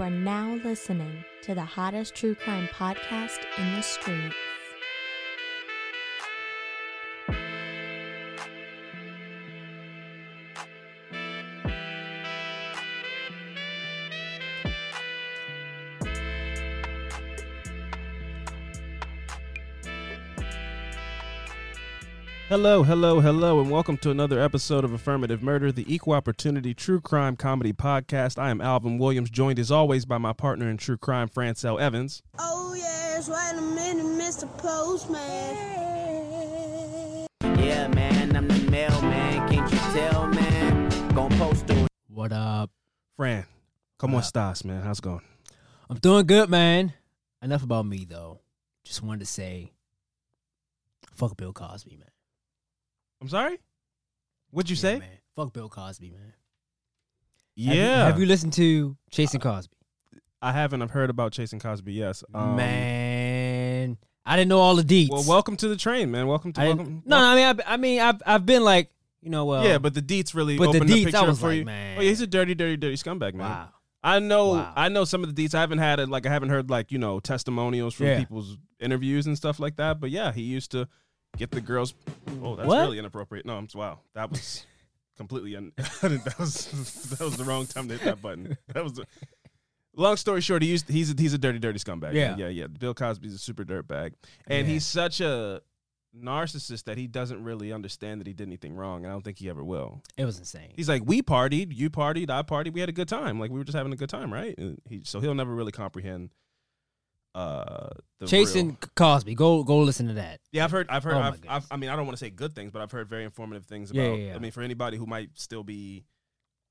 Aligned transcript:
You 0.00 0.06
are 0.06 0.10
now 0.10 0.58
listening 0.64 1.26
to 1.42 1.54
the 1.54 1.60
hottest 1.60 2.14
true 2.14 2.34
crime 2.34 2.68
podcast 2.68 3.36
in 3.58 3.74
the 3.74 3.82
streets. 3.82 4.34
Hello, 22.50 22.82
hello, 22.82 23.20
hello, 23.20 23.60
and 23.60 23.70
welcome 23.70 23.96
to 23.98 24.10
another 24.10 24.40
episode 24.40 24.82
of 24.82 24.92
Affirmative 24.92 25.40
Murder, 25.40 25.70
the 25.70 25.84
equal 25.86 26.14
opportunity 26.14 26.74
true 26.74 27.00
crime 27.00 27.36
comedy 27.36 27.72
podcast. 27.72 28.40
I 28.40 28.50
am 28.50 28.60
Alvin 28.60 28.98
Williams, 28.98 29.30
joined 29.30 29.60
as 29.60 29.70
always 29.70 30.04
by 30.04 30.18
my 30.18 30.32
partner 30.32 30.68
in 30.68 30.76
true 30.76 30.96
crime, 30.96 31.28
Francel 31.28 31.78
Evans. 31.78 32.24
Oh 32.40 32.74
yes, 32.74 33.28
wait 33.28 33.56
a 33.56 33.60
minute, 33.60 34.04
Mr. 34.04 34.48
Postman. 34.58 35.20
Yeah, 37.40 37.86
man, 37.86 38.34
I'm 38.34 38.48
the 38.48 38.68
mailman. 38.68 39.48
Can't 39.48 39.72
you 39.72 39.78
tell, 39.78 40.26
man? 40.26 41.14
Gonna 41.14 41.36
post 41.36 41.70
a 41.70 41.86
What 42.08 42.32
up? 42.32 42.70
Fran, 43.16 43.46
come 43.96 44.16
on, 44.16 44.24
Stas, 44.24 44.64
man. 44.64 44.82
How's 44.82 44.98
it 44.98 45.02
going? 45.02 45.22
I'm 45.88 45.98
doing 45.98 46.26
good, 46.26 46.50
man. 46.50 46.94
Enough 47.42 47.62
about 47.62 47.86
me 47.86 48.04
though. 48.10 48.40
Just 48.84 49.04
wanted 49.04 49.20
to 49.20 49.26
say, 49.26 49.70
fuck 51.14 51.36
Bill 51.36 51.52
Cosby, 51.52 51.96
man. 51.96 52.09
I'm 53.20 53.28
sorry? 53.28 53.58
What'd 54.50 54.70
you 54.70 54.76
Yeah, 54.76 54.80
say? 54.80 54.98
man. 55.00 55.08
Fuck 55.36 55.52
Bill 55.52 55.68
Cosby, 55.68 56.10
man. 56.10 56.20
Have 56.20 56.34
Yeah. 57.54 57.72
you- 57.74 57.80
Have 58.12 58.20
you, 58.20 58.26
listened 58.26 58.52
to 58.54 58.96
Chasing 59.10 59.40
Cosby? 59.40 59.74
I 60.42 60.52
haven't. 60.52 60.80
I've 60.80 60.90
heard 60.92 61.10
about 61.10 61.32
Chasing 61.32 61.58
Cosby, 61.58 61.92
yes. 61.92 62.24
Um, 62.32 62.56
man, 62.56 63.98
I 64.24 64.36
didn't 64.36 64.48
know 64.48 64.60
all 64.60 64.74
the 64.74 64.82
deets. 64.82 65.10
Well, 65.10 65.24
welcome 65.26 65.56
to 65.58 65.68
the 65.68 65.76
train, 65.76 66.10
man. 66.10 66.26
Welcome 66.26 66.52
to 66.54 66.60
I 66.60 66.64
didn't- 66.68 66.78
welcome. 66.78 67.02
no, 67.04 67.18
no, 67.18 67.24
I 67.26 67.34
mean, 67.34 67.60
I, 67.66 67.72
I 67.74 67.76
mean, 67.76 68.00
I've 68.00 68.22
I've 68.24 68.46
been 68.46 68.64
like, 68.64 68.90
you 69.20 69.28
know, 69.28 69.44
well, 69.44 69.64
yeah, 69.64 69.76
but 69.76 69.92
the 69.92 70.00
deets 70.00 70.34
really 70.34 70.56
but 70.56 70.72
the 70.72 70.78
opened 70.78 70.90
deets, 70.90 71.00
I 71.08 71.10
picture 71.10 71.26
was 71.26 71.40
for 71.40 71.48
like, 71.48 71.58
you. 71.58 71.64
man. 71.66 71.98
Oh, 71.98 72.00
yeah, 72.00 72.08
he's 72.08 72.22
a 72.22 72.26
dirty, 72.26 72.54
dirty, 72.54 72.78
dirty 72.78 72.96
scumbag, 72.96 73.34
man. 73.34 73.50
wow, 73.50 73.68
I 74.02 74.18
know 74.18 74.54
Wow. 74.54 74.72
I 74.74 74.88
know 74.88 75.04
some 75.04 75.22
of 75.22 75.34
the 75.34 75.46
deets. 75.46 75.54
I 75.54 75.60
haven't 75.60 75.78
had 75.78 76.00
it 76.00 76.08
like 76.08 76.24
I 76.24 76.30
haven't 76.30 76.48
heard 76.48 76.70
like, 76.70 76.90
you 76.90 76.98
know, 76.98 77.20
testimonials 77.20 77.92
from 77.94 78.06
Yeah. 78.06 78.18
people's 78.18 78.56
interviews 78.78 79.26
and 79.26 79.36
stuff 79.36 79.60
like 79.60 79.76
that. 79.76 80.00
But 80.00 80.10
yeah, 80.10 80.32
he 80.32 80.40
used 80.42 80.70
to 80.70 80.88
get 81.36 81.50
the 81.50 81.60
girls 81.60 81.94
Oh, 82.42 82.56
that's 82.56 82.66
What? 82.68 82.80
really 82.80 82.98
inappropriate. 82.98 83.46
No, 83.46 83.56
I'm 83.56 83.68
wow. 83.74 84.00
That 84.14 84.30
was 84.30 84.66
completely 85.16 85.56
un- 85.56 85.72
that 85.76 86.34
was 86.38 86.66
that 87.10 87.20
was 87.24 87.36
the 87.36 87.44
wrong 87.44 87.66
time 87.66 87.88
to 87.88 87.94
hit 87.94 88.04
that 88.04 88.22
button. 88.22 88.56
That 88.74 88.84
was 88.84 88.94
the 88.94 89.06
Long 89.96 90.16
story 90.16 90.40
short, 90.40 90.62
he 90.62 90.68
used 90.68 90.88
he's 90.88 91.12
a, 91.12 91.14
he's 91.20 91.34
a 91.34 91.38
dirty, 91.38 91.58
dirty 91.58 91.78
scumbag. 91.80 92.14
Yeah. 92.14 92.36
yeah, 92.36 92.48
yeah. 92.48 92.66
Bill 92.68 92.94
Cosby's 92.94 93.34
a 93.34 93.38
super 93.38 93.64
dirtbag, 93.64 94.12
and 94.46 94.66
Yeah. 94.66 94.72
he's 94.74 94.86
such 94.86 95.20
a 95.20 95.62
narcissist 96.16 96.84
that 96.84 96.96
he 96.96 97.06
doesn't 97.08 97.42
really 97.42 97.72
understand 97.72 98.20
that 98.20 98.26
he 98.26 98.32
did 98.32 98.46
anything 98.48 98.74
wrong. 98.74 98.98
And 99.04 99.08
I 99.08 99.14
don't 99.14 99.22
think 99.24 99.38
he 99.38 99.48
ever 99.50 99.62
will. 99.64 100.02
it 100.16 100.24
was 100.24 100.38
insane. 100.38 100.72
He's 100.76 100.88
like, 100.88 101.02
we 101.04 101.22
partied, 101.22 101.68
you 101.76 101.90
partied, 101.90 102.30
I 102.30 102.42
partied, 102.42 102.72
we 102.72 102.80
had 102.80 102.88
a 102.88 102.92
good 102.92 103.08
time. 103.08 103.38
Like 103.40 103.50
we 103.50 103.58
were 103.58 103.64
just 103.64 103.76
having 103.76 103.92
a 103.92 103.96
good 103.96 104.08
time, 104.08 104.32
right? 104.32 104.56
He, 104.88 105.02
so 105.04 105.20
he'll 105.20 105.34
never 105.34 105.54
really 105.54 105.72
comprehend. 105.72 106.30
Uh, 107.34 107.90
the 108.18 108.26
Chasing 108.26 108.68
real- 108.70 108.78
Cosby. 108.96 109.34
Go 109.34 109.62
go 109.62 109.78
listen 109.80 110.08
to 110.08 110.14
that. 110.14 110.40
Yeah, 110.52 110.64
I've 110.64 110.70
heard, 110.72 110.88
I've 110.90 111.04
heard, 111.04 111.14
Oh 111.14 111.20
I've, 111.20 111.40
I've. 111.48 111.66
I 111.70 111.76
mean, 111.76 111.90
I 111.90 111.96
don't 111.96 112.06
want 112.06 112.18
to 112.18 112.24
say 112.24 112.30
good 112.30 112.54
things, 112.54 112.72
but 112.72 112.82
I've 112.82 112.90
heard 112.90 113.08
very 113.08 113.24
informative 113.24 113.66
things 113.66 113.90
about. 113.90 114.00
yeah, 114.02 114.12
yeah. 114.14 114.34
I 114.34 114.38
mean, 114.38 114.50
for 114.50 114.62
anybody 114.62 114.96
who 114.96 115.06
might 115.06 115.30
still 115.34 115.62
be 115.62 116.04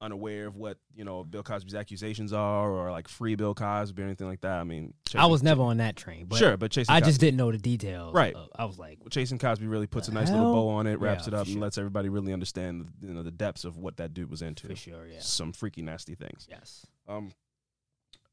unaware 0.02 0.48
of 0.48 0.56
what 0.56 0.78
you 0.96 1.04
know 1.04 1.26
Bill 1.26 1.44
Cosby's 1.44 1.76
accusations 1.76 2.32
are, 2.34 2.70
or 2.72 2.92
like 2.92 3.08
free 3.08 3.36
Bill 3.36 3.54
Cosby 3.54 4.02
or 4.02 4.06
anything 4.06 4.28
like 4.28 4.42
that. 4.42 4.60
I 4.60 4.64
mean, 4.64 4.94
I 5.16 5.26
was 5.28 5.44
never 5.44 5.62
on 5.64 5.78
that 5.78 5.96
train, 5.96 6.26
but 6.26 6.38
sure, 6.40 6.56
but 6.58 6.72
chasing, 6.72 6.94
I 6.94 7.00
Cosby, 7.00 7.10
just 7.10 7.20
didn't 7.22 7.38
know 7.38 7.52
the 7.52 7.58
details. 7.58 8.14
Right. 8.14 8.34
of- 8.34 8.50
I 8.56 8.66
was 8.66 8.78
like, 8.78 9.00
Chasing 9.10 9.38
Cosby 9.40 9.66
really 9.68 9.88
puts 9.88 10.08
a 10.10 10.14
nice 10.14 10.30
little 10.30 10.54
bow 10.54 10.70
on 10.70 10.88
it, 10.88 11.00
wraps 11.00 11.24
Yeah, 11.28 11.30
it 11.30 11.34
up, 11.36 11.46
and 11.48 11.54
sure. 11.54 11.62
lets 11.62 11.78
everybody 11.78 12.08
really 12.10 12.32
understand 12.34 12.90
you 13.02 13.14
know 13.14 13.24
the 13.24 13.32
depths 13.32 13.64
of 13.66 13.78
what 13.78 13.98
that 13.98 14.14
dude 14.14 14.30
was 14.30 14.42
into. 14.42 14.68
for 14.68 14.76
sure, 14.76 15.06
yeah, 15.08 15.20
Some 15.20 15.52
freaky 15.54 15.82
nasty 15.82 16.16
things. 16.16 16.48
yes. 16.50 16.86
Um, 17.08 17.32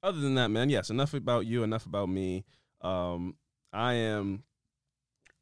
other 0.07 0.21
than 0.21 0.37
that, 0.37 0.51
man, 0.51 0.71
yes, 0.71 0.89
enough 0.91 1.15
about 1.15 1.47
you, 1.47 1.63
enough 1.65 1.85
about 1.85 2.09
me. 2.09 2.45
Um, 2.81 3.37
I 3.73 3.95
am 3.95 4.45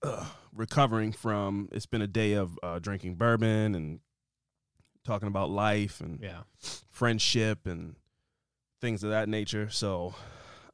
ugh, 0.03 0.27
recovering 0.55 1.13
from. 1.13 1.69
It's 1.73 1.87
been 1.87 2.01
a 2.03 2.07
day 2.07 2.33
of 2.33 2.59
uh, 2.63 2.79
drinking 2.79 3.17
bourbon 3.17 3.75
and 3.75 4.01
talking 5.05 5.29
about 5.29 5.51
life 5.51 6.01
and 6.01 6.19
Yeah. 6.23 6.45
friendship 6.91 7.67
and 7.67 7.97
things 8.81 9.05
of 9.05 9.11
that 9.11 9.29
nature. 9.29 9.69
So, 9.69 10.15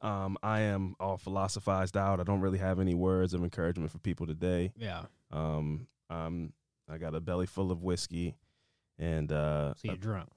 um, 0.01 0.37
I 0.41 0.61
am 0.61 0.95
all 0.99 1.17
philosophized 1.17 1.97
out. 1.97 2.19
I 2.19 2.23
don't 2.23 2.39
really 2.41 2.57
have 2.59 2.79
any 2.79 2.95
words 2.95 3.33
of 3.33 3.43
encouragement 3.43 3.91
for 3.91 3.99
people 3.99 4.25
today. 4.25 4.71
Yeah. 4.77 5.03
Um, 5.31 5.87
um, 6.09 6.53
I 6.89 6.97
got 6.97 7.13
a 7.13 7.19
belly 7.19 7.45
full 7.45 7.71
of 7.71 7.83
whiskey, 7.83 8.35
and 8.97 9.31
uh, 9.31 9.73
So 9.75 9.81
you're 9.89 9.97
drunk. 9.97 10.29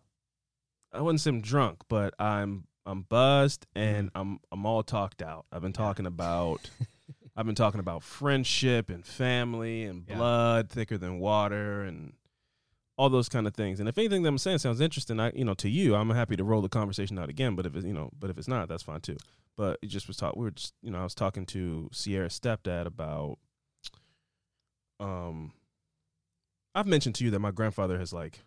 I 0.92 1.00
wouldn't 1.00 1.20
say 1.20 1.30
I'm 1.30 1.40
drunk, 1.40 1.82
but 1.88 2.14
I'm 2.18 2.66
I'm 2.86 3.02
buzzed 3.02 3.66
and 3.74 4.10
I'm 4.14 4.40
I'm 4.52 4.66
all 4.66 4.82
talked 4.82 5.22
out. 5.22 5.46
I've 5.52 5.62
been 5.62 5.72
talking 5.72 6.06
about 6.06 6.70
I've 7.36 7.46
been 7.46 7.54
talking 7.54 7.80
about 7.80 8.02
friendship 8.02 8.90
and 8.90 9.04
family 9.04 9.84
and 9.84 10.04
Yeah. 10.08 10.16
blood 10.16 10.70
thicker 10.70 10.98
than 10.98 11.18
water 11.18 11.82
and 11.82 12.12
all 12.96 13.08
those 13.08 13.28
kind 13.28 13.46
of 13.48 13.54
things. 13.54 13.80
And 13.80 13.88
if 13.88 13.98
anything 13.98 14.22
that 14.22 14.28
I'm 14.28 14.38
saying 14.38 14.58
sounds 14.58 14.80
interesting, 14.80 15.18
I 15.18 15.32
you 15.34 15.44
know 15.44 15.54
to 15.54 15.68
you, 15.68 15.94
I'm 15.96 16.10
happy 16.10 16.36
to 16.36 16.44
roll 16.44 16.62
the 16.62 16.68
conversation 16.68 17.18
out 17.18 17.28
again. 17.28 17.56
But 17.56 17.66
if 17.66 17.74
it, 17.74 17.84
you 17.84 17.92
know, 17.94 18.10
but 18.18 18.30
if 18.30 18.38
it's 18.38 18.48
not, 18.48 18.68
that's 18.68 18.82
fine 18.84 19.00
too. 19.00 19.16
But 19.56 19.78
it 19.82 19.86
just 19.86 20.06
was 20.08 20.16
talk. 20.16 20.36
We 20.36 20.44
were 20.44 20.50
just 20.50 20.74
you 20.82 20.90
know 20.90 21.00
I 21.00 21.04
was 21.04 21.14
talking 21.14 21.46
to 21.46 21.88
Sierra's 21.92 22.38
stepdad 22.38 22.86
about 22.86 23.38
um. 25.00 25.52
I've 26.76 26.86
mentioned 26.86 27.14
to 27.16 27.24
you 27.24 27.30
that 27.30 27.38
my 27.38 27.52
grandfather 27.52 27.98
has 28.00 28.12
like 28.12 28.40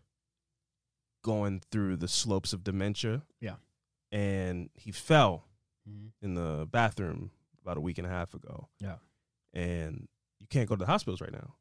going 1.24 1.62
through 1.72 1.96
the 1.98 2.08
slopes 2.10 2.52
of 2.54 2.64
dementia. 2.64 3.24
Yeah. 3.40 3.56
And 4.12 4.70
he 4.74 4.92
fell 4.92 5.46
Mhm. 5.88 6.12
in 6.22 6.34
the 6.36 6.68
bathroom 6.72 7.32
about 7.62 7.78
a 7.78 7.82
week 7.82 7.98
and 7.98 8.08
a 8.08 8.10
half 8.10 8.34
ago. 8.34 8.70
Yeah. 8.80 8.98
And 9.54 10.08
you 10.40 10.48
can't 10.48 10.68
go 10.70 10.76
to 10.76 10.80
the 10.80 10.86
hospitals 10.86 11.20
right 11.22 11.32
now. 11.32 11.56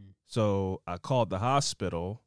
Mhm. 0.00 0.14
So 0.26 0.82
I 0.86 0.98
called 0.98 1.30
the 1.30 1.38
hospital 1.38 2.22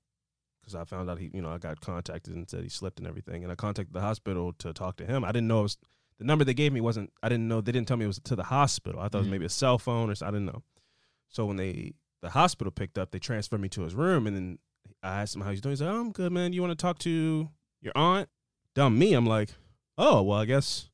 because 0.62 0.76
I 0.76 0.86
found 0.86 1.10
out 1.10 1.20
he, 1.20 1.30
you 1.34 1.42
know, 1.42 1.50
I 1.50 1.58
got 1.58 1.82
contacted 1.82 2.34
and 2.34 2.50
said 2.50 2.64
he 2.64 2.70
slipped 2.70 3.00
and 3.00 3.08
everything. 3.08 3.44
And 3.44 3.52
I 3.52 3.56
contacted 3.56 3.94
the 3.94 4.02
hospital 4.02 4.54
to 4.54 4.72
talk 4.74 4.96
to 4.98 5.06
him. 5.06 5.26
I 5.26 5.32
didn't 5.34 5.48
know 5.48 5.60
it 5.60 5.64
was 5.64 5.78
the 6.20 6.24
number 6.26 6.46
they 6.46 6.54
gave 6.54 6.72
me 6.72 6.80
wasn't, 6.80 7.12
I 7.22 7.28
didn't 7.28 7.48
know, 7.48 7.60
they 7.60 7.72
didn't 7.72 7.88
tell 7.88 7.98
me 7.98 8.06
it 8.06 8.08
was 8.08 8.20
to 8.20 8.36
the 8.36 8.44
hospital. 8.46 9.02
I 9.02 9.10
thought 9.10 9.18
it 9.18 9.22
was 9.22 9.28
Mhm. 9.28 9.32
maybe 9.32 9.46
a 9.46 9.50
cell 9.50 9.78
phone 9.80 10.10
or 10.10 10.16
something. 10.16 10.36
I 10.36 10.38
didn't 10.40 10.54
know. 10.54 10.64
So 11.28 11.46
when 11.46 11.58
they, 11.58 11.96
the 12.22 12.30
hospital 12.30 12.72
picked 12.72 12.98
up, 12.98 13.12
they 13.12 13.20
transferred 13.20 13.60
me 13.60 13.68
to 13.70 13.82
his 13.82 13.96
room 13.96 14.28
and 14.28 14.36
then 14.38 14.60
I 15.02 15.22
asked 15.22 15.36
him 15.36 15.42
how 15.42 15.50
he's 15.50 15.60
doing. 15.60 15.72
He's 15.74 15.82
like, 15.82 15.90
oh, 15.90 16.00
I'm 16.00 16.12
good, 16.12 16.32
man. 16.32 16.54
You 16.54 16.62
want 16.62 16.72
to 16.72 16.82
talk 16.82 17.00
to 17.00 17.50
your 17.82 17.94
aunt? 17.96 18.30
Dumb 18.76 18.98
me. 18.98 19.14
I'm 19.14 19.26
like, 19.26 19.50
oh, 19.98 20.22
well, 20.24 20.40
I 20.40 20.46
guess 20.46 20.90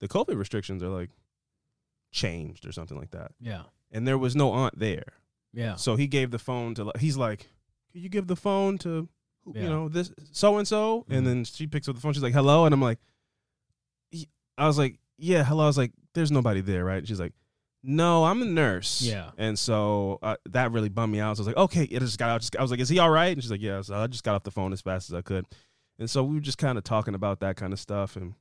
the 0.00 0.08
COVID 0.08 0.36
restrictions 0.36 0.82
are 0.82 0.88
like 0.88 1.10
changed 2.12 2.66
or 2.66 2.72
something 2.72 2.98
like 2.98 3.10
that. 3.12 3.32
Yeah. 3.40 3.62
And 3.90 4.06
there 4.06 4.18
was 4.18 4.36
no 4.36 4.50
aunt 4.52 4.78
there. 4.78 5.14
Yeah. 5.52 5.76
So 5.76 5.96
he 5.96 6.06
gave 6.06 6.30
the 6.30 6.38
phone 6.38 6.74
to, 6.74 6.92
he's 6.98 7.16
like, 7.16 7.46
can 7.92 8.02
you 8.02 8.08
give 8.08 8.26
the 8.26 8.36
phone 8.36 8.78
to, 8.78 9.08
Yeah. 9.54 9.62
you 9.62 9.68
know, 9.68 9.88
this 9.88 10.12
so 10.32 10.58
and 10.58 10.68
so? 10.68 11.06
Mhm. 11.08 11.16
And 11.16 11.26
then 11.26 11.44
she 11.44 11.66
picks 11.66 11.88
up 11.88 11.94
the 11.94 12.00
phone. 12.00 12.12
She's 12.12 12.22
like, 12.22 12.34
hello. 12.34 12.66
And 12.66 12.74
I'm 12.74 12.82
like, 12.82 12.98
"Y- 14.12 14.26
I 14.58 14.66
was 14.66 14.78
like, 14.78 14.98
yeah, 15.16 15.42
hello. 15.44 15.64
I 15.64 15.66
was 15.66 15.78
like, 15.78 15.92
there's 16.14 16.30
nobody 16.30 16.60
there, 16.60 16.84
right? 16.84 17.06
She's 17.06 17.20
like, 17.20 17.32
no, 17.82 18.24
I'm 18.24 18.42
a 18.42 18.44
nurse. 18.44 19.00
Yeah. 19.02 19.30
And 19.38 19.58
so 19.58 20.18
uh, 20.22 20.36
that 20.50 20.72
really 20.72 20.88
bummed 20.88 21.12
me 21.12 21.20
out. 21.20 21.36
So 21.36 21.40
I 21.40 21.42
was 21.42 21.46
like, 21.48 21.56
okay, 21.56 21.84
it 21.84 22.00
just 22.00 22.18
got 22.18 22.28
out. 22.30 22.48
I 22.58 22.62
was 22.62 22.70
like, 22.70 22.80
is 22.80 22.88
he 22.88 22.98
all 22.98 23.10
right? 23.10 23.32
And 23.32 23.42
she's 23.42 23.50
like, 23.50 23.62
yeah. 23.62 23.80
So 23.82 23.94
I 23.94 24.06
just 24.08 24.24
got 24.24 24.34
off 24.34 24.42
the 24.42 24.50
phone 24.50 24.72
as 24.72 24.80
fast 24.80 25.08
as 25.10 25.14
I 25.14 25.22
could. 25.22 25.46
And 25.98 26.08
so 26.08 26.22
we 26.22 26.34
were 26.34 26.40
just 26.40 26.58
kind 26.58 26.78
of 26.78 26.84
talking 26.84 27.14
about 27.14 27.40
that 27.40 27.56
kind 27.56 27.72
of 27.72 27.80
stuff 27.80 28.16
and 28.16 28.34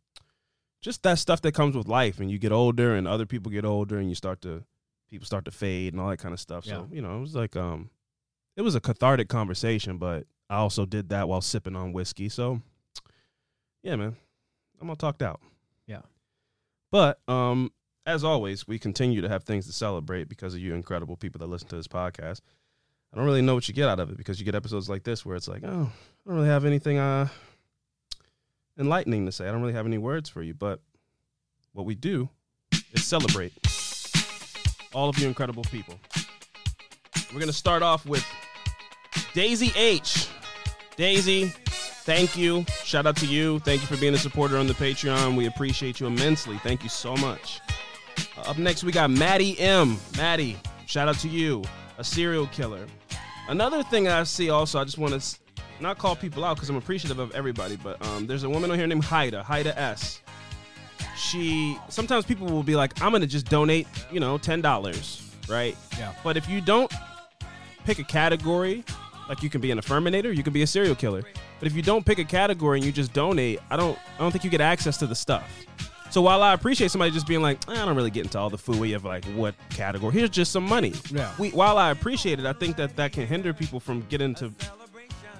just 0.81 1.01
that 1.03 1.17
stuff 1.17 1.41
that 1.41 1.53
comes 1.53 1.75
with 1.75 1.87
life. 1.87 2.19
And 2.19 2.29
you 2.29 2.37
get 2.37 2.51
older 2.51 2.95
and 2.95 3.07
other 3.07 3.25
people 3.25 3.51
get 3.51 3.65
older 3.65 3.97
and 3.97 4.09
you 4.09 4.15
start 4.15 4.41
to, 4.41 4.63
people 5.09 5.25
start 5.25 5.45
to 5.45 5.51
fade 5.51 5.93
and 5.93 6.01
all 6.01 6.09
that 6.09 6.19
kind 6.19 6.33
of 6.33 6.39
stuff. 6.39 6.65
So, 6.65 6.87
you 6.91 7.01
know, 7.01 7.17
it 7.17 7.21
was 7.21 7.35
like, 7.35 7.55
um, 7.55 7.89
it 8.55 8.61
was 8.61 8.75
a 8.75 8.79
cathartic 8.79 9.27
conversation, 9.27 9.97
but 9.97 10.25
I 10.49 10.57
also 10.57 10.85
did 10.85 11.09
that 11.09 11.27
while 11.27 11.41
sipping 11.41 11.75
on 11.75 11.93
whiskey. 11.93 12.29
So, 12.29 12.61
yeah, 13.83 13.95
man, 13.95 14.15
I'm 14.79 14.89
all 14.89 14.95
talked 14.95 15.21
out. 15.21 15.41
Yeah. 15.87 16.01
But 16.91 17.19
um, 17.27 17.71
as 18.05 18.23
always, 18.23 18.67
we 18.67 18.79
continue 18.79 19.21
to 19.21 19.29
have 19.29 19.43
things 19.43 19.65
to 19.65 19.73
celebrate 19.73 20.29
because 20.29 20.53
of 20.53 20.59
you 20.59 20.73
incredible 20.73 21.17
people 21.17 21.39
that 21.39 21.47
listen 21.47 21.67
to 21.69 21.75
this 21.75 21.87
podcast. 21.87 22.41
I 23.13 23.17
don't 23.17 23.25
really 23.25 23.41
know 23.41 23.55
what 23.55 23.67
you 23.67 23.73
get 23.73 23.89
out 23.89 23.99
of 23.99 24.09
it 24.09 24.17
because 24.17 24.39
you 24.39 24.45
get 24.45 24.55
episodes 24.55 24.89
like 24.89 25.03
this 25.03 25.25
where 25.25 25.35
it's 25.35 25.47
like, 25.47 25.63
oh, 25.63 25.69
I 25.69 26.29
don't 26.29 26.37
really 26.37 26.47
have 26.47 26.65
anything 26.65 26.97
uh 26.97 27.27
enlightening 28.77 29.25
to 29.25 29.31
say. 29.31 29.47
I 29.47 29.51
don't 29.51 29.61
really 29.61 29.73
have 29.73 29.85
any 29.85 29.97
words 29.97 30.29
for 30.29 30.41
you, 30.41 30.53
but 30.53 30.81
what 31.73 31.85
we 31.85 31.95
do 31.95 32.29
is 32.93 33.05
celebrate 33.05 33.53
all 34.93 35.09
of 35.09 35.17
you 35.17 35.27
incredible 35.27 35.63
people. 35.63 35.99
We're 37.33 37.39
gonna 37.39 37.53
start 37.53 37.83
off 37.83 38.05
with 38.05 38.25
Daisy 39.33 39.71
H. 39.75 40.27
Daisy, 40.95 41.53
thank 42.05 42.35
you. 42.35 42.65
Shout 42.83 43.05
out 43.05 43.15
to 43.17 43.27
you. 43.27 43.59
Thank 43.59 43.81
you 43.81 43.87
for 43.87 43.97
being 43.97 44.13
a 44.13 44.17
supporter 44.17 44.57
on 44.57 44.65
the 44.65 44.73
Patreon. 44.73 45.37
We 45.37 45.45
appreciate 45.45 45.99
you 45.99 46.07
immensely. 46.07 46.57
Thank 46.59 46.83
you 46.83 46.89
so 46.89 47.15
much. 47.17 47.59
Uh, 48.37 48.49
up 48.49 48.57
next, 48.57 48.83
we 48.83 48.91
got 48.91 49.11
Maddie 49.11 49.59
M. 49.59 49.97
Maddie, 50.17 50.57
shout 50.87 51.07
out 51.07 51.19
to 51.19 51.27
you. 51.27 51.63
A 51.99 52.03
serial 52.03 52.47
killer. 52.47 52.87
Another 53.49 53.83
thing 53.83 54.07
I 54.07 54.23
see 54.23 54.49
also, 54.49 54.79
I 54.79 54.83
just 54.83 54.97
want 54.97 55.19
to 55.19 55.37
not 55.79 55.97
call 55.97 56.15
people 56.15 56.43
out 56.43 56.55
because 56.55 56.69
I'm 56.69 56.75
appreciative 56.75 57.19
of 57.19 57.33
everybody, 57.35 57.75
but 57.75 58.03
um, 58.07 58.27
there's 58.27 58.43
a 58.43 58.49
woman 58.49 58.71
on 58.71 58.77
here 58.77 58.87
named 58.87 59.03
Haida, 59.03 59.43
Haida 59.43 59.77
S. 59.79 60.21
She 61.15 61.77
sometimes 61.89 62.25
people 62.25 62.47
will 62.47 62.63
be 62.63 62.75
like, 62.75 63.01
I'm 63.01 63.11
gonna 63.11 63.27
just 63.27 63.49
donate, 63.49 63.87
you 64.11 64.19
know, 64.19 64.37
ten 64.37 64.61
dollars, 64.61 65.21
right? 65.49 65.75
Yeah. 65.97 66.13
But 66.23 66.37
if 66.37 66.47
you 66.49 66.61
don't 66.61 66.91
pick 67.85 67.99
a 67.99 68.03
category, 68.03 68.83
like 69.29 69.41
you 69.43 69.49
can 69.49 69.61
be 69.61 69.71
an 69.71 69.79
affirminator, 69.79 70.35
you 70.35 70.43
can 70.43 70.53
be 70.53 70.61
a 70.61 70.67
serial 70.67 70.95
killer. 70.95 71.23
But 71.59 71.67
if 71.67 71.75
you 71.75 71.81
don't 71.81 72.05
pick 72.05 72.19
a 72.19 72.23
category 72.25 72.77
and 72.77 72.85
you 72.85 72.91
just 72.91 73.13
donate, 73.13 73.59
I 73.69 73.77
don't 73.77 73.97
I 74.15 74.19
don't 74.19 74.31
think 74.31 74.43
you 74.43 74.49
get 74.49 74.61
access 74.61 74.97
to 74.97 75.07
the 75.07 75.15
stuff. 75.15 75.65
So 76.09 76.21
while 76.21 76.41
I 76.41 76.53
appreciate 76.53 76.89
somebody 76.91 77.11
just 77.11 77.27
being 77.27 77.41
like, 77.41 77.57
"Eh, 77.67 77.73
I 77.73 77.85
don't 77.85 77.95
really 77.95 78.11
get 78.11 78.23
into 78.23 78.39
all 78.39 78.49
the 78.49 78.57
fooey 78.57 78.95
of 78.95 79.03
like 79.03 79.25
what 79.25 79.55
category. 79.69 80.13
Here's 80.13 80.29
just 80.29 80.51
some 80.51 80.63
money. 80.63 80.93
Yeah. 81.11 81.31
We, 81.37 81.49
while 81.49 81.77
I 81.77 81.91
appreciate 81.91 82.39
it, 82.39 82.45
I 82.45 82.53
think 82.53 82.77
that 82.77 82.95
that 82.95 83.11
can 83.11 83.27
hinder 83.27 83.53
people 83.53 83.79
from 83.79 84.05
getting 84.07 84.33
to 84.35 84.53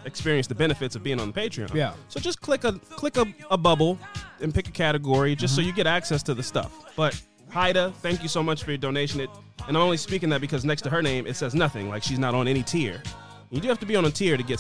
experience 0.08 0.48
the 0.48 0.56
benefits 0.56 0.96
of 0.96 1.04
being 1.04 1.20
on 1.20 1.32
the 1.32 1.40
Patreon. 1.40 1.74
Yeah. 1.74 1.94
So 2.10 2.20
just 2.20 2.42
click 2.42 2.64
a 2.64 2.74
click 2.74 3.18
a, 3.18 3.26
a 3.52 3.58
bubble 3.58 4.00
and 4.42 4.54
pick 4.54 4.68
a 4.68 4.72
category 4.72 5.36
just 5.36 5.54
Mm-hmm. 5.54 5.62
so 5.62 5.68
you 5.68 5.74
get 5.74 5.86
access 5.88 6.24
to 6.24 6.34
the 6.34 6.42
stuff. 6.44 6.72
But 6.96 7.22
Haida, 7.50 7.94
thank 8.02 8.24
you 8.24 8.30
so 8.30 8.42
much 8.42 8.64
for 8.64 8.72
your 8.72 8.78
donation. 8.80 9.20
It 9.22 9.30
and 9.68 9.76
I'm 9.78 9.84
only 9.84 9.98
speaking 9.98 10.30
that 10.30 10.42
because 10.42 10.66
next 10.66 10.82
to 10.84 10.90
her 10.90 11.02
name 11.04 11.28
it 11.28 11.36
says 11.36 11.54
nothing, 11.54 11.90
like 11.90 12.02
she's 12.04 12.20
not 12.20 12.34
on 12.34 12.48
any 12.48 12.64
tier. 12.64 13.02
You 13.50 13.62
do 13.62 13.68
have 13.70 13.80
to 13.80 13.86
be 13.86 13.96
on 13.96 14.04
a 14.04 14.12
tier 14.12 14.36
to 14.36 14.44
get 14.44 14.60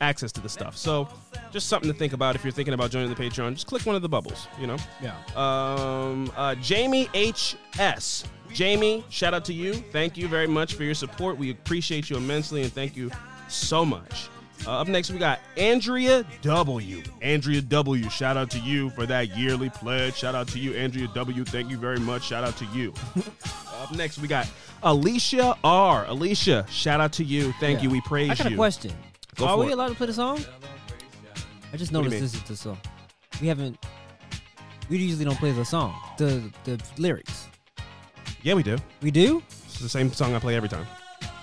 access 0.00 0.30
to 0.32 0.40
the 0.40 0.48
stuff. 0.48 0.76
So 0.76 1.08
just 1.50 1.66
something 1.68 1.90
to 1.90 1.98
think 1.98 2.12
about 2.12 2.36
if 2.36 2.44
you're 2.44 2.52
thinking 2.52 2.74
about 2.74 2.90
joining 2.92 3.08
the 3.10 3.16
Patreon. 3.16 3.54
Just 3.54 3.66
click 3.66 3.84
one 3.84 3.96
of 3.96 4.02
the 4.02 4.08
bubbles, 4.08 4.46
you 4.60 4.68
know. 4.68 4.76
Yeah. 5.02 5.16
Um, 5.34 6.30
uh, 6.36 6.54
Jamie 6.56 7.08
H.S. 7.12 8.24
Jamie, 8.52 9.04
shout 9.08 9.34
out 9.34 9.44
to 9.46 9.52
you. 9.52 9.74
Thank 9.74 10.16
you 10.16 10.28
very 10.28 10.46
much 10.46 10.74
for 10.74 10.84
your 10.84 10.94
support. 10.94 11.38
We 11.38 11.50
appreciate 11.50 12.08
you 12.08 12.16
immensely 12.16 12.62
and 12.62 12.72
thank 12.72 12.96
you 12.96 13.10
so 13.48 13.84
much. 13.84 14.28
Uh, 14.66 14.80
up 14.80 14.88
next, 14.88 15.10
we 15.10 15.18
got 15.18 15.40
Andrea 15.56 16.24
W. 16.42 17.02
Andrea 17.22 17.62
W. 17.62 18.10
Shout 18.10 18.36
out 18.36 18.50
to 18.50 18.58
you 18.58 18.90
for 18.90 19.06
that 19.06 19.36
yearly 19.36 19.70
pledge. 19.70 20.14
Shout 20.16 20.34
out 20.34 20.48
to 20.48 20.58
you, 20.58 20.74
Andrea 20.74 21.08
W. 21.14 21.44
Thank 21.44 21.70
you 21.70 21.78
very 21.78 21.98
much. 21.98 22.24
Shout 22.24 22.44
out 22.44 22.56
to 22.58 22.66
you. 22.66 22.92
up 23.80 23.92
next, 23.92 24.18
we 24.18 24.28
got 24.28 24.46
Alicia 24.82 25.56
R. 25.64 26.04
Alicia, 26.06 26.66
shout 26.70 27.00
out 27.00 27.12
to 27.14 27.24
you. 27.24 27.52
Thank 27.60 27.78
Yeah. 27.78 27.84
you. 27.84 27.90
We 27.90 28.00
praise 28.02 28.26
you. 28.28 28.32
I 28.32 28.36
got 28.36 28.50
you. 28.50 28.56
a 28.56 28.58
question. 28.58 28.92
Go 29.36 29.46
Are 29.46 29.56
we 29.56 29.66
it. 29.66 29.72
allowed 29.72 29.88
to 29.88 29.94
play 29.94 30.06
the 30.06 30.12
song? 30.14 30.44
I 31.72 31.76
just 31.76 31.92
What 31.92 32.00
do 32.02 32.04
you 32.04 32.10
noticed 32.16 32.32
this 32.34 32.42
is 32.42 32.48
the 32.48 32.56
song. 32.56 32.78
We 33.40 33.46
haven't. 33.48 33.78
We 34.90 34.98
usually 34.98 35.24
don't 35.24 35.38
play 35.38 35.52
the 35.52 35.64
song. 35.64 35.94
The 36.18 36.42
the 36.64 36.80
lyrics. 36.98 37.46
Yeah, 38.42 38.54
we 38.54 38.62
do. 38.62 38.76
We 39.02 39.10
do. 39.10 39.42
It's 39.66 39.78
the 39.78 39.88
same 39.88 40.12
song 40.12 40.34
I 40.34 40.38
play 40.38 40.56
every 40.56 40.68
time. 40.68 40.86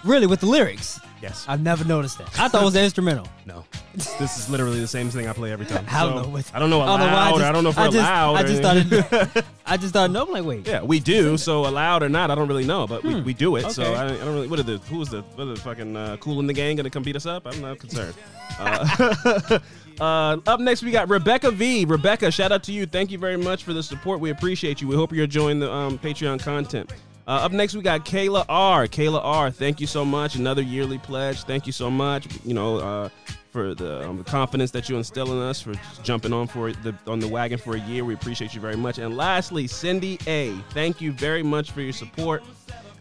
Really 0.04 0.28
with 0.28 0.42
the 0.42 0.46
lyrics. 0.48 1.00
Yes. 1.22 1.46
I've 1.48 1.62
never 1.62 1.84
noticed 1.84 2.18
that. 2.19 2.28
I 2.40 2.48
thought 2.48 2.62
it 2.62 2.66
was 2.66 2.74
the 2.75 2.84
instrumental. 2.84 3.28
No. 3.46 3.66
this 3.96 4.38
is 4.38 4.50
literally 4.50 4.80
the 4.80 4.88
same 4.88 5.10
thing 5.10 5.28
I 5.28 5.34
play 5.34 5.52
every 5.52 5.66
time. 5.66 5.84
I 5.92 6.04
don't 6.06 6.16
know 6.22 6.30
what- 6.30 6.52
I 6.54 6.60
don't 6.60 6.69
know 6.69 6.81
I 6.81 6.86
don't 6.86 7.00
know 7.00 7.06
why 7.08 7.12
I 7.46 7.50
I 7.50 7.52
don't 7.52 7.64
know 7.64 7.69
if 7.72 7.78
we're 7.78 7.84
I 7.84 7.88
just- 7.88 7.98
allowed. 7.98 8.36
I 8.36 8.44
just 8.44 8.58
started. 8.58 9.46
I 9.66 9.78
just 9.78 9.90
started. 9.90 10.14
No, 10.14 10.24
I'm 10.25 10.31
like, 10.31 10.46
wait. 10.46 10.68
yeah, 10.68 10.81
we 10.84 11.00
do. 11.00 11.36
So 11.38 11.66
allowed 11.66 12.04
or 12.04 12.10
not, 12.10 12.30
I 12.30 12.36
don't 12.36 12.48
really 12.48 12.66
know, 12.66 12.86
but 12.86 13.04
we, 13.04 13.14
Hmm. 13.14 13.24
we 13.24 13.34
do 13.34 13.56
it. 13.56 13.72
So 13.72 13.84
I, 13.94 14.06
I 14.06 14.08
don't 14.10 14.34
really. 14.34 14.48
What 14.48 14.60
are 14.60 14.64
the 14.64 14.78
who's 14.90 15.10
the 15.10 15.22
what 15.36 15.44
are 15.48 15.54
the 15.54 15.60
fucking 15.60 15.96
uh, 15.98 16.18
Kool 16.18 16.40
and 16.40 16.48
the 16.48 16.54
Gang 16.54 16.75
gonna 16.75 16.90
come 16.90 17.04
beat 17.04 17.16
us 17.16 17.25
up? 17.25 17.48
I'm 17.48 17.60
not 17.62 17.80
concerned. 17.80 18.13
uh, 18.60 19.60
uh, 20.00 20.38
up 20.46 20.60
next, 20.60 20.84
we 20.84 20.92
got 20.92 21.10
Rebecca 21.10 21.50
V. 21.52 21.86
Rebecca, 21.86 22.31
shout 22.31 22.52
out 22.52 22.63
to 22.63 22.72
you. 22.72 22.86
Thank 22.86 23.12
you 23.12 23.18
very 23.18 23.38
much 23.38 23.63
for 23.63 23.74
the 23.74 23.81
support. 23.84 24.20
We 24.20 24.30
appreciate 24.30 24.81
you. 24.81 24.88
We 24.88 24.96
hope 24.96 25.12
you're 25.12 25.24
enjoying 25.25 25.60
the 25.60 25.72
um, 25.72 25.98
Patreon 25.98 26.40
content. 26.40 26.92
Uh, 27.27 27.31
up 27.31 27.51
next, 27.51 27.75
we 27.75 27.81
got 27.81 28.06
Kayla 28.06 28.45
R. 28.47 28.88
Kayla 28.88 29.19
R. 29.21 29.51
Thank 29.51 29.81
you 29.81 29.88
so 29.88 30.06
much. 30.06 30.35
Another 30.35 30.62
yearly 30.62 30.97
pledge. 30.97 31.44
Thank 31.44 31.65
you 31.65 31.74
so 31.74 31.91
much. 31.91 32.25
You 32.45 32.53
know, 32.53 32.77
uh, 32.77 33.09
for 33.51 33.75
the, 33.75 34.07
um, 34.07 34.19
the 34.19 34.24
confidence 34.24 34.71
that 34.71 34.88
you 34.88 34.95
instill 34.95 35.33
in 35.33 35.39
us, 35.39 35.62
for 35.62 35.74
jumping 36.03 36.31
on 36.31 36.47
for 36.47 36.71
the 36.71 36.95
on 37.06 37.19
the 37.19 37.27
wagon 37.27 37.57
for 37.57 37.75
a 37.75 37.79
year. 37.81 38.06
We 38.06 38.13
appreciate 38.13 38.53
you 38.53 38.62
very 38.62 38.77
much. 38.77 38.97
And 38.97 39.18
lastly, 39.18 39.68
Cindy 39.68 40.19
A. 40.25 40.53
Thank 40.71 41.01
you 41.01 41.12
very 41.12 41.44
much 41.44 41.71
for 41.71 41.81
your 41.81 41.91
support. 41.91 42.44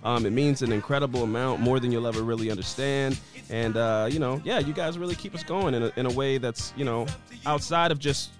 Um, 0.03 0.27
it 0.27 0.31
means 0.33 0.63
an 0.63 0.73
incredible 0.73 1.23
amount, 1.23 1.61
more 1.61 1.79
than 1.79 1.93
you'll 1.93 2.07
ever 2.07 2.23
really 2.23 2.51
understand. 2.51 3.21
And 3.49 3.77
uh, 3.77 4.09
you 4.11 4.19
know, 4.19 4.41
yeah, 4.45 4.59
you 4.59 4.73
guys 4.73 4.99
really 4.99 5.15
keep 5.15 5.37
us 5.37 5.45
going 5.45 5.75
in 5.75 5.85
a, 5.85 5.93
in 5.97 6.07
a 6.07 6.13
way 6.13 6.39
that's 6.39 6.73
you 6.77 6.85
know 6.85 7.07
outside 7.45 7.93
of 7.93 8.01
just 8.01 8.31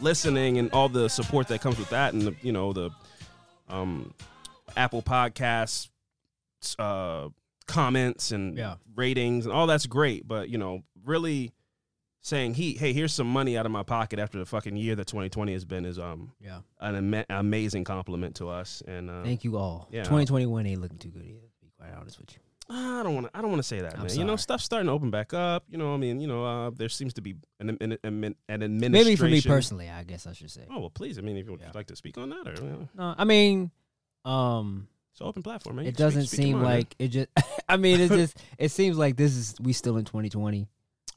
listening 0.00 0.56
and 0.56 0.70
all 0.72 0.88
the 0.88 1.08
support 1.08 1.48
that 1.48 1.60
comes 1.60 1.78
with 1.78 1.90
that, 1.90 2.14
and 2.14 2.22
the, 2.22 2.34
you 2.40 2.52
know 2.52 2.72
the 2.72 2.88
um, 3.68 4.14
Apple 4.76 5.02
Podcasts 5.02 5.88
uh, 6.78 7.28
comments 7.66 8.30
and 8.30 8.56
Yeah. 8.56 8.76
ratings 8.94 9.46
and 9.46 9.54
all 9.54 9.66
that's 9.66 9.86
great. 9.86 10.26
But 10.26 10.48
you 10.48 10.58
know, 10.58 10.82
really 11.04 11.52
saying 12.22 12.54
he, 12.54 12.72
hey, 12.74 12.92
here's 12.94 13.12
some 13.12 13.26
money 13.26 13.56
out 13.58 13.66
of 13.66 13.72
my 13.72 13.82
pocket 13.82 14.18
after 14.18 14.38
the 14.38 14.46
fucking 14.46 14.76
year 14.78 14.94
that 14.96 15.06
2020 15.06 15.52
has 15.52 15.64
been 15.66 15.84
is 15.84 15.98
um 15.98 16.32
Yeah. 16.40 16.60
an 16.80 16.96
ama- 16.96 17.26
amazing 17.28 17.84
compliment 17.84 18.36
to 18.36 18.48
us. 18.48 18.82
And 18.86 19.10
uh, 19.10 19.22
Thank 19.24 19.44
you 19.44 19.56
all. 19.58 19.88
Yeah. 19.90 20.04
2021 20.04 20.66
ain't 20.66 20.80
looking 20.80 20.98
too 20.98 21.10
good 21.10 21.22
either. 21.24 21.40
To 21.40 21.60
be 21.62 21.70
quite 21.78 21.90
honest 21.98 22.18
with 22.18 22.32
you. 22.32 22.38
I 22.66 23.02
don't 23.02 23.14
want 23.14 23.26
to. 23.30 23.36
I 23.36 23.42
don't 23.42 23.50
want 23.50 23.58
to 23.58 23.68
say 23.68 23.82
that, 23.82 23.98
man. 23.98 24.08
You 24.16 24.24
know, 24.24 24.36
stuff's 24.36 24.64
starting 24.64 24.86
to 24.86 24.92
open 24.92 25.10
back 25.10 25.34
up. 25.34 25.64
You 25.68 25.76
know, 25.76 25.92
I 25.92 25.98
mean, 25.98 26.18
you 26.18 26.26
know, 26.26 26.46
uh, 26.46 26.70
there 26.74 26.88
seems 26.88 27.12
to 27.14 27.20
be 27.20 27.34
an 27.60 27.76
an, 27.78 27.98
an, 28.02 28.34
an 28.48 28.62
administration. 28.62 28.90
Maybe 28.90 29.16
for 29.16 29.26
me 29.28 29.42
personally, 29.42 29.90
I 29.90 30.02
guess 30.04 30.26
I 30.26 30.32
should 30.32 30.50
say. 30.50 30.62
Oh 30.70 30.80
well, 30.80 30.88
please. 30.88 31.18
I 31.18 31.20
mean, 31.20 31.36
if 31.36 31.44
you 31.44 31.52
would 31.52 31.60
Yeah. 31.60 31.72
like 31.74 31.88
to 31.88 31.96
speak 31.96 32.16
on 32.16 32.30
that, 32.30 32.48
or 32.48 32.54
you 32.64 32.70
know, 32.70 32.88
No, 32.94 33.14
I 33.18 33.24
mean, 33.24 33.70
um, 34.24 34.88
it's 35.12 35.20
an 35.20 35.26
open 35.26 35.42
platform, 35.42 35.76
man. 35.76 35.84
You 35.84 35.90
it 35.90 35.96
doesn't 35.96 36.26
speak 36.26 36.40
seem 36.40 36.62
like 36.62 36.94
it 36.98 37.08
just. 37.08 37.28
I 37.68 37.76
mean, 37.76 38.00
it 38.00 38.08
just. 38.08 38.36
It 38.58 38.70
seems 38.70 38.98
like 38.98 39.16
this 39.16 39.36
is 39.36 39.54
we 39.60 39.72
still 39.72 39.96
in 39.96 40.04
2020. 40.04 40.66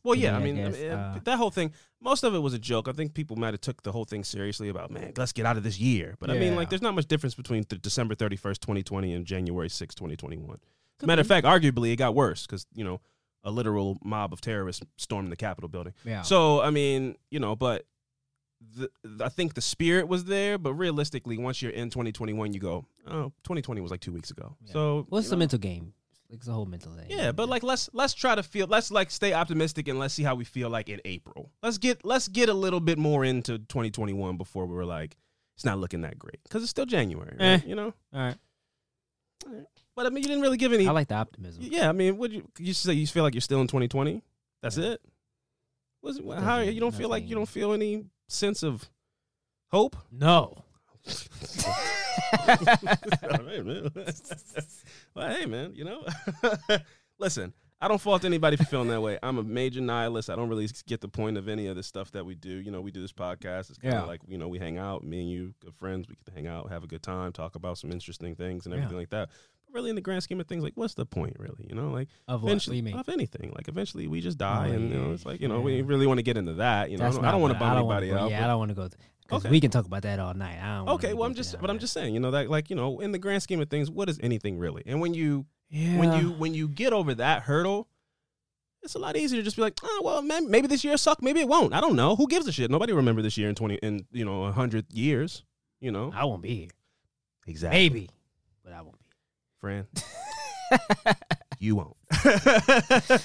Well, 0.03 0.15
yeah, 0.15 0.37
I 0.37 0.39
me, 0.39 0.51
I 0.51 0.53
mean, 0.53 0.65
I 0.65 0.69
mean, 0.69 0.91
uh, 0.91 1.19
that 1.23 1.37
whole 1.37 1.49
thing. 1.49 1.73
Most 1.99 2.23
of 2.23 2.33
it 2.33 2.39
was 2.39 2.53
a 2.53 2.59
joke. 2.59 2.87
I 2.87 2.91
think 2.91 3.13
people 3.13 3.35
might 3.35 3.53
have 3.53 3.61
took 3.61 3.83
the 3.83 3.91
whole 3.91 4.05
thing 4.05 4.23
seriously 4.23 4.69
about, 4.69 4.91
man, 4.91 5.11
let's 5.17 5.33
get 5.33 5.45
out 5.45 5.57
of 5.57 5.63
this 5.63 5.79
year. 5.79 6.15
But 6.19 6.29
I 6.29 6.37
mean, 6.37 6.55
like, 6.55 6.69
there's 6.69 6.81
not 6.81 6.93
much 6.93 7.07
difference 7.07 7.33
between 7.33 7.63
th- 7.63 7.81
December 7.81 8.13
31st, 8.15 8.59
2020, 8.59 9.13
and 9.13 9.25
January 9.25 9.67
6th, 9.67 9.95
2021. 9.95 10.59
Could 10.99 11.07
Matter 11.07 11.19
be. 11.19 11.21
of 11.21 11.27
fact, 11.27 11.45
arguably, 11.45 11.91
it 11.91 11.97
got 11.97 12.15
worse 12.15 12.45
because 12.45 12.65
you 12.73 12.83
know 12.83 13.01
a 13.43 13.51
literal 13.51 13.97
mob 14.03 14.33
of 14.33 14.41
terrorists 14.41 14.83
stormed 14.97 15.31
the 15.31 15.35
Capitol 15.35 15.69
building. 15.69 15.93
Yeah. 16.05 16.21
So 16.21 16.61
I 16.61 16.69
mean, 16.69 17.15
you 17.31 17.39
know, 17.39 17.55
but 17.55 17.85
the, 18.59 18.89
I 19.23 19.29
think 19.29 19.53
the 19.53 19.61
spirit 19.61 20.07
was 20.07 20.25
there. 20.25 20.57
But 20.57 20.73
realistically, 20.73 21.37
once 21.37 21.61
you're 21.61 21.71
in 21.71 21.89
2021, 21.89 22.53
you 22.53 22.59
go, 22.59 22.85
oh, 23.07 23.31
2020 23.43 23.81
was 23.81 23.91
like 23.91 23.99
two 24.01 24.11
weeks 24.11 24.31
ago. 24.31 24.55
Yeah. 24.65 24.73
So 24.73 25.05
What's 25.09 25.25
you 25.25 25.29
the 25.31 25.35
know, 25.35 25.39
mental 25.39 25.59
game? 25.59 25.93
It's 26.29 26.47
a 26.47 26.51
whole 26.51 26.65
mental 26.65 26.91
thing. 26.91 27.05
Yeah, 27.09 27.31
but 27.31 27.47
like 27.47 27.63
let's 27.63 27.89
let's 27.93 28.13
try 28.13 28.35
to 28.35 28.43
feel 28.43 28.67
let's 28.67 28.91
like 28.91 29.11
stay 29.11 29.31
optimistic 29.31 29.87
and 29.87 29.97
let's 29.97 30.13
see 30.13 30.23
how 30.23 30.35
we 30.35 30.43
feel 30.43 30.69
like 30.69 30.89
in 30.89 30.99
April. 31.05 31.51
Let's 31.63 31.77
get 31.77 32.03
let's 32.03 32.27
get 32.27 32.49
a 32.49 32.53
little 32.53 32.81
bit 32.81 32.97
more 32.97 33.23
into 33.23 33.59
2021 33.59 34.35
before 34.35 34.65
we're 34.65 34.83
like 34.83 35.15
it's 35.55 35.63
not 35.63 35.77
looking 35.79 36.01
that 36.01 36.19
great 36.19 36.43
because 36.43 36.63
it's 36.63 36.69
still 36.69 36.85
January, 36.85 37.35
right? 37.39 37.45
Eh. 37.45 37.59
you 37.65 37.75
know. 37.75 37.93
all 38.13 38.19
right. 38.19 38.35
But 39.95 40.05
I 40.05 40.09
mean, 40.09 40.17
you 40.23 40.27
didn't 40.27 40.41
really 40.41 40.57
give 40.57 40.73
any. 40.73 40.85
I 40.85 40.91
like 40.91 41.07
the 41.07 41.15
optimism. 41.15 41.63
yeah, 41.65 41.87
I 41.87 41.93
mean, 41.93 42.17
would 42.17 42.33
you 42.33 42.47
you 42.59 42.73
say 42.73 42.91
you 42.93 43.07
feel 43.07 43.23
like 43.23 43.33
you're 43.33 43.41
still 43.41 43.61
in 43.61 43.67
2020? 43.67 44.21
That's 44.61 44.77
Yeah. 44.77 44.91
it. 44.91 45.01
Was 46.01 46.17
it, 46.19 46.25
how 46.39 46.59
you 46.59 46.79
don't 46.79 46.93
feel 46.93 47.09
like 47.09 47.27
you 47.27 47.35
don't 47.35 47.47
feel 47.49 47.73
any 47.73 48.03
sense 48.27 48.63
of 48.63 48.89
hope? 49.71 49.95
No, 50.11 50.63
All 52.47 53.29
right, 53.45 53.65
man. 53.65 53.89
well, 55.13 55.29
hey, 55.29 55.45
man, 55.45 55.73
you 55.75 55.85
know, 55.85 56.05
listen, 57.19 57.53
I 57.79 57.87
don't 57.87 58.01
fault 58.01 58.25
anybody 58.25 58.57
for 58.57 58.65
feeling 58.65 58.87
that 58.89 59.01
way. 59.01 59.17
I'm 59.21 59.37
a 59.37 59.43
major 59.43 59.81
nihilist. 59.81 60.29
I 60.29 60.35
don't 60.35 60.49
really 60.49 60.67
get 60.87 60.99
the 61.01 61.07
point 61.07 61.37
of 61.37 61.47
any 61.47 61.67
of 61.67 61.75
the 61.75 61.83
stuff 61.83 62.11
that 62.11 62.25
we 62.25 62.35
do. 62.35 62.49
You 62.49 62.71
know, 62.71 62.81
we 62.81 62.91
do 62.91 63.01
this 63.01 63.13
podcast. 63.13 63.69
It's 63.69 63.77
kind 63.77 63.93
of 63.93 64.01
Yeah. 64.01 64.07
like, 64.07 64.21
you 64.27 64.37
know, 64.37 64.47
we 64.47 64.57
hang 64.59 64.77
out, 64.77 65.03
me 65.03 65.21
and 65.21 65.29
you, 65.29 65.53
good 65.63 65.75
friends. 65.75 66.07
We 66.09 66.15
get 66.15 66.25
to 66.25 66.31
hang 66.33 66.47
out, 66.47 66.69
have 66.71 66.83
a 66.83 66.87
good 66.87 67.03
time, 67.03 67.31
talk 67.31 67.55
about 67.55 67.77
some 67.77 67.91
interesting 67.91 68.35
things 68.35 68.65
and 68.65 68.73
Yeah. 68.73 68.79
everything 68.79 68.97
like 68.97 69.09
that. 69.11 69.29
Really, 69.73 69.89
in 69.89 69.95
the 69.95 70.01
grand 70.01 70.23
scheme 70.23 70.39
of 70.39 70.47
things, 70.47 70.63
like, 70.63 70.73
what's 70.75 70.93
the 70.95 71.05
point, 71.05 71.35
really? 71.39 71.67
You 71.69 71.75
know, 71.75 71.89
like, 71.89 72.07
Of 72.27 72.41
what? 72.41 72.45
What 72.45 72.49
eventually, 72.51 72.93
of 72.93 73.09
anything. 73.09 73.51
Like, 73.55 73.67
eventually, 73.67 74.07
we 74.07 74.21
just 74.21 74.37
oh, 74.41 74.45
die, 74.45 74.69
Oh, 74.69 74.73
and 74.73 74.91
you 74.91 74.97
know, 74.97 75.11
it's 75.11 75.25
like, 75.25 75.41
you 75.41 75.47
know, 75.47 75.57
yeah. 75.57 75.63
we 75.63 75.81
really 75.81 76.07
want 76.07 76.17
to 76.19 76.23
get 76.23 76.37
into 76.37 76.53
that. 76.55 76.89
You 76.89 76.97
know, 76.97 77.05
I 77.05 77.11
don't, 77.11 77.25
I 77.25 77.31
don't 77.31 77.41
want 77.41 77.53
to 77.53 77.59
what- 77.59 77.67
bum 77.69 77.77
anybody 77.77 78.11
out. 78.13 78.29
Yeah, 78.31 78.45
I 78.45 78.47
don't 78.47 78.59
want 78.59 78.69
to 78.69 78.75
go. 78.75 78.89
Okay. 79.29 79.49
we 79.49 79.59
can 79.59 79.69
talk 79.69 79.85
about 79.85 80.03
that 80.03 80.19
all 80.19 80.33
night. 80.33 80.57
I 80.63 80.77
don't. 80.77 80.89
Okay, 80.89 81.13
well, 81.13 81.27
I'm 81.27 81.33
just, 81.35 81.59
but 81.59 81.69
I'm 81.69 81.79
just 81.79 81.91
saying, 81.93 82.13
you 82.13 82.19
know, 82.21 82.31
that 82.31 82.49
like, 82.49 82.69
you 82.69 82.77
know, 82.77 83.01
in 83.01 83.11
the 83.11 83.19
grand 83.19 83.43
scheme 83.43 83.59
of 83.59 83.69
things, 83.69 83.91
what 83.91 84.07
is 84.09 84.17
anything 84.23 84.57
really? 84.57 84.83
And 84.85 85.01
when 85.01 85.13
you, 85.13 85.45
Yeah. 85.69 85.97
when 85.99 86.13
you, 86.21 86.31
when 86.31 86.53
you 86.53 86.69
get 86.69 86.93
over 86.93 87.13
that 87.15 87.41
hurdle, 87.41 87.89
it's 88.83 88.95
a 88.95 88.99
lot 88.99 89.17
easier 89.17 89.39
to 89.39 89.43
just 89.43 89.57
be 89.57 89.61
like, 89.61 89.77
oh, 89.83 90.01
well, 90.01 90.21
man, 90.21 90.49
maybe 90.49 90.67
this 90.67 90.85
year 90.85 90.95
sucked, 90.95 91.21
maybe 91.21 91.41
it 91.41 91.47
won't. 91.49 91.73
I 91.73 91.81
don't 91.81 91.97
know. 91.97 92.15
Who 92.15 92.25
gives 92.27 92.47
a 92.47 92.53
shit? 92.53 92.71
Nobody 92.71 92.93
will 92.93 92.97
remember 92.97 93.21
this 93.21 93.37
year 93.37 93.49
in 93.49 93.55
twenty, 93.55 93.75
in 93.83 94.05
you 94.13 94.23
know, 94.23 94.45
a 94.45 94.51
hundred 94.53 94.85
years. 94.93 95.43
You 95.81 95.91
know, 95.91 96.09
I 96.15 96.23
won't 96.23 96.41
be 96.41 96.55
here. 96.55 96.69
exactly. 97.47 97.77
Maybe, 97.79 98.09
but 98.63 98.71
I 98.71 98.81
won't 98.81 98.97
be. 98.97 99.05
Fran, 99.59 99.87
you 101.59 101.75
won't. 101.75 101.95
I 102.11 103.19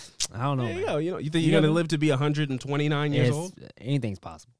don't 0.45 0.57
know. 0.57 0.65
there 0.65 0.79
you 0.79 0.87
man. 0.87 1.03
You 1.03 1.11
know, 1.13 1.19
you 1.19 1.31
think 1.31 1.45
You 1.45 1.53
you're 1.53 1.61
gonna 1.61 1.73
live 1.73 1.89
to 1.89 1.99
be 1.99 2.09
129 2.11 3.13
years 3.13 3.31
old? 3.35 3.53
Anything's 3.79 4.19
possible. 4.19 4.55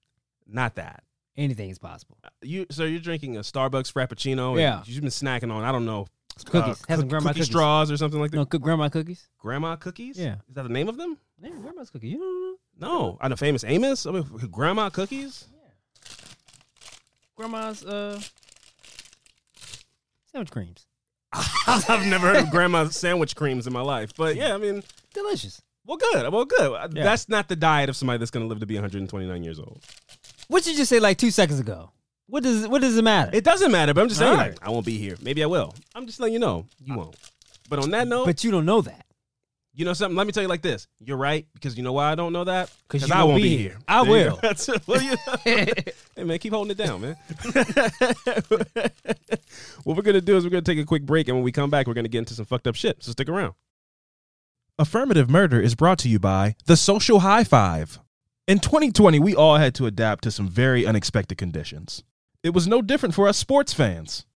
Not 0.47 0.75
that. 0.77 1.03
Anything 1.37 1.71
is 1.71 1.79
possible. 1.79 2.19
You, 2.43 2.67
so 2.71 2.85
you're 2.85 3.01
drinking 3.01 3.37
a 3.39 3.41
Starbucks 3.41 3.91
Frappuccino. 3.93 4.51
and 4.51 4.61
Yeah. 4.61 4.83
You've 4.85 5.01
been 5.01 5.09
snacking 5.11 5.51
on, 5.51 5.65
I 5.65 5.73
don't 5.73 5.87
know, 5.87 6.07
Cookies. 6.45 6.55
uh, 6.55 6.67
Have 6.67 6.77
some 6.77 7.01
cook- 7.01 7.09
grandma 7.09 7.29
cookie 7.31 7.41
cookies. 7.41 7.47
straws 7.47 7.91
or 7.91 7.97
something 7.97 8.21
like 8.21 8.31
that. 8.33 8.37
No, 8.37 8.45
cook 8.45 8.61
grandma 8.61 8.89
cookies. 8.91 9.29
Grandma 9.39 9.77
cookies? 9.77 10.19
Yeah. 10.19 10.35
Is 10.49 10.55
that 10.55 10.65
the 10.65 10.69
name 10.69 10.89
of 10.91 10.99
them? 10.99 11.17
Yeah, 11.41 11.51
grandma's 11.61 11.89
cookies. 11.89 12.13
You 12.13 12.19
know, 12.79 12.87
No. 12.89 13.19
I 13.21 13.29
know 13.29 13.37
famous 13.37 13.65
Amos. 13.65 14.05
I 14.05 14.11
mean, 14.11 14.25
grandma 14.51 14.91
cookies? 14.91 15.47
grandma's 17.35 17.83
uh 17.85 18.21
sandwich 20.31 20.51
creams. 20.51 20.87
I've 21.67 22.07
never 22.07 22.29
heard 22.29 22.37
of 22.37 22.51
grandma 22.51 22.89
sandwich 22.89 23.37
creams 23.37 23.67
in 23.67 23.73
my 23.73 23.81
life. 23.81 24.13
But 24.17 24.37
yeah, 24.37 24.55
I 24.55 24.59
mean, 24.59 24.83
Delicious. 25.15 25.63
well, 25.87 25.97
good. 25.97 26.33
Well, 26.33 26.45
good. 26.45 26.73
Uh, 26.73 26.89
yeah. 26.93 27.05
That's 27.05 27.29
not 27.29 27.49
the 27.49 27.57
diet 27.57 27.89
of 27.89 27.97
somebody 27.97 28.19
that's 28.19 28.31
going 28.31 28.45
to 28.45 28.49
live 28.49 28.61
to 28.61 28.67
be 28.67 28.75
129 28.75 29.43
years 29.43 29.59
old. 29.59 29.81
What 30.49 30.63
did 30.65 30.73
you 30.73 30.77
just 30.79 30.91
say 30.91 31.01
like 31.01 31.19
two 31.19 31.31
seconds 31.31 31.61
ago? 31.61 31.91
What 32.27 32.43
does 32.43 32.69
what 32.69 32.81
does 32.81 32.97
it 32.97 33.03
matter? 33.03 33.31
It 33.35 33.45
doesn't 33.45 33.71
matter, 33.73 33.93
but 33.95 34.03
I'm 34.03 34.09
just 34.09 34.21
saying, 34.21 34.31
All 34.33 34.37
like. 34.39 34.57
I 34.67 34.71
won't 34.71 34.87
be 34.87 34.97
here. 34.97 35.17
Maybe 35.23 35.43
I 35.43 35.47
will. 35.47 35.75
I'm 35.95 36.07
just 36.07 36.21
letting 36.21 36.35
you 36.35 36.41
know, 36.41 36.67
you 36.85 36.95
uh, 36.95 36.99
won't. 36.99 37.17
But 37.69 37.79
on 37.81 37.91
that 37.91 38.09
note, 38.09 38.27
but 38.27 38.45
you 38.45 38.51
don't 38.51 38.65
know 38.65 38.81
that. 38.83 39.02
You 39.75 39.85
know 39.85 39.93
something? 39.95 40.17
Let 40.17 40.27
me 40.27 40.33
tell 40.33 40.43
you 40.43 40.49
like 40.49 40.63
this. 40.63 40.87
You're 41.01 41.17
right, 41.17 41.47
because 41.55 41.77
you 41.77 41.83
know 41.83 41.95
why 41.95 42.13
I 42.13 42.15
don't 42.15 42.33
know 42.33 42.45
that? 42.45 42.71
Because 42.89 43.11
I 43.11 43.19
won't 43.19 43.31
won't 43.31 43.43
be 43.43 43.49
be 43.49 43.57
here. 43.57 43.71
here. 43.71 43.79
I 43.89 44.03
will. 44.03 44.39
That's 44.43 44.69
it. 44.69 44.87
Well, 44.87 45.01
you 45.01 45.17
hey, 45.45 45.75
man, 46.19 46.39
keep 46.39 46.53
holding 46.53 46.73
it 46.73 46.77
down, 46.77 47.01
man. 47.01 47.17
what 49.85 49.97
we're 49.97 50.03
going 50.03 50.15
to 50.15 50.21
do 50.21 50.37
is 50.37 50.45
we're 50.45 50.51
going 50.51 50.65
to 50.65 50.71
take 50.71 50.83
a 50.83 50.87
quick 50.87 51.05
break, 51.05 51.29
and 51.29 51.37
when 51.37 51.45
we 51.45 51.53
come 51.53 51.71
back, 51.71 51.87
we're 51.87 51.95
going 51.95 52.05
to 52.05 52.11
get 52.11 52.19
into 52.19 52.35
some 52.35 52.45
fucked 52.45 52.67
up 52.67 52.75
shit. 52.75 53.03
So 53.03 53.13
stick 53.13 53.29
around. 53.29 53.55
Affirmative 54.79 55.31
Murder 55.31 55.61
is 55.61 55.75
brought 55.75 55.99
to 56.01 56.09
you 56.09 56.19
by 56.19 56.57
The 56.67 56.77
Social 56.77 57.21
High 57.21 57.45
Five. 57.45 57.99
In 58.49 58.59
2020, 58.59 59.21
we 59.21 59.35
all 59.35 59.57
had 59.57 59.75
to 59.77 59.87
adapt 59.87 60.25
to 60.25 60.31
some 60.31 60.49
very 60.49 60.85
unexpected 60.85 61.39
conditions. 61.39 62.03
It 62.43 62.53
was 62.53 62.67
no 62.67 62.83
different 62.83 63.15
for 63.15 63.29
us 63.29 63.39
sports 63.39 63.73
fans. 63.73 64.27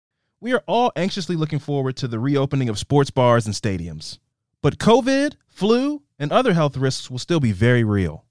We 0.40 0.52
are 0.52 0.62
all 0.66 0.92
anxiously 0.94 1.34
looking 1.34 1.58
forward 1.58 1.96
to 1.96 2.08
the 2.08 2.20
reopening 2.20 2.68
of 2.68 2.78
sports 2.78 3.10
bars 3.10 3.46
and 3.46 3.54
stadiums. 3.54 4.18
But 4.62 4.78
COVID, 4.78 5.34
flu, 5.48 6.02
and 6.18 6.32
other 6.32 6.54
health 6.54 6.76
risks 6.76 7.10
will 7.10 7.18
still 7.18 7.40
be 7.40 7.52
very 7.52 7.84
real. 7.84 8.24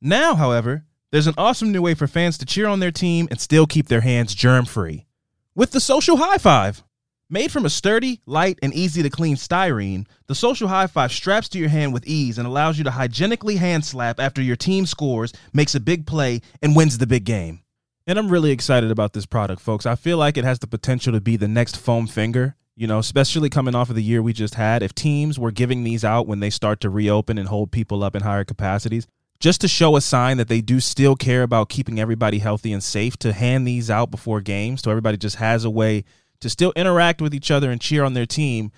Now, 0.00 0.34
however, 0.34 0.84
there's 1.10 1.26
an 1.26 1.34
awesome 1.38 1.72
new 1.72 1.82
way 1.82 1.94
for 1.94 2.06
fans 2.06 2.38
to 2.38 2.46
cheer 2.46 2.66
on 2.66 2.80
their 2.80 2.92
team 2.92 3.28
and 3.30 3.40
still 3.40 3.66
keep 3.66 3.88
their 3.88 4.00
hands 4.00 4.34
germ 4.34 4.64
free. 4.64 5.06
With 5.54 5.72
the 5.72 5.80
Social 5.80 6.16
High 6.16 6.38
Five. 6.38 6.82
Made 7.28 7.50
from 7.50 7.64
a 7.64 7.70
sturdy, 7.70 8.20
light, 8.24 8.56
and 8.62 8.72
easy 8.72 9.02
to 9.02 9.10
clean 9.10 9.34
styrene, 9.34 10.06
the 10.28 10.34
Social 10.36 10.68
High 10.68 10.86
Five 10.86 11.10
straps 11.10 11.48
to 11.48 11.58
your 11.58 11.68
hand 11.68 11.92
with 11.92 12.06
ease 12.06 12.38
and 12.38 12.46
allows 12.46 12.78
you 12.78 12.84
to 12.84 12.92
hygienically 12.92 13.56
hand 13.56 13.84
slap 13.84 14.20
after 14.20 14.40
your 14.40 14.54
team 14.54 14.86
scores, 14.86 15.32
makes 15.52 15.74
a 15.74 15.80
big 15.80 16.06
play, 16.06 16.40
and 16.62 16.76
wins 16.76 16.98
the 16.98 17.06
big 17.06 17.24
game. 17.24 17.62
And 18.06 18.16
I'm 18.16 18.28
really 18.28 18.52
excited 18.52 18.92
about 18.92 19.12
this 19.12 19.26
product, 19.26 19.60
folks. 19.60 19.86
I 19.86 19.96
feel 19.96 20.18
like 20.18 20.36
it 20.36 20.44
has 20.44 20.60
the 20.60 20.68
potential 20.68 21.12
to 21.14 21.20
be 21.20 21.36
the 21.36 21.48
next 21.48 21.76
foam 21.76 22.06
finger, 22.06 22.54
you 22.76 22.86
know, 22.86 22.98
especially 22.98 23.48
coming 23.48 23.74
off 23.74 23.88
of 23.88 23.96
the 23.96 24.02
year 24.02 24.22
we 24.22 24.32
just 24.32 24.54
had. 24.54 24.82
If 24.82 24.94
teams 24.94 25.38
were 25.38 25.50
giving 25.50 25.82
these 25.82 26.04
out 26.04 26.26
when 26.26 26.40
they 26.40 26.50
start 26.50 26.80
to 26.80 26.90
reopen 26.90 27.38
and 27.38 27.48
hold 27.48 27.72
people 27.72 28.04
up 28.04 28.14
in 28.14 28.22
higher 28.22 28.44
capacities, 28.44 29.06
just 29.40 29.60
to 29.62 29.68
show 29.68 29.96
a 29.96 30.00
sign 30.00 30.36
that 30.36 30.48
they 30.48 30.60
do 30.60 30.80
still 30.80 31.16
care 31.16 31.42
about 31.42 31.68
keeping 31.68 31.98
everybody 31.98 32.38
healthy 32.38 32.72
and 32.72 32.82
safe, 32.82 33.16
to 33.18 33.32
hand 33.32 33.66
these 33.66 33.90
out 33.90 34.10
before 34.10 34.40
games 34.40 34.82
so 34.82 34.90
everybody 34.90 35.16
just 35.16 35.36
has 35.36 35.64
a 35.64 35.70
way 35.70 36.04
to 36.40 36.50
still 36.50 36.72
interact 36.76 37.20
with 37.20 37.34
each 37.34 37.50
other 37.50 37.70
and 37.70 37.80
cheer 37.80 38.04
on 38.04 38.14
their 38.14 38.26
team, 38.26 38.70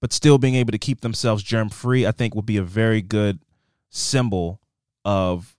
but 0.00 0.12
still 0.12 0.38
being 0.38 0.54
able 0.54 0.72
to 0.72 0.78
keep 0.78 1.00
themselves 1.00 1.42
germ 1.42 1.70
free, 1.70 2.06
I 2.06 2.12
think 2.12 2.34
would 2.34 2.46
be 2.46 2.58
a 2.58 2.62
very 2.62 3.02
good 3.02 3.40
symbol 3.90 4.60
of 5.04 5.56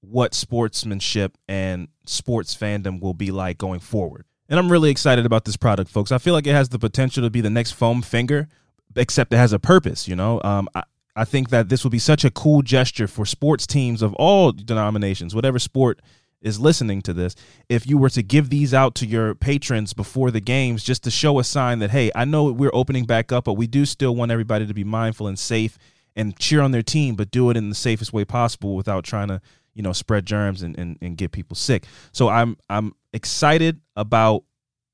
what 0.00 0.34
sportsmanship 0.34 1.36
and 1.48 1.88
sports 2.06 2.54
fandom 2.54 3.00
will 3.00 3.14
be 3.14 3.30
like 3.30 3.58
going 3.58 3.80
forward. 3.80 4.24
And 4.48 4.58
I'm 4.58 4.70
really 4.70 4.90
excited 4.90 5.24
about 5.24 5.44
this 5.44 5.56
product, 5.56 5.90
folks. 5.90 6.12
I 6.12 6.18
feel 6.18 6.34
like 6.34 6.46
it 6.46 6.52
has 6.52 6.68
the 6.68 6.78
potential 6.78 7.22
to 7.22 7.30
be 7.30 7.40
the 7.40 7.50
next 7.50 7.72
foam 7.72 8.02
finger, 8.02 8.48
except 8.94 9.32
it 9.32 9.36
has 9.36 9.52
a 9.52 9.58
purpose, 9.58 10.06
you 10.06 10.16
know? 10.16 10.40
Um, 10.44 10.68
I, 10.74 10.82
I 11.16 11.24
think 11.24 11.50
that 11.50 11.68
this 11.68 11.84
will 11.84 11.90
be 11.90 11.98
such 11.98 12.24
a 12.24 12.30
cool 12.30 12.62
gesture 12.62 13.06
for 13.06 13.24
sports 13.24 13.66
teams 13.66 14.02
of 14.02 14.14
all 14.14 14.52
denominations, 14.52 15.34
whatever 15.34 15.58
sport 15.58 16.00
is 16.42 16.60
listening 16.60 17.00
to 17.02 17.14
this. 17.14 17.34
If 17.70 17.86
you 17.86 17.96
were 17.96 18.10
to 18.10 18.22
give 18.22 18.50
these 18.50 18.74
out 18.74 18.94
to 18.96 19.06
your 19.06 19.34
patrons 19.34 19.94
before 19.94 20.30
the 20.30 20.40
games, 20.40 20.84
just 20.84 21.02
to 21.04 21.10
show 21.10 21.38
a 21.38 21.44
sign 21.44 21.78
that, 21.78 21.90
hey, 21.90 22.10
I 22.14 22.26
know 22.26 22.52
we're 22.52 22.70
opening 22.74 23.06
back 23.06 23.32
up, 23.32 23.44
but 23.44 23.54
we 23.54 23.66
do 23.66 23.86
still 23.86 24.14
want 24.14 24.30
everybody 24.30 24.66
to 24.66 24.74
be 24.74 24.84
mindful 24.84 25.26
and 25.26 25.38
safe 25.38 25.78
and 26.14 26.38
cheer 26.38 26.60
on 26.60 26.70
their 26.70 26.82
team, 26.82 27.14
but 27.14 27.30
do 27.30 27.48
it 27.48 27.56
in 27.56 27.70
the 27.70 27.74
safest 27.74 28.12
way 28.12 28.24
possible 28.24 28.76
without 28.76 29.04
trying 29.04 29.28
to, 29.28 29.40
you 29.72 29.82
know, 29.82 29.92
spread 29.92 30.26
germs 30.26 30.62
and, 30.62 30.78
and, 30.78 30.98
and 31.00 31.16
get 31.16 31.32
people 31.32 31.56
sick. 31.56 31.86
So 32.12 32.28
I'm 32.28 32.58
I'm 32.68 32.94
excited 33.14 33.80
about 33.96 34.44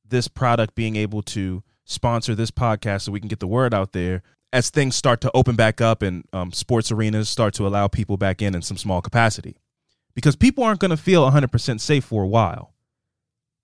this 0.07 0.29
product 0.29 0.75
being 0.75 0.95
able 0.95 1.23
to 1.23 1.63
sponsor 1.85 2.35
this 2.35 2.51
podcast 2.51 3.03
so 3.03 3.13
we 3.13 3.19
can 3.19 3.29
get 3.29 3.41
the 3.41 3.47
word 3.47 3.75
out 3.75 3.93
there 3.93 4.23
as 4.53 4.71
things 4.71 4.95
start 4.95 5.21
to 5.21 5.31
open 5.35 5.57
back 5.57 5.81
up 5.81 6.03
and 6.03 6.25
um, 6.33 6.53
sports 6.53 6.93
arenas 6.93 7.29
start 7.29 7.55
to 7.55 7.67
allow 7.67 7.89
people 7.89 8.17
back 8.17 8.43
in 8.43 8.55
in 8.55 8.63
some 8.63 8.77
small 8.77 9.01
capacity. 9.01 9.57
Because 10.15 10.37
people 10.37 10.65
aren't 10.65 10.81
going 10.81 10.91
to 10.91 10.97
feel 10.97 11.29
100% 11.29 11.81
safe 11.81 12.05
for 12.05 12.25
a 12.25 12.29
while. 12.29 12.75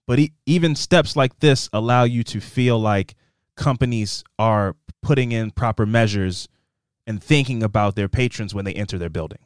But 0.07 0.19
e- 0.21 0.33
even 0.47 0.77
steps 0.77 1.17
like 1.17 1.41
this 1.41 1.69
allow 1.73 2.05
you 2.05 2.23
to 2.25 2.41
feel 2.41 2.79
like 2.79 3.15
companies 3.57 4.23
are 4.39 4.77
putting 5.03 5.33
in 5.33 5.51
proper 5.51 5.85
measures 5.85 6.49
and 7.07 7.23
thinking 7.23 7.63
about 7.63 7.97
their 7.97 8.09
patrons 8.09 8.55
when 8.55 8.65
they 8.65 8.75
enter 8.75 8.97
their 8.97 9.11
building. 9.11 9.39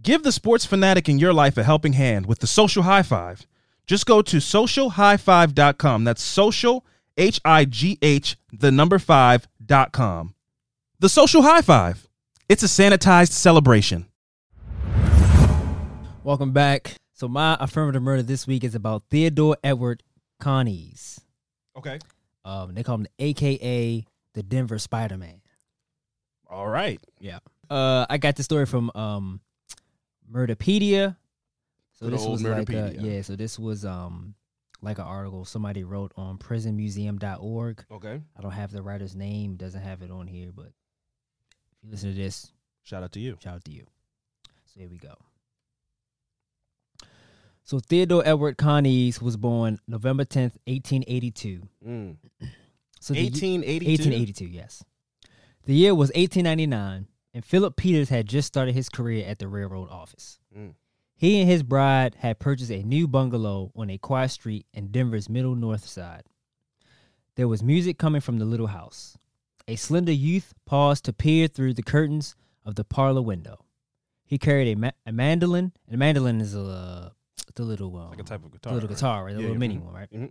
Give 0.00 0.22
the 0.22 0.32
sports 0.32 0.66
fanatic 0.66 1.08
in 1.08 1.18
your 1.18 1.32
life 1.32 1.56
a 1.56 1.62
helping 1.62 1.94
hand 1.94 2.26
with 2.26 2.40
the 2.40 2.46
social 2.46 2.82
high 2.82 3.02
five 3.02 3.46
just 3.86 4.06
go 4.06 4.22
to 4.22 4.36
socialhigh5.com 4.38 6.04
that's 6.04 6.22
social 6.22 6.84
h-i-g-h 7.16 8.36
the 8.52 8.72
number 8.72 8.98
5.com 8.98 10.34
the 10.98 11.08
social 11.08 11.42
high 11.42 11.62
five 11.62 12.08
it's 12.48 12.62
a 12.62 12.66
sanitized 12.66 13.32
celebration 13.32 14.06
Welcome 16.24 16.52
back. 16.52 16.94
So 17.14 17.26
my 17.26 17.56
affirmative 17.58 18.00
murder 18.00 18.22
this 18.22 18.46
week 18.46 18.62
is 18.62 18.76
about 18.76 19.02
Theodore 19.10 19.56
Edward 19.64 20.04
Coneys. 20.40 21.20
okay 21.76 21.98
Um, 22.44 22.74
they 22.74 22.84
call 22.84 22.94
him 22.96 23.02
the 23.04 23.24
AKA 23.24 24.06
the 24.34 24.42
Denver 24.44 24.78
Spider 24.78 25.16
Man. 25.18 25.40
all 26.48 26.68
right 26.68 27.00
Yeah. 27.18 27.40
Uh, 27.68 28.06
I 28.08 28.18
got 28.18 28.36
the 28.36 28.44
story 28.44 28.66
from 28.66 28.92
um, 28.94 29.40
Murderpedia. 30.32 31.16
So 32.02 32.08
Good 32.08 32.18
this 32.18 32.26
was 32.26 32.42
like 32.42 32.66
Murderpedia. 32.66 32.96
yeah. 33.00 33.22
So 33.22 33.36
this 33.36 33.60
was 33.60 33.84
um 33.84 34.34
like 34.80 34.98
an 34.98 35.04
article 35.04 35.44
somebody 35.44 35.84
wrote 35.84 36.10
on 36.16 36.36
prisonmuseum.org. 36.36 37.84
okay 37.92 38.20
I 38.36 38.42
don't 38.42 38.50
have 38.50 38.72
the 38.72 38.82
writer's 38.82 39.14
name. 39.14 39.54
Doesn't 39.54 39.82
have 39.82 40.02
it 40.02 40.10
on 40.10 40.26
here, 40.26 40.50
but 40.52 40.66
if 40.66 41.84
you 41.84 41.90
listen 41.92 42.10
to 42.10 42.20
this, 42.20 42.50
shout 42.82 43.04
out 43.04 43.12
to 43.12 43.20
you 43.20 43.38
Shout 43.40 43.54
out 43.54 43.64
to 43.66 43.70
you. 43.70 43.86
So 44.64 44.80
here 44.80 44.88
we 44.88 44.98
go. 44.98 45.14
So 47.62 47.78
Theodore 47.78 48.26
Edward 48.26 48.58
Coneys 48.58 49.22
was 49.22 49.36
born 49.36 49.78
November 49.86 50.24
10th, 50.24 50.58
1882. 50.66 51.62
mm. 51.86 52.16
So 53.00 53.14
the 53.14 53.22
1882 53.24 53.90
1882, 53.90 54.44
yes. 54.46 54.84
The 55.66 55.74
year 55.74 55.92
was 55.92 56.08
1899, 56.14 57.06
and 57.34 57.44
Philip 57.44 57.76
Peters 57.76 58.08
had 58.08 58.26
just 58.26 58.48
started 58.48 58.74
his 58.74 58.88
career 58.88 59.24
at 59.26 59.38
the 59.38 59.46
railroad 59.46 59.88
office. 59.90 60.40
Mm. 60.56 60.74
He 61.22 61.40
and 61.40 61.48
his 61.48 61.62
bride 61.62 62.16
had 62.18 62.40
purchased 62.40 62.72
a 62.72 62.82
new 62.82 63.06
bungalow 63.06 63.70
on 63.76 63.90
a 63.90 63.96
quiet 63.96 64.32
street 64.32 64.66
in 64.74 64.88
Denver's 64.88 65.28
middle 65.28 65.54
north 65.54 65.86
side. 65.86 66.24
There 67.36 67.46
was 67.46 67.62
music 67.62 67.96
coming 67.96 68.20
from 68.20 68.40
the 68.40 68.44
little 68.44 68.66
house. 68.66 69.16
A 69.68 69.76
slender 69.76 70.10
youth 70.10 70.52
paused 70.66 71.04
to 71.04 71.12
peer 71.12 71.46
through 71.46 71.74
the 71.74 71.82
curtains 71.84 72.34
of 72.66 72.74
the 72.74 72.82
parlor 72.82 73.22
window. 73.22 73.64
He 74.24 74.36
carried 74.36 74.72
a, 74.72 74.74
ma- 74.74 74.90
a 75.06 75.12
mandolin, 75.12 75.70
and 75.86 75.94
a 75.94 75.96
mandolin 75.96 76.40
is 76.40 76.56
a 76.56 77.12
the 77.54 77.62
little 77.62 77.96
um, 77.96 78.10
Like 78.10 78.18
a 78.18 78.24
type 78.24 78.44
of 78.44 78.50
the 78.50 78.58
guitar. 78.58 78.72
little 78.74 78.88
guitar, 78.88 79.24
right? 79.26 79.34
The 79.36 79.42
Yeah, 79.42 79.48
little 79.50 79.54
yeah, 79.54 79.58
mini 79.60 79.76
mhm. 79.76 79.84
one, 79.84 79.94
right? 79.94 80.10
Mm-hmm. 80.10 80.26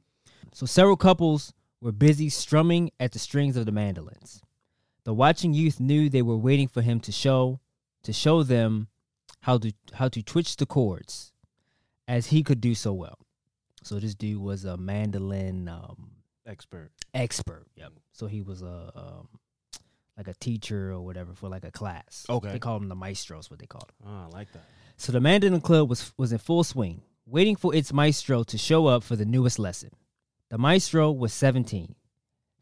So 0.53 0.65
several 0.65 0.97
couples 0.97 1.53
were 1.79 1.93
busy 1.93 2.27
strumming 2.27 2.91
at 2.99 3.13
the 3.13 3.19
strings 3.19 3.55
of 3.55 3.65
the 3.65 3.71
mandolins. 3.71 4.41
The 5.05 5.13
watching 5.13 5.53
youth 5.53 5.79
knew 5.79 6.09
they 6.09 6.21
were 6.21 6.35
waiting 6.35 6.67
for 6.67 6.81
him 6.81 6.99
to 6.99 7.13
show 7.13 7.61
to 8.03 8.11
show 8.11 8.43
them 8.43 8.89
how 9.41 9.57
to 9.59 9.73
how 9.93 10.07
to 10.07 10.21
twitch 10.21 10.55
the 10.57 10.65
chords, 10.65 11.33
as 12.07 12.27
he 12.27 12.43
could 12.43 12.61
do 12.61 12.73
so 12.75 12.93
well. 12.93 13.19
So 13.83 13.99
this 13.99 14.15
dude 14.15 14.41
was 14.41 14.63
a 14.65 14.77
mandolin 14.77 15.67
um, 15.67 16.11
Expert. 16.45 16.91
expert. 17.13 17.65
Yep. 17.75 17.93
So 18.13 18.27
he 18.27 18.41
was 18.41 18.61
a 18.61 18.91
um, 18.95 19.27
like 20.17 20.27
a 20.27 20.33
teacher 20.35 20.91
or 20.91 21.01
whatever 21.01 21.33
for 21.33 21.49
like 21.49 21.63
a 21.63 21.71
class. 21.71 22.25
Okay. 22.29 22.51
They 22.51 22.59
called 22.59 22.81
him 22.83 22.89
the 22.89 22.95
maestro. 22.95 23.39
Is 23.39 23.49
what 23.49 23.59
they 23.59 23.65
called 23.67 23.91
him. 23.99 24.07
Oh, 24.09 24.25
I 24.25 24.27
like 24.27 24.51
that. 24.53 24.63
So 24.97 25.11
the 25.11 25.19
mandolin 25.19 25.61
club 25.61 25.89
was 25.89 26.11
was 26.17 26.31
in 26.31 26.37
full 26.37 26.63
swing, 26.63 27.01
waiting 27.25 27.55
for 27.55 27.73
its 27.73 27.91
maestro 27.91 28.43
to 28.43 28.57
show 28.57 28.87
up 28.87 29.03
for 29.03 29.15
the 29.15 29.25
newest 29.25 29.57
lesson. 29.57 29.89
The 30.49 30.57
maestro 30.57 31.11
was 31.11 31.33
17. 31.33 31.95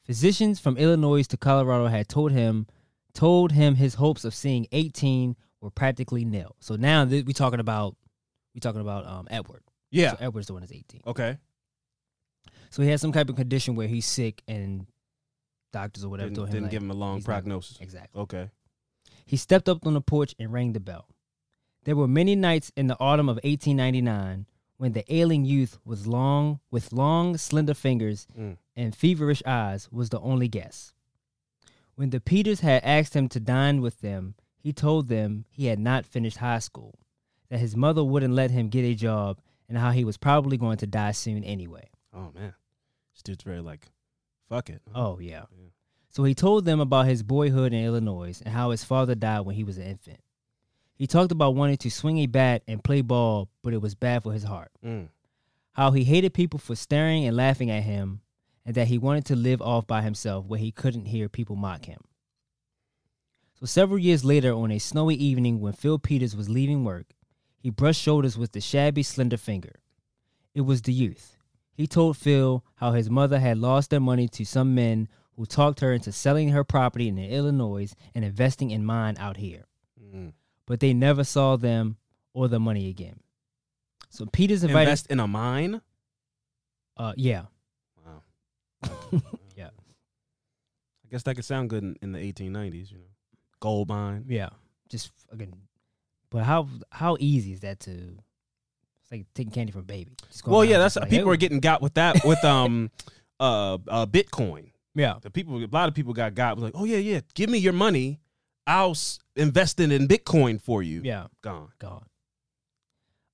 Physicians 0.05 0.59
from 0.59 0.77
Illinois 0.77 1.23
to 1.27 1.37
Colorado 1.37 1.87
had 1.87 2.07
told 2.07 2.31
him 2.31 2.67
told 3.13 3.51
him 3.51 3.75
his 3.75 3.95
hopes 3.95 4.23
of 4.23 4.33
seeing 4.33 4.67
18 4.71 5.35
were 5.61 5.69
practically 5.69 6.25
nil. 6.25 6.55
So 6.59 6.75
now 6.75 7.05
th- 7.05 7.25
we 7.25 7.33
talking 7.33 7.59
about 7.59 7.95
we 8.53 8.59
talking 8.61 8.81
about 8.81 9.05
um, 9.05 9.27
Edward. 9.29 9.63
Yeah. 9.91 10.11
So 10.11 10.17
Edward's 10.21 10.47
the 10.47 10.53
one 10.53 10.61
that's 10.61 10.71
18. 10.71 11.01
Okay. 11.07 11.37
So 12.69 12.81
he 12.83 12.89
has 12.89 13.01
some 13.01 13.11
type 13.11 13.29
of 13.29 13.35
condition 13.35 13.75
where 13.75 13.87
he's 13.87 14.05
sick 14.05 14.43
and 14.47 14.85
doctors 15.73 16.03
or 16.03 16.09
whatever 16.09 16.29
Didn't, 16.29 16.37
told 16.37 16.47
him 16.49 16.53
didn't 16.53 16.63
like, 16.65 16.71
give 16.71 16.83
him 16.83 16.91
a 16.91 16.95
long 16.95 17.15
he's 17.17 17.27
not- 17.27 17.33
prognosis. 17.33 17.77
exactly. 17.79 18.21
Okay. 18.21 18.49
He 19.25 19.37
stepped 19.37 19.69
up 19.69 19.85
on 19.85 19.93
the 19.93 20.01
porch 20.01 20.33
and 20.39 20.51
rang 20.51 20.73
the 20.73 20.79
bell. 20.79 21.07
There 21.83 21.95
were 21.95 22.07
many 22.07 22.35
nights 22.35 22.71
in 22.75 22.87
the 22.87 22.97
autumn 22.99 23.29
of 23.29 23.35
1899 23.43 24.45
when 24.77 24.93
the 24.93 25.13
ailing 25.13 25.45
youth 25.45 25.77
was 25.85 26.07
long 26.07 26.59
with 26.71 26.91
long 26.93 27.37
slender 27.37 27.73
fingers 27.73 28.27
Mm. 28.37 28.57
and 28.75 28.95
feverish 28.95 29.43
eyes 29.45 29.87
was 29.91 30.09
the 30.09 30.19
only 30.19 30.47
guest. 30.47 30.93
When 31.95 32.09
the 32.11 32.19
Peters 32.21 32.61
had 32.61 32.83
asked 32.83 33.13
him 33.15 33.27
to 33.29 33.39
dine 33.39 33.81
with 33.81 34.01
them, 34.01 34.35
he 34.59 34.73
told 34.73 35.07
them 35.07 35.45
he 35.49 35.65
had 35.65 35.79
not 35.79 36.05
finished 36.05 36.37
high 36.37 36.59
school, 36.59 36.93
that 37.49 37.59
his 37.59 37.75
mother 37.75 38.03
wouldn't 38.03 38.33
let 38.33 38.51
him 38.51 38.69
get 38.69 38.83
a 38.83 38.93
job, 38.93 39.39
and 39.67 39.77
how 39.77 39.91
he 39.91 40.03
was 40.03 40.17
probably 40.17 40.57
going 40.57 40.77
to 40.77 40.87
die 40.87 41.11
soon 41.11 41.43
anyway. 41.43 41.89
Oh 42.13 42.31
man, 42.35 42.53
this 43.13 43.23
dude's 43.23 43.43
very 43.43 43.61
like, 43.61 43.87
fuck 44.49 44.69
it. 44.69 44.81
Oh, 44.93 45.19
yeah. 45.19 45.45
Yeah. 45.51 45.69
So 46.09 46.23
he 46.23 46.33
told 46.33 46.65
them 46.65 46.79
about 46.79 47.05
his 47.05 47.21
boyhood 47.23 47.71
in 47.71 47.85
Illinois 47.85 48.41
and 48.43 48.53
how 48.53 48.71
his 48.71 48.83
father 48.83 49.15
died 49.15 49.41
when 49.41 49.55
he 49.55 49.63
was 49.63 49.77
an 49.77 49.85
infant. 49.85 50.19
He 50.95 51.07
talked 51.07 51.31
about 51.31 51.55
wanting 51.55 51.77
to 51.77 51.91
swing 51.91 52.17
a 52.17 52.25
bat 52.25 52.63
and 52.67 52.83
play 52.83 53.01
ball, 53.01 53.47
but 53.63 53.73
it 53.73 53.81
was 53.81 53.95
bad 53.95 54.23
for 54.23 54.33
his 54.33 54.43
heart. 54.43 54.71
Mm. 54.85 55.09
How 55.73 55.91
he 55.91 56.03
hated 56.03 56.33
people 56.33 56.59
for 56.59 56.75
staring 56.75 57.25
and 57.25 57.37
laughing 57.37 57.69
at 57.69 57.83
him, 57.83 58.21
and 58.65 58.75
that 58.75 58.87
he 58.87 58.97
wanted 58.97 59.25
to 59.25 59.35
live 59.35 59.61
off 59.61 59.87
by 59.87 60.01
himself 60.01 60.45
where 60.45 60.59
he 60.59 60.71
couldn't 60.71 61.05
hear 61.05 61.29
people 61.29 61.55
mock 61.55 61.85
him. 61.85 62.01
So 63.59 63.65
several 63.65 63.99
years 63.99 64.23
later, 64.23 64.53
on 64.53 64.71
a 64.71 64.79
snowy 64.79 65.15
evening 65.15 65.59
when 65.59 65.73
Phil 65.73 65.99
Peters 65.99 66.35
was 66.35 66.49
leaving 66.49 66.85
work, 66.85 67.07
he 67.57 67.69
brushed 67.69 68.01
shoulders 68.01 68.37
with 68.37 68.53
the 68.53 68.61
shabby, 68.61 69.03
slender 69.03 69.35
finger. 69.37 69.81
It 70.53 70.61
was 70.61 70.81
the 70.83 70.93
youth. 70.93 71.35
He 71.73 71.85
told 71.87 72.17
Phil 72.17 72.63
how 72.75 72.91
his 72.93 73.09
mother 73.09 73.39
had 73.39 73.57
lost 73.57 73.89
their 73.89 73.99
money 73.99 74.27
to 74.29 74.45
some 74.45 74.75
men 74.75 75.09
who 75.35 75.45
talked 75.45 75.81
her 75.81 75.93
into 75.93 76.11
selling 76.11 76.49
her 76.49 76.63
property 76.63 77.07
in 77.07 77.17
Illinois 77.17 77.93
and 78.15 78.23
investing 78.23 78.71
in 78.71 78.85
mine 78.85 79.15
out 79.17 79.37
here. 79.37 79.65
Mm. 80.01 80.33
But 80.65 80.79
they 80.79 80.93
never 80.93 81.23
saw 81.23 81.55
them 81.57 81.97
or 82.33 82.47
the 82.47 82.59
money 82.59 82.89
again. 82.89 83.19
So 84.09 84.25
Peters 84.25 84.63
invited. 84.63 84.89
Invest 84.89 85.07
in 85.07 85.19
a 85.19 85.27
mine. 85.27 85.81
uh, 86.97 87.13
yeah, 87.17 87.43
Wow. 88.05 88.23
Yeah. 89.55 89.69
I 91.05 91.07
guess 91.11 91.23
that 91.23 91.35
could 91.35 91.45
sound 91.45 91.69
good 91.69 91.83
in, 91.83 91.95
in 92.01 92.11
the 92.13 92.19
1890s. 92.19 92.91
You 92.91 92.99
know, 92.99 93.03
gold 93.59 93.89
mine. 93.89 94.25
yeah. 94.27 94.49
Just 94.89 95.11
again, 95.31 95.53
but 96.31 96.43
how 96.43 96.67
how 96.91 97.15
easy 97.19 97.53
is 97.53 97.59
that 97.61 97.79
to? 97.81 97.91
It's 97.91 99.11
like 99.11 99.25
taking 99.35 99.51
candy 99.51 99.71
from 99.71 99.81
a 99.81 99.85
baby. 99.85 100.11
Well, 100.45 100.65
yeah, 100.65 100.77
that's 100.79 100.95
like, 100.95 101.09
people 101.09 101.29
"Hey." 101.29 101.33
are 101.33 101.37
getting 101.37 101.59
got 101.59 101.81
with 101.81 101.93
that 101.95 102.23
with 102.25 102.43
um, 102.43 102.89
uh, 103.39 103.75
uh, 103.87 104.05
Bitcoin. 104.07 104.71
Yeah, 104.95 105.15
The 105.21 105.29
people, 105.29 105.63
a 105.63 105.67
lot 105.71 105.87
of 105.87 105.93
people 105.95 106.13
got 106.13 106.33
got 106.35 106.55
was 106.55 106.63
like, 106.63 106.73
oh 106.75 106.83
yeah, 106.83 106.97
yeah, 106.97 107.21
give 107.35 107.49
me 107.49 107.59
your 107.59 107.73
money, 107.73 108.19
I'll 108.65 108.91
s- 108.91 109.19
invest 109.35 109.79
it 109.79 109.91
in 109.91 110.07
Bitcoin 110.07 110.59
for 110.59 110.81
you. 110.83 111.01
yeah, 111.03 111.27
gone. 111.41 111.69
gone. 111.79 112.05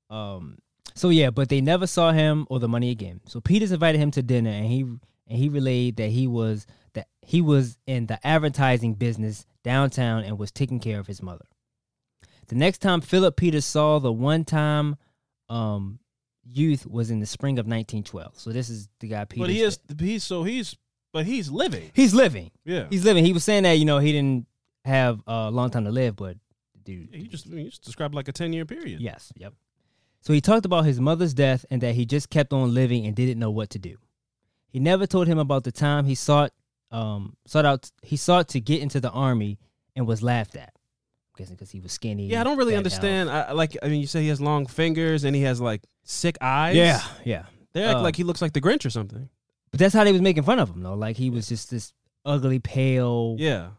Um. 0.09 0.57
So 0.93 1.09
yeah, 1.09 1.29
but 1.29 1.49
they 1.49 1.61
never 1.61 1.87
saw 1.87 2.11
him 2.11 2.45
or 2.49 2.59
the 2.59 2.67
money 2.67 2.89
again. 2.91 3.19
So 3.27 3.41
Peters 3.41 3.71
invited 3.71 3.99
him 3.99 4.11
to 4.11 4.21
dinner, 4.21 4.49
and 4.51 4.65
he 4.65 4.81
and 4.81 4.99
he 5.39 5.49
relayed 5.49 5.97
that 5.97 6.09
he 6.09 6.27
was 6.27 6.67
he 7.25 7.41
was 7.41 7.77
in 7.87 8.05
the 8.05 8.25
advertising 8.25 8.93
business 8.93 9.45
downtown 9.63 10.23
and 10.23 10.37
was 10.37 10.51
taking 10.51 10.79
care 10.79 10.99
of 10.99 11.07
his 11.07 11.21
mother. 11.21 11.45
The 12.47 12.55
next 12.55 12.77
time 12.77 13.01
Philip 13.01 13.35
Peters 13.35 13.65
saw 13.65 13.99
the 13.99 14.11
one-time 14.11 14.97
um, 15.49 15.99
youth 16.43 16.85
was 16.85 17.09
in 17.09 17.19
the 17.19 17.25
spring 17.25 17.57
of 17.57 17.65
1912. 17.65 18.39
So 18.39 18.51
this 18.51 18.69
is 18.69 18.87
the 18.99 19.07
guy 19.07 19.25
Peters. 19.25 19.47
But 19.47 19.49
he 19.49 19.61
is 19.61 19.79
he's 19.99 20.23
so 20.23 20.43
he's 20.43 20.75
but 21.11 21.25
he's 21.25 21.49
living. 21.49 21.91
He's 21.93 22.13
living. 22.13 22.51
Yeah, 22.65 22.87
He's 22.89 23.05
living. 23.05 23.25
He 23.25 23.33
was 23.33 23.43
saying 23.43 23.63
that 23.63 23.73
you 23.73 23.85
know 23.85 23.99
he 23.99 24.11
didn't 24.11 24.45
have 24.83 25.21
a 25.25 25.49
long 25.49 25.71
time 25.71 25.85
to 25.85 25.91
live, 25.91 26.15
but 26.15 26.37
dude, 26.83 27.09
he 27.11 27.27
just 27.27 27.47
he 27.47 27.65
just 27.65 27.83
described 27.83 28.13
like 28.13 28.27
a 28.27 28.31
ten 28.31 28.53
year 28.53 28.65
period. 28.65 29.01
Yes. 29.01 29.31
Yep. 29.37 29.53
So 30.21 30.33
he 30.33 30.41
talked 30.41 30.65
about 30.65 30.85
his 30.85 30.99
mother's 30.99 31.33
death 31.33 31.65
and 31.69 31.81
that 31.81 31.95
he 31.95 32.05
just 32.05 32.29
kept 32.29 32.51
on 32.51 32.73
living 32.73 33.05
and 33.05 33.15
didn't 33.15 33.39
know 33.39 33.51
what 33.51 33.69
to 33.71 33.79
do. 33.79 33.97
He 34.67 34.79
never 34.79 35.07
told 35.07 35.27
him 35.27 35.37
about 35.37 35.63
the 35.63 35.71
time 35.71 36.05
he 36.05 36.15
sought 36.15 36.51
um 36.95 37.35
sought 37.45 37.65
out 37.65 37.91
he 38.03 38.15
sought 38.17 38.47
to 38.49 38.59
get 38.61 38.81
into 38.81 38.99
the 38.99 39.11
army 39.11 39.59
and 39.95 40.07
was 40.07 40.21
laughed 40.23 40.55
at. 40.55 40.71
I'm 40.73 41.37
guessing 41.37 41.55
because 41.55 41.71
he 41.71 41.79
was 41.81 41.91
skinny. 41.91 42.27
Yeah, 42.27 42.41
I 42.41 42.43
don't 42.43 42.57
really 42.57 42.75
understand. 42.75 43.29
I, 43.29 43.51
like 43.51 43.75
I 43.83 43.87
mean, 43.89 43.99
you 44.01 44.07
say 44.07 44.21
he 44.21 44.29
has 44.29 44.39
long 44.39 44.65
fingers 44.67 45.23
and 45.25 45.35
he 45.35 45.41
has 45.43 45.59
like 45.59 45.81
sick 46.03 46.37
eyes. 46.41 46.75
Yeah, 46.75 47.01
yeah. 47.25 47.45
they 47.73 47.83
act 47.83 47.97
Uh, 47.97 48.01
like 48.01 48.15
he 48.15 48.23
looks 48.23 48.41
like 48.41 48.53
the 48.53 48.61
Grinch 48.61 48.85
or 48.85 48.89
something. 48.89 49.29
But 49.71 49.79
that's 49.79 49.93
how 49.93 50.03
they 50.05 50.13
was 50.13 50.21
making 50.21 50.43
fun 50.43 50.59
of 50.59 50.69
him 50.69 50.81
though. 50.83 50.93
Like 50.95 51.17
he 51.17 51.29
was 51.29 51.49
just 51.49 51.69
this 51.69 51.91
ugly, 52.23 52.59
pale, 52.59 53.35
Yeah, 53.37 53.69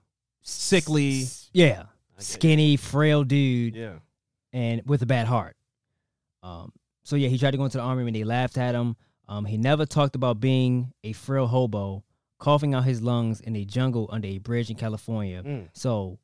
sickly. 0.43 1.23
s- 1.23 1.49
yeah, 1.53 1.85
skinny, 2.19 2.77
frail 2.77 3.25
dude. 3.25 3.75
Yeah, 3.77 3.95
and 4.53 4.83
with 4.87 5.01
a 5.03 5.07
bad 5.07 5.27
heart. 5.27 5.57
Um, 6.43 6.73
so 7.05 7.17
yeah, 7.17 7.29
he 7.29 7.39
tried 7.39 7.53
to 7.53 7.57
go 7.57 7.65
into 7.65 7.79
the 7.79 7.85
army 7.85 8.07
and 8.07 8.15
they 8.15 8.25
laughed 8.25 8.59
at 8.59 8.75
him. 8.75 8.97
Um, 9.29 9.45
he 9.45 9.57
never 9.57 9.87
talked 9.87 10.15
about 10.15 10.39
being 10.41 10.93
a 11.03 11.13
frail 11.13 11.47
hobo, 11.47 12.05
coughing 12.39 12.75
out 12.75 12.85
his 12.85 13.03
lungs 13.03 13.41
in 13.41 13.57
a 13.57 13.65
jungle 13.65 14.09
under 14.13 14.29
a 14.29 14.39
bridge 14.39 14.71
in 14.71 14.77
California. 14.77 15.43
Mm. 15.43 15.69
So 15.73 16.19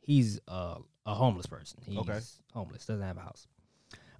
he's 0.00 0.40
uh, 0.48 0.76
a 1.06 1.14
homeless 1.14 1.46
person. 1.46 1.80
He's 1.84 1.98
Okay. 1.98 2.18
homeless, 2.52 2.86
doesn't 2.86 3.02
have 3.06 3.16
a 3.16 3.20
house. 3.20 3.46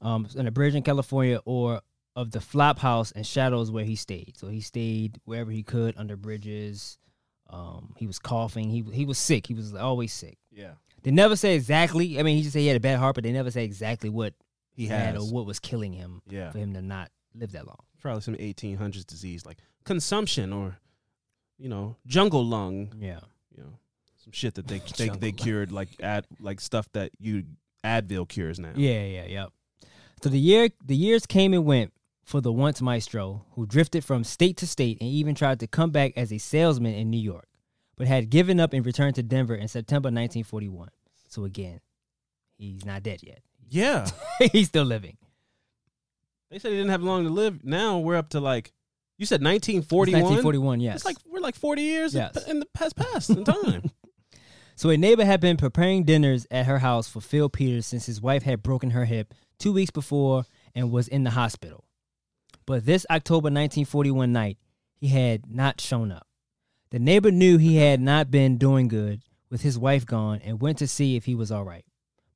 Um, 0.00 0.28
in 0.36 0.46
a 0.46 0.50
bridge 0.52 0.74
in 0.74 0.82
California 0.82 1.40
or 1.44 1.80
of 2.14 2.30
the 2.30 2.40
flop 2.40 2.78
house 2.78 3.10
and 3.12 3.26
shadows 3.26 3.70
where 3.70 3.84
he 3.84 3.96
stayed. 3.96 4.34
So 4.36 4.48
he 4.48 4.60
stayed 4.60 5.20
wherever 5.24 5.50
he 5.50 5.62
could 5.62 5.94
under 5.96 6.16
bridges. 6.16 6.98
Um, 7.50 7.94
he 7.96 8.06
was 8.06 8.18
coughing. 8.18 8.70
He 8.70 8.84
he 8.92 9.04
was 9.04 9.18
sick. 9.18 9.46
He 9.46 9.54
was 9.54 9.74
always 9.74 10.12
sick. 10.12 10.38
yeah. 10.52 10.72
They 11.04 11.12
never 11.12 11.36
say 11.36 11.54
exactly. 11.54 12.18
I 12.18 12.24
mean, 12.24 12.36
he 12.36 12.42
just 12.42 12.52
said 12.54 12.58
he 12.60 12.66
had 12.66 12.76
a 12.76 12.80
bad 12.80 12.98
heart, 12.98 13.14
but 13.14 13.22
they 13.22 13.30
never 13.32 13.52
say 13.52 13.64
exactly 13.64 14.10
what 14.10 14.34
He 14.72 14.86
had 14.88 15.14
has. 15.14 15.22
or 15.30 15.32
what 15.34 15.46
was 15.46 15.60
killing 15.60 15.92
him 15.92 16.22
Yeah, 16.28 16.50
for 16.50 16.58
him 16.58 16.74
to 16.74 16.82
not 16.82 17.10
live 17.34 17.52
that 17.52 17.66
long. 17.68 17.78
probably 18.00 18.20
some 18.22 18.34
1800s 18.34 19.06
disease 19.06 19.46
like 19.46 19.58
consumption 19.84 20.52
or 20.52 20.76
you 21.58 21.68
know 21.68 21.96
jungle 22.06 22.44
lung. 22.44 22.92
Yeah. 22.98 23.20
You 23.54 23.64
know, 23.64 23.78
some 24.22 24.32
shit 24.32 24.54
that 24.54 24.68
they 24.68 24.80
they, 24.96 25.08
they 25.08 25.32
cured 25.32 25.72
like 25.72 25.88
ad 26.02 26.26
like 26.40 26.60
stuff 26.60 26.90
that 26.92 27.10
you 27.18 27.44
Advil 27.84 28.28
cures 28.28 28.58
now. 28.58 28.72
Yeah, 28.74 29.04
yeah, 29.04 29.24
yep. 29.24 29.52
So 30.22 30.28
the 30.28 30.38
year 30.38 30.68
the 30.84 30.96
years 30.96 31.26
came 31.26 31.52
and 31.52 31.64
went 31.64 31.92
for 32.24 32.40
the 32.40 32.52
once 32.52 32.82
maestro, 32.82 33.46
who 33.52 33.64
drifted 33.66 34.04
from 34.04 34.22
state 34.22 34.58
to 34.58 34.66
state 34.66 34.98
and 35.00 35.08
even 35.08 35.34
tried 35.34 35.60
to 35.60 35.66
come 35.66 35.90
back 35.90 36.12
as 36.16 36.30
a 36.30 36.38
salesman 36.38 36.94
in 36.94 37.08
New 37.08 37.20
York, 37.20 37.48
but 37.96 38.06
had 38.06 38.28
given 38.28 38.60
up 38.60 38.74
and 38.74 38.84
returned 38.84 39.14
to 39.14 39.22
Denver 39.22 39.54
in 39.54 39.66
September 39.66 40.08
1941. 40.08 40.90
So 41.28 41.44
again, 41.44 41.80
he's 42.58 42.84
not 42.84 43.02
dead 43.02 43.22
yet. 43.22 43.40
Yeah. 43.70 44.06
he's 44.52 44.68
still 44.68 44.84
living. 44.84 45.16
They 46.50 46.58
said 46.58 46.72
he 46.72 46.76
didn't 46.76 46.90
have 46.90 47.02
long 47.02 47.24
to 47.24 47.30
live. 47.30 47.64
Now 47.64 47.98
we're 47.98 48.16
up 48.16 48.30
to 48.30 48.40
like 48.40 48.72
you 49.18 49.26
said 49.26 49.42
1941. 49.42 50.22
1941, 50.22 50.80
yes. 50.80 50.96
It's 50.96 51.04
like 51.04 51.16
we're 51.26 51.40
like 51.40 51.54
40 51.56 51.82
years 51.82 52.14
in- 52.14 52.20
Yes. 52.22 52.46
in 52.48 52.60
the 52.60 52.66
past 52.66 52.96
past 52.96 53.30
in 53.30 53.44
time. 53.44 53.90
So 54.76 54.90
a 54.90 54.96
neighbor 54.96 55.24
had 55.24 55.40
been 55.40 55.56
preparing 55.56 56.04
dinners 56.04 56.46
at 56.52 56.66
her 56.66 56.78
house 56.78 57.08
for 57.08 57.20
Phil 57.20 57.48
Peters 57.48 57.84
since 57.84 58.06
his 58.06 58.22
wife 58.22 58.44
had 58.44 58.62
broken 58.62 58.90
her 58.90 59.06
hip 59.06 59.34
two 59.58 59.72
weeks 59.72 59.90
before 59.90 60.44
and 60.72 60.92
was 60.92 61.08
in 61.08 61.24
the 61.24 61.30
hospital. 61.30 61.82
But 62.64 62.86
this 62.86 63.04
October 63.10 63.46
1941 63.46 64.32
night, 64.32 64.56
he 64.94 65.08
had 65.08 65.50
not 65.50 65.80
shown 65.80 66.12
up. 66.12 66.28
The 66.90 67.00
neighbor 67.00 67.32
knew 67.32 67.58
he 67.58 67.74
had 67.78 68.00
not 68.00 68.30
been 68.30 68.56
doing 68.56 68.86
good 68.86 69.22
with 69.50 69.62
his 69.62 69.76
wife 69.76 70.06
gone 70.06 70.40
and 70.44 70.60
went 70.60 70.78
to 70.78 70.86
see 70.86 71.16
if 71.16 71.24
he 71.24 71.34
was 71.34 71.50
all 71.50 71.64
right. 71.64 71.84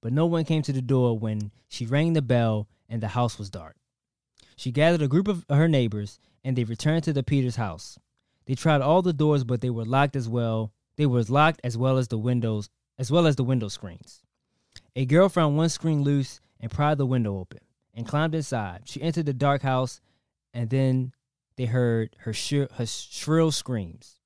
But 0.01 0.13
no 0.13 0.27
one 0.27 0.45
came 0.45 0.63
to 0.63 0.73
the 0.73 0.83
door 0.83 1.17
when 1.17 1.53
she 1.69 1.87
rang 1.87 2.13
the 2.13 2.23
bell 2.23 2.67
and 2.89 3.01
the 3.01 3.07
house 3.07 3.39
was 3.39 3.51
dark. 3.51 3.77
She 4.57 4.71
gathered 4.71 5.03
a 5.03 5.09
group 5.09 5.29
of 5.29 5.45
her 5.49 5.69
neighbors 5.69 6.19
and 6.45 6.57
they 6.57 6.65
returned 6.65 7.05
to 7.05 7.13
the 7.13 7.23
Peters 7.23 7.57
house. 7.57 7.99
They 8.47 8.55
tried 8.55 8.81
all 8.81 9.03
the 9.03 9.13
doors, 9.13 9.45
but 9.45 9.61
they 9.61 9.71
were 9.71 9.85
locked 9.85 10.17
as 10.17 10.29
well. 10.29 10.73
They 10.97 11.07
were 11.07 11.23
locked 11.23 11.61
as 11.63 11.77
well 11.77 11.99
as 11.99 12.09
the 12.09 12.19
windows, 12.19 12.69
as 12.99 13.11
well 13.11 13.27
as 13.27 13.37
the 13.37 13.45
window 13.45 13.69
screens. 13.69 14.23
A 14.97 15.07
girl 15.07 15.29
found 15.29 15.57
one 15.57 15.69
screen 15.69 16.03
loose 16.03 16.41
and 16.61 16.71
pried 16.71 16.99
the 16.99 17.07
window 17.07 17.39
open 17.39 17.61
and 17.95 18.07
climbed 18.07 18.35
inside. 18.35 18.83
She 18.85 19.03
entered 19.03 19.27
the 19.27 19.33
dark 19.33 19.63
house, 19.63 20.01
and 20.53 20.71
then 20.71 21.13
they 21.57 21.67
heard 21.67 22.17
her, 22.21 22.33
shri- 22.33 22.69
her 22.77 22.87
shrill 22.87 23.53
screams. 23.53 24.19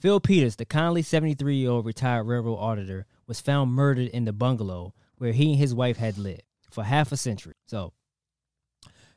Phil 0.00 0.20
Peters, 0.20 0.56
the 0.56 0.64
kindly 0.64 1.02
73 1.02 1.56
year 1.56 1.70
old 1.70 1.86
retired 1.86 2.24
railroad 2.24 2.56
auditor, 2.56 3.06
was 3.26 3.40
found 3.40 3.72
murdered 3.72 4.08
in 4.08 4.24
the 4.24 4.32
bungalow 4.32 4.94
where 5.18 5.32
he 5.32 5.52
and 5.52 5.58
his 5.58 5.74
wife 5.74 5.96
had 5.96 6.18
lived 6.18 6.42
for 6.70 6.84
half 6.84 7.12
a 7.12 7.16
century. 7.16 7.54
So, 7.66 7.92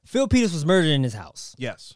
Phil 0.06 0.28
Peters 0.28 0.54
was 0.54 0.66
murdered 0.66 0.90
in 0.92 1.04
his 1.04 1.14
house. 1.14 1.56
Yes. 1.58 1.96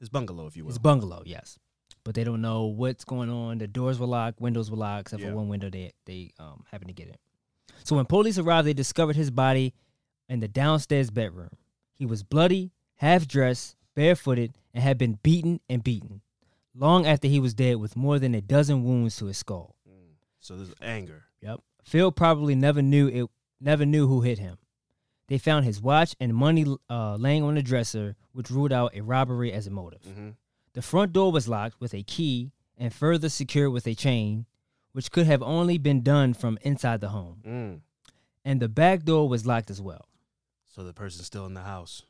His 0.00 0.08
bungalow, 0.08 0.46
if 0.46 0.56
you 0.56 0.64
will. 0.64 0.70
His 0.70 0.78
bungalow, 0.78 1.22
yes. 1.24 1.58
But 2.04 2.14
they 2.14 2.24
don't 2.24 2.42
know 2.42 2.64
what's 2.66 3.04
going 3.04 3.30
on. 3.30 3.58
The 3.58 3.66
doors 3.66 3.98
were 3.98 4.06
locked, 4.06 4.40
windows 4.40 4.70
were 4.70 4.76
locked, 4.76 5.02
except 5.08 5.22
Yeah. 5.22 5.30
for 5.30 5.36
one 5.36 5.48
window 5.48 5.70
they 5.70 5.92
they 6.04 6.32
um, 6.38 6.64
happened 6.70 6.88
to 6.88 6.94
get 6.94 7.08
in. 7.08 7.14
So 7.84 7.96
when 7.96 8.04
police 8.06 8.38
arrived, 8.38 8.66
they 8.66 8.74
discovered 8.74 9.16
his 9.16 9.30
body 9.30 9.72
in 10.28 10.40
the 10.40 10.48
downstairs 10.48 11.10
bedroom. 11.10 11.50
He 11.92 12.04
was 12.06 12.22
bloody, 12.22 12.72
half 12.96 13.26
dressed, 13.26 13.76
barefooted, 13.94 14.56
and 14.74 14.82
had 14.82 14.98
been 14.98 15.18
beaten 15.22 15.60
and 15.68 15.82
beaten. 15.82 16.20
Long 16.74 17.06
after 17.06 17.28
he 17.28 17.38
was 17.40 17.54
dead, 17.54 17.76
with 17.76 17.96
more 17.96 18.18
than 18.18 18.34
a 18.34 18.40
dozen 18.40 18.82
wounds 18.84 19.16
to 19.18 19.26
his 19.26 19.38
skull. 19.38 19.76
so 20.40 20.56
there's 20.56 20.74
anger. 20.82 21.22
Yep. 21.40 21.60
Phil 21.84 22.10
probably 22.12 22.54
never 22.54 22.82
knew 22.82 23.06
it. 23.08 23.30
Never 23.60 23.86
knew 23.86 24.06
who 24.08 24.20
hit 24.22 24.38
him. 24.38 24.58
They 25.28 25.38
found 25.38 25.64
his 25.64 25.80
watch 25.80 26.14
and 26.20 26.34
money 26.34 26.66
uh, 26.90 27.16
laying 27.16 27.42
on 27.42 27.54
the 27.54 27.62
dresser, 27.62 28.16
which 28.32 28.50
ruled 28.50 28.72
out 28.72 28.94
a 28.94 29.00
robbery 29.00 29.52
as 29.52 29.66
a 29.66 29.70
motive. 29.70 30.02
Mm-hmm. 30.02 30.30
The 30.74 30.82
front 30.82 31.12
door 31.12 31.32
was 31.32 31.48
locked 31.48 31.80
with 31.80 31.94
a 31.94 32.02
key 32.02 32.52
and 32.76 32.92
further 32.92 33.28
secured 33.28 33.72
with 33.72 33.86
a 33.86 33.94
chain, 33.94 34.46
which 34.92 35.10
could 35.10 35.26
have 35.26 35.42
only 35.42 35.78
been 35.78 36.02
done 36.02 36.34
from 36.34 36.58
inside 36.62 37.00
the 37.00 37.08
home. 37.08 37.42
Mm. 37.46 37.80
And 38.44 38.60
the 38.60 38.68
back 38.68 39.04
door 39.04 39.28
was 39.28 39.46
locked 39.46 39.70
as 39.70 39.80
well. 39.80 40.06
So 40.66 40.82
the 40.82 40.92
person's 40.92 41.26
still 41.26 41.46
in 41.46 41.54
the 41.54 41.62
house. 41.62 42.02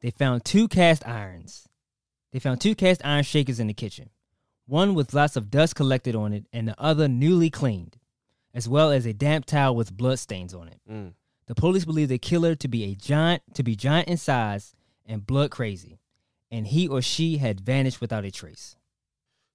They 0.00 0.10
found 0.10 0.44
two 0.44 0.68
cast 0.68 1.06
irons. 1.06 1.68
They 2.32 2.38
found 2.38 2.60
two 2.60 2.74
cast 2.74 3.00
iron 3.04 3.24
shakers 3.24 3.58
in 3.58 3.68
the 3.68 3.74
kitchen, 3.74 4.10
one 4.66 4.94
with 4.94 5.14
lots 5.14 5.36
of 5.36 5.50
dust 5.50 5.74
collected 5.74 6.14
on 6.14 6.32
it, 6.32 6.44
and 6.52 6.68
the 6.68 6.78
other 6.78 7.08
newly 7.08 7.48
cleaned, 7.48 7.96
as 8.52 8.68
well 8.68 8.90
as 8.90 9.06
a 9.06 9.14
damp 9.14 9.46
towel 9.46 9.74
with 9.74 9.96
blood 9.96 10.18
stains 10.18 10.52
on 10.52 10.68
it. 10.68 10.80
Mm. 10.90 11.12
The 11.48 11.54
police 11.54 11.84
believe 11.84 12.08
the 12.08 12.18
killer 12.18 12.54
to 12.54 12.68
be 12.68 12.84
a 12.84 12.94
giant, 12.94 13.42
to 13.54 13.62
be 13.62 13.74
giant 13.74 14.08
in 14.08 14.16
size 14.16 14.74
and 15.06 15.26
blood 15.26 15.50
crazy, 15.50 15.98
and 16.50 16.66
he 16.66 16.86
or 16.86 17.02
she 17.02 17.38
had 17.38 17.60
vanished 17.60 18.00
without 18.00 18.24
a 18.24 18.30
trace. 18.30 18.76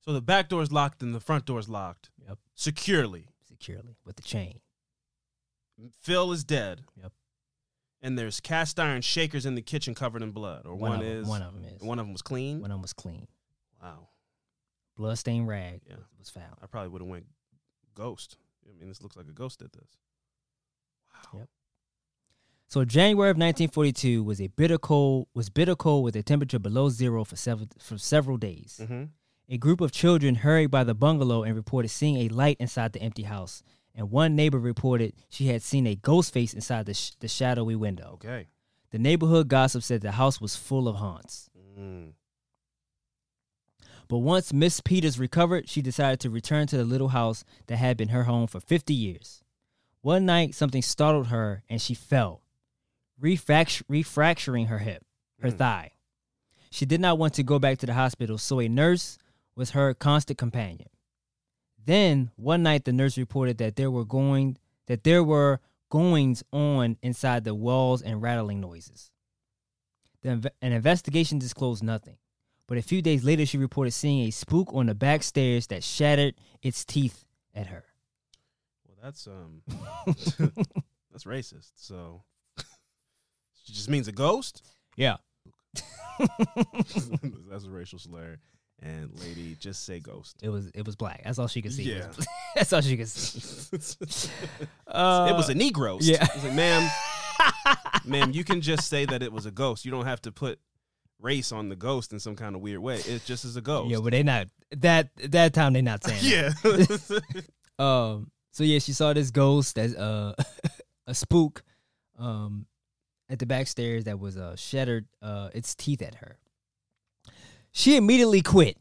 So 0.02 0.12
the 0.12 0.22
back 0.22 0.50
door 0.50 0.62
is 0.62 0.72
locked 0.72 1.02
and 1.02 1.16
the 1.16 1.20
front 1.22 1.46
door 1.46 1.60
is 1.60 1.70
locked. 1.70 2.10
Yep. 2.28 2.38
Securely. 2.56 3.28
Securely 3.48 3.96
with 4.06 4.16
the 4.18 4.22
chain. 4.24 4.60
Phil 6.02 6.32
is 6.32 6.44
dead. 6.44 6.82
Yep. 7.02 7.14
And 8.02 8.20
there's 8.20 8.40
cast 8.42 8.80
iron 8.80 9.02
shakers 9.02 9.46
in 9.46 9.56
the 9.56 9.62
kitchen 9.62 9.96
covered 9.96 10.22
in 10.22 10.32
blood. 10.32 10.66
Or 10.66 10.76
one, 10.76 10.94
of 10.96 11.02
'em- 11.02 11.08
is 11.08 11.28
one 11.28 11.42
of 11.42 11.54
them 11.54 11.64
is. 11.64 11.82
one 11.82 12.00
of 12.00 12.06
them 12.06 12.12
was 12.14 12.22
clean. 12.22 12.60
One 12.60 12.72
of 12.72 12.76
them 12.76 12.82
was 12.82 12.92
clean. 12.94 13.28
wow. 13.82 14.10
Bloodstained 14.98 15.48
rag 15.48 15.82
Yeah. 15.88 15.96
was 16.20 16.30
found. 16.30 16.56
I 16.62 16.66
probably 16.68 16.90
would 16.90 17.02
have 17.02 17.10
went 17.10 17.28
ghost. 17.96 18.38
I 18.70 18.74
mean, 18.78 18.90
this 18.90 19.02
looks 19.02 19.16
like 19.16 19.28
a 19.28 19.32
ghost 19.32 19.60
did 19.60 19.72
this. 19.72 19.98
Wow. 21.14 21.40
Yep. 21.40 21.50
So 22.74 22.84
January 22.84 23.30
of 23.30 23.36
1942 23.36 24.24
was 24.24 24.42
a 24.42 24.48
bitter 24.48 24.80
cold 24.80 25.28
was 25.36 25.52
bitter 25.52 25.76
cold 25.76 26.04
with 26.04 26.16
a 26.16 26.24
temperature 26.24 26.58
below 26.58 26.90
zero 26.90 27.24
for 27.24 27.36
several 27.36 27.68
for 27.78 28.00
several 28.00 28.36
days. 28.36 28.80
Mm-hmm. 28.82 29.04
A 29.50 29.58
group 29.60 29.80
of 29.80 29.92
children 29.92 30.34
hurried 30.34 30.72
by 30.72 30.84
the 30.84 30.96
bungalow 30.96 31.44
and 31.44 31.56
reported 31.56 31.90
seeing 31.90 32.18
a 32.18 32.30
light 32.30 32.58
inside 32.60 32.94
the 32.94 33.02
empty 33.04 33.22
house. 33.22 33.62
And 33.94 34.10
one 34.10 34.36
neighbor 34.36 34.58
reported 34.58 35.14
she 35.30 35.50
had 35.50 35.62
seen 35.62 35.86
a 35.86 35.94
ghost 35.94 36.34
face 36.34 36.52
inside 36.52 36.88
the, 36.88 36.96
sh- 36.96 37.12
the 37.20 37.28
shadowy 37.28 37.76
window. 37.76 38.14
Okay. 38.16 38.48
The 38.90 38.98
neighborhood 38.98 39.50
gossip 39.50 39.84
said 39.84 40.02
the 40.02 40.14
house 40.14 40.42
was 40.42 40.56
full 40.56 40.88
of 40.88 40.96
haunts. 40.96 41.52
Mm. 41.80 42.14
But 44.08 44.18
once 44.18 44.52
Miss 44.52 44.82
Peters 44.82 45.20
recovered, 45.20 45.70
she 45.70 45.84
decided 45.84 46.20
to 46.22 46.32
return 46.32 46.66
to 46.66 46.78
the 46.78 46.86
little 46.86 47.10
house 47.10 47.44
that 47.68 47.78
had 47.78 47.98
been 47.98 48.10
her 48.10 48.24
home 48.24 48.48
for 48.48 48.60
50 48.60 48.96
years. 48.96 49.44
One 50.02 50.26
night, 50.26 50.56
something 50.56 50.82
startled 50.82 51.28
her 51.28 51.62
and 51.70 51.80
she 51.80 51.94
fell, 51.94 52.43
refract- 53.24 53.88
refracturing 53.88 54.68
her 54.68 54.80
hip, 54.80 55.04
her 55.40 55.50
Mm. 55.50 55.58
thigh. 55.58 55.92
She 56.70 56.86
did 56.86 57.00
not 57.02 57.18
want 57.18 57.34
to 57.36 57.44
go 57.44 57.58
back 57.60 57.78
to 57.80 57.86
the 57.86 57.94
hospital, 57.94 58.38
so 58.38 58.60
a 58.60 58.68
nurse 58.68 59.18
was 59.56 59.72
her 59.72 59.94
constant 59.94 60.38
companion. 60.38 60.90
Then, 61.86 62.32
one 62.36 62.64
night, 62.64 62.86
the 62.86 62.94
nurse 62.94 63.18
reported 63.18 63.58
that 63.60 63.76
there 63.76 63.92
were 63.92 64.06
going 64.06 64.58
that 64.88 65.04
there 65.04 65.24
were 65.24 65.60
goings 65.90 66.44
on 66.52 66.98
inside 67.02 67.44
the 67.46 67.56
walls 67.56 68.02
and 68.02 68.22
rattling 68.22 68.60
noises. 68.60 69.12
The, 70.22 70.52
an 70.62 70.72
investigation 70.74 71.40
disclosed 71.40 71.84
nothing. 71.84 72.18
But 72.68 72.78
a 72.78 72.82
few 72.82 73.02
days 73.02 73.24
later, 73.24 73.46
she 73.46 73.58
reported 73.58 73.92
seeing 73.92 74.28
a 74.28 74.32
spook 74.32 74.74
on 74.74 74.88
the 74.88 74.96
back 74.96 75.24
stairs 75.24 75.68
that 75.68 75.84
shattered 75.84 76.36
its 76.62 76.84
teeth 76.86 77.26
at 77.54 77.68
her. 77.68 77.86
Well, 78.88 78.98
that's 79.02 79.28
um, 79.28 79.62
that's 81.12 81.26
racist. 81.26 81.72
So, 81.76 82.24
she 83.64 83.74
just 83.74 83.90
means 83.90 84.08
a 84.08 84.12
ghost. 84.12 84.62
Yeah. 84.96 85.18
that's 86.20 87.66
a 87.66 87.70
racial 87.70 88.00
slur. 88.00 88.38
And 88.82 89.10
lady, 89.22 89.56
just 89.60 89.86
say 89.86 90.00
ghost. 90.00 90.38
It 90.42 90.50
was 90.50 90.68
it 90.74 90.86
was 90.86 90.96
black. 90.98 91.22
That's 91.24 91.40
all 91.40 91.48
she 91.48 91.62
could 91.62 91.72
see. 91.74 91.84
Yeah. 91.84 92.08
That's 92.56 92.74
all 92.74 92.82
she 92.82 92.98
could 92.98 93.08
see. 93.08 93.40
it 93.76 94.30
Uh, 94.88 95.34
was 95.36 95.48
a 95.50 95.54
Negro. 95.56 95.98
yeah. 96.02 96.22
It's 96.36 96.44
like, 96.44 96.54
ma'am, 96.54 96.90
ma'am, 98.06 98.32
you 98.32 98.44
can 98.44 98.60
just 98.62 98.90
say 98.90 99.06
that 99.06 99.24
it 99.24 99.32
was 99.32 99.46
a 99.46 99.52
ghost. 99.52 99.86
You 99.86 99.92
don't 99.92 100.06
have 100.06 100.22
to 100.24 100.32
put 100.34 100.60
race 101.22 101.52
on 101.54 101.70
the 101.70 101.76
ghost 101.78 102.12
in 102.12 102.20
some 102.20 102.36
kind 102.36 102.56
of 102.56 102.62
weird 102.62 102.80
way. 102.80 102.98
It 102.98 103.24
just 103.26 103.46
is 103.46 103.56
a 103.56 103.62
ghost. 103.62 103.90
Yeah, 103.90 104.00
but 104.04 104.12
they 104.12 104.22
not 104.22 104.48
that 104.78 105.10
that 105.30 105.54
time 105.54 105.74
they 105.74 105.82
not 105.82 106.04
saying. 106.04 106.20
yeah. 106.22 106.52
Um. 107.80 108.30
So 108.52 108.64
yeah, 108.66 108.80
she 108.80 108.92
saw 108.92 109.14
this 109.14 109.32
ghost 109.32 109.80
as 109.80 109.96
uh 109.96 110.34
a 111.08 111.14
spook, 111.16 111.64
um, 112.20 112.66
at 113.30 113.40
the 113.40 113.46
back 113.46 113.68
stairs 113.68 114.04
that 114.06 114.20
was 114.20 114.38
uh 114.38 114.56
shattered 114.56 115.06
uh 115.22 115.50
its 115.54 115.76
teeth 115.76 116.02
at 116.02 116.16
her. 116.16 116.38
She 117.72 117.96
immediately 117.98 118.42
quit. 118.42 118.78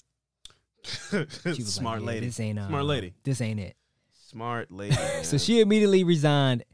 She 0.85 1.17
was 1.45 1.75
Smart 1.75 2.01
like, 2.03 2.07
yeah, 2.07 2.15
lady. 2.15 2.27
This 2.27 2.41
ain't 2.41 2.59
uh, 2.59 2.69
Smart 2.69 2.85
lady. 2.85 3.15
This 3.23 3.41
ain't 3.41 3.61
it. 3.61 3.77
Smart 4.13 4.71
lady. 4.73 4.95
So 5.23 5.33
man. 5.35 5.39
she 5.39 5.61
immediately 5.61 6.05
resigned, 6.05 6.65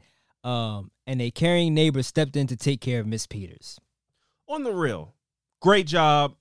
um, 0.43 0.91
and 1.05 1.21
a 1.21 1.31
caring 1.31 1.73
neighbor 1.73 2.01
stepped 2.03 2.35
in 2.35 2.47
to 2.47 2.55
take 2.55 2.81
care 2.81 2.99
of 2.99 3.07
Miss 3.07 3.27
Peters. 3.27 3.79
on 4.47 4.63
the 4.63 4.73
real, 4.73 5.13
great 5.61 5.85
job. 5.85 6.35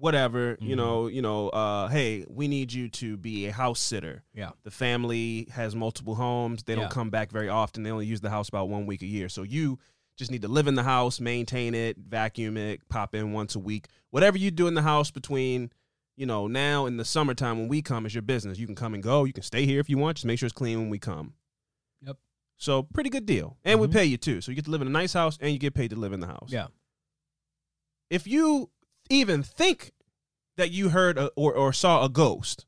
Whatever, 0.00 0.56
you 0.60 0.74
Mhm. 0.74 0.76
know, 0.76 1.06
you 1.08 1.22
know, 1.22 1.48
uh, 1.48 1.88
hey, 1.88 2.24
we 2.28 2.46
need 2.46 2.72
you 2.72 2.88
to 2.90 3.16
be 3.16 3.46
a 3.46 3.52
house 3.52 3.80
sitter. 3.80 4.22
Yeah. 4.32 4.50
The 4.62 4.70
family 4.70 5.48
has 5.50 5.74
multiple 5.74 6.14
homes. 6.14 6.62
They 6.62 6.74
don't 6.76 6.84
Yeah. 6.84 6.88
come 6.90 7.10
back 7.10 7.32
very 7.32 7.48
often. 7.48 7.82
They 7.82 7.90
only 7.90 8.06
use 8.06 8.20
the 8.20 8.30
house 8.30 8.48
about 8.48 8.68
one 8.68 8.86
week 8.86 9.02
a 9.02 9.06
year. 9.06 9.28
So 9.28 9.42
you 9.42 9.80
just 10.18 10.30
need 10.30 10.42
to 10.42 10.48
live 10.48 10.66
in 10.66 10.74
the 10.74 10.82
house, 10.82 11.20
maintain 11.20 11.74
it, 11.74 11.96
vacuum 11.96 12.56
it, 12.58 12.86
pop 12.90 13.14
in 13.14 13.32
once 13.32 13.54
a 13.54 13.58
week. 13.58 13.86
Whatever 14.10 14.36
you 14.36 14.50
do 14.50 14.66
in 14.66 14.74
the 14.74 14.82
house 14.82 15.10
between, 15.10 15.70
you 16.16 16.26
know, 16.26 16.46
now 16.48 16.86
in 16.86 16.96
the 16.96 17.04
summertime 17.04 17.56
when 17.58 17.68
we 17.68 17.80
come 17.80 18.04
is 18.04 18.14
your 18.14 18.22
business. 18.22 18.58
You 18.58 18.66
can 18.66 18.74
come 18.74 18.94
and 18.94 19.02
go. 19.02 19.24
You 19.24 19.32
can 19.32 19.44
stay 19.44 19.64
here 19.64 19.78
if 19.80 19.88
you 19.88 19.96
want. 19.96 20.16
Just 20.16 20.26
make 20.26 20.38
sure 20.38 20.46
it's 20.48 20.52
clean 20.52 20.78
when 20.78 20.90
we 20.90 20.98
come. 20.98 21.34
Yep. 22.02 22.16
So 22.56 22.82
pretty 22.82 23.10
good 23.10 23.24
deal. 23.26 23.56
And 23.64 23.78
we 23.80 23.86
Mhm. 23.86 23.92
pay 23.92 24.04
you 24.06 24.16
too. 24.16 24.40
So 24.40 24.50
you 24.50 24.56
get 24.56 24.64
to 24.64 24.70
live 24.72 24.82
in 24.82 24.88
a 24.88 24.90
nice 24.90 25.12
house 25.12 25.38
and 25.40 25.52
you 25.52 25.58
get 25.58 25.74
paid 25.74 25.90
to 25.90 25.96
live 25.96 26.12
in 26.12 26.18
the 26.20 26.26
house 26.26 26.48
Yeah. 26.50 26.66
if 28.10 28.26
you 28.26 28.70
even 29.08 29.42
think 29.44 29.92
that 30.56 30.72
you 30.72 30.88
heard 30.88 31.16
a, 31.16 31.28
or, 31.36 31.54
or 31.54 31.72
saw 31.72 32.04
a 32.04 32.08
ghost, 32.08 32.66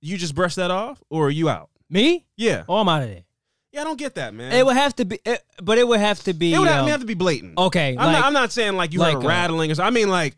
you 0.00 0.16
just 0.16 0.34
brush 0.34 0.54
that 0.54 0.70
off 0.70 1.02
or 1.10 1.26
are 1.26 1.30
you 1.30 1.48
out? 1.50 1.68
Me? 1.90 2.24
Yeah. 2.36 2.64
Oh, 2.68 2.78
I'm 2.78 2.88
out 2.88 3.02
of 3.02 3.08
there. 3.10 3.24
Yeah, 3.72 3.80
I 3.80 3.84
don't 3.84 3.98
get 3.98 4.16
that, 4.16 4.34
man. 4.34 4.52
It 4.52 4.66
would 4.66 4.76
have 4.76 4.94
to 4.96 5.04
be, 5.06 5.18
it, 5.24 5.42
but 5.62 5.78
it 5.78 5.88
would 5.88 5.98
have 6.00 6.22
to 6.24 6.34
be. 6.34 6.52
It 6.52 6.58
would 6.58 6.68
have, 6.68 6.84
um, 6.84 6.88
have 6.90 7.00
to 7.00 7.06
be 7.06 7.14
blatant. 7.14 7.56
okay. 7.58 7.90
I'm, 7.90 7.96
like, 7.96 8.12
not, 8.18 8.24
I'm 8.24 8.32
not 8.34 8.52
saying 8.52 8.74
like 8.76 8.92
you 8.92 8.98
like, 8.98 9.14
heard 9.14 9.22
a 9.22 9.26
uh, 9.26 9.28
rattling 9.28 9.70
or 9.70 9.74
something. 9.74 9.86
I 9.86 9.94
mean 9.94 10.08
like 10.10 10.36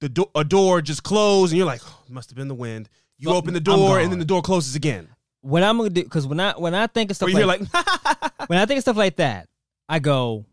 the 0.00 0.08
do- 0.08 0.30
a 0.34 0.44
door 0.44 0.80
just 0.82 1.02
closed 1.02 1.52
and 1.52 1.58
you're 1.58 1.66
like, 1.66 1.80
oh, 1.84 2.02
must 2.08 2.30
have 2.30 2.36
been 2.36 2.48
the 2.48 2.54
wind. 2.54 2.88
You 3.18 3.30
open 3.30 3.54
the 3.54 3.60
door 3.60 3.98
and 3.98 4.12
then 4.12 4.18
the 4.18 4.24
door 4.24 4.42
closes 4.42 4.76
again. 4.76 5.08
what 5.40 5.62
I'm 5.62 5.78
gonna 5.78 5.90
do 5.90 6.04
because 6.04 6.26
when 6.26 6.38
I 6.38 6.52
when 6.52 6.74
I 6.74 6.86
think 6.86 7.10
of 7.10 7.16
stuff 7.16 7.28
Or 7.28 7.30
you 7.30 7.38
hear 7.38 7.46
like, 7.46 7.62
like, 7.72 8.32
when 8.48 8.58
I 8.58 8.66
think 8.66 8.78
of 8.78 8.82
stuff 8.82 8.96
like 8.96 9.16
that, 9.16 9.48
I 9.88 9.98
go 9.98 10.44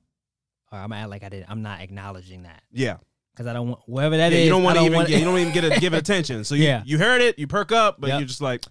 or 0.71 0.79
I'm 0.79 0.91
act 0.93 1.09
like 1.09 1.23
I 1.23 1.29
did. 1.29 1.45
I'm 1.47 1.61
not 1.61 1.81
acknowledging 1.81 2.43
that 2.43 2.63
Yeah. 2.71 2.97
because 3.35 3.45
I 3.47 3.53
don't 3.53 3.67
want 3.67 3.81
whatever 3.85 4.17
that 4.17 4.31
yeah, 4.31 4.39
is. 4.39 4.43
you 4.45 4.49
don't 4.49 4.63
want 4.63 4.77
to 4.79 4.83
even 4.85 4.95
want- 4.95 5.09
yeah, 5.09 5.17
you 5.17 5.25
don't 5.25 5.37
even 5.37 5.53
get 5.53 5.65
a, 5.65 5.79
give 5.79 5.93
it 5.93 5.97
attention. 5.97 6.43
So 6.45 6.55
you, 6.55 6.63
Yeah. 6.67 6.81
you 6.85 6.97
heard 6.97 7.21
it, 7.21 7.37
you 7.37 7.45
perk 7.47 7.71
up, 7.71 7.99
but 8.01 8.07
Yep. 8.07 8.19
you're 8.19 8.27
just 8.27 8.41
like, 8.41 8.65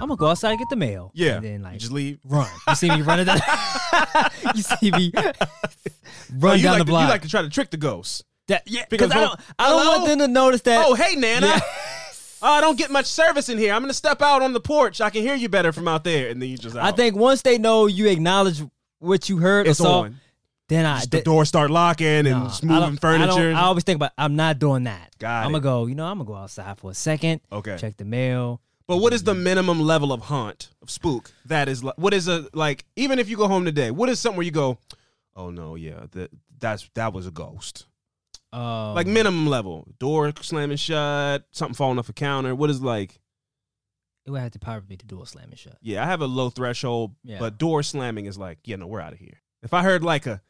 I'm 0.00 0.08
gonna 0.08 0.16
go 0.16 0.26
outside 0.28 0.50
and 0.50 0.58
get 0.58 0.68
the 0.70 0.76
mail. 0.76 1.10
yeah, 1.14 1.36
and 1.36 1.44
then 1.44 1.62
like 1.62 1.74
you 1.74 1.78
just 1.80 1.92
leave. 1.92 2.18
run. 2.24 2.48
You 2.68 2.74
see 2.74 2.88
me 2.90 3.02
running 3.02 3.26
down. 3.26 3.38
you 4.54 4.62
see 4.62 4.90
me 4.90 5.12
run 6.38 6.60
down 6.60 6.72
like 6.72 6.78
the 6.78 6.78
to- 6.78 6.84
block. 6.84 7.02
You 7.02 7.08
like 7.08 7.22
to 7.22 7.28
try 7.28 7.42
to 7.42 7.48
trick 7.50 7.70
the 7.70 7.76
ghost. 7.76 8.24
That- 8.48 8.62
yeah, 8.66 8.84
Because 8.88 9.10
I 9.10 9.20
don't. 9.20 9.40
I 9.58 9.68
don't 9.68 9.80
Hello? 9.82 9.98
want 9.98 10.08
them 10.08 10.18
to 10.20 10.28
notice 10.28 10.62
that. 10.62 10.84
Oh, 10.86 10.94
hey 10.94 11.16
Nana. 11.16 11.46
Yeah. 11.46 11.60
Oh, 12.40 12.46
I 12.52 12.60
don't 12.60 12.78
get 12.78 12.92
much 12.92 13.06
service 13.06 13.48
in 13.48 13.58
here. 13.58 13.74
I'm 13.74 13.82
gonna 13.82 13.92
step 13.92 14.22
out 14.22 14.42
on 14.42 14.52
the 14.52 14.60
porch. 14.60 15.00
I 15.00 15.10
can 15.10 15.22
hear 15.22 15.34
you 15.34 15.48
better 15.48 15.72
from 15.72 15.88
out 15.88 16.04
there, 16.04 16.28
and 16.30 16.40
then 16.40 16.48
you 16.48 16.56
just. 16.56 16.76
Out. 16.76 16.84
I 16.84 16.92
think 16.92 17.16
once 17.16 17.42
they 17.42 17.58
know 17.58 17.86
you 17.88 18.06
acknowledge 18.06 18.62
what 19.00 19.28
you 19.28 19.38
heard 19.38 19.66
it's 19.66 19.80
or 19.80 19.82
saw, 19.82 20.00
on. 20.02 20.20
then 20.68 20.86
I 20.86 20.98
Just 20.98 21.10
the 21.10 21.16
th- 21.16 21.24
doors 21.24 21.48
start 21.48 21.68
locking 21.72 22.06
and 22.06 22.30
nah, 22.30 22.52
moving 22.62 22.94
I, 22.94 22.96
furniture. 23.00 23.48
don't, 23.50 23.56
I 23.56 23.62
always 23.62 23.82
think 23.82 23.96
about. 23.96 24.12
I'm 24.16 24.36
not 24.36 24.60
doing 24.60 24.84
that. 24.84 25.10
Got 25.18 25.46
I'm 25.46 25.50
it. 25.50 25.54
gonna 25.54 25.62
go. 25.64 25.86
You 25.86 25.96
know, 25.96 26.04
I'm 26.06 26.18
gonna 26.18 26.28
go 26.28 26.36
outside 26.36 26.78
for 26.78 26.92
a 26.92 26.94
second. 26.94 27.40
Okay. 27.50 27.76
Check 27.76 27.96
the 27.96 28.04
mail. 28.04 28.60
But 28.88 28.96
what 28.96 29.12
is 29.12 29.22
the 29.22 29.34
minimum 29.34 29.80
level 29.80 30.12
of 30.12 30.22
haunt 30.22 30.70
of 30.82 30.90
spook 30.90 31.30
that 31.44 31.68
is? 31.68 31.84
What 31.96 32.14
is 32.14 32.26
a 32.26 32.48
like? 32.54 32.86
Even 32.96 33.18
if 33.18 33.28
you 33.28 33.36
go 33.36 33.46
home 33.46 33.64
today, 33.66 33.90
what 33.90 34.08
is 34.08 34.18
something 34.18 34.38
where 34.38 34.46
you 34.46 34.50
go, 34.50 34.78
oh 35.36 35.50
no, 35.50 35.74
yeah, 35.74 36.06
that 36.12 36.30
that's 36.58 36.88
that 36.94 37.12
was 37.12 37.26
a 37.26 37.30
ghost. 37.30 37.84
Um, 38.50 38.94
like 38.94 39.06
minimum 39.06 39.46
level, 39.46 39.86
door 39.98 40.32
slamming 40.40 40.78
shut, 40.78 41.44
something 41.52 41.74
falling 41.74 41.98
off 41.98 42.08
a 42.08 42.14
counter. 42.14 42.54
What 42.54 42.70
is 42.70 42.80
like? 42.80 43.20
It 44.24 44.30
would 44.30 44.40
have 44.40 44.52
to 44.52 44.58
probably 44.58 44.86
be 44.88 44.96
the 44.96 45.04
door 45.04 45.26
slamming 45.26 45.56
shut. 45.56 45.76
Yeah, 45.82 46.02
I 46.02 46.06
have 46.06 46.22
a 46.22 46.26
low 46.26 46.48
threshold, 46.48 47.14
Yeah. 47.24 47.38
but 47.40 47.58
door 47.58 47.82
slamming 47.82 48.24
is 48.26 48.36
like, 48.38 48.58
yeah, 48.64 48.76
no, 48.76 48.86
we're 48.86 49.00
out 49.00 49.12
of 49.12 49.18
here. 49.18 49.40
If 49.62 49.72
I 49.74 49.82
heard 49.82 50.02
like 50.02 50.26
a, 50.26 50.40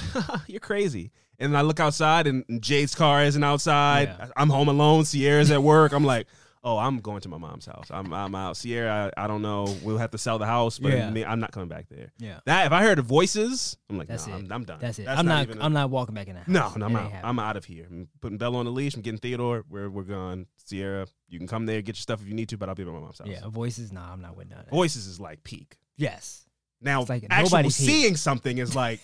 you're 0.46 0.60
crazy, 0.60 1.12
and 1.38 1.56
I 1.56 1.60
look 1.62 1.78
outside 1.80 2.26
and, 2.26 2.44
and 2.48 2.62
Jade's 2.62 2.94
car 2.94 3.22
isn't 3.24 3.42
outside, 3.44 4.08
Yeah. 4.08 4.28
I'm 4.36 4.48
home 4.50 4.68
alone, 4.68 5.04
Sierra's 5.04 5.50
at 5.50 5.62
work, 5.62 5.92
I'm 5.92 6.04
like, 6.04 6.26
oh, 6.66 6.76
I'm 6.78 6.98
going 6.98 7.20
to 7.20 7.28
my 7.28 7.38
mom's 7.38 7.64
house. 7.64 7.86
I'm 7.90 8.12
I'm 8.12 8.34
out. 8.34 8.56
Sierra, 8.56 9.12
I, 9.16 9.24
I 9.24 9.26
don't 9.28 9.40
know. 9.40 9.74
We'll 9.82 9.98
have 9.98 10.10
to 10.10 10.18
sell 10.18 10.38
the 10.38 10.46
house, 10.46 10.78
but 10.80 10.92
Yeah. 10.92 11.08
me, 11.10 11.24
I'm 11.24 11.38
not 11.40 11.52
coming 11.52 11.68
back 11.68 11.86
there. 11.88 12.12
Yeah. 12.18 12.40
That 12.44 12.66
if 12.66 12.72
I 12.72 12.82
heard 12.82 12.98
the 12.98 13.02
voices, 13.02 13.76
I'm 13.88 13.96
like, 13.98 14.08
That's 14.08 14.26
nah, 14.26 14.34
it. 14.36 14.38
I'm, 14.46 14.52
I'm 14.52 14.64
done. 14.64 14.78
That's 14.80 14.98
it. 14.98 15.04
That's 15.06 15.18
I'm 15.18 15.26
not. 15.26 15.44
even 15.44 15.60
a- 15.60 15.64
I'm 15.64 15.72
not 15.72 15.90
walking 15.90 16.14
back 16.14 16.26
in 16.26 16.34
the 16.34 16.40
house. 16.40 16.48
no, 16.48 16.72
no, 16.76 16.86
I'm 16.86 16.96
out. 16.96 17.02
happening. 17.04 17.20
I'm 17.24 17.38
out 17.38 17.56
of 17.56 17.64
here. 17.64 17.86
I'm 17.90 18.08
putting 18.20 18.36
Bella 18.36 18.58
on 18.58 18.64
the 18.66 18.72
leash. 18.72 18.94
I'm 18.94 19.02
getting 19.02 19.18
Theodore. 19.20 19.64
We're 19.70 19.88
we're 19.88 20.02
gone. 20.02 20.46
Sierra, 20.56 21.06
you 21.28 21.38
can 21.38 21.46
come 21.46 21.66
there, 21.66 21.80
get 21.82 21.94
your 21.96 22.00
stuff 22.02 22.20
if 22.20 22.26
you 22.28 22.34
need 22.34 22.48
to, 22.48 22.58
but 22.58 22.68
I'll 22.68 22.74
be 22.74 22.82
at 22.82 22.88
my 22.88 22.98
mom's 22.98 23.20
house. 23.20 23.28
Yeah, 23.28 23.48
voices. 23.48 23.92
Nah, 23.92 24.12
I'm 24.12 24.20
not 24.20 24.36
with 24.36 24.50
none 24.50 24.58
of 24.58 24.64
that. 24.66 24.70
Voices 24.72 25.06
is 25.06 25.20
like 25.20 25.44
peak. 25.44 25.76
Yes. 25.96 26.42
Now, 26.82 27.00
It's 27.02 27.08
like 27.08 27.24
actual 27.30 27.44
nobody's 27.58 27.76
here. 27.78 27.88
seeing 27.88 28.16
something 28.16 28.58
is 28.58 28.76
like, 28.76 29.00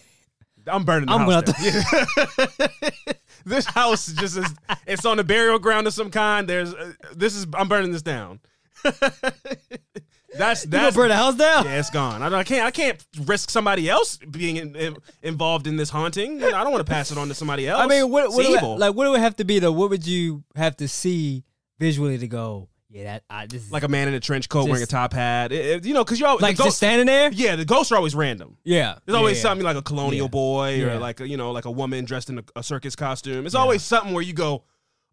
I'm 0.67 0.85
burning 0.85 1.07
the 1.09 1.13
I'm 1.15 1.29
house. 1.29 1.45
gonna 1.53 2.93
down. 3.03 3.15
this 3.45 3.67
house 3.67 4.07
just 4.13 4.37
is, 4.37 4.55
it's 4.87 5.05
on 5.05 5.19
a 5.19 5.25
burial 5.25 5.59
ground 5.59 5.87
of 5.87 5.95
some 5.95 6.11
kind. 6.11 6.49
There's, 6.49 6.73
uh, 6.75 6.93
this 7.15 7.35
is, 7.35 7.47
I'm 7.55 7.69
burning 7.69 7.93
this 7.93 8.03
down. 8.03 8.41
that's, 10.35 10.65
that's, 10.65 10.97
burn 10.97 11.09
the 11.09 11.17
house 11.17 11.37
down? 11.37 11.65
yeah, 11.65 11.79
it's 11.79 11.91
gone. 11.91 12.23
I, 12.23 12.29
don't- 12.29 12.39
I 12.39 12.45
can't, 12.45 12.67
I 12.67 12.71
can't 12.71 13.05
risk 13.27 13.51
somebody 13.51 13.89
else 13.89 14.17
being 14.19 14.57
in, 14.57 14.75
in- 14.77 14.97
involved 15.23 15.67
in 15.67 15.77
this 15.77 15.91
haunting. 15.91 16.43
I 16.43 16.51
don't 16.65 16.73
want 16.73 16.85
to 16.87 16.91
pass 16.91 17.11
it 17.13 17.19
on 17.19 17.29
to 17.29 17.35
somebody 17.35 17.69
else. 17.69 17.81
I 17.81 17.87
mean, 17.87 18.11
what, 18.11 18.31
what 18.33 18.79
like 18.79 18.95
what 18.95 19.11
would 19.11 19.21
have 19.21 19.37
to 19.37 19.45
be 19.45 19.59
though? 19.59 19.73
What 19.73 19.91
would 19.91 20.07
you 20.07 20.45
have 20.57 20.77
to 20.79 20.89
see 20.89 21.45
visually 21.79 22.19
to 22.19 22.27
go? 22.29 22.69
Yeah, 22.93 23.05
that 23.05 23.25
I 23.31 23.47
this 23.47 23.65
is 23.65 23.73
like 23.73 23.85
a 23.85 23.89
man 23.89 24.07
in 24.09 24.13
a 24.15 24.21
trench 24.21 24.51
coat 24.51 24.69
wearing 24.69 24.83
a 24.83 24.87
top 24.87 25.15
hat. 25.15 25.51
It- 25.51 25.65
it- 25.65 25.85
you 25.87 25.95
know, 25.95 26.05
because 26.05 26.21
you're 26.21 26.29
always, 26.29 26.43
like 26.43 26.59
the 26.59 26.65
just 26.65 26.77
standing 26.77 27.07
there. 27.07 27.31
yeah, 27.33 27.57
the 27.57 27.65
ghosts 27.65 27.91
are 27.91 27.97
always 27.97 28.15
random. 28.15 28.59
Yeah, 28.65 28.97
There's 29.07 29.17
always 29.17 29.39
yeah. 29.39 29.43
something 29.43 29.65
like 29.65 29.77
a 29.77 29.83
colonial 29.83 30.27
Yeah. 30.27 30.31
boy 30.31 30.75
Yeah. 30.75 30.85
or 30.95 30.99
like 30.99 31.21
a, 31.21 31.27
you 31.29 31.39
know 31.39 31.53
like 31.53 31.65
a 31.65 31.71
woman 31.71 32.05
dressed 32.05 32.29
in 32.29 32.39
a, 32.39 32.43
a 32.55 32.63
circus 32.63 32.95
costume. 32.95 33.47
It's 33.47 33.55
Yeah. 33.55 33.61
always 33.63 33.83
something 33.83 34.13
where 34.13 34.23
you 34.23 34.35
go, 34.35 34.65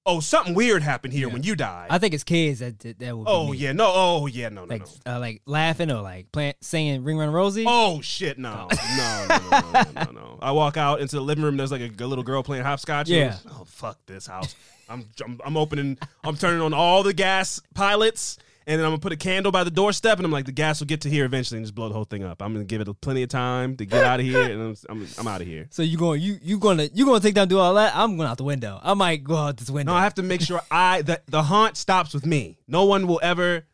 oh, 0.10 0.20
something 0.20 0.54
weird 0.54 0.82
happened 0.82 1.14
here 1.14 1.30
when 1.30 1.44
you 1.44 1.56
died. 1.56 1.88
I 1.90 1.98
think 1.98 2.14
it's 2.14 2.24
kids 2.24 2.60
that 2.60 2.80
that, 2.80 3.00
that 3.00 3.18
would. 3.18 3.26
Oh 3.28 3.52
yeah, 3.52 3.72
no, 3.72 3.92
oh 3.94 4.26
yeah, 4.26 4.50
no, 4.50 4.66
no, 4.66 4.74
like 4.74 4.86
no. 5.06 5.16
uh, 5.16 5.20
like 5.20 5.42
laughing 5.46 5.92
or 5.92 6.02
like 6.02 6.32
playing 6.32 6.56
saying 6.62 7.04
"Ring 7.04 7.18
Run 7.18 7.32
Rosie." 7.32 7.66
Oh 7.68 8.02
shit, 8.02 8.38
oh. 8.38 8.42
no, 8.42 8.68
no, 8.98 9.26
no, 9.30 9.38
no, 9.50 9.72
no, 9.72 10.04
no, 10.06 10.12
no. 10.12 10.40
I 10.42 10.52
walk 10.52 10.78
out 10.78 11.00
into 11.00 11.16
the 11.16 11.22
living 11.22 11.44
room. 11.44 11.58
There's 11.58 11.72
like 11.72 11.82
a 11.82 12.06
little 12.06 12.24
girl 12.24 12.44
playing 12.44 12.64
hopscotch. 12.64 13.10
Yeah. 13.10 13.38
Oh 13.50 13.66
fuck 13.66 13.98
this 14.06 14.28
house. 14.28 14.56
I'm, 14.90 15.06
I'm 15.24 15.40
I'm 15.46 15.58
opening. 15.58 15.98
I'm 16.24 16.36
turning 16.36 16.62
on 16.62 16.74
all 16.74 17.04
the 17.04 17.14
gas 17.14 17.62
pilots. 17.74 18.40
And 18.70 18.78
then 18.78 18.86
I'm 18.86 18.92
gonna 18.92 19.00
put 19.00 19.12
a 19.12 19.18
candle 19.18 19.52
by 19.52 19.64
the 19.64 19.72
doorstep, 19.72 20.20
and 20.20 20.26
I'm 20.28 20.32
like, 20.32 20.46
the 20.46 20.52
gas 20.52 20.80
will 20.80 20.86
get 20.86 21.02
to 21.02 21.10
here 21.10 21.26
eventually, 21.26 21.58
and 21.58 21.66
just 21.66 21.74
blow 21.74 21.88
the 21.88 21.96
whole 21.96 22.04
thing 22.04 22.24
up. 22.24 22.40
I'm 22.40 22.54
gonna 22.54 22.66
give 22.66 22.82
it 22.82 23.02
plenty 23.02 23.24
of 23.24 23.30
time 23.30 23.76
to 23.78 23.86
get 23.86 24.04
out 24.04 24.20
of 24.20 24.26
here, 24.28 24.44
and 24.44 24.62
I'm 24.62 24.76
I'm, 24.90 25.08
I'm 25.18 25.28
out 25.28 25.42
of 25.42 25.48
here. 25.48 25.66
So 25.72 25.82
you 25.82 25.98
going 25.98 26.22
you 26.22 26.38
you 26.40 26.60
gonna 26.60 26.88
you 26.94 27.04
gonna 27.04 27.20
take 27.20 27.34
down 27.34 27.44
and 27.44 27.50
do 27.50 27.58
all 27.58 27.74
that? 27.74 27.96
I'm 27.96 28.16
going 28.16 28.30
out 28.30 28.38
the 28.38 28.44
window. 28.44 28.80
I 28.84 28.94
might 28.94 29.24
go 29.24 29.36
out 29.38 29.58
this 29.58 29.72
window. 29.72 29.92
No, 29.92 29.98
I 29.98 30.04
have 30.04 30.14
to 30.16 30.24
make 30.24 30.42
sure 30.42 30.62
I 30.70 31.02
the 31.02 31.20
the 31.26 31.42
haunt 31.42 31.78
stops 31.78 32.14
with 32.14 32.28
me. 32.28 32.60
No 32.68 32.86
one 32.86 33.08
will 33.08 33.20
ever 33.24 33.66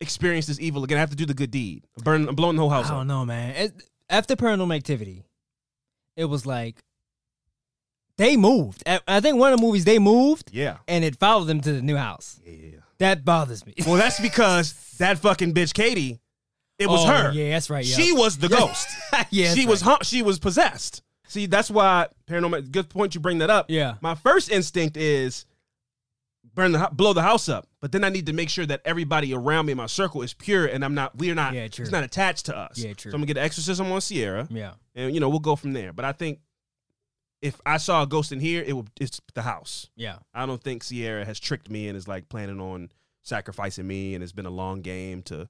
experience 0.00 0.46
this 0.46 0.60
evil 0.60 0.84
again. 0.84 0.96
I 0.98 1.00
have 1.00 1.10
to 1.10 1.16
do 1.16 1.26
the 1.26 1.34
good 1.34 1.50
deed. 1.50 1.82
I'm 2.06 2.28
I'm 2.28 2.34
blowing 2.36 2.54
the 2.54 2.62
whole 2.62 2.70
house 2.70 2.86
I 2.86 2.90
up. 2.90 2.94
don't 3.00 3.08
know, 3.08 3.24
man. 3.24 3.56
It, 3.56 3.82
after 4.08 4.36
paranormal 4.36 4.76
activity, 4.76 5.24
it 6.14 6.26
was 6.26 6.46
like 6.46 6.84
they 8.16 8.36
moved. 8.36 8.84
I 8.86 9.00
I 9.08 9.20
think 9.20 9.38
one 9.38 9.52
of 9.52 9.58
the 9.58 9.66
movies 9.66 9.84
they 9.84 9.98
moved 9.98 10.50
Yeah. 10.52 10.76
and 10.86 11.04
it 11.04 11.16
followed 11.18 11.46
them 11.46 11.60
to 11.62 11.72
the 11.72 11.82
new 11.82 11.96
house. 11.96 12.40
Yeah. 12.46 12.78
That 12.98 13.24
bothers 13.24 13.64
me. 13.66 13.74
Well, 13.86 13.96
that's 13.96 14.20
because 14.20 14.72
that 14.98 15.18
fucking 15.18 15.52
bitch 15.54 15.74
Katie, 15.74 16.20
it 16.78 16.88
was 16.88 17.04
Oh, 17.04 17.08
her. 17.08 17.32
Yeah, 17.32 17.50
that's 17.50 17.70
right. 17.70 17.84
Yeah. 17.84 17.96
She 17.96 18.12
was 18.12 18.38
the 18.38 18.48
ghost. 18.48 18.88
yeah, 19.30 19.54
she 19.54 19.66
was 19.66 19.82
right. 19.82 19.90
haunt, 19.90 20.06
she 20.06 20.22
was 20.22 20.38
possessed. 20.38 21.02
See, 21.28 21.46
that's 21.46 21.70
why 21.70 22.06
paranormal. 22.28 22.70
Good 22.70 22.88
point 22.88 23.14
you 23.14 23.20
bring 23.20 23.38
that 23.38 23.50
up. 23.50 23.66
Yeah. 23.68 23.94
My 24.00 24.14
first 24.14 24.50
instinct 24.50 24.96
is 24.96 25.44
burn 26.54 26.72
the 26.72 26.88
blow 26.92 27.12
the 27.12 27.22
house 27.22 27.48
up, 27.48 27.66
but 27.80 27.92
then 27.92 28.04
I 28.04 28.08
need 28.08 28.26
to 28.26 28.32
make 28.32 28.48
sure 28.48 28.64
that 28.66 28.80
everybody 28.84 29.34
around 29.34 29.66
me 29.66 29.72
in 29.72 29.76
my 29.78 29.86
circle 29.86 30.22
is 30.22 30.32
pure, 30.32 30.66
and 30.66 30.84
I'm 30.84 30.94
not. 30.94 31.16
We're 31.18 31.34
not. 31.34 31.52
Yeah, 31.54 31.68
true. 31.68 31.82
It's 31.82 31.92
not 31.92 32.04
attached 32.04 32.46
to 32.46 32.56
us. 32.56 32.78
Yeah, 32.78 32.92
true. 32.94 33.10
So 33.10 33.16
I'm 33.16 33.20
gonna 33.20 33.26
get 33.26 33.38
an 33.38 33.44
exorcism 33.44 33.90
on 33.92 34.00
Sierra. 34.00 34.46
Yeah. 34.50 34.72
and 34.94 35.12
you 35.12 35.20
know 35.20 35.28
we'll 35.28 35.40
go 35.40 35.56
from 35.56 35.72
there. 35.72 35.92
But 35.92 36.04
I 36.04 36.12
think 36.12 36.38
if 37.42 37.60
I 37.66 37.76
saw 37.76 38.02
a 38.02 38.06
ghost 38.06 38.32
in 38.32 38.40
here, 38.40 38.62
it 38.66 38.72
would 38.74 38.90
it's 39.00 39.20
the 39.34 39.42
house. 39.42 39.90
Yeah. 39.96 40.16
I 40.34 40.46
don't 40.46 40.62
think 40.62 40.82
Sierra 40.82 41.24
has 41.24 41.38
tricked 41.38 41.70
me 41.70 41.88
and 41.88 41.96
is 41.96 42.08
like 42.08 42.28
planning 42.28 42.60
on 42.60 42.90
sacrificing 43.22 43.86
me, 43.86 44.14
and 44.14 44.22
it's 44.22 44.32
been 44.32 44.46
a 44.46 44.50
long 44.50 44.80
game 44.82 45.22
to, 45.24 45.48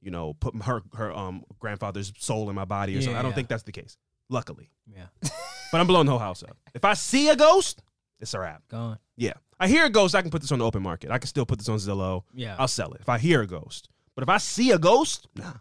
you 0.00 0.10
know, 0.10 0.34
put 0.34 0.54
her 0.62 0.82
her 0.94 1.12
um 1.12 1.44
grandfather's 1.58 2.12
soul 2.18 2.48
in 2.50 2.56
my 2.56 2.64
body 2.64 2.96
or 2.96 3.00
something. 3.02 3.16
I 3.16 3.22
don't 3.22 3.30
Yeah. 3.32 3.34
think 3.36 3.48
that's 3.48 3.62
the 3.64 3.72
case. 3.72 3.96
Luckily, 4.28 4.70
Yeah. 4.86 5.06
but 5.72 5.80
I'm 5.80 5.86
blowing 5.86 6.06
the 6.06 6.12
whole 6.12 6.18
house 6.18 6.42
up. 6.42 6.56
If 6.74 6.84
I 6.84 6.94
see 6.94 7.28
a 7.28 7.36
ghost, 7.36 7.82
it's 8.18 8.34
a 8.34 8.38
wrap. 8.40 8.62
Gone. 8.68 8.98
Yeah, 9.16 9.34
I 9.60 9.68
hear 9.68 9.84
a 9.84 9.90
ghost. 9.90 10.14
I 10.14 10.22
can 10.22 10.30
put 10.30 10.40
this 10.40 10.52
on 10.52 10.58
the 10.58 10.64
open 10.64 10.82
market. 10.82 11.10
I 11.10 11.18
can 11.18 11.28
still 11.28 11.44
put 11.46 11.58
this 11.58 11.68
on 11.68 11.76
Zillow. 11.78 12.22
Yeah. 12.32 12.56
I'll 12.58 12.68
sell 12.68 12.92
it 12.94 13.00
if 13.00 13.08
I 13.08 13.18
hear 13.18 13.42
a 13.42 13.46
ghost. 13.46 13.88
But 14.14 14.22
if 14.22 14.28
I 14.28 14.38
see 14.38 14.70
a 14.72 14.78
ghost, 14.78 15.28
nah, 15.36 15.52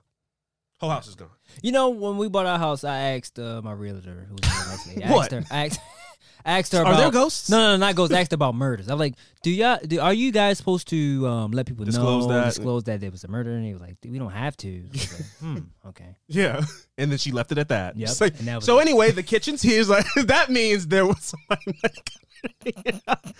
whole 0.82 0.90
house 0.90 1.08
is 1.08 1.16
gone. 1.16 1.30
You 1.62 1.72
know, 1.72 1.90
when 1.90 2.18
we 2.18 2.28
bought 2.28 2.46
our 2.46 2.60
house, 2.60 2.84
I 2.84 2.98
asked 3.16 3.40
uh, 3.40 3.62
my 3.64 3.72
realtor 3.72 4.26
who 4.28 4.36
was 4.36 4.82
sitting 4.84 5.00
next. 5.00 5.12
I 5.12 5.14
What? 5.16 5.34
Asked 5.34 5.50
her, 5.50 5.56
I 5.56 5.66
asked, 5.68 5.80
I 6.46 6.58
asked 6.60 6.72
her 6.74 6.80
Are 6.80 6.82
about 6.86 6.98
there 6.98 7.12
ghosts? 7.12 7.50
No, 7.52 7.58
no, 7.60 7.68
no, 7.74 7.78
not 7.78 7.94
ghosts. 7.96 8.16
I 8.16 8.20
asked 8.22 8.34
about 8.34 8.56
murders. 8.56 8.90
I'm 8.90 8.98
like, 8.98 9.14
do 9.44 9.52
y'all, 9.52 9.78
do, 9.86 10.00
are 10.00 10.14
you 10.14 10.32
guys 10.32 10.58
supposed 10.58 10.88
to 10.88 11.28
um, 11.28 11.52
let 11.52 11.68
people 11.68 11.86
Disclose 11.86 12.26
know, 12.26 12.34
that. 12.34 12.46
disclose 12.46 12.84
that 12.86 13.00
there 13.00 13.12
was 13.12 13.24
a 13.24 13.28
murder? 13.28 13.52
And 13.52 13.64
he 13.64 13.74
was 13.74 13.82
like, 13.82 13.98
we 14.04 14.18
don't 14.18 14.32
have 14.32 14.58
to. 14.58 14.68
I 14.80 14.90
was 14.92 15.14
like, 15.14 15.30
hmm, 15.40 15.58
okay. 15.90 16.16
Yeah, 16.28 16.62
and 16.98 17.12
then 17.12 17.20
she 17.20 17.32
left 17.32 17.52
it 17.52 17.60
at 17.60 17.70
that. 17.70 17.96
Yep, 17.96 18.10
like- 18.20 18.40
and 18.40 18.48
that 18.48 18.56
was 18.56 18.66
so 18.66 18.80
it. 18.80 18.82
anyway, 18.82 19.12
the 19.12 19.22
kitchen's 19.32 19.62
here. 19.62 19.80
Is 19.80 19.88
like 19.90 20.06
that 20.26 20.50
means 20.50 20.88
there 20.88 21.06
was 21.06 21.20
somebody. 21.50 21.80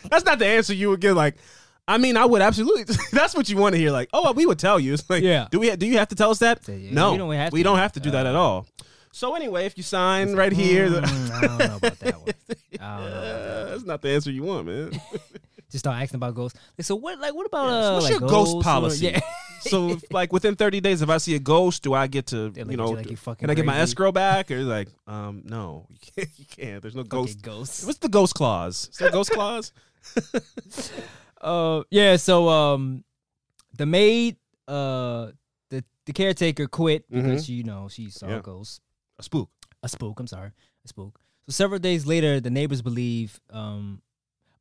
That's 0.10 0.26
not 0.26 0.38
the 0.40 0.46
answer 0.46 0.74
you 0.76 0.90
would 0.90 1.02
give. 1.02 1.16
Like, 1.18 1.38
I 1.88 1.98
mean, 1.98 2.16
I 2.18 2.26
would 2.26 2.42
absolutely. 2.42 2.84
That's 3.12 3.36
what 3.36 3.50
you 3.50 3.58
want 3.58 3.74
to 3.76 3.80
hear. 3.80 3.92
Like, 3.92 4.10
oh, 4.14 4.32
we 4.34 4.46
would 4.46 4.60
tell 4.60 4.80
you. 4.80 4.94
It's 4.94 5.10
like, 5.10 5.24
Yeah. 5.24 5.48
Do 5.52 5.60
we? 5.60 5.76
Do 5.76 5.86
you 5.86 5.98
have 5.98 6.08
to 6.10 6.16
tell 6.16 6.30
us 6.32 6.40
that? 6.40 6.68
Yeah, 6.68 6.92
no, 6.94 7.12
we 7.12 7.18
don't 7.18 7.34
have 7.34 7.54
we 7.54 7.60
to. 7.60 7.64
don't 7.64 7.78
have 7.78 7.92
to 7.94 8.00
do 8.00 8.12
that 8.12 8.26
at 8.26 8.36
Uh, 8.36 8.40
all. 8.42 8.68
So 9.12 9.36
anyway, 9.36 9.66
if 9.66 9.76
you 9.78 9.84
sign 9.84 10.36
right 10.36 10.54
here, 10.54 10.90
the- 10.90 11.02
Mm, 11.02 11.32
I 11.32 11.42
don't 11.42 11.58
know 11.58 11.76
about 11.78 12.00
that 12.00 12.18
one. 12.22 12.30
I 12.80 12.98
don't 12.98 13.12
know. 13.12 13.18
About 13.18 13.24
that. 13.34 13.70
that's 13.72 13.84
not 13.84 14.02
the 14.02 14.10
answer 14.10 14.32
you 14.32 14.44
want, 14.44 14.68
man. 14.68 14.92
Just 15.70 15.84
start 15.84 16.02
asking 16.02 16.16
about 16.18 16.34
ghosts. 16.36 16.58
Like, 16.78 16.86
so 16.86 16.96
what? 16.96 17.20
Like, 17.20 17.34
what 17.34 17.46
about 17.46 17.66
Yeah, 17.68 17.82
so 17.82 17.88
uh, 17.90 17.94
what's 17.96 18.04
like 18.06 18.12
your 18.12 18.20
ghost 18.22 18.32
ghosts 18.32 18.54
or- 18.56 18.62
policy? 18.64 19.06
Yeah. 19.08 19.20
so, 19.62 19.90
if, 19.92 20.04
like 20.12 20.32
within 20.34 20.56
thirty 20.56 20.80
days, 20.82 21.02
if 21.02 21.10
I 21.10 21.18
see 21.18 21.36
a 21.36 21.40
ghost, 21.40 21.84
do 21.84 21.94
I 21.94 22.08
get 22.08 22.28
to, 22.28 22.50
They 22.52 22.62
you 22.62 22.78
know, 22.78 22.90
you 22.92 22.96
like 22.96 23.10
you 23.10 23.18
fucking 23.18 23.42
can 23.42 23.50
I 23.50 23.54
get 23.54 23.66
my 23.66 23.78
escrow 23.80 24.12
back? 24.14 24.50
Or 24.52 24.62
like, 24.64 24.88
um, 25.08 25.44
no, 25.46 25.88
you 25.90 25.98
can't. 26.16 26.30
You 26.38 26.46
can't. 26.46 26.82
There's 26.82 26.96
no 26.96 27.04
Ghost. 27.04 27.42
ghost. 27.42 27.44
ghosts. 27.44 27.86
What's 27.86 28.00
the 28.00 28.10
ghost 28.10 28.34
clause? 28.36 28.90
Is 28.92 28.98
there 28.98 29.10
a 29.10 29.12
ghost 29.12 29.32
clause? 29.32 29.72
Uh, 31.42 31.84
yeah. 31.90 32.16
So 32.18 32.50
um, 32.50 33.04
the 33.76 33.86
maid, 33.86 34.38
uh, 34.68 35.32
the 35.70 35.84
the 36.06 36.14
caretaker 36.14 36.68
quit 36.68 37.10
because 37.10 37.46
she, 37.46 37.54
you 37.54 37.64
know, 37.64 37.88
she 37.90 38.10
saw 38.10 38.28
Yeah. 38.28 38.38
a 38.38 38.42
ghost, 38.42 38.82
A 39.20 39.24
spook. 39.24 39.50
a 39.84 39.90
spook. 39.90 40.20
I'm 40.20 40.28
sorry, 40.28 40.52
a 40.86 40.88
spook. 40.88 41.20
So 41.48 41.52
several 41.54 41.80
days 41.80 42.06
later, 42.06 42.40
the 42.40 42.50
neighbors 42.52 42.82
believe. 42.82 43.40
Um, 43.50 44.02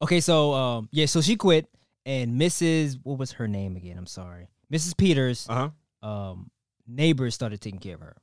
okay, 0.01 0.21
so 0.21 0.55
um, 0.55 0.89
yeah, 0.93 1.07
so 1.07 1.21
she 1.21 1.37
quit, 1.37 1.69
and 2.07 2.41
Mrs. 2.41 2.99
What 3.03 3.19
was 3.19 3.33
her 3.33 3.47
name 3.47 3.77
again? 3.77 3.99
I'm 3.99 4.07
sorry, 4.07 4.49
Mrs. 4.73 4.97
Peters. 4.97 5.47
Uh 5.49 5.69
huh. 6.03 6.09
Um, 6.09 6.51
neighbors 6.89 7.35
started 7.35 7.61
taking 7.61 7.81
care 7.81 7.95
of 7.97 8.01
her. 8.01 8.17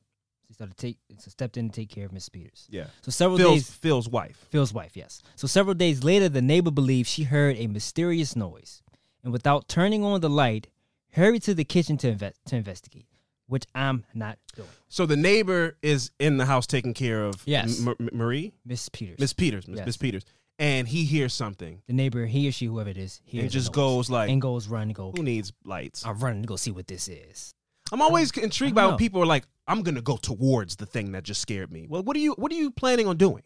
She 0.48 0.54
started 0.54 0.78
to 0.78 0.82
take 0.88 0.98
so 1.20 1.30
stepped 1.30 1.58
in 1.58 1.70
to 1.70 1.76
take 1.76 1.90
care 1.90 2.06
of 2.06 2.14
Miss 2.14 2.30
Peters. 2.30 2.68
Yeah. 2.70 2.88
So 3.02 3.12
several 3.12 3.38
Phil's, 3.38 3.54
days 3.56 3.70
Phil's 3.72 4.08
wife. 4.10 4.48
Phil's 4.50 4.74
wife, 4.74 4.96
yes. 4.96 5.22
So 5.36 5.46
several 5.48 5.74
days 5.76 6.04
later, 6.04 6.30
the 6.30 6.42
neighbor 6.42 6.72
believed 6.72 7.10
she 7.10 7.24
heard 7.24 7.58
a 7.58 7.68
mysterious 7.68 8.36
noise, 8.36 8.82
and 9.24 9.34
without 9.34 9.68
turning 9.68 10.04
on 10.06 10.22
the 10.22 10.30
light, 10.30 10.68
hurried 11.12 11.44
to 11.44 11.54
the 11.54 11.66
kitchen 11.66 11.98
to 11.98 12.10
invest 12.10 12.40
to 12.46 12.56
investigate, 12.56 13.08
which 13.48 13.66
I'm 13.76 14.06
not 14.14 14.38
doing. 14.56 14.70
So 14.88 15.06
the 15.06 15.18
neighbor 15.18 15.76
is 15.82 16.12
in 16.20 16.38
the 16.38 16.46
house 16.46 16.66
taking 16.66 16.94
care 16.94 17.26
of 17.26 17.42
Yes. 17.46 17.82
M- 17.86 17.96
M- 18.00 18.10
Marie, 18.14 18.54
Miss 18.66 18.88
Peters, 18.88 19.20
Miss 19.20 19.34
Peters, 19.34 19.68
Miss 19.68 19.80
Yes. 19.86 19.98
Peters, 19.98 20.24
and 20.60 20.88
he 20.88 21.04
hears 21.04 21.34
something 21.34 21.82
the 21.88 21.94
neighbor, 21.94 22.26
he 22.26 22.48
or 22.48 22.52
she, 22.54 22.68
whoever 22.68 22.90
it 22.90 22.98
is, 22.98 23.20
hears 23.26 23.44
and 23.44 23.52
just 23.52 23.74
goes 23.74 24.10
like, 24.10 24.30
and 24.30 24.42
goes 24.42 24.68
run 24.70 24.84
and 24.84 24.96
go. 24.96 25.12
"Who 25.16 25.24
needs 25.24 25.52
lights?" 25.66 26.06
I'm 26.06 26.20
running 26.20 26.44
to 26.44 26.48
go 26.48 26.56
see 26.56 26.72
what 26.72 26.88
this 26.88 27.10
is. 27.10 27.54
I'm 27.92 28.02
always 28.02 28.32
intrigued 28.32 28.76
by 28.76 28.86
when 28.86 28.98
people 28.98 29.22
are 29.22 29.26
like, 29.26 29.46
"I'm 29.68 29.82
gonna 29.82 30.02
go 30.02 30.18
towards 30.18 30.76
the 30.76 30.86
thing 30.86 31.12
that 31.14 31.24
just 31.24 31.42
scared 31.42 31.72
me." 31.72 31.88
Well, 31.90 32.04
what 32.04 32.16
are 32.16 32.20
you 32.20 32.34
What 32.34 32.52
are 32.52 32.56
you 32.56 32.72
planning 32.72 33.08
on 33.08 33.18
doing? 33.18 33.44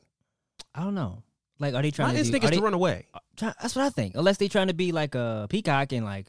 I 0.73 0.83
don't 0.83 0.95
know. 0.95 1.23
Like, 1.59 1.73
are 1.75 1.81
they 1.81 1.91
trying 1.91 2.09
My 2.09 2.13
to? 2.13 2.19
instinct 2.19 2.41
be, 2.47 2.51
is 2.53 2.57
to 2.57 2.63
run 2.63 2.73
away. 2.73 3.05
uh, 3.13 3.19
try- 3.37 3.53
that's 3.61 3.75
what 3.75 3.85
I 3.85 3.89
think. 3.91 4.15
Unless 4.15 4.37
they're 4.37 4.49
trying 4.49 4.67
to 4.67 4.73
be 4.73 4.91
like 4.91 5.13
a 5.15 5.45
peacock 5.49 5.91
and 5.91 6.03
like, 6.05 6.27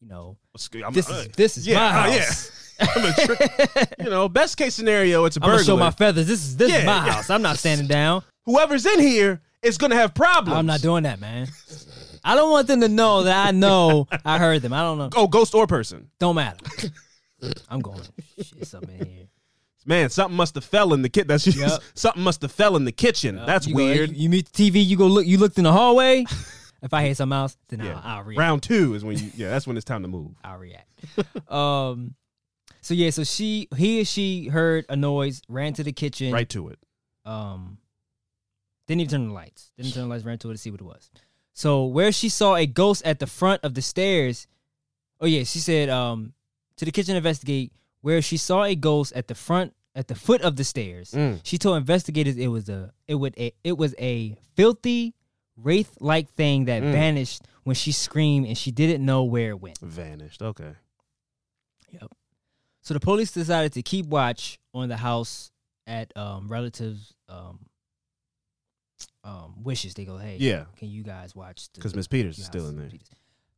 you 0.00 0.08
know, 0.08 0.36
I'm- 0.84 0.92
this 0.92 1.08
is 1.08 1.28
this 1.28 1.56
is 1.56 1.66
yeah, 1.66 1.76
my 1.76 1.86
uh, 1.86 2.06
yeah. 2.12 2.18
house. 2.18 2.52
I'm 2.78 3.04
a 3.06 3.12
trick- 3.14 3.94
you 4.00 4.10
know, 4.10 4.28
best 4.28 4.58
case 4.58 4.74
scenario, 4.74 5.24
it's 5.24 5.38
a 5.38 5.42
I'm 5.42 5.50
gonna 5.50 5.64
show 5.64 5.76
my 5.78 5.90
feathers. 5.90 6.26
This 6.26 6.44
is 6.44 6.56
this 6.58 6.70
Yeah, 6.70 6.78
is 6.80 6.84
my 6.84 7.06
yeah. 7.06 7.12
house. 7.12 7.30
I'm 7.30 7.40
not 7.42 7.56
standing 7.58 7.86
down. 8.00 8.22
Whoever's 8.44 8.84
in 8.84 9.00
here 9.00 9.40
is 9.62 9.78
gonna 9.78 9.94
have 9.96 10.14
problems. 10.14 10.58
I'm 10.58 10.66
not 10.66 10.82
doing 10.82 11.04
that, 11.04 11.20
man. 11.20 11.48
I 12.22 12.34
don't 12.34 12.50
want 12.50 12.66
them 12.66 12.80
to 12.82 12.88
know 12.88 13.22
that 13.22 13.46
I 13.46 13.50
know 13.52 14.08
I 14.24 14.38
heard 14.38 14.60
them. 14.60 14.72
I 14.74 14.80
don't 14.82 14.98
know. 14.98 15.08
Oh, 15.16 15.26
ghost 15.28 15.54
or 15.54 15.66
person. 15.66 16.10
Don't 16.18 16.34
matter. 16.34 16.58
I'm 17.68 17.80
going. 17.80 18.00
Shit, 18.42 18.66
something 18.66 18.98
in 18.98 19.06
here. 19.06 19.26
Man, 19.84 20.10
something 20.10 20.36
must 20.36 20.54
have 20.56 20.64
fell 20.64 20.92
in 20.94 21.02
the 21.02 21.08
kitchen. 21.08 21.28
That's 21.28 21.44
just, 21.44 21.58
Yep. 21.58 21.80
something 21.94 22.22
must 22.22 22.42
have 22.42 22.50
fell 22.52 22.76
in 22.76 22.84
the 22.84 22.92
kitchen. 22.92 23.36
That's 23.46 23.66
You 23.68 23.74
weird. 23.76 24.10
you, 24.10 24.24
you 24.24 24.28
meet 24.30 24.50
the 24.52 24.70
TV. 24.70 24.84
You 24.84 24.96
go 24.96 25.06
look. 25.06 25.26
You 25.26 25.38
looked 25.38 25.58
in 25.58 25.64
the 25.64 25.72
hallway. 25.72 26.24
if 26.82 26.92
I 26.92 27.04
hear 27.04 27.14
something 27.14 27.36
else, 27.36 27.56
then 27.68 27.80
yeah. 27.80 28.00
I'll, 28.02 28.18
I'll 28.18 28.22
react. 28.24 28.38
Round 28.40 28.62
two 28.62 28.94
is 28.94 29.04
when 29.04 29.16
you. 29.18 29.30
Yeah, 29.36 29.50
that's 29.50 29.66
when 29.66 29.76
it's 29.76 29.84
time 29.84 30.02
to 30.02 30.08
move. 30.08 30.32
I'll 30.42 30.58
react. 30.58 30.88
um. 31.50 32.14
So 32.80 32.94
yeah. 32.94 33.10
So 33.10 33.22
she, 33.24 33.68
he 33.76 34.00
or 34.00 34.04
she 34.04 34.46
heard 34.48 34.86
a 34.88 34.96
noise, 34.96 35.42
ran 35.48 35.72
to 35.74 35.84
the 35.84 35.92
kitchen. 35.92 36.32
Right 36.32 36.48
to 36.50 36.68
it. 36.68 36.78
um 37.24 37.78
didn't 38.88 39.00
even 39.00 39.10
turn 39.10 39.28
the 39.28 39.34
lights 39.34 39.72
didn't 39.76 39.94
turn 39.94 40.04
the 40.04 40.08
lights 40.08 40.24
ran 40.24 40.38
to 40.38 40.48
it 40.48 40.54
to 40.54 40.58
see 40.58 40.70
what 40.70 40.80
it 40.80 40.84
was 40.84 41.10
so 41.54 41.86
where 41.86 42.12
she 42.12 42.28
saw 42.28 42.54
a 42.54 42.66
ghost 42.66 43.04
at 43.04 43.18
the 43.18 43.26
front 43.26 43.64
of 43.64 43.74
the 43.74 43.82
stairs 43.82 44.46
oh 45.20 45.26
yeah 45.26 45.42
she 45.42 45.58
said 45.58 45.88
um 45.88 46.32
to 46.76 46.84
the 46.84 46.90
kitchen 46.92 47.12
to 47.12 47.16
investigate 47.16 47.72
where 48.02 48.20
she 48.22 48.36
saw 48.36 48.64
a 48.64 48.74
ghost 48.74 49.12
at 49.14 49.28
the 49.28 49.34
front 49.34 49.74
at 49.94 50.08
the 50.08 50.14
foot 50.14 50.42
of 50.42 50.56
the 50.56 50.64
stairs 50.64 51.10
Mm. 51.12 51.40
she 51.42 51.56
told 51.58 51.76
investigators 51.78 52.36
it 52.36 52.48
was 52.48 52.68
a 52.68 52.92
it 53.08 53.14
would 53.14 53.34
a, 53.38 53.52
it 53.64 53.76
was 53.78 53.94
a 53.98 54.36
filthy 54.54 55.14
wraith 55.56 55.96
like 56.00 56.28
thing 56.30 56.66
that 56.66 56.82
Mm. 56.82 56.92
vanished 56.92 57.42
when 57.64 57.74
she 57.74 57.92
screamed 57.92 58.46
and 58.46 58.56
she 58.58 58.70
didn't 58.70 59.04
know 59.04 59.24
where 59.24 59.50
it 59.50 59.60
went 59.60 59.78
Vanished. 59.78 60.42
Okay. 60.42 60.72
Yep. 61.92 62.10
So 62.82 62.94
the 62.94 63.00
police 63.00 63.32
decided 63.32 63.72
to 63.72 63.82
keep 63.82 64.06
watch 64.06 64.58
on 64.74 64.88
the 64.88 64.96
house 64.98 65.50
at 65.86 66.14
um, 66.16 66.46
relatives' 66.48 67.14
um, 67.28 67.60
um, 69.24 69.62
wishes. 69.62 69.94
They 69.94 70.04
go, 70.04 70.16
"Hey, 70.18 70.36
Yeah. 70.38 70.66
can 70.76 70.88
you 70.88 71.02
guys 71.02 71.34
watch?" 71.34 71.68
'Cause 71.78 71.94
Miss 71.94 72.06
Peters 72.06 72.38
is 72.38 72.46
still 72.46 72.68
in 72.68 72.76
there. 72.76 72.88
Peters. 72.90 73.08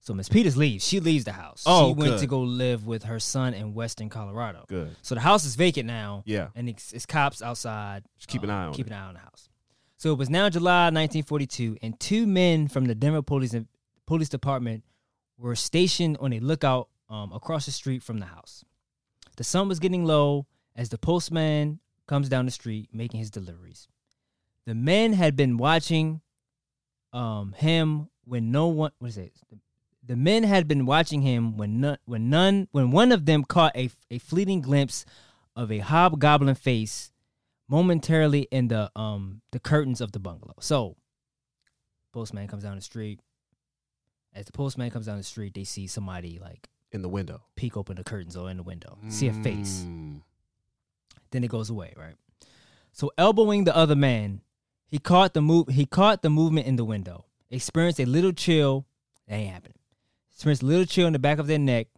So 0.00 0.14
Miss 0.14 0.28
Peters 0.28 0.56
leaves. 0.56 0.86
She 0.86 1.00
leaves 1.00 1.24
the 1.24 1.32
house. 1.32 1.64
Oh, 1.66 1.88
she 1.90 1.94
went 1.94 2.12
good. 2.12 2.20
to 2.20 2.26
go 2.26 2.40
live 2.40 2.86
with 2.86 3.02
her 3.04 3.18
son 3.20 3.52
in 3.52 3.74
Western 3.74 4.08
Colorado. 4.08 4.64
Good. 4.68 4.96
So 5.02 5.14
the 5.14 5.20
house 5.20 5.44
is 5.44 5.54
vacant 5.56 5.86
now, 5.86 6.22
Yeah. 6.24 6.48
and 6.54 6.68
it's, 6.68 6.92
it's 6.92 7.04
cops 7.04 7.42
outside. 7.42 8.04
Just 8.16 8.28
keep 8.28 8.42
an 8.42 8.50
um, 8.50 8.56
eye 8.56 8.64
on 8.66 8.74
keep 8.74 8.86
it. 8.86 8.92
an 8.92 8.98
eye 8.98 9.06
on 9.08 9.14
the 9.14 9.20
house. 9.20 9.48
So 9.96 10.12
it 10.12 10.18
was 10.18 10.30
now 10.30 10.48
July 10.48 10.84
1942, 10.86 11.78
and 11.82 11.98
two 11.98 12.26
men 12.26 12.68
from 12.68 12.84
the 12.84 12.94
Denver 12.94 13.20
police 13.22 13.54
police 14.06 14.28
department 14.28 14.84
were 15.36 15.56
stationed 15.56 16.16
on 16.20 16.32
a 16.32 16.40
lookout 16.40 16.88
um, 17.10 17.32
across 17.32 17.66
the 17.66 17.72
street 17.72 18.02
from 18.02 18.18
the 18.18 18.26
house. 18.26 18.64
The 19.36 19.44
sun 19.44 19.68
was 19.68 19.78
getting 19.80 20.04
low 20.04 20.46
as 20.76 20.88
the 20.88 20.98
postman 20.98 21.80
comes 22.06 22.28
down 22.28 22.44
the 22.46 22.50
street 22.50 22.88
making 22.92 23.18
his 23.20 23.30
deliveries. 23.30 23.88
The 24.66 24.74
men 24.74 25.12
had 25.12 25.36
been 25.36 25.56
watching 25.58 26.20
um, 27.12 27.52
him 27.56 28.08
when 28.24 28.50
no 28.50 28.68
one 28.68 28.92
what 28.98 29.08
is 29.08 29.18
it? 29.18 29.32
The 30.08 30.16
men 30.16 30.42
had 30.42 30.66
been 30.66 30.86
watching 30.86 31.20
him 31.20 31.58
when 31.58 31.80
none, 31.80 31.98
when 32.06 32.30
none 32.30 32.66
when 32.72 32.90
one 32.90 33.12
of 33.12 33.26
them 33.26 33.44
caught 33.44 33.76
a, 33.76 33.90
a 34.10 34.18
fleeting 34.18 34.62
glimpse 34.62 35.04
of 35.54 35.70
a 35.70 35.78
hobgoblin 35.80 36.54
face 36.54 37.12
momentarily 37.68 38.48
in 38.50 38.68
the 38.68 38.90
um 38.96 39.42
the 39.52 39.60
curtains 39.60 40.00
of 40.00 40.12
the 40.12 40.18
bungalow. 40.18 40.54
So 40.60 40.96
postman 42.12 42.48
comes 42.48 42.62
down 42.62 42.76
the 42.76 42.82
street. 42.82 43.20
As 44.34 44.46
the 44.46 44.52
postman 44.52 44.90
comes 44.90 45.06
down 45.06 45.18
the 45.18 45.22
street, 45.22 45.52
they 45.54 45.64
see 45.64 45.86
somebody 45.86 46.38
like 46.40 46.68
In 46.90 47.02
the 47.02 47.08
window. 47.08 47.42
peek 47.54 47.76
open 47.76 47.96
the 47.96 48.04
curtains 48.04 48.34
or 48.34 48.50
in 48.50 48.56
the 48.56 48.62
window, 48.62 48.96
see 49.08 49.28
a 49.28 49.32
face. 49.34 49.84
Mm. 49.86 50.22
Then 51.30 51.44
it 51.44 51.50
goes 51.50 51.68
away, 51.68 51.92
right? 51.96 52.14
So 52.92 53.12
elbowing 53.18 53.64
the 53.64 53.76
other 53.76 53.96
man, 53.96 54.40
he 54.86 54.98
caught 54.98 55.34
the 55.34 55.42
move. 55.42 55.68
He 55.68 55.84
caught 55.84 56.22
the 56.22 56.30
movement 56.30 56.66
in 56.66 56.76
the 56.76 56.84
window. 56.84 57.26
Experienced 57.50 58.00
a 58.00 58.06
little 58.06 58.32
chill. 58.32 58.86
That 59.26 59.34
ain't 59.34 59.52
happening. 59.52 59.77
Experienced 60.38 60.62
a 60.62 60.66
little 60.66 60.84
chill 60.84 61.08
in 61.08 61.12
the 61.12 61.18
back 61.18 61.38
of 61.40 61.48
their 61.48 61.58
neck 61.58 61.88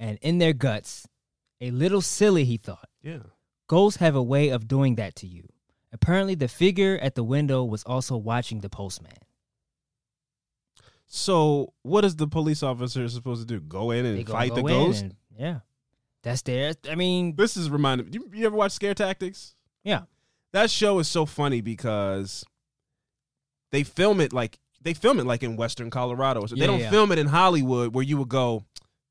and 0.00 0.18
in 0.20 0.38
their 0.38 0.52
guts. 0.52 1.06
A 1.60 1.70
little 1.70 2.00
silly, 2.00 2.44
he 2.44 2.56
thought. 2.56 2.88
Yeah. 3.02 3.20
Ghosts 3.68 4.00
have 4.00 4.16
a 4.16 4.22
way 4.22 4.48
of 4.48 4.66
doing 4.66 4.96
that 4.96 5.14
to 5.16 5.28
you. 5.28 5.44
Apparently, 5.92 6.34
the 6.34 6.48
figure 6.48 6.98
at 7.00 7.14
the 7.14 7.22
window 7.22 7.62
was 7.64 7.84
also 7.84 8.16
watching 8.16 8.60
the 8.60 8.68
postman. 8.68 9.12
So 11.06 11.72
what 11.82 12.04
is 12.04 12.16
the 12.16 12.26
police 12.28 12.62
officer 12.62 13.08
supposed 13.08 13.46
to 13.48 13.54
do? 13.58 13.60
Go 13.60 13.90
in 13.92 14.04
They 14.04 14.10
and 14.18 14.26
go- 14.26 14.32
fight 14.32 14.54
the 14.54 14.62
go 14.62 14.66
in 14.68 14.74
ghost? 14.86 15.02
and- 15.02 15.16
yeah, 15.38 15.60
that's 16.22 16.42
there. 16.42 16.74
I 16.90 16.94
mean, 16.96 17.36
This 17.36 17.56
is 17.56 17.70
reminded. 17.70 18.14
You, 18.14 18.28
you 18.34 18.44
ever 18.46 18.56
watch 18.56 18.72
Scare 18.72 18.94
Tactics? 18.94 19.54
yeah, 19.84 20.02
That 20.52 20.70
show 20.70 20.98
is 20.98 21.08
so 21.08 21.24
funny 21.26 21.60
because 21.60 22.44
they 23.70 23.84
film 23.84 24.20
it 24.20 24.32
like 24.32 24.58
they 24.80 24.94
film 24.94 25.18
it 25.18 25.26
like 25.26 25.42
in 25.42 25.56
Western 25.56 25.90
Colorado. 25.90 26.46
So 26.46 26.54
they 26.54 26.66
don't 26.66 26.80
yeah. 26.80 26.90
film 26.90 27.12
it 27.12 27.18
in 27.18 27.26
Hollywood 27.26 27.94
where 27.94 28.04
you 28.04 28.16
would 28.18 28.28
go. 28.28 28.64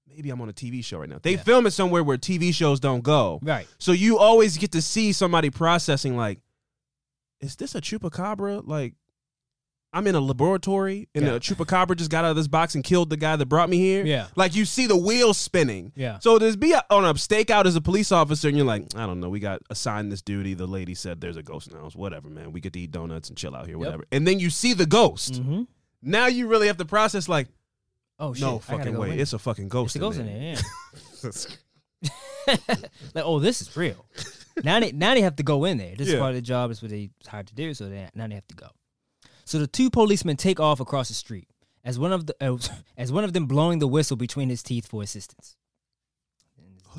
Maybe 0.08 0.30
I'm 0.30 0.42
on 0.42 0.50
a 0.50 0.54
TV 0.54 0.84
show 0.84 1.00
right 1.00 1.10
now. 1.10 1.20
They 1.22 1.34
Yeah. 1.34 1.44
film 1.44 1.68
it 1.68 1.72
somewhere 1.72 2.04
where 2.04 2.18
TV 2.18 2.52
shows 2.54 2.80
don't 2.80 3.02
go. 3.04 3.40
right. 3.44 3.68
So 3.78 3.92
you 3.92 4.18
always 4.18 4.58
get 4.58 4.72
to 4.72 4.82
see 4.82 5.12
somebody 5.14 5.50
processing 5.50 6.16
like, 6.18 6.40
is 7.40 7.56
this 7.56 7.76
a 7.76 7.82
chupacabra? 7.82 8.64
Like, 8.66 8.96
I'm 9.94 10.06
in 10.06 10.16
a 10.16 10.20
laboratory 10.20 11.08
and 11.16 11.26
Yeah. 11.26 11.32
a 11.34 11.40
chupacabra 11.40 11.96
just 11.96 12.12
got 12.12 12.26
out 12.26 12.32
of 12.32 12.36
this 12.36 12.48
box 12.48 12.76
and 12.76 12.84
killed 12.84 13.10
the 13.10 13.18
guy 13.18 13.36
that 13.36 13.46
brought 13.46 13.70
me 13.70 13.78
here. 13.78 14.06
Yeah. 14.06 14.28
Like 14.36 14.54
you 14.56 14.66
see 14.66 14.86
the 14.86 14.98
wheels 14.98 15.38
spinning. 15.38 15.94
Yeah. 15.96 16.20
So 16.20 16.38
there's 16.38 16.56
be 16.58 16.76
on 16.76 17.06
a 17.06 17.14
stakeout 17.16 17.66
as 17.66 17.76
a 17.76 17.82
police 17.82 18.12
officer, 18.12 18.48
and 18.50 18.58
you're 18.58 18.66
like, 18.66 18.84
I 18.96 19.06
don't 19.06 19.20
know, 19.20 19.30
we 19.30 19.40
got 19.40 19.62
assigned 19.70 20.12
this 20.12 20.22
duty. 20.22 20.54
The 20.54 20.68
lady 20.68 20.94
said 20.94 21.22
there's 21.22 21.38
a 21.38 21.44
ghost 21.44 21.68
in 21.68 21.74
the 21.76 21.80
house. 21.82 21.96
Whatever, 21.96 22.30
man. 22.30 22.52
We 22.52 22.60
get 22.60 22.74
to 22.74 22.80
eat 22.80 22.92
donuts 22.92 23.30
and 23.30 23.38
chill 23.38 23.56
out 23.56 23.66
here, 23.66 23.78
whatever. 23.78 24.04
And 24.12 24.28
then 24.28 24.40
you 24.40 24.50
see 24.50 24.74
the 24.74 24.86
ghost. 24.86 25.34
Mm-hmm. 25.36 25.64
Now 26.02 26.28
you 26.28 26.48
really 26.48 26.68
have 26.68 26.78
to 26.78 26.86
process 26.86 27.28
like, 27.30 27.48
Oh 28.20 28.34
shit! 28.34 28.42
no 28.42 28.60
fucking 28.60 28.94
go 28.94 29.02
way, 29.02 29.12
in. 29.12 29.20
it's 29.20 29.34
a 29.34 29.40
fucking 29.40 29.70
ghost. 29.70 29.96
It's 29.96 29.96
a 29.96 30.00
ghost 30.00 30.20
in 30.20 30.26
there. 30.26 30.56
Yeah. 32.04 32.08
like, 33.14 33.24
oh, 33.26 33.40
this 33.40 33.62
is 33.62 33.76
real. 33.78 34.06
now 34.64 34.80
they 34.80 34.92
now 34.92 35.14
they 35.14 35.22
have 35.22 35.36
to 35.38 35.44
go 35.44 35.66
in 35.66 35.78
there. 35.78 35.96
This 35.96 36.08
is 36.10 36.16
part 36.16 36.32
of 36.32 36.36
the 36.36 36.42
job. 36.42 36.72
It's 36.72 36.82
what 36.82 36.92
they 36.92 37.10
hired 37.28 37.48
to 37.48 37.56
do. 37.56 37.74
So 37.74 37.90
they, 37.90 38.08
now 38.16 38.28
they 38.28 38.36
have 38.36 38.48
to 38.48 38.56
go. 38.56 38.68
So 39.48 39.60
the 39.60 39.68
two 39.68 39.90
policemen 39.90 40.36
take 40.36 40.60
off 40.60 40.80
across 40.82 41.08
the 41.08 41.14
street 41.14 41.48
as 41.86 41.98
one 41.98 42.12
of 42.12 42.26
the 42.28 42.36
as, 42.44 42.70
as 42.98 43.12
one 43.14 43.24
of 43.24 43.32
them 43.34 43.46
blowing 43.46 43.80
the 43.80 43.88
whistle 43.88 44.18
between 44.18 44.50
his 44.50 44.62
teeth 44.62 44.86
for 44.88 45.02
assistance. 45.02 45.56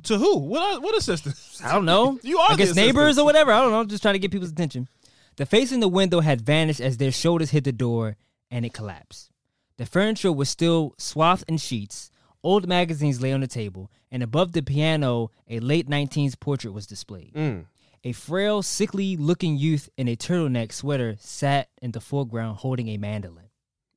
to 0.04 0.16
who? 0.16 0.38
What? 0.38 0.82
What 0.82 0.96
assistant? 0.96 1.36
I 1.64 1.72
don't 1.74 1.84
know. 1.84 2.18
You 2.22 2.38
are 2.38 2.52
I 2.52 2.56
the 2.56 2.64
guess 2.64 2.74
neighbors 2.74 3.02
assistant. 3.18 3.22
or 3.22 3.24
whatever. 3.26 3.52
I 3.52 3.60
don't 3.60 3.70
know. 3.72 3.80
I'm 3.80 3.88
Just 3.88 4.02
trying 4.02 4.14
to 4.14 4.18
get 4.18 4.30
people's 4.30 4.50
attention. 4.52 4.88
The 5.36 5.46
face 5.46 5.72
in 5.72 5.80
the 5.80 5.88
window 5.88 6.20
had 6.20 6.40
vanished 6.40 6.80
as 6.80 6.96
their 6.96 7.12
shoulders 7.12 7.50
hit 7.50 7.64
the 7.64 7.72
door 7.72 8.16
and 8.50 8.64
it 8.64 8.72
collapsed. 8.72 9.30
The 9.76 9.86
furniture 9.86 10.32
was 10.32 10.48
still 10.48 10.94
swathed 10.98 11.44
in 11.48 11.58
sheets. 11.58 12.10
Old 12.42 12.66
magazines 12.66 13.20
lay 13.20 13.32
on 13.32 13.40
the 13.40 13.46
table, 13.46 13.90
and 14.10 14.22
above 14.22 14.52
the 14.52 14.62
piano, 14.62 15.30
a 15.48 15.58
late 15.60 15.88
19th 15.88 16.38
portrait 16.40 16.72
was 16.72 16.86
displayed. 16.86 17.32
Mm. 17.34 17.66
A 18.04 18.12
frail, 18.12 18.62
sickly 18.62 19.16
looking 19.16 19.56
youth 19.56 19.88
in 19.96 20.08
a 20.08 20.16
turtleneck 20.16 20.72
sweater 20.72 21.16
sat 21.18 21.68
in 21.82 21.92
the 21.92 22.00
foreground 22.00 22.58
holding 22.58 22.88
a 22.88 22.96
mandolin. 22.96 23.50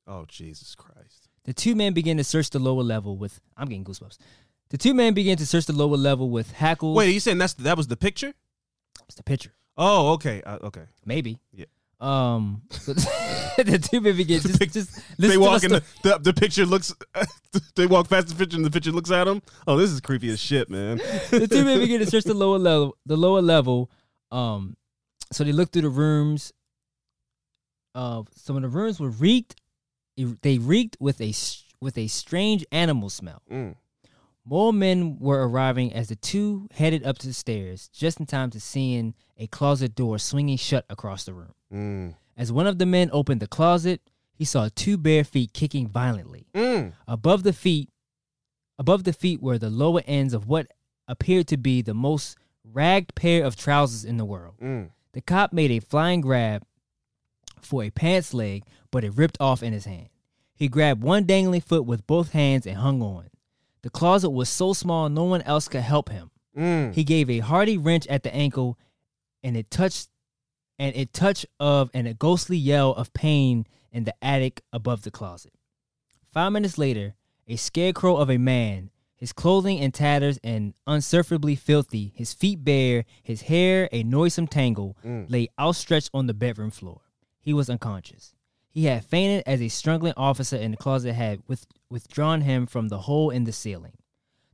Oh 0.06 0.24
Jesus 0.26 0.74
Christ! 0.74 1.28
The 1.44 1.52
two 1.52 1.74
men 1.74 1.92
began 1.92 2.16
to 2.16 2.24
search 2.24 2.50
the 2.50 2.58
lower 2.58 2.82
level 2.82 3.16
with. 3.16 3.40
I'm 3.56 3.68
getting 3.68 3.84
goosebumps. 3.84 4.18
The 4.70 4.78
two 4.78 4.94
men 4.94 5.14
began 5.14 5.36
to 5.36 5.46
search 5.46 5.66
the 5.66 5.72
lower 5.72 5.96
level 5.96 6.30
with 6.30 6.52
hackles. 6.52 6.96
Wait, 6.96 7.08
are 7.08 7.12
you 7.12 7.20
saying 7.20 7.38
that's 7.38 7.54
that 7.54 7.76
was 7.76 7.86
the 7.86 7.96
picture? 7.96 8.32
it's 9.06 9.14
the 9.14 9.22
picture. 9.22 9.52
Oh, 9.76 10.12
okay, 10.14 10.42
uh, 10.42 10.58
okay. 10.62 10.84
Maybe. 11.04 11.38
Yeah. 11.52 11.66
Um, 12.02 12.62
so 12.70 12.92
the 12.94 13.78
two 13.90 14.00
men 14.00 14.16
begin 14.16 14.40
just, 14.40 14.58
pic- 14.58 14.72
just 14.72 14.96
they 15.18 15.28
listen 15.28 15.40
walk 15.40 15.60
to 15.60 15.66
in 15.66 15.72
the 15.72 15.84
the, 16.02 16.08
the 16.10 16.18
the 16.18 16.34
picture 16.34 16.66
looks. 16.66 16.92
they 17.76 17.86
walk 17.86 18.10
past 18.10 18.26
the 18.26 18.34
picture 18.34 18.56
and 18.56 18.66
the 18.66 18.72
picture 18.72 18.90
looks 18.90 19.12
at 19.12 19.24
them. 19.24 19.40
Oh, 19.68 19.76
this 19.76 19.90
is 19.90 20.00
creepy 20.00 20.28
as 20.30 20.40
shit, 20.40 20.68
man. 20.68 20.96
the 21.30 21.46
two 21.48 21.64
men 21.64 21.78
begin 21.78 22.00
to 22.00 22.06
search 22.06 22.24
the 22.24 22.34
lower 22.34 22.58
level. 22.58 22.96
The 23.06 23.16
lower 23.16 23.40
level. 23.40 23.88
Um, 24.32 24.76
so 25.30 25.44
they 25.44 25.52
look 25.52 25.70
through 25.70 25.82
the 25.82 25.90
rooms. 25.90 26.52
Uh, 27.94 28.24
some 28.34 28.56
of 28.56 28.62
the 28.62 28.68
rooms 28.68 28.98
were 28.98 29.10
reeked. 29.10 29.54
They 30.16 30.58
reeked 30.58 30.96
with 30.98 31.20
a 31.20 31.32
with 31.80 31.96
a 31.96 32.08
strange 32.08 32.66
animal 32.72 33.10
smell. 33.10 33.42
Mm. 33.48 33.76
More 34.44 34.72
men 34.72 35.18
were 35.20 35.46
arriving 35.48 35.92
as 35.92 36.08
the 36.08 36.16
two 36.16 36.68
headed 36.72 37.04
up 37.04 37.18
to 37.18 37.28
the 37.28 37.32
stairs, 37.32 37.88
just 37.92 38.18
in 38.18 38.26
time 38.26 38.50
to 38.50 38.60
seeing 38.60 39.14
a 39.38 39.46
closet 39.46 39.94
door 39.94 40.18
swinging 40.18 40.56
shut 40.56 40.84
across 40.90 41.24
the 41.24 41.32
room. 41.32 41.54
Mm. 41.72 42.14
As 42.36 42.50
one 42.50 42.66
of 42.66 42.78
the 42.78 42.86
men 42.86 43.08
opened 43.12 43.40
the 43.40 43.46
closet, 43.46 44.00
he 44.34 44.44
saw 44.44 44.68
two 44.74 44.96
bare 44.96 45.22
feet 45.22 45.52
kicking 45.52 45.86
violently. 45.88 46.46
Mm. 46.54 46.92
Above 47.06 47.44
the 47.44 47.52
feet, 47.52 47.90
above 48.78 49.04
the 49.04 49.12
feet 49.12 49.40
were 49.40 49.58
the 49.58 49.70
lower 49.70 50.02
ends 50.06 50.34
of 50.34 50.48
what 50.48 50.66
appeared 51.06 51.46
to 51.48 51.56
be 51.56 51.82
the 51.82 51.94
most 51.94 52.36
ragged 52.64 53.14
pair 53.14 53.44
of 53.44 53.54
trousers 53.54 54.04
in 54.04 54.16
the 54.16 54.24
world. 54.24 54.54
Mm. 54.60 54.90
The 55.12 55.20
cop 55.20 55.52
made 55.52 55.70
a 55.70 55.78
flying 55.78 56.20
grab 56.20 56.64
for 57.60 57.84
a 57.84 57.90
pants 57.90 58.34
leg, 58.34 58.64
but 58.90 59.04
it 59.04 59.16
ripped 59.16 59.36
off 59.40 59.62
in 59.62 59.72
his 59.72 59.84
hand. 59.84 60.08
He 60.56 60.68
grabbed 60.68 61.02
one 61.02 61.24
dangling 61.24 61.60
foot 61.60 61.84
with 61.84 62.06
both 62.06 62.32
hands 62.32 62.66
and 62.66 62.78
hung 62.78 63.02
on. 63.02 63.28
The 63.82 63.90
closet 63.90 64.30
was 64.30 64.48
so 64.48 64.72
small 64.72 65.08
no 65.08 65.24
one 65.24 65.42
else 65.42 65.68
could 65.68 65.82
help 65.82 66.08
him. 66.08 66.30
Mm. 66.56 66.94
He 66.94 67.04
gave 67.04 67.28
a 67.30 67.38
hearty 67.40 67.76
wrench 67.78 68.06
at 68.06 68.22
the 68.22 68.34
ankle, 68.34 68.78
and 69.42 69.56
it 69.56 69.70
touched, 69.70 70.08
and 70.78 70.94
it 70.94 71.12
touched 71.12 71.46
of 71.58 71.90
and 71.94 72.06
a 72.06 72.14
ghostly 72.14 72.56
yell 72.56 72.90
of 72.94 73.12
pain 73.12 73.66
in 73.90 74.04
the 74.04 74.14
attic 74.22 74.62
above 74.72 75.02
the 75.02 75.10
closet. 75.10 75.52
Five 76.32 76.52
minutes 76.52 76.78
later, 76.78 77.14
a 77.48 77.56
scarecrow 77.56 78.16
of 78.16 78.30
a 78.30 78.38
man, 78.38 78.90
his 79.16 79.32
clothing 79.32 79.78
in 79.78 79.92
tatters 79.92 80.38
and 80.42 80.74
unsufferably 80.86 81.54
filthy, 81.56 82.12
his 82.14 82.32
feet 82.32 82.64
bare, 82.64 83.04
his 83.22 83.42
hair 83.42 83.88
a 83.92 84.02
noisome 84.02 84.46
tangle, 84.46 84.96
Mm. 85.04 85.30
lay 85.30 85.48
outstretched 85.58 86.10
on 86.14 86.26
the 86.26 86.34
bedroom 86.34 86.70
floor. 86.70 87.00
He 87.40 87.52
was 87.52 87.68
unconscious. 87.68 88.34
He 88.72 88.86
had 88.86 89.04
fainted 89.04 89.44
as 89.46 89.60
a 89.60 89.68
struggling 89.68 90.14
officer 90.16 90.56
in 90.56 90.70
the 90.70 90.78
closet 90.78 91.12
had 91.12 91.42
with, 91.46 91.66
withdrawn 91.90 92.40
him 92.40 92.66
from 92.66 92.88
the 92.88 93.00
hole 93.00 93.28
in 93.28 93.44
the 93.44 93.52
ceiling. 93.52 93.92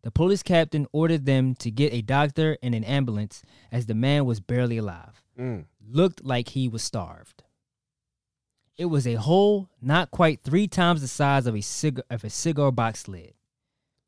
The 0.03 0.11
police 0.11 0.43
captain 0.43 0.89
ordered 0.93 1.25
them 1.25 1.55
to 1.57 1.71
get 1.71 1.93
a 1.93 2.03
doctor 2.03 2.59
and 2.61 2.75
an 2.75 2.83
ambulance 2.83 3.43
as 3.71 3.87
the 3.87 3.95
man 3.95 4.25
was 4.25 4.41
barely 4.41 4.79
alive. 4.79 5.23
Mm. 5.39 5.67
Looked 5.89 6.25
like 6.25 6.51
he 6.51 6.69
was 6.69 6.83
starved. 6.83 7.45
It 8.77 8.87
was 8.87 9.07
a 9.07 9.15
hole 9.15 9.69
not 9.81 10.11
quite 10.11 10.43
three 10.43 10.67
times 10.67 11.01
the 11.01 11.09
size 11.09 11.47
of 11.47 11.55
a 11.55 11.61
cigar 11.61 12.05
of 12.11 12.25
a 12.25 12.31
cigar 12.31 12.73
box 12.73 13.07
lid. 13.07 13.35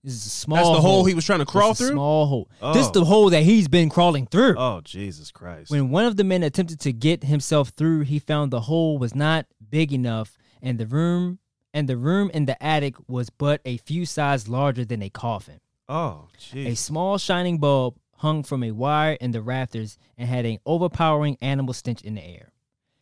This 0.02 0.14
is 0.14 0.26
a 0.26 0.30
small. 0.30 0.56
That's 0.56 0.68
the 0.68 0.80
hole 0.80 0.92
hole 0.92 1.04
he 1.04 1.14
was 1.14 1.26
trying 1.26 1.40
to 1.40 1.44
crawl 1.46 1.74
through. 1.74 1.88
Small 1.88 2.26
hole. 2.26 2.50
Oh. 2.62 2.72
This 2.72 2.82
is 2.82 2.88
Oh. 2.88 2.92
the 2.92 3.04
hole 3.04 3.30
that 3.30 3.42
he's 3.42 3.68
been 3.68 3.88
crawling 3.90 4.26
through. 4.26 4.56
Oh 4.58 4.80
Jesus 4.82 5.30
Christ! 5.30 5.70
When 5.70 5.90
one 5.90 6.06
of 6.06 6.16
the 6.16 6.24
men 6.24 6.42
attempted 6.42 6.80
to 6.80 6.92
get 6.92 7.24
himself 7.24 7.70
through, 7.70 8.02
he 8.02 8.18
found 8.18 8.50
the 8.50 8.62
hole 8.62 8.98
was 8.98 9.14
not 9.14 9.46
big 9.68 9.92
enough, 9.92 10.38
and 10.62 10.78
the 10.78 10.86
room 10.86 11.38
and 11.74 11.86
the 11.88 11.96
room 11.98 12.30
in 12.32 12.46
the 12.46 12.60
attic 12.62 12.94
was 13.08 13.28
but 13.30 13.60
a 13.64 13.76
few 13.76 14.06
sizes 14.06 14.48
larger 14.48 14.84
than 14.84 15.02
a 15.02 15.10
coffin. 15.10 15.60
oh 15.88 16.28
A 16.54 16.74
small 16.74 17.18
shining 17.18 17.58
bulb 17.58 17.96
hung 18.16 18.42
from 18.42 18.62
a 18.64 18.70
wire 18.72 19.14
in 19.20 19.30
the 19.32 19.40
rafters 19.42 19.98
and 20.18 20.28
had 20.28 20.44
an 20.46 20.58
overpowering 20.66 21.36
animal 21.40 21.72
stench 21.74 22.02
in 22.02 22.14
the 22.16 22.24
air. 22.24 22.52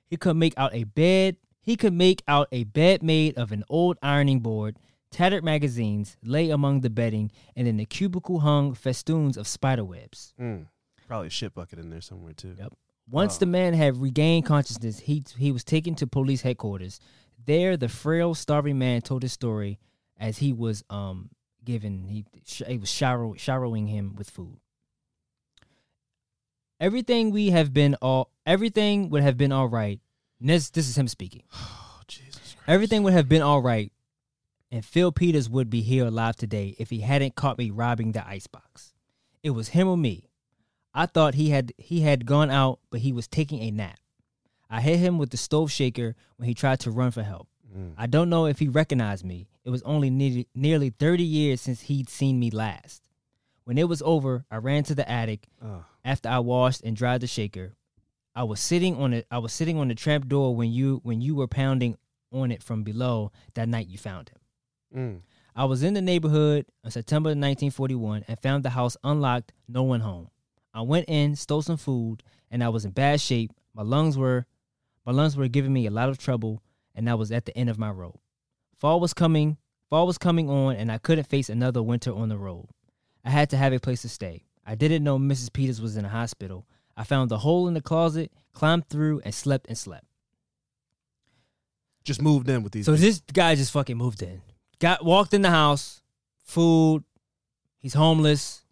He 0.06 0.16
could 0.16 0.36
make 0.36 0.54
out 0.56 0.74
a 0.74 0.84
bed. 0.84 1.36
He 1.60 1.76
could 1.76 1.92
make 1.92 2.22
out 2.26 2.48
a 2.50 2.64
bed 2.64 3.02
made 3.02 3.36
of 3.36 3.52
an 3.52 3.62
old 3.68 3.98
ironing 4.02 4.40
board. 4.40 4.76
Tattered 5.10 5.42
magazines 5.44 6.16
lay 6.22 6.50
among 6.50 6.82
the 6.82 6.90
bedding, 6.90 7.30
and 7.56 7.66
in 7.66 7.78
the 7.78 7.86
cubicle 7.86 8.40
hung 8.40 8.74
festoons 8.74 9.36
of 9.36 9.46
spiderwebs. 9.46 10.34
Mm. 10.40 10.66
Probably 11.06 11.28
a 11.28 11.30
shit 11.30 11.54
bucket 11.54 11.78
in 11.78 11.88
there 11.90 12.02
somewhere 12.02 12.34
too. 12.34 12.54
Yep. 12.58 12.74
Once 13.10 13.38
the 13.38 13.46
man 13.46 13.72
had 13.72 13.96
regained 13.96 14.44
consciousness, 14.44 14.98
he 15.00 15.24
he 15.38 15.50
was 15.50 15.64
taken 15.64 15.94
to 15.94 16.06
police 16.06 16.42
headquarters. 16.42 17.00
There, 17.46 17.76
the 17.78 17.88
frail, 17.88 18.34
starving 18.34 18.78
man 18.78 19.00
told 19.00 19.22
his 19.22 19.32
story 19.32 19.78
as 20.18 20.38
he 20.38 20.52
was 20.52 20.84
um 20.90 21.30
given 21.64 22.08
he 22.08 22.26
sh- 22.44 22.62
he 22.66 22.76
was 22.76 22.90
shower, 22.90 23.36
showering 23.38 23.86
him 23.86 24.14
with 24.16 24.28
food. 24.28 24.58
Everything 26.80 27.30
we 27.30 27.50
have 27.50 27.72
been 27.72 27.96
all 28.02 28.30
everything 28.46 29.08
would 29.10 29.22
have 29.22 29.36
been 29.36 29.52
all 29.52 29.68
right. 29.68 30.00
This 30.40 30.70
this 30.70 30.88
is 30.88 30.98
him 30.98 31.08
speaking. 31.08 31.42
Oh 32.00 32.02
Jesus 32.06 32.54
Christ. 32.54 32.68
Everything 32.68 33.02
would 33.02 33.12
have 33.12 33.28
been 33.28 33.42
all 33.42 33.60
right, 33.60 33.92
and 34.70 34.84
Phil 34.84 35.12
Peters 35.12 35.48
would 35.48 35.70
be 35.70 35.80
here 35.82 36.06
alive 36.06 36.36
today 36.36 36.74
if 36.78 36.90
he 36.90 37.00
hadn't 37.00 37.34
caught 37.34 37.58
me 37.58 37.70
robbing 37.70 38.12
the 38.12 38.26
icebox. 38.26 38.92
It 39.42 39.50
was 39.50 39.68
him 39.68 39.88
or 39.88 39.96
me. 39.96 40.30
I 40.94 41.06
thought 41.06 41.34
he 41.34 41.50
had 41.50 41.72
he 41.78 42.00
had 42.00 42.26
gone 42.26 42.50
out, 42.50 42.80
but 42.90 43.00
he 43.00 43.12
was 43.12 43.28
taking 43.28 43.60
a 43.62 43.70
nap. 43.70 43.98
I 44.70 44.80
hit 44.80 44.98
him 44.98 45.16
with 45.18 45.30
the 45.30 45.36
stove 45.36 45.70
shaker 45.70 46.14
when 46.36 46.48
he 46.48 46.54
tried 46.54 46.80
to 46.80 46.90
run 46.90 47.10
for 47.10 47.22
help. 47.22 47.48
Mm. 47.74 47.92
I 47.96 48.06
don't 48.06 48.28
know 48.30 48.46
if 48.46 48.58
he 48.58 48.68
recognized 48.68 49.24
me. 49.24 49.48
It 49.64 49.70
was 49.70 49.82
only 49.82 50.10
nearly, 50.10 50.48
nearly 50.54 50.90
30 50.90 51.22
years 51.22 51.60
since 51.60 51.82
he'd 51.82 52.08
seen 52.08 52.38
me 52.40 52.50
last. 52.50 53.08
When 53.64 53.78
it 53.78 53.88
was 53.88 54.02
over, 54.02 54.44
I 54.50 54.56
ran 54.56 54.82
to 54.84 54.94
the 54.94 55.08
attic 55.10 55.46
Oh. 55.62 55.84
after 56.04 56.28
I 56.28 56.38
washed 56.38 56.82
and 56.82 56.96
dried 56.96 57.20
the 57.20 57.26
shaker. 57.26 57.74
I 58.34 58.44
was 58.44 58.60
sitting 58.60 58.96
on 58.96 59.12
it. 59.12 59.26
I 59.30 59.38
was 59.38 59.52
sitting 59.52 59.78
on 59.78 59.88
the 59.88 59.94
trap 59.94 60.26
door 60.26 60.54
when 60.56 60.70
you 60.72 61.00
when 61.02 61.20
you 61.20 61.34
were 61.34 61.48
pounding 61.48 61.96
on 62.32 62.50
it 62.50 62.62
from 62.62 62.82
below 62.82 63.30
that 63.54 63.68
night 63.68 63.88
you 63.88 63.98
found 63.98 64.30
him. 64.30 64.37
Mm. 64.94 65.20
I 65.54 65.64
was 65.64 65.82
in 65.82 65.94
the 65.94 66.02
neighborhood 66.02 66.66
on 66.84 66.90
September 66.90 67.28
1941 67.30 68.24
and 68.28 68.38
found 68.38 68.64
the 68.64 68.70
house 68.70 68.96
unlocked, 69.02 69.52
no 69.68 69.82
one 69.82 70.00
home. 70.00 70.28
I 70.72 70.82
went 70.82 71.08
in, 71.08 71.34
stole 71.34 71.62
some 71.62 71.76
food, 71.76 72.22
and 72.50 72.62
I 72.62 72.68
was 72.68 72.84
in 72.84 72.92
bad 72.92 73.20
shape. 73.20 73.52
My 73.74 73.82
lungs 73.82 74.16
were 74.16 74.46
my 75.04 75.12
lungs 75.12 75.36
were 75.36 75.48
giving 75.48 75.72
me 75.72 75.86
a 75.86 75.90
lot 75.90 76.10
of 76.10 76.18
trouble, 76.18 76.62
and 76.94 77.08
I 77.08 77.14
was 77.14 77.32
at 77.32 77.46
the 77.46 77.56
end 77.56 77.70
of 77.70 77.78
my 77.78 77.90
rope. 77.90 78.20
Fall 78.76 79.00
was 79.00 79.14
coming, 79.14 79.56
fall 79.88 80.06
was 80.06 80.18
coming 80.18 80.50
on, 80.50 80.76
and 80.76 80.92
I 80.92 80.98
couldn't 80.98 81.24
face 81.24 81.48
another 81.48 81.82
winter 81.82 82.14
on 82.14 82.28
the 82.28 82.36
road. 82.36 82.68
I 83.24 83.30
had 83.30 83.50
to 83.50 83.56
have 83.56 83.72
a 83.72 83.80
place 83.80 84.02
to 84.02 84.08
stay. 84.08 84.44
I 84.66 84.74
didn't 84.74 85.02
know 85.02 85.18
Mrs. 85.18 85.52
Peters 85.52 85.80
was 85.80 85.96
in 85.96 86.04
a 86.04 86.10
hospital. 86.10 86.66
I 86.96 87.04
found 87.04 87.30
the 87.30 87.38
hole 87.38 87.68
in 87.68 87.74
the 87.74 87.80
closet, 87.80 88.30
climbed 88.52 88.88
through, 88.88 89.22
and 89.24 89.34
slept 89.34 89.66
and 89.66 89.78
slept. 89.78 90.04
Just 92.04 92.20
moved 92.20 92.48
in 92.48 92.62
with 92.62 92.72
these. 92.72 92.86
So 92.86 92.92
people. 92.92 93.06
this 93.06 93.22
guy 93.32 93.54
just 93.54 93.72
fucking 93.72 93.96
moved 93.96 94.22
in. 94.22 94.42
Got 94.80 95.04
walked 95.04 95.34
in 95.34 95.42
the 95.42 95.50
house, 95.50 96.02
food. 96.44 97.04
He's 97.78 97.94
homeless. 97.94 98.62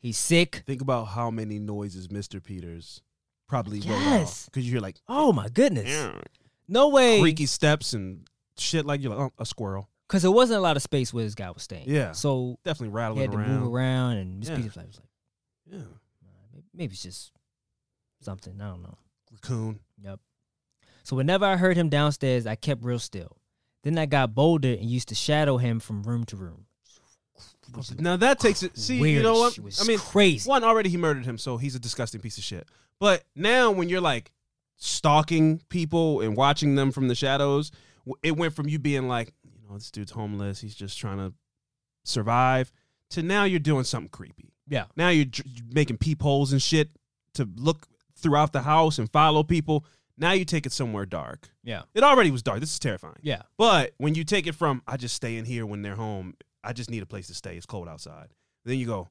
He's 0.00 0.16
sick. 0.18 0.62
Think 0.66 0.80
about 0.80 1.04
how 1.06 1.30
many 1.30 1.58
noises 1.58 2.08
Mr. 2.08 2.42
Peters 2.42 3.02
probably 3.48 3.78
Yes. 3.78 4.44
because 4.46 4.64
you 4.66 4.72
hear 4.72 4.80
like 4.80 4.96
Oh 5.08 5.32
my 5.32 5.48
goodness. 5.48 6.12
No 6.68 6.88
way. 6.88 7.20
creaky 7.20 7.46
steps 7.46 7.94
and 7.94 8.26
shit 8.58 8.84
like 8.86 9.00
you're 9.02 9.14
like 9.14 9.20
oh, 9.20 9.32
a 9.38 9.46
squirrel. 9.46 9.88
Because 10.06 10.22
there 10.22 10.30
wasn't 10.30 10.58
a 10.58 10.60
lot 10.62 10.76
of 10.76 10.82
space 10.82 11.12
where 11.12 11.24
this 11.24 11.34
guy 11.34 11.50
was 11.50 11.62
staying. 11.62 11.84
Yeah. 11.86 12.12
So 12.12 12.58
Definitely 12.64 12.94
rattling. 12.94 13.20
he 13.20 13.26
rattling 13.26 13.44
had 13.44 13.46
to 13.46 13.52
around. 13.52 13.64
move 13.64 13.74
around, 13.74 14.16
and 14.18 14.42
Mr. 14.42 14.48
Yeah. 14.50 14.56
Peters 14.56 14.66
was 14.66 14.76
like, 14.76 14.88
Yeah, 15.66 15.78
maybe, 16.52 16.64
maybe 16.74 16.92
it's 16.92 17.02
just 17.02 17.32
something. 18.22 18.60
I 18.60 18.68
don't 18.68 18.82
know. 18.82 18.98
raccoon. 19.32 19.80
Yep. 20.02 20.20
So 21.04 21.16
whenever 21.16 21.44
I 21.44 21.56
heard 21.56 21.76
him 21.76 21.88
downstairs, 21.88 22.46
I 22.46 22.54
kept 22.54 22.84
real 22.84 22.98
still. 22.98 23.36
Then 23.84 23.98
I 23.98 24.06
got 24.06 24.34
bolder 24.34 24.68
and 24.68 24.84
used 24.84 25.08
to 25.08 25.14
shadow 25.14 25.56
him 25.56 25.80
from 25.80 26.02
room 26.02 26.24
to 26.26 26.36
room. 26.36 26.66
Now 27.98 28.16
that 28.16 28.40
takes 28.40 28.62
it. 28.62 28.76
See, 28.78 28.96
you 28.96 29.22
know 29.22 29.38
what? 29.38 29.58
I 29.80 29.84
mean, 29.84 29.98
crazy. 29.98 30.48
one 30.48 30.64
already 30.64 30.88
he 30.88 30.96
murdered 30.96 31.26
him, 31.26 31.38
so 31.38 31.58
he's 31.58 31.74
a 31.74 31.78
disgusting 31.78 32.20
piece 32.20 32.38
of 32.38 32.44
shit. 32.44 32.66
But 32.98 33.24
now 33.36 33.70
when 33.70 33.88
you're 33.88 34.00
like 34.00 34.32
stalking 34.76 35.60
people 35.68 36.20
and 36.20 36.36
watching 36.36 36.74
them 36.76 36.92
from 36.92 37.08
the 37.08 37.14
shadows, 37.14 37.70
it 38.22 38.36
went 38.36 38.54
from 38.54 38.68
you 38.68 38.78
being 38.78 39.06
like, 39.08 39.34
you 39.44 39.68
know, 39.68 39.74
this 39.74 39.90
dude's 39.90 40.12
homeless, 40.12 40.60
he's 40.60 40.74
just 40.74 40.98
trying 40.98 41.18
to 41.18 41.34
survive, 42.04 42.72
to 43.10 43.22
now 43.22 43.44
you're 43.44 43.60
doing 43.60 43.84
something 43.84 44.08
creepy. 44.08 44.52
Yeah. 44.68 44.84
Now 44.96 45.10
you're 45.10 45.26
dr- 45.26 45.46
making 45.70 45.98
peepholes 45.98 46.52
and 46.52 46.62
shit 46.62 46.90
to 47.34 47.48
look 47.56 47.86
throughout 48.16 48.52
the 48.52 48.62
house 48.62 48.98
and 48.98 49.10
follow 49.10 49.42
people. 49.42 49.84
Now 50.18 50.32
you 50.32 50.44
take 50.44 50.66
it 50.66 50.72
somewhere 50.72 51.06
dark. 51.06 51.48
Yeah. 51.62 51.82
It 51.94 52.02
already 52.02 52.30
was 52.30 52.42
dark. 52.42 52.60
This 52.60 52.72
is 52.72 52.78
terrifying. 52.78 53.16
Yeah. 53.22 53.42
But 53.56 53.92
when 53.98 54.14
you 54.14 54.24
take 54.24 54.46
it 54.46 54.54
from 54.54 54.82
I 54.86 54.96
just 54.96 55.14
stay 55.14 55.36
in 55.36 55.44
here 55.44 55.64
when 55.64 55.82
they're 55.82 55.94
home, 55.94 56.34
I 56.64 56.72
just 56.72 56.90
need 56.90 57.02
a 57.02 57.06
place 57.06 57.28
to 57.28 57.34
stay. 57.34 57.56
It's 57.56 57.66
cold 57.66 57.88
outside. 57.88 58.28
Then 58.64 58.78
you 58.78 58.86
go, 58.86 59.08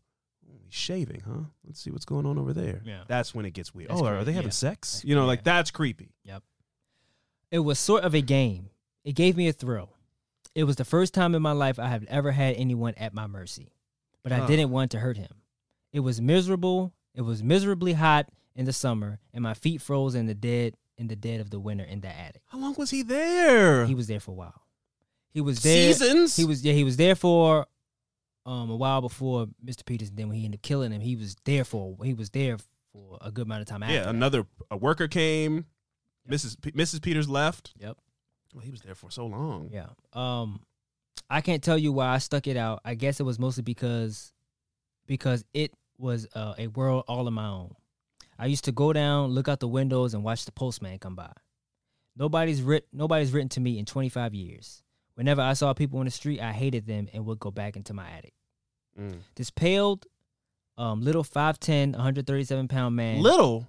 "Oh, 0.49 0.55
shaving, 0.69 1.21
huh? 1.25 1.45
Let's 1.65 1.79
see 1.81 1.91
what's 1.91 2.05
going 2.05 2.25
on 2.25 2.37
over 2.37 2.53
there. 2.53 2.81
Yeah. 2.85 3.03
That's 3.07 3.33
when 3.33 3.45
it 3.45 3.51
gets 3.51 3.73
weird. 3.73 3.89
That's 3.89 4.01
oh, 4.01 4.05
are 4.05 4.23
they 4.25 4.33
having 4.33 4.47
yeah. 4.47 4.51
sex? 4.51 4.95
That's- 4.95 5.05
you 5.09 5.15
know, 5.15 5.25
like 5.25 5.43
that's 5.43 5.71
creepy. 5.71 6.13
Yep. 6.25 6.43
It 7.51 7.59
was 7.59 7.79
sort 7.79 8.03
of 8.03 8.13
a 8.13 8.21
game. 8.21 8.69
It 9.05 9.13
gave 9.13 9.37
me 9.37 9.47
a 9.47 9.53
thrill. 9.53 9.93
It 10.53 10.65
was 10.65 10.75
the 10.75 10.85
first 10.85 11.13
time 11.13 11.33
in 11.35 11.41
my 11.41 11.53
life 11.53 11.79
I 11.79 11.87
have 11.87 12.03
ever 12.09 12.31
had 12.31 12.55
anyone 12.55 12.93
at 12.97 13.13
my 13.13 13.27
mercy. 13.27 13.71
But 14.23 14.31
I 14.33 14.39
Huh. 14.39 14.47
didn't 14.47 14.71
want 14.71 14.91
to 14.91 14.99
hurt 14.99 15.15
him. 15.15 15.41
It 15.93 16.01
was 16.01 16.19
miserable. 16.19 16.93
It 17.13 17.21
was 17.21 17.41
miserably 17.41 17.93
hot 17.93 18.27
in 18.55 18.65
the 18.65 18.73
summer, 18.73 19.19
and 19.33 19.41
my 19.41 19.53
feet 19.53 19.81
froze 19.81 20.15
in 20.15 20.25
the 20.25 20.33
dead 20.35 20.75
in 20.97 21.07
the 21.07 21.15
dead 21.15 21.39
of 21.39 21.49
the 21.49 21.59
winter 21.59 21.83
in 21.83 22.01
that 22.01 22.15
attic. 22.17 22.41
How 22.47 22.57
long 22.59 22.75
was 22.77 22.89
he 22.89 23.03
there? 23.03 23.85
He 23.85 23.95
was 23.95 24.07
there 24.07 24.19
for 24.19 24.31
a 24.31 24.35
while. 24.35 24.61
He 25.29 25.41
was 25.41 25.61
there. 25.61 25.93
Seasons. 25.93 26.35
He 26.35 26.45
was 26.45 26.63
yeah. 26.63 26.73
He 26.73 26.83
was 26.83 26.97
there 26.97 27.15
for 27.15 27.67
um 28.45 28.69
a 28.69 28.75
while 28.75 29.01
before 29.01 29.47
Mr. 29.63 29.85
Peters. 29.85 30.09
And 30.09 30.17
then 30.17 30.29
when 30.29 30.37
he 30.37 30.45
ended 30.45 30.59
up 30.59 30.61
killing 30.63 30.91
him, 30.91 31.01
he 31.01 31.15
was 31.15 31.35
there 31.45 31.63
for 31.63 31.95
he 32.03 32.13
was 32.13 32.29
there 32.31 32.57
for 32.91 33.17
a 33.21 33.31
good 33.31 33.45
amount 33.45 33.61
of 33.61 33.67
time. 33.67 33.83
After 33.83 33.95
Yeah, 33.95 34.09
another 34.09 34.45
a 34.71 34.77
worker 34.77 35.07
came. 35.07 35.65
Mrs. 36.29 36.59
P- 36.61 36.71
Mrs. 36.71 37.01
Peters 37.01 37.29
left. 37.29 37.73
Yep. 37.79 37.97
Well, 38.53 38.63
he 38.63 38.71
was 38.71 38.81
there 38.81 38.95
for 38.95 39.09
so 39.11 39.25
long. 39.27 39.69
Yeah. 39.71 39.87
Um, 40.13 40.61
I 41.29 41.41
can't 41.41 41.61
tell 41.63 41.77
you 41.77 41.91
why 41.91 42.07
I 42.07 42.17
stuck 42.17 42.47
it 42.47 42.57
out. 42.57 42.81
I 42.83 42.95
guess 42.95 43.19
it 43.19 43.23
was 43.23 43.37
mostly 43.39 43.63
because 43.63 44.33
because 45.05 45.45
it 45.53 45.73
was 45.97 46.27
uh, 46.33 46.53
a 46.57 46.67
world 46.67 47.03
all 47.07 47.27
of 47.27 47.33
my 47.33 47.47
own. 47.47 47.75
I 48.39 48.45
used 48.45 48.65
to 48.65 48.71
go 48.71 48.93
down, 48.93 49.31
look 49.31 49.47
out 49.47 49.59
the 49.59 49.67
windows, 49.67 50.13
and 50.13 50.23
watch 50.23 50.45
the 50.45 50.51
postman 50.51 50.99
come 50.99 51.15
by. 51.15 51.31
Nobody's 52.15 52.61
writ 52.61 52.87
nobody's 52.91 53.31
written 53.31 53.49
to 53.49 53.59
me 53.59 53.77
in 53.77 53.85
25 53.85 54.33
years. 54.33 54.83
Whenever 55.15 55.41
I 55.41 55.53
saw 55.53 55.73
people 55.73 55.99
on 55.99 56.05
the 56.05 56.11
street, 56.11 56.39
I 56.39 56.51
hated 56.51 56.85
them 56.85 57.07
and 57.13 57.25
would 57.25 57.39
go 57.39 57.51
back 57.51 57.75
into 57.75 57.93
my 57.93 58.07
attic. 58.09 58.33
Mm. 58.99 59.19
This 59.35 59.49
paled, 59.49 60.05
um, 60.77 61.01
little 61.01 61.23
5'10", 61.23 61.91
137 61.93 62.67
pound 62.67 62.95
man. 62.95 63.21
Little. 63.21 63.67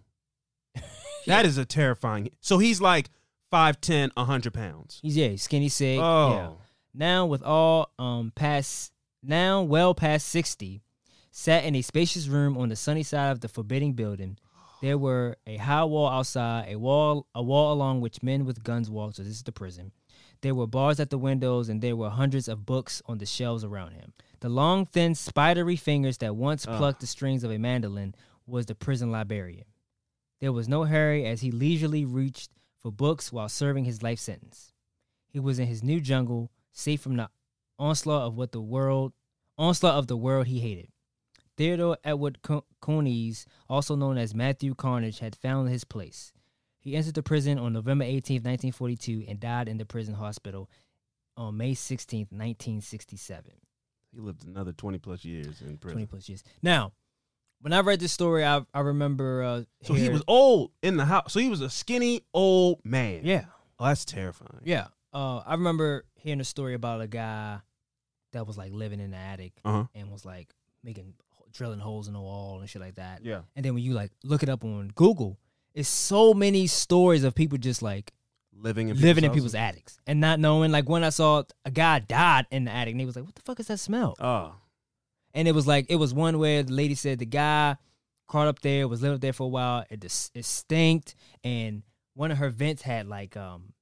That 1.26 1.44
is 1.44 1.58
a 1.58 1.66
terrifying. 1.66 2.30
So 2.40 2.56
he's 2.56 2.80
like 2.80 3.10
5'10", 3.52 4.12
100 4.14 4.54
pounds. 4.54 4.98
He's 5.02 5.14
yeah, 5.14 5.36
skinny, 5.36 5.68
sick. 5.68 5.98
Oh. 6.00 6.30
Yeah. 6.30 6.50
Now 6.94 7.26
with 7.26 7.42
all 7.42 7.92
um 7.98 8.32
past 8.34 8.92
now 9.22 9.62
well 9.62 9.94
past 9.94 10.28
sixty, 10.28 10.82
sat 11.30 11.64
in 11.64 11.74
a 11.74 11.82
spacious 11.82 12.28
room 12.28 12.56
on 12.56 12.70
the 12.70 12.76
sunny 12.76 13.02
side 13.02 13.30
of 13.30 13.40
the 13.40 13.48
forbidding 13.48 13.92
building. 13.92 14.38
There 14.80 14.98
were 14.98 15.36
a 15.46 15.56
high 15.56 15.84
wall 15.84 16.08
outside, 16.08 16.66
a 16.68 16.78
wall 16.78 17.26
a 17.34 17.42
wall 17.42 17.72
along 17.72 18.00
which 18.00 18.22
men 18.22 18.44
with 18.44 18.62
guns 18.62 18.88
walked, 18.88 19.16
so 19.16 19.22
this 19.22 19.32
is 19.32 19.42
the 19.42 19.52
prison. 19.52 19.92
There 20.40 20.54
were 20.54 20.68
bars 20.68 21.00
at 21.00 21.10
the 21.10 21.18
windows 21.18 21.68
and 21.68 21.82
there 21.82 21.96
were 21.96 22.10
hundreds 22.10 22.46
of 22.46 22.64
books 22.64 23.02
on 23.06 23.18
the 23.18 23.26
shelves 23.26 23.64
around 23.64 23.92
him. 23.92 24.12
The 24.40 24.48
long, 24.48 24.86
thin, 24.86 25.16
spidery 25.16 25.74
fingers 25.74 26.18
that 26.18 26.36
once 26.36 26.66
Ugh. 26.66 26.78
plucked 26.78 27.00
the 27.00 27.08
strings 27.08 27.42
of 27.42 27.50
a 27.50 27.58
mandolin 27.58 28.14
was 28.46 28.66
the 28.66 28.76
prison 28.76 29.10
librarian. 29.10 29.64
There 30.40 30.52
was 30.52 30.68
no 30.68 30.84
hurry 30.84 31.26
as 31.26 31.40
he 31.40 31.50
leisurely 31.50 32.04
reached 32.04 32.50
for 32.78 32.92
books 32.92 33.32
while 33.32 33.48
serving 33.48 33.84
his 33.84 34.02
life 34.02 34.20
sentence. 34.20 34.72
He 35.26 35.40
was 35.40 35.58
in 35.58 35.66
his 35.66 35.82
new 35.82 36.00
jungle, 36.00 36.52
safe 36.72 37.00
from 37.00 37.16
the 37.16 37.30
onslaught 37.78 38.22
of 38.22 38.36
what 38.36 38.52
the 38.52 38.60
world 38.60 39.12
onslaught 39.58 39.94
of 39.94 40.06
the 40.06 40.16
world 40.16 40.46
he 40.46 40.60
hated. 40.60 40.88
Theodore 41.58 41.98
Edward 42.04 42.40
Co- 42.42 42.64
Coneys, 42.80 43.44
also 43.68 43.94
known 43.96 44.16
as 44.16 44.34
Matthew 44.34 44.74
Carnage, 44.74 45.18
had 45.18 45.36
found 45.36 45.68
his 45.68 45.84
place. 45.84 46.32
He 46.78 46.96
entered 46.96 47.14
the 47.14 47.22
prison 47.22 47.58
on 47.58 47.72
November 47.74 48.04
18, 48.04 48.36
1942, 48.36 49.24
and 49.28 49.38
died 49.40 49.68
in 49.68 49.76
the 49.76 49.84
prison 49.84 50.14
hospital 50.14 50.70
on 51.36 51.56
May 51.56 51.74
16, 51.74 52.28
1967. 52.30 53.52
He 54.12 54.20
lived 54.20 54.46
another 54.46 54.72
20 54.72 54.98
plus 54.98 55.24
years 55.24 55.60
in 55.60 55.76
prison. 55.76 55.78
20 55.78 56.06
prison. 56.06 56.06
plus 56.06 56.28
years. 56.28 56.42
Now, 56.62 56.92
when 57.60 57.72
I 57.72 57.80
read 57.80 58.00
this 58.00 58.12
story, 58.12 58.44
I 58.44 58.64
I 58.72 58.80
remember. 58.80 59.42
Uh, 59.42 59.62
So 59.82 59.94
he 59.94 60.08
was 60.08 60.22
old 60.28 60.70
in 60.82 60.96
the 60.96 61.04
house. 61.04 61.32
So 61.32 61.40
he 61.40 61.48
was 61.50 61.60
a 61.60 61.68
skinny 61.68 62.22
old 62.32 62.80
man. 62.84 63.20
yeah, 63.24 63.46
Oh, 63.78 63.86
that's 63.86 64.04
terrifying. 64.04 64.60
yeah. 64.64 64.86
Uh, 65.12 65.38
I 65.38 65.52
remember 65.54 66.04
hearing 66.14 66.40
a 66.40 66.44
story 66.44 66.74
about 66.74 67.00
a 67.00 67.08
guy 67.08 67.58
that 68.32 68.46
was 68.46 68.56
like 68.56 68.72
living 68.72 69.00
in 69.00 69.10
the 69.10 69.16
attic 69.16 69.54
Uh-huh. 69.64 69.84
and 69.94 70.10
was 70.10 70.24
like 70.24 70.54
making 70.84 71.14
drilling 71.52 71.80
holes 71.80 72.08
in 72.08 72.14
the 72.14 72.20
wall 72.20 72.60
and 72.60 72.68
shit 72.68 72.82
like 72.82 72.96
that. 72.96 73.24
Yeah. 73.24 73.42
And 73.56 73.64
then 73.64 73.74
when 73.74 73.82
you 73.82 73.94
like 73.94 74.12
look 74.24 74.42
it 74.42 74.48
up 74.48 74.64
on 74.64 74.92
Google, 74.94 75.38
it's 75.74 75.88
so 75.88 76.34
many 76.34 76.66
stories 76.66 77.24
of 77.24 77.34
people 77.34 77.58
just 77.58 77.82
like 77.82 78.12
Living 78.60 78.88
in 78.88 79.00
living 79.00 79.22
in 79.22 79.30
houses. 79.30 79.36
people's 79.36 79.54
attics 79.54 80.00
and 80.04 80.20
not 80.20 80.40
knowing. 80.40 80.72
Like 80.72 80.88
when 80.88 81.04
I 81.04 81.10
saw 81.10 81.44
a 81.64 81.70
guy 81.70 82.00
died 82.00 82.46
in 82.50 82.64
the 82.64 82.72
attic, 82.72 82.92
and 82.92 83.00
he 83.00 83.06
was 83.06 83.14
like, 83.14 83.24
"What 83.24 83.36
the 83.36 83.42
fuck 83.42 83.60
is 83.60 83.68
that 83.68 83.78
smell?" 83.78 84.16
Oh. 84.18 84.54
And 85.32 85.46
it 85.46 85.52
was 85.52 85.64
like 85.66 85.86
it 85.88 85.94
was 85.96 86.12
one 86.12 86.38
where 86.40 86.64
the 86.64 86.72
lady 86.72 86.96
said 86.96 87.20
the 87.20 87.26
guy 87.26 87.76
crawled 88.26 88.48
up 88.48 88.60
there, 88.60 88.88
was 88.88 89.00
living 89.00 89.14
up 89.14 89.20
there 89.20 89.32
for 89.32 89.44
a 89.44 89.48
while. 89.48 89.84
It 89.90 90.00
just 90.00 90.36
it 90.36 90.44
stinked, 90.44 91.14
and 91.44 91.84
one 92.14 92.32
of 92.32 92.38
her 92.38 92.50
vents 92.50 92.82
had 92.82 93.06
like 93.06 93.36
um, 93.36 93.74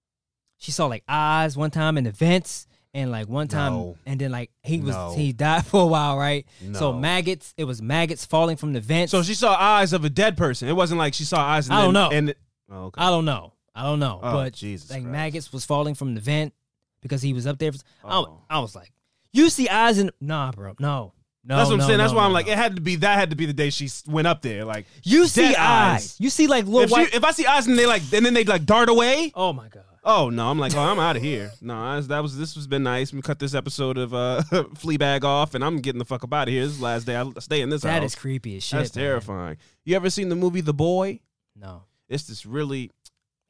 she 0.58 0.72
saw 0.72 0.86
like 0.86 1.04
eyes 1.08 1.56
one 1.56 1.70
time 1.70 1.96
in 1.96 2.04
the 2.04 2.12
vents, 2.12 2.66
and 2.97 3.11
like 3.12 3.28
one 3.28 3.47
time, 3.47 3.72
No. 3.74 3.97
and 4.07 4.18
then 4.20 4.32
like 4.32 4.51
he 4.62 4.80
was 4.80 4.94
No. 4.97 5.14
he 5.14 5.32
died 5.32 5.66
for 5.66 5.82
a 5.82 5.86
while, 5.86 6.16
right? 6.16 6.47
No. 6.62 6.78
So 6.78 6.92
maggots, 6.94 7.55
it 7.57 7.64
was 7.64 7.80
maggots 7.82 8.24
falling 8.24 8.57
from 8.57 8.72
the 8.72 8.80
vents. 8.80 9.11
So 9.12 9.22
she 9.22 9.34
saw 9.34 9.55
eyes 9.55 9.92
of 9.92 10.05
a 10.05 10.11
dead 10.11 10.36
person. 10.36 10.68
It 10.68 10.74
wasn't 10.74 10.99
like 10.99 11.14
she 11.14 11.24
saw 11.24 11.38
eyes. 11.40 11.68
And 11.68 11.74
I 11.76 11.82
don't 11.82 11.94
then- 11.94 12.03
know. 12.11 12.16
And 12.16 12.28
it- 12.30 12.38
oh, 12.70 12.84
okay. 12.86 13.01
I 13.03 13.11
don't 13.11 13.24
know, 13.26 13.53
I 13.74 13.82
don't 13.84 14.01
know, 14.01 14.18
Oh, 14.22 14.32
but 14.32 14.55
Jesus 14.55 14.90
like 14.90 15.03
Christ. 15.03 15.12
maggots 15.12 15.53
was 15.53 15.64
falling 15.64 15.94
from 15.94 16.14
the 16.14 16.20
vent 16.20 16.55
because 17.03 17.22
he 17.22 17.32
was 17.34 17.47
up 17.47 17.59
there. 17.59 17.70
For, 17.72 17.78
Oh. 18.05 18.40
I, 18.51 18.57
I 18.57 18.59
was 18.61 18.74
like, 18.74 18.90
you 19.32 19.51
see 19.51 19.68
eyes 19.68 19.99
in 19.99 20.11
nah, 20.20 20.51
bro, 20.53 20.74
no. 20.80 21.12
No, 21.49 21.59
That's 21.59 21.68
what 21.68 21.74
I'm 21.74 21.78
no, 21.80 21.86
saying. 21.86 21.99
That's 21.99 22.12
no, 22.12 22.18
why 22.18 22.24
I'm 22.24 22.30
no, 22.30 22.34
like, 22.34 22.47
no. 22.47 22.53
it 22.55 22.59
had 22.59 22.74
to 22.74 22.82
be. 22.82 22.97
That 22.97 23.16
had 23.20 23.30
to 23.30 23.36
be 23.36 23.47
the 23.47 23.53
day 23.53 23.70
she 23.70 23.88
went 24.09 24.26
up 24.26 24.42
there. 24.42 24.64
Like 24.64 24.86
You 25.05 25.28
see 25.28 25.44
eyes. 25.47 25.57
eyes. 25.57 26.16
You 26.18 26.28
see 26.28 26.49
like 26.49 26.64
little 26.64 26.80
if, 26.80 26.88
she, 26.88 26.94
white. 26.94 27.14
if 27.14 27.22
I 27.22 27.30
see 27.30 27.47
eyes 27.47 27.68
and 27.68 27.78
they 27.78 27.86
like, 27.86 28.03
and 28.12 28.26
then 28.26 28.34
they 28.34 28.42
like 28.42 28.64
dart 28.66 28.88
away. 28.88 29.30
oh 29.32 29.53
my 29.53 29.68
god. 29.68 29.84
Oh 30.09 30.30
no, 30.30 30.48
I'm 30.48 30.59
like, 30.59 30.72
oh, 30.76 30.80
I'm 30.80 31.00
out 31.00 31.16
of 31.16 31.22
here. 31.22 31.50
No, 31.61 31.74
I- 31.76 32.00
that 32.00 32.20
was 32.22 32.38
this 32.38 32.54
has 32.54 32.66
been 32.68 32.84
nice. 32.84 33.12
We 33.12 33.20
cut 33.22 33.40
this 33.40 33.54
episode 33.54 33.98
of 33.98 34.14
uh, 34.14 34.42
Fleabag 34.50 35.24
off, 35.24 35.54
and 35.54 35.64
I'm 35.64 35.78
getting 35.80 35.98
the 35.98 36.04
fuck 36.04 36.22
up 36.22 36.32
out 36.32 36.46
of 36.46 36.54
here. 36.54 36.62
This 36.62 36.72
is 36.74 36.78
the 36.78 36.84
last 36.84 37.07
day 37.07 37.16
I 37.16 37.24
stay 37.40 37.61
in 37.61 37.70
this 37.70 37.82
That 37.82 38.02
house. 38.02 38.12
is 38.12 38.14
creepy 38.14 38.57
as 38.57 38.62
shit. 38.62 38.78
That's 38.78 38.94
man. 38.94 39.04
terrifying. 39.04 39.57
You 39.84 39.96
ever 39.96 40.09
seen 40.09 40.28
the 40.28 40.36
movie 40.36 40.61
The 40.61 40.72
Boy? 40.74 41.18
No. 41.57 41.82
It's 42.09 42.24
this 42.28 42.46
really, 42.46 42.92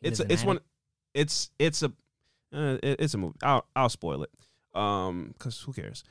He 0.00 0.08
it's 0.08 0.18
a, 0.20 0.32
it's 0.32 0.44
one, 0.44 0.60
it's 1.14 1.50
it's 1.58 1.82
a, 1.82 1.92
uh, 2.54 2.78
it- 2.82 3.00
it's 3.00 3.12
a 3.12 3.18
movie. 3.18 3.36
I'll 3.42 3.66
I'll 3.76 3.90
spoil 3.90 4.22
it, 4.22 4.30
um, 4.74 5.34
because 5.36 5.60
who 5.60 5.74
cares? 5.74 6.04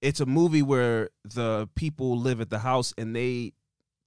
It's 0.00 0.20
a 0.20 0.26
movie 0.26 0.62
where 0.62 1.10
the 1.24 1.68
people 1.74 2.18
live 2.18 2.40
at 2.40 2.48
the 2.48 2.58
house 2.60 2.94
and 2.96 3.14
they, 3.14 3.52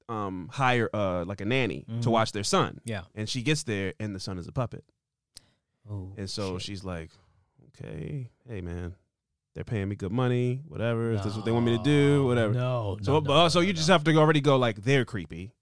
um, 0.09 0.49
hire 0.51 0.89
uh 0.93 1.23
like 1.25 1.41
a 1.41 1.45
nanny 1.45 1.85
to 2.01 2.07
Mhm. 2.09 2.11
watch 2.11 2.31
their 2.31 2.43
son, 2.43 2.81
Yeah. 2.83 3.01
and 3.13 3.29
she 3.29 3.43
gets 3.43 3.61
there 3.63 3.93
and 3.99 4.15
the 4.15 4.19
son 4.19 4.39
is 4.39 4.47
a 4.47 4.51
puppet. 4.51 4.83
Oh. 5.89 6.13
And 6.17 6.29
so 6.29 6.53
shit. 6.57 6.61
she's 6.63 6.83
like, 6.83 7.09
okay, 7.69 8.29
hey 8.47 8.61
man, 8.61 8.95
they're 9.55 9.63
paying 9.63 9.89
me 9.89 9.95
good 9.95 10.11
money, 10.11 10.61
whatever. 10.67 11.11
If 11.11 11.23
this 11.23 11.31
is 11.31 11.37
what 11.37 11.45
they 11.45 11.51
want 11.51 11.65
me 11.65 11.77
to 11.77 11.83
do, 11.83 12.25
whatever. 12.25 12.53
No. 12.53 12.97
So, 13.01 13.13
no, 13.13 13.21
but 13.21 13.33
no, 13.33 13.39
also 13.39 13.59
you 13.61 13.67
no. 13.67 13.73
just 13.73 13.87
have 13.89 14.03
to 14.03 14.15
already 14.17 14.41
go 14.41 14.57
like 14.57 14.83
they're 14.83 15.05
creepy, 15.05 15.53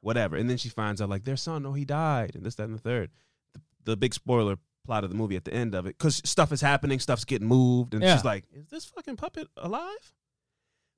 whatever. 0.00 0.36
And 0.36 0.48
then 0.50 0.56
she 0.56 0.68
finds 0.68 1.00
out 1.00 1.08
like 1.08 1.24
their 1.24 1.36
son, 1.36 1.64
oh 1.66 1.72
he 1.72 1.84
died, 1.84 2.32
and 2.34 2.44
this, 2.44 2.56
that, 2.56 2.64
and 2.64 2.74
the 2.74 2.78
third. 2.80 3.10
The, 3.54 3.60
the 3.84 3.96
big 3.96 4.14
spoiler 4.14 4.56
plot 4.84 5.04
of 5.04 5.10
the 5.10 5.16
movie 5.16 5.36
at 5.36 5.44
the 5.44 5.52
end 5.52 5.74
of 5.74 5.86
it, 5.86 5.96
because 5.98 6.20
stuff 6.24 6.50
is 6.52 6.60
happening, 6.60 6.98
stuff's 6.98 7.24
getting 7.24 7.46
moved, 7.48 7.94
and 7.94 8.02
Yeah. 8.02 8.16
she's 8.16 8.24
like, 8.24 8.44
is 8.52 8.66
this 8.68 8.84
fucking 8.86 9.16
puppet 9.16 9.48
alive? 9.56 10.12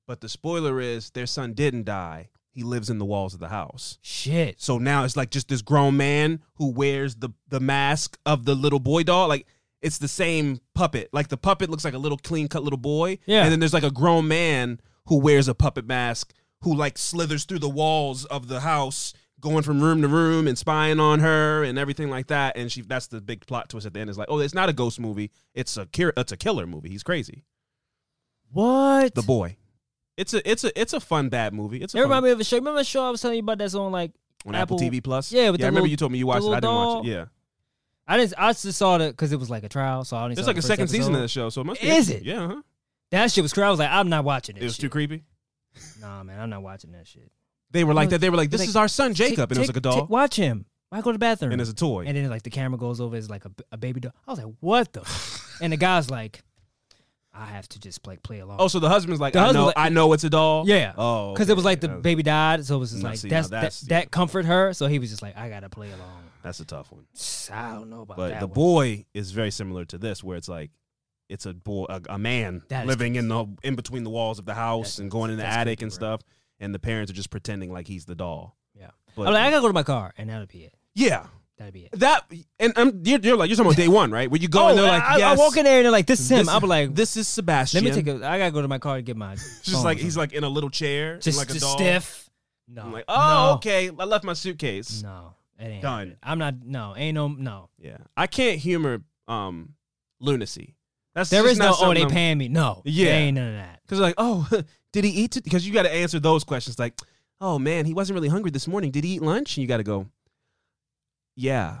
But 0.07 0.21
the 0.21 0.29
spoiler 0.29 0.81
is 0.81 1.11
their 1.11 1.27
son 1.27 1.53
didn't 1.53 1.83
die. 1.85 2.29
He 2.53 2.63
lives 2.63 2.89
in 2.89 2.97
the 2.97 3.05
walls 3.05 3.33
of 3.33 3.39
the 3.39 3.47
house. 3.47 3.97
Shit. 4.01 4.61
So 4.61 4.77
now 4.77 5.05
it's 5.05 5.15
like 5.15 5.31
just 5.31 5.47
this 5.47 5.61
grown 5.61 5.95
man 5.97 6.41
who 6.55 6.71
wears 6.71 7.15
the 7.15 7.29
the 7.47 7.59
mask 7.59 8.17
of 8.25 8.45
the 8.45 8.55
little 8.55 8.79
boy 8.79 9.03
doll. 9.03 9.29
Like 9.29 9.47
it's 9.81 9.97
the 9.97 10.07
same 10.07 10.59
puppet. 10.75 11.09
Like 11.13 11.29
the 11.29 11.37
puppet 11.37 11.69
looks 11.69 11.85
like 11.85 11.93
a 11.93 11.99
little 11.99 12.17
clean 12.17 12.47
cut 12.47 12.63
little 12.63 12.77
boy. 12.77 13.19
Yeah. 13.25 13.43
And 13.43 13.51
then 13.51 13.59
there's 13.59 13.73
like 13.73 13.83
a 13.83 13.91
grown 13.91 14.27
man 14.27 14.81
who 15.07 15.17
wears 15.19 15.47
a 15.47 15.55
puppet 15.55 15.87
mask 15.87 16.33
who 16.61 16.75
like 16.75 16.97
slithers 16.97 17.45
through 17.45 17.59
the 17.59 17.69
walls 17.69 18.25
of 18.25 18.47
the 18.47 18.59
house, 18.59 19.13
going 19.39 19.63
from 19.63 19.81
room 19.81 20.01
to 20.01 20.07
room 20.07 20.47
and 20.47 20.57
spying 20.57 20.99
on 20.99 21.19
her 21.19 21.63
and 21.63 21.79
everything 21.79 22.09
like 22.09 22.27
that. 22.27 22.57
And 22.57 22.71
she 22.71 22.81
that's 22.81 23.07
the 23.07 23.21
big 23.21 23.45
plot 23.47 23.69
twist 23.69 23.87
at 23.87 23.93
the 23.93 23.99
end 23.99 24.09
is 24.09 24.17
like, 24.17 24.29
oh, 24.29 24.39
it's 24.39 24.53
not 24.53 24.69
a 24.69 24.73
ghost 24.73 24.99
movie. 24.99 25.31
It's 25.53 25.77
a 25.77 25.87
it's 25.97 26.31
a 26.31 26.37
killer 26.37 26.67
movie. 26.67 26.89
He's 26.89 27.03
crazy. 27.03 27.45
What? 28.51 29.15
The 29.15 29.21
boy. 29.21 29.55
It's 30.17 30.33
a 30.33 30.49
it's 30.49 30.63
a 30.63 30.79
it's 30.79 30.93
a 30.93 30.99
fun 30.99 31.29
bad 31.29 31.53
movie. 31.53 31.77
It's 31.81 31.93
a 31.93 31.97
It 31.97 32.01
fun, 32.01 32.09
reminded 32.09 32.27
me 32.27 32.31
of 32.33 32.39
a 32.39 32.43
show. 32.43 32.57
Remember 32.57 32.79
a 32.81 32.83
show 32.83 33.03
I 33.05 33.09
was 33.09 33.21
telling 33.21 33.37
you 33.37 33.43
about 33.43 33.57
that's 33.57 33.75
on 33.75 33.91
like 33.91 34.11
on 34.45 34.55
Apple, 34.55 34.77
TV 34.79 35.03
Plus. 35.03 35.31
Yeah, 35.31 35.49
with 35.51 35.59
yeah. 35.59 35.67
I 35.67 35.69
the 35.69 35.71
remember 35.71 35.81
little- 35.81 35.91
you 35.91 35.97
told 35.97 36.11
me 36.11 36.17
you 36.19 36.27
watched 36.27 36.45
it. 36.45 36.49
I 36.51 36.55
didn't 36.59 36.69
little 36.75 36.95
watch 36.97 37.05
it. 37.07 37.09
Yeah. 37.11 37.25
I 38.07 38.17
didn't 38.17 38.33
I 38.37 38.51
just 38.53 38.73
saw 38.77 38.97
it 38.97 39.11
because 39.11 39.31
it 39.31 39.39
was 39.39 39.49
like 39.49 39.63
a 39.63 39.69
trial, 39.69 40.03
so 40.03 40.17
I 40.17 40.23
only 40.23 40.33
It's 40.33 40.41
saw 40.41 40.47
like 40.47 40.55
the 40.55 40.59
a 40.59 40.61
first 40.61 40.67
second 40.67 40.87
season 40.89 41.13
of 41.15 41.21
episode. 41.21 41.23
the 41.23 41.27
show, 41.27 41.49
so 41.49 41.61
it 41.61 41.63
must 41.65 41.81
be. 41.81 41.87
Is 41.89 42.09
it? 42.09 42.23
Yeah, 42.23 42.47
huh? 42.47 42.61
That 43.11 43.31
shit 43.31 43.41
was 43.43 43.53
crazy. 43.53 43.65
I 43.65 43.69
was 43.69 43.79
like, 43.79 43.89
I'm 43.91 44.09
not 44.09 44.23
watching 44.25 44.57
it. 44.57 44.61
It 44.61 44.65
was 44.65 44.77
too 44.77 44.89
creepy. 44.89 45.23
Nah, 46.01 46.21
man, 46.23 46.37
I'm 46.37 46.49
not 46.49 46.61
watching 46.63 46.91
that 46.91 47.07
shit. 47.07 47.31
They 47.71 47.85
were 47.85 47.93
like 47.93 48.09
that. 48.09 48.19
They 48.19 48.29
were 48.29 48.35
like, 48.35 48.49
"This 48.49 48.67
is 48.67 48.75
our 48.75 48.89
son 48.89 49.13
Jacob," 49.13 49.49
and 49.51 49.57
it 49.57 49.61
was 49.61 49.69
like 49.69 49.77
a 49.77 49.79
doll, 49.79 50.01
tick, 50.01 50.09
watch 50.09 50.35
him. 50.35 50.65
Why 50.89 50.99
go 50.99 51.11
to 51.11 51.13
the 51.13 51.19
bathroom? 51.19 51.53
and 51.53 51.61
it's 51.61 51.69
a 51.71 51.73
toy. 51.73 52.03
And 52.05 52.17
then 52.17 52.29
like 52.29 52.43
the 52.43 52.49
camera 52.49 52.77
goes 52.77 52.99
over 52.99 53.15
as 53.15 53.29
like 53.29 53.45
a, 53.45 53.51
a 53.71 53.77
baby 53.77 54.01
doll. 54.01 54.11
I 54.27 54.31
was 54.31 54.43
like, 54.43 54.53
what 54.59 54.91
the? 54.91 55.09
and 55.61 55.71
the 55.71 55.77
guy's 55.77 56.09
like, 56.09 56.43
I 57.33 57.45
have 57.45 57.67
to 57.69 57.79
just 57.79 58.05
like 58.05 58.21
play 58.23 58.39
along. 58.39 58.57
oh, 58.59 58.67
so 58.67 58.79
the 58.79 58.89
husband's 58.89 59.21
like, 59.21 59.33
The 59.33 59.39
"I 59.39 59.43
husband's 59.43 59.61
know, 59.61 59.65
like- 59.67 59.77
I 59.77 59.89
know 59.89 60.11
it's 60.13 60.23
a 60.25 60.29
doll." 60.29 60.67
yeah. 60.67 60.93
Oh, 60.97 61.33
Because 61.33 61.49
it 61.49 61.55
was 61.55 61.63
okay. 61.63 61.71
like 61.71 61.79
the 61.81 61.87
That's- 61.87 62.03
baby 62.03 62.23
died, 62.23 62.65
so 62.65 62.75
it 62.75 62.79
was 62.79 62.91
just 62.91 63.03
No, 63.03 63.09
like 63.09 63.17
see, 63.19 63.29
now 63.29 63.35
that's, 63.37 63.49
that's- 63.49 63.79
that, 63.81 63.89
that 63.89 64.11
comfort 64.11 64.45
her. 64.45 64.73
So 64.73 64.87
he 64.87 64.99
was 64.99 65.09
just 65.09 65.21
like, 65.21 65.37
I 65.37 65.47
gotta 65.49 65.69
play 65.69 65.91
along. 65.91 66.23
That's 66.43 66.59
a 66.59 66.65
tough 66.65 66.91
one. 66.91 67.05
I 67.53 67.73
don't 67.73 67.89
know 67.89 68.01
about 68.01 68.17
But 68.17 68.29
that. 68.31 68.39
the 68.41 68.47
one. 68.47 68.53
boy 68.53 69.05
is 69.13 69.31
very 69.31 69.51
similar 69.51 69.85
to 69.85 69.97
this, 69.97 70.23
where 70.23 70.35
it's 70.37 70.49
like, 70.49 70.71
it's 71.29 71.45
a 71.45 71.53
boy, 71.53 71.85
a, 71.87 72.01
a 72.09 72.17
man 72.17 72.63
That 72.67 72.83
is 72.83 72.87
living 72.87 73.15
in 73.15 73.29
the 73.29 73.45
in 73.63 73.75
between 73.75 74.03
the 74.03 74.09
walls 74.09 74.37
of 74.39 74.45
the 74.45 74.53
house 74.53 74.95
That's- 74.95 74.99
and 74.99 75.09
going 75.11 75.31
in 75.31 75.37
the 75.37 75.43
that's 75.43 75.55
attic 75.55 75.79
creepy, 75.79 75.83
and 75.85 75.91
bro. 75.99 76.07
stuff, 76.09 76.21
and 76.59 76.75
the 76.75 76.79
parents 76.79 77.09
are 77.11 77.15
just 77.15 77.29
pretending 77.29 77.71
like 77.71 77.87
he's 77.87 78.03
the 78.05 78.15
doll. 78.15 78.57
Yeah. 78.77 78.89
But 79.15 79.27
I'm 79.27 79.33
like, 79.35 79.43
I 79.43 79.49
gotta 79.51 79.61
go 79.61 79.67
to 79.67 79.73
my 79.73 79.83
car, 79.83 80.13
and 80.17 80.29
that'll 80.29 80.47
be 80.47 80.65
it. 80.65 80.73
yeah, 80.95 81.27
That'd 81.61 81.73
be 81.75 81.81
it. 81.91 81.99
That 81.99 82.25
and 82.59 82.75
um, 82.77 83.01
you're, 83.03 83.19
you're 83.19 83.37
like 83.37 83.49
you're 83.49 83.55
talking 83.55 83.71
about 83.71 83.77
day 83.77 83.87
one, 83.87 84.09
right? 84.11 84.29
Where 84.31 84.41
you 84.41 84.47
go 84.47 84.69
and 84.69 84.77
they're 84.79 84.87
like, 84.87 85.03
Oh, 85.03 85.05
I, 85.05 85.17
yes, 85.17 85.37
I 85.39 85.41
walk 85.41 85.57
in 85.57 85.63
there 85.65 85.77
and 85.77 85.85
they're 85.85 85.91
like, 85.91 86.07
"This 86.07 86.19
is 86.19 86.31
him." 86.31 86.39
this- 86.39 86.47
I'll 86.47 86.59
be 86.59 86.65
like, 86.67 86.95
this 86.95 87.15
is 87.17 87.27
Sebastian. 87.27 87.83
"Let 87.85 87.95
me 87.95 88.03
take 88.03 88.07
a. 88.21 88.25
I 88.27 88.37
gotta 88.39 88.51
go 88.51 88.61
to 88.63 88.67
my 88.67 88.79
car 88.79 88.95
to 88.95 89.01
get 89.03 89.15
my." 89.15 89.35
Just 89.61 89.83
like 89.83 89.99
he's 89.99 90.17
like 90.17 90.33
in 90.33 90.43
a 90.43 90.49
little 90.49 90.69
chair, 90.71 91.17
just, 91.19 91.37
like 91.37 91.49
a 91.49 91.53
just 91.53 91.63
doll. 91.65 91.77
stiff. 91.77 92.29
No, 92.67 92.81
I'm 92.83 92.93
like, 92.93 93.05
oh, 93.07 93.47
no, 93.49 93.53
okay. 93.55 93.89
I 93.89 94.03
left 94.05 94.23
my 94.23 94.33
suitcase. 94.33 95.03
No, 95.03 95.33
it 95.59 95.65
ain't 95.65 95.81
Done. 95.81 95.97
happening. 95.99 96.17
I'm 96.23 96.39
not. 96.39 96.55
No, 96.65 96.95
ain't 96.97 97.15
no. 97.15 97.27
No, 97.27 97.69
Yeah, 97.77 97.97
I 98.17 98.25
can't 98.27 98.57
humor 98.59 99.01
um 99.27 99.73
lunacy. 100.19 100.75
That's 101.13 101.29
there 101.29 101.41
just 101.43 101.53
is 101.53 101.59
no. 101.59 101.67
Oh, 101.67 101.69
they 101.69 101.75
something 101.75 102.03
I'm- 102.05 102.11
paying 102.11 102.37
me. 102.37 102.47
No, 102.47 102.81
Yeah. 102.85 103.05
there 103.09 103.19
ain't 103.21 103.35
none 103.35 103.47
of 103.49 103.53
that. 103.55 103.81
Because 103.83 103.99
like, 103.99 104.15
oh, 104.17 104.47
did 104.93 105.03
he 105.03 105.11
eat? 105.11 105.37
Because 105.43 105.67
you 105.67 105.73
got 105.73 105.83
to 105.83 105.93
answer 105.93 106.19
those 106.19 106.43
questions. 106.43 106.79
Like, 106.79 106.97
oh 107.41 107.59
man, 107.59 107.85
he 107.85 107.93
wasn't 107.93 108.15
really 108.15 108.29
hungry 108.29 108.51
this 108.51 108.67
morning. 108.67 108.91
Did 108.91 109.03
he 109.03 109.15
eat 109.15 109.21
lunch? 109.21 109.57
And 109.57 109.61
you 109.61 109.67
got 109.67 109.77
to 109.77 109.83
go, 109.83 110.07
yeah. 111.41 111.79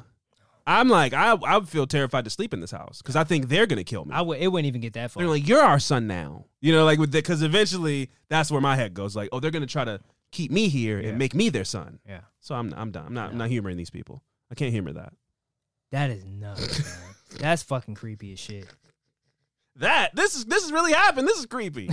I'm 0.67 0.89
like, 0.89 1.13
I 1.13 1.31
I 1.33 1.57
would 1.57 1.67
feel 1.67 1.87
terrified 1.87 2.23
to 2.25 2.29
sleep 2.29 2.53
in 2.53 2.59
this 2.61 2.69
house 2.71 3.01
because 3.01 3.15
I 3.15 3.23
think 3.23 3.49
they're 3.49 3.65
gonna 3.65 3.83
kill 3.83 4.05
me. 4.05 4.13
I 4.13 4.21
would. 4.21 4.39
It 4.39 4.47
wouldn't 4.47 4.67
even 4.67 4.79
get 4.79 4.93
that 4.93 5.09
far. 5.11 5.21
they're 5.23 5.29
like, 5.29 5.47
you're 5.47 5.61
our 5.61 5.79
son 5.79 6.05
now. 6.07 6.45
You 6.61 6.71
know, 6.71 6.85
like 6.85 6.99
with 6.99 7.11
because 7.11 7.41
eventually 7.41 8.09
that's 8.29 8.51
where 8.51 8.61
my 8.61 8.75
head 8.75 8.93
goes. 8.93 9.15
Like, 9.15 9.29
oh, 9.31 9.39
they're 9.39 9.49
gonna 9.51 9.65
try 9.65 9.83
to 9.85 9.99
keep 10.31 10.51
me 10.51 10.69
here 10.69 10.99
Yeah. 11.01 11.09
and 11.09 11.17
make 11.17 11.33
me 11.33 11.49
their 11.49 11.65
son. 11.65 11.99
yeah, 12.07 12.21
So 12.41 12.53
I'm 12.55 12.73
I'm 12.77 12.91
done. 12.91 13.07
I'm 13.07 13.13
not 13.13 13.31
I'm 13.31 13.37
not 13.39 13.49
humoring 13.49 13.75
these 13.75 13.89
people. 13.89 14.23
I 14.51 14.55
can't 14.55 14.71
humor 14.71 14.93
that. 14.93 15.13
that 15.91 16.11
is 16.11 16.23
nuts. 16.25 16.79
man. 16.79 17.15
That's 17.39 17.63
fucking 17.63 17.95
creepy 17.95 18.33
as 18.33 18.39
shit. 18.39 18.67
That 19.77 20.15
this 20.15 20.35
is 20.35 20.45
this 20.45 20.63
is 20.63 20.71
really 20.71 20.93
happened. 20.93 21.27
This 21.27 21.39
is 21.39 21.47
creepy. 21.47 21.89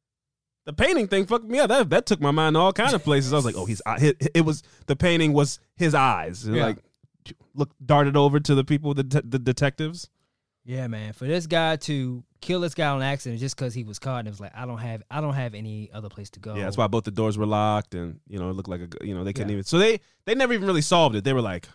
the 0.64 0.72
painting 0.72 1.08
thing 1.08 1.26
fucked 1.26 1.44
me 1.44 1.58
up. 1.58 1.68
That 1.68 1.90
that 1.90 2.06
took 2.06 2.20
my 2.20 2.30
mind 2.30 2.54
to 2.54 2.60
all 2.60 2.72
kind 2.72 2.94
of 2.94 3.04
places. 3.04 3.32
I 3.32 3.36
was 3.36 3.44
like, 3.44 3.56
oh, 3.56 3.66
he's 3.66 3.82
it, 4.00 4.28
it 4.34 4.40
was 4.42 4.62
the 4.86 4.96
painting 4.96 5.32
was 5.34 5.60
his 5.76 5.94
eyes. 5.94 6.48
Yeah. 6.48 6.64
Like 6.64 6.78
look 7.54 7.70
darted 7.84 8.16
over 8.16 8.40
to 8.40 8.54
the 8.54 8.64
people 8.64 8.94
the 8.94 9.04
de- 9.04 9.22
the 9.22 9.38
detectives. 9.38 10.08
Yeah, 10.64 10.86
man. 10.86 11.14
For 11.14 11.26
this 11.26 11.46
guy 11.46 11.76
to 11.76 12.22
kill 12.42 12.60
this 12.60 12.74
guy 12.74 12.88
on 12.88 13.00
accident 13.02 13.40
just 13.40 13.56
because 13.56 13.72
he 13.72 13.84
was 13.84 13.98
caught 13.98 14.18
and 14.18 14.28
it 14.28 14.30
was 14.32 14.40
like, 14.40 14.52
I 14.54 14.66
don't 14.66 14.76
have, 14.78 15.02
I 15.10 15.22
don't 15.22 15.32
have 15.32 15.54
any 15.54 15.88
other 15.94 16.10
place 16.10 16.28
to 16.30 16.40
go. 16.40 16.54
Yeah, 16.56 16.64
that's 16.64 16.76
why 16.76 16.86
both 16.88 17.04
the 17.04 17.10
doors 17.10 17.38
were 17.38 17.46
locked 17.46 17.94
and 17.94 18.20
you 18.28 18.38
know 18.38 18.50
it 18.50 18.52
looked 18.52 18.68
like 18.68 18.82
a 18.82 19.06
you 19.06 19.14
know 19.14 19.24
they 19.24 19.32
couldn't 19.32 19.48
Yeah. 19.48 19.54
even 19.54 19.64
so 19.64 19.78
they 19.78 20.00
they 20.26 20.34
never 20.34 20.52
even 20.52 20.66
really 20.66 20.82
solved 20.82 21.16
it. 21.16 21.24
They 21.24 21.32
were 21.32 21.40
like, 21.40 21.68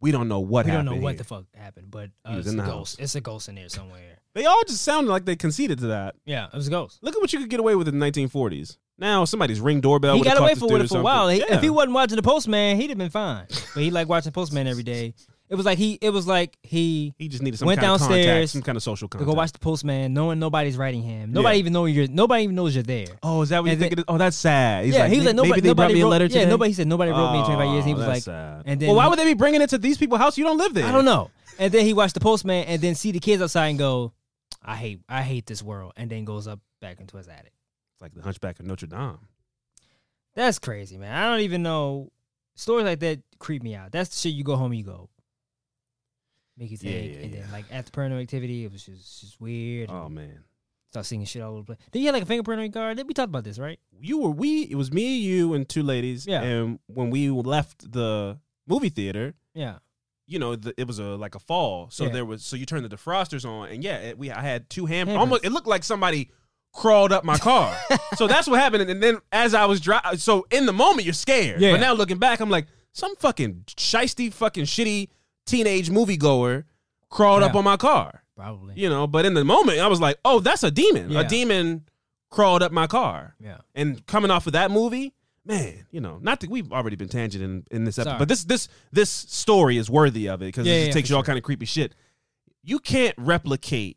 we 0.00 0.12
don't 0.12 0.28
know 0.28 0.38
what 0.38 0.66
we 0.66 0.70
don't 0.72 0.84
know 0.84 0.94
what 0.94 1.10
here. 1.14 1.18
the 1.18 1.24
fuck 1.24 1.44
happened, 1.56 1.90
but 1.90 2.10
uh, 2.24 2.36
it's 2.38 2.46
a 2.48 2.52
the 2.52 2.62
ghost. 2.62 3.00
It's 3.00 3.16
a 3.16 3.20
ghost 3.20 3.48
in 3.48 3.56
there 3.56 3.68
somewhere. 3.68 4.18
They 4.34 4.44
all 4.46 4.62
just 4.68 4.82
sounded 4.82 5.10
like 5.10 5.24
they 5.24 5.34
conceded 5.34 5.78
to 5.80 5.88
that. 5.88 6.14
Yeah, 6.24 6.46
it 6.46 6.54
was 6.54 6.68
a 6.68 6.70
ghost. 6.70 7.00
Look 7.02 7.16
at 7.16 7.20
what 7.20 7.32
you 7.32 7.40
could 7.40 7.50
get 7.50 7.58
away 7.58 7.74
with 7.74 7.88
in 7.88 7.98
the 7.98 8.06
1940s. 8.12 8.76
Now 8.98 9.24
somebody's 9.24 9.60
ring 9.60 9.80
doorbell. 9.80 10.16
he 10.16 10.22
got 10.22 10.36
away 10.38 10.48
caught 10.48 10.54
this 10.54 10.58
for 10.58 10.72
with 10.72 10.82
it 10.82 10.88
for 10.88 10.98
a 10.98 11.02
while. 11.02 11.28
He- 11.28 11.38
Yeah. 11.38 11.54
If 11.56 11.62
he 11.62 11.70
wasn't 11.70 11.92
watching 11.92 12.16
the 12.16 12.22
Postman, 12.22 12.80
he'd 12.80 12.90
have 12.90 12.98
been 12.98 13.10
fine. 13.10 13.46
But 13.74 13.82
he 13.82 13.90
like 13.90 14.08
watching 14.08 14.32
Postman 14.32 14.66
every 14.66 14.82
day. 14.82 15.14
It 15.50 15.54
was 15.54 15.64
like 15.64 15.78
he. 15.78 15.98
It 16.02 16.10
was 16.10 16.26
like 16.26 16.58
he 16.62 17.14
He 17.16 17.28
just 17.28 17.42
needed 17.42 17.56
some 17.56 17.66
Went 17.68 17.80
kind 17.80 17.94
of 17.94 18.00
contact, 18.06 18.50
some 18.50 18.60
kind 18.60 18.76
of 18.76 18.82
social 18.82 19.08
contact. 19.08 19.26
to 19.26 19.32
go 19.32 19.34
watch 19.34 19.52
the 19.52 19.58
Postman, 19.58 20.12
knowing 20.12 20.38
nobody's 20.38 20.76
writing 20.76 21.00
him. 21.02 21.32
Nobody 21.32 21.56
Yeah. 21.56 21.60
even 21.60 21.72
know 21.72 21.86
you're. 21.86 22.06
Nobody 22.06 22.42
even 22.44 22.54
knows 22.54 22.74
you're 22.74 22.82
there. 22.82 23.06
Oh, 23.22 23.40
is 23.40 23.48
that 23.48 23.62
what 23.62 23.70
you 23.70 23.76
think 23.78 23.92
then- 23.92 23.98
it 24.00 24.02
is? 24.02 24.04
Oh, 24.08 24.18
that's 24.18 24.36
sad. 24.36 24.84
He's 24.84 24.92
yeah, 24.94 25.02
like, 25.04 25.10
he 25.12 25.16
was 25.16 25.24
like 25.26 25.36
maybe 25.36 25.48
nobody. 25.48 25.60
brought 25.62 25.68
nobody 25.84 25.94
me 25.94 26.00
a 26.00 26.04
wrote, 26.04 26.10
letter 26.10 26.24
Yeah, 26.26 26.38
today. 26.40 26.50
nobody 26.50 26.72
said 26.74 26.86
nobody 26.86 27.12
wrote 27.12 27.32
me 27.32 27.38
in 27.38 27.44
25 27.46 27.66
years. 27.72 27.84
And 27.84 27.88
he 27.88 27.94
Oh, 27.94 27.96
was 27.96 28.06
like, 28.08 28.22
sad. 28.24 28.62
and 28.66 28.78
then 28.80 28.88
well, 28.88 28.96
why 28.96 29.04
he- 29.04 29.08
would 29.10 29.18
they 29.20 29.24
be 29.24 29.32
bringing 29.34 29.62
it 29.62 29.70
to 29.70 29.78
these 29.78 29.96
people's 29.96 30.20
house? 30.20 30.36
You 30.36 30.44
don't 30.44 30.58
live 30.58 30.74
there. 30.74 30.84
I 30.86 30.92
don't 30.92 31.06
know. 31.06 31.30
And 31.58 31.72
then 31.72 31.86
he 31.86 31.94
watched 31.94 32.12
the 32.14 32.20
Postman, 32.20 32.64
and 32.66 32.82
then 32.82 32.94
see 32.94 33.12
the 33.12 33.18
kids 33.20 33.40
outside 33.40 33.68
and 33.68 33.78
go, 33.78 34.12
I 34.62 34.76
hate, 34.76 35.00
I 35.08 35.22
hate 35.22 35.46
this 35.46 35.62
world, 35.62 35.92
and 35.96 36.10
then 36.10 36.26
goes 36.26 36.46
up 36.46 36.60
back 36.82 37.00
into 37.00 37.16
his 37.16 37.26
attic. 37.26 37.52
It's 37.98 38.02
like 38.02 38.14
the 38.14 38.22
Hunchback 38.22 38.60
of 38.60 38.66
Notre 38.66 38.86
Dame. 38.86 39.18
That's 40.36 40.60
crazy, 40.60 40.96
man. 40.98 41.12
I 41.12 41.28
don't 41.28 41.40
even 41.40 41.64
know 41.64 42.12
stories 42.54 42.84
like 42.84 43.00
that 43.00 43.20
creep 43.40 43.60
me 43.64 43.74
out. 43.74 43.90
That's 43.90 44.10
the 44.10 44.16
shit 44.16 44.34
you 44.36 44.44
go 44.44 44.54
home 44.54 44.70
and 44.70 44.78
you 44.78 44.84
go. 44.84 45.10
Make 46.56 46.70
you 46.70 46.78
Yeah, 46.80 46.92
think, 46.92 47.12
yeah, 47.14 47.18
and 47.22 47.34
yeah. 47.34 47.40
then 47.42 47.50
like 47.52 47.64
after 47.72 47.90
paranormal 47.90 48.22
activity, 48.22 48.64
it 48.64 48.70
was 48.72 48.84
just 48.84 49.20
just 49.20 49.40
weird. 49.40 49.90
Oh 49.90 50.08
man, 50.08 50.44
Start 50.92 51.06
seeing 51.06 51.24
shit 51.24 51.42
all 51.42 51.52
over 51.54 51.60
the 51.62 51.64
place. 51.66 51.78
Then 51.90 52.02
you 52.02 52.06
had 52.08 52.14
like 52.14 52.22
a 52.22 52.26
fingerprint 52.26 52.60
on 52.60 52.66
your 52.66 52.72
car. 52.72 52.94
Did 52.94 53.08
we 53.08 53.14
talked 53.14 53.30
about 53.30 53.42
this, 53.44 53.58
right? 53.58 53.80
you 54.00 54.18
were 54.18 54.30
we. 54.30 54.62
It 54.62 54.76
was 54.76 54.92
me, 54.92 55.16
you, 55.18 55.54
and 55.54 55.68
two 55.68 55.82
ladies. 55.82 56.24
Yeah. 56.24 56.42
And 56.42 56.78
when 56.86 57.10
we 57.10 57.30
left 57.30 57.90
the 57.90 58.38
movie 58.68 58.90
theater, 58.90 59.34
Yeah. 59.54 59.78
you 60.28 60.38
know, 60.38 60.54
the, 60.54 60.72
it 60.76 60.86
was 60.86 61.00
a 61.00 61.16
like 61.16 61.34
a 61.34 61.40
fall. 61.40 61.90
So 61.90 62.04
Yeah. 62.04 62.10
there 62.12 62.24
was 62.24 62.44
so 62.44 62.54
you 62.54 62.64
turned 62.64 62.84
the 62.84 62.96
defrosters 62.96 63.44
on, 63.44 63.68
and 63.70 63.82
yeah, 63.82 63.96
it, 63.98 64.18
we 64.18 64.30
I 64.30 64.40
had 64.42 64.70
two. 64.70 64.86
Handprints. 64.86 65.16
Almost, 65.18 65.44
it 65.44 65.50
looked 65.50 65.66
like 65.66 65.82
somebody 65.82 66.30
crawled 66.72 67.12
up 67.12 67.24
my 67.24 67.38
car. 67.38 67.76
so 68.16 68.26
that's 68.26 68.46
what 68.48 68.60
happened. 68.60 68.88
And 68.88 69.02
then 69.02 69.18
as 69.32 69.54
I 69.54 69.64
was 69.66 69.80
driving, 69.80 70.18
so 70.18 70.46
in 70.50 70.66
the 70.66 70.72
moment 70.72 71.04
you're 71.04 71.14
scared, 71.14 71.60
Yeah. 71.60 71.72
but 71.72 71.80
now 71.80 71.92
looking 71.94 72.18
back, 72.18 72.40
I'm 72.40 72.50
like 72.50 72.66
some 72.92 73.14
fucking 73.16 73.64
shisty, 73.68 74.32
fucking 74.32 74.64
shitty 74.64 75.08
teenage 75.46 75.90
moviegoer 75.90 76.64
crawled 77.10 77.42
up 77.42 77.54
on 77.54 77.64
my 77.64 77.76
car. 77.76 78.22
Probably. 78.36 78.74
You 78.76 78.88
know, 78.88 79.06
but 79.06 79.24
in 79.26 79.34
the 79.34 79.44
moment 79.44 79.78
I 79.80 79.88
was 79.88 80.00
like, 80.00 80.18
oh, 80.24 80.40
that's 80.40 80.62
a 80.62 80.70
demon. 80.70 81.10
Yeah. 81.10 81.20
A 81.20 81.24
demon 81.28 81.84
crawled 82.30 82.62
up 82.62 82.70
my 82.70 82.86
car. 82.86 83.34
Yeah. 83.40 83.58
And 83.74 84.06
coming 84.06 84.30
off 84.30 84.46
of 84.46 84.52
that 84.52 84.70
movie, 84.70 85.14
man, 85.44 85.86
you 85.90 86.00
know, 86.00 86.18
not 86.22 86.40
that 86.40 86.50
we've 86.50 86.70
already 86.72 86.94
been 86.96 87.08
tangent 87.08 87.42
in, 87.42 87.64
in 87.70 87.84
this 87.84 87.98
episode, 87.98 88.10
Sorry. 88.10 88.18
but 88.20 88.28
this 88.28 88.44
this 88.44 88.68
this 88.92 89.10
story 89.10 89.76
is 89.78 89.88
worthy 89.90 90.28
of 90.28 90.42
it 90.42 90.46
because 90.46 90.66
Yeah, 90.66 90.74
it 90.74 90.76
just 90.78 90.86
yeah, 90.88 90.92
takes 90.92 91.10
you 91.10 91.16
all 91.16 91.22
kind 91.24 91.38
of 91.38 91.42
creepy 91.44 91.64
shit. 91.66 91.94
You 92.62 92.78
can't 92.78 93.14
replicate 93.16 93.96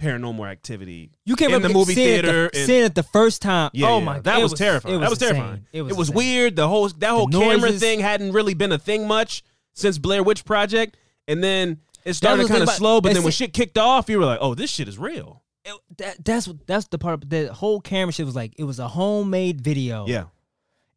paranormal 0.00 0.48
activity. 0.50 1.10
You 1.24 1.36
can't 1.36 1.52
in 1.52 1.62
the 1.62 1.68
movie 1.68 1.94
seeing 1.94 2.08
it 2.18 2.22
the- 2.22 2.28
theater. 2.28 2.50
and- 2.54 2.66
seeing 2.66 2.84
it 2.84 2.94
the 2.94 3.02
first 3.02 3.40
time. 3.42 3.70
yeah, 3.72 3.88
oh 3.88 3.98
yeah, 3.98 4.04
my! 4.04 4.18
that 4.20 4.38
it 4.38 4.42
was, 4.42 4.52
terrifying. 4.54 4.96
It 4.96 4.98
that 5.00 5.10
was 5.10 5.22
insane. 5.22 5.34
terrifying. 5.36 5.66
It 5.72 5.82
was, 5.82 5.96
insane. 6.08 6.14
weird. 6.16 6.56
The 6.56 6.68
whole 6.68 6.88
that 6.88 7.10
whole 7.10 7.28
camera 7.28 7.72
thing 7.72 8.00
hadn't 8.00 8.32
really 8.32 8.54
been 8.54 8.72
a 8.72 8.78
thing 8.78 9.06
much 9.06 9.42
since 9.72 9.98
Blair 9.98 10.22
Witch 10.22 10.44
Project, 10.44 10.96
and 11.28 11.42
then 11.42 11.80
it 12.04 12.14
started 12.14 12.48
kind 12.48 12.62
of 12.62 12.70
slow. 12.70 13.00
But 13.00 13.14
then 13.14 13.22
when 13.22 13.32
shit 13.32 13.52
kicked 13.52 13.78
off, 13.78 14.08
you 14.08 14.18
were 14.18 14.24
like, 14.26 14.38
"Oh, 14.40 14.54
this 14.54 14.70
shit 14.70 14.88
is 14.88 14.98
real." 14.98 15.42
It- 15.64 15.80
that, 15.98 16.24
that's 16.24 16.46
what 16.48 16.66
that's 16.66 16.86
the 16.88 16.98
part. 16.98 17.28
The 17.30 17.52
whole 17.52 17.80
camera 17.80 18.12
shit 18.12 18.26
was 18.26 18.34
like 18.36 18.52
it 18.58 18.64
was 18.64 18.78
a 18.78 18.88
homemade 18.88 19.60
video. 19.62 20.06
Yeah. 20.06 20.24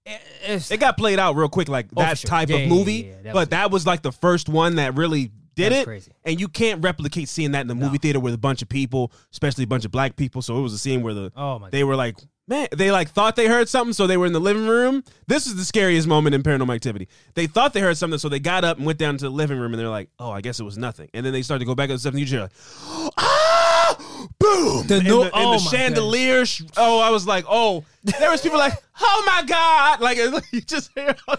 It, 0.05 0.21
it's- 0.43 0.71
It 0.71 0.79
got 0.79 0.97
played 0.97 1.19
out 1.19 1.35
real 1.35 1.49
quick, 1.49 1.67
like 1.69 1.87
Oh, 1.95 2.01
that 2.01 2.17
sure. 2.19 2.29
type 2.29 2.49
Yeah, 2.49 2.55
of 2.55 2.61
yeah, 2.63 2.67
movie. 2.69 2.93
yeah, 2.93 3.03
yeah. 3.07 3.15
That 3.23 3.33
but 3.33 3.39
was- 3.39 3.47
that 3.49 3.71
was 3.71 3.85
like 3.85 4.01
the 4.01 4.11
first 4.11 4.49
one 4.49 4.75
that 4.75 4.95
really 4.95 5.31
did 5.57 5.71
That 5.71 5.75
was 5.75 5.81
it. 5.81 5.85
crazy. 5.85 6.11
And 6.23 6.39
you 6.39 6.47
can't 6.47 6.81
replicate 6.83 7.27
seeing 7.27 7.51
that 7.51 7.61
in 7.61 7.67
the 7.67 7.75
movie 7.75 7.97
theater 7.97 8.19
with 8.19 8.33
a 8.33 8.37
bunch 8.37 8.61
of 8.61 8.69
people, 8.69 9.11
especially 9.33 9.65
a 9.65 9.67
bunch 9.67 9.83
of 9.85 9.91
black 9.91 10.15
people. 10.15 10.41
So 10.41 10.57
it 10.57 10.61
was 10.61 10.73
a 10.73 10.77
scene 10.77 11.01
where 11.01 11.13
the 11.13 11.31
oh 11.35 11.59
my! 11.59 11.69
they 11.69 11.83
were 11.83 11.95
like, 11.95 12.15
man, 12.47 12.67
they 12.75 12.91
like 12.91 13.09
thought 13.09 13.35
they 13.35 13.47
heard 13.47 13.67
something, 13.67 13.93
so 13.93 14.07
they 14.07 14.15
were 14.17 14.25
in 14.25 14.33
the 14.33 14.39
living 14.39 14.67
room. 14.67 15.03
This 15.27 15.47
is 15.47 15.55
the 15.55 15.65
scariest 15.65 16.07
moment 16.07 16.33
in 16.35 16.43
paranormal 16.43 16.73
activity. 16.73 17.07
They 17.33 17.47
thought 17.47 17.73
they 17.73 17.81
heard 17.81 17.97
something, 17.97 18.19
so 18.19 18.29
they 18.29 18.39
got 18.39 18.63
up 18.63 18.77
and 18.77 18.85
went 18.85 18.99
down 18.99 19.17
to 19.17 19.25
the 19.25 19.29
living 19.31 19.59
room, 19.59 19.73
and 19.73 19.79
they're 19.79 19.89
like, 19.89 20.09
oh, 20.19 20.31
I 20.31 20.41
guess 20.41 20.59
it 20.59 20.63
was 20.63 20.77
nothing. 20.77 21.09
And 21.13 21.25
then 21.25 21.33
they 21.33 21.41
started 21.41 21.59
to 21.59 21.65
go 21.65 21.75
back 21.75 21.89
up 21.89 21.91
and 21.91 21.99
stuff, 21.99 22.13
and 22.13 22.19
you 22.19 22.25
just 22.25 22.41
like, 22.41 23.13
ah, 23.17 23.36
boom, 24.39 24.87
The 24.87 24.95
and 24.97 25.07
no- 25.07 25.19
the, 25.23 25.25
and 25.25 25.31
oh 25.35 25.51
the 25.53 25.57
chandelier. 25.59 26.45
sh- 26.45 26.63
Oh, 26.75 26.99
I 26.99 27.09
was 27.09 27.25
like, 27.27 27.45
oh, 27.49 27.83
there 28.03 28.29
was 28.31 28.41
people 28.41 28.57
like, 28.57 28.73
oh 29.01 29.23
my 29.25 29.43
god, 29.45 29.99
like 30.01 30.17
you 30.51 30.61
just 30.61 30.91
hear 30.95 31.15
all 31.27 31.35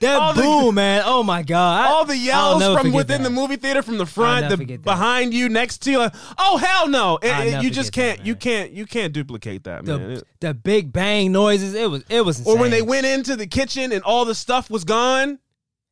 that 0.00 0.16
all 0.20 0.32
the- 0.34 0.42
boom, 0.42 0.74
man! 0.76 1.02
Oh 1.04 1.22
my 1.22 1.42
god! 1.42 1.90
All 1.90 2.04
the 2.04 2.16
yells 2.16 2.62
from 2.62 2.92
within 2.92 3.22
that. 3.22 3.28
the 3.28 3.34
movie 3.34 3.56
theater, 3.56 3.82
from 3.82 3.98
the 3.98 4.06
front, 4.06 4.48
the 4.48 4.56
that. 4.64 4.82
behind 4.82 5.32
you, 5.34 5.48
next 5.48 5.78
to 5.78 5.90
you, 5.90 5.98
like, 5.98 6.14
oh 6.38 6.56
hell 6.56 6.88
no! 6.88 7.18
It- 7.22 7.28
it- 7.54 7.62
you 7.62 7.70
just 7.70 7.92
can't, 7.92 8.24
you 8.24 8.34
can't, 8.34 8.70
you 8.72 8.86
can't 8.86 9.12
duplicate 9.12 9.64
that, 9.64 9.84
man. 9.84 10.02
The, 10.02 10.12
It- 10.16 10.24
the 10.40 10.54
big 10.54 10.92
bang 10.92 11.32
noises. 11.32 11.74
It 11.74 11.90
was 11.90 12.04
it 12.08 12.22
was 12.24 12.38
insane. 12.38 12.56
or 12.56 12.60
when 12.60 12.70
they 12.70 12.82
went 12.82 13.06
into 13.06 13.36
the 13.36 13.46
kitchen 13.46 13.92
and 13.92 14.02
all 14.02 14.24
the 14.24 14.34
stuff 14.34 14.70
was 14.70 14.84
gone, 14.84 15.38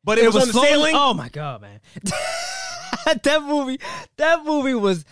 but 0.03 0.17
it, 0.17 0.25
was, 0.27 0.35
on 0.35 0.47
the 0.47 0.53
slowly- 0.53 0.69
ceiling. 0.69 0.95
Oh 0.95 1.13
my 1.13 1.29
god, 1.29 1.61
man! 1.61 1.79
that 3.05 3.43
movie, 3.43 3.79
that 4.17 4.43
movie 4.45 4.73
was 4.73 5.05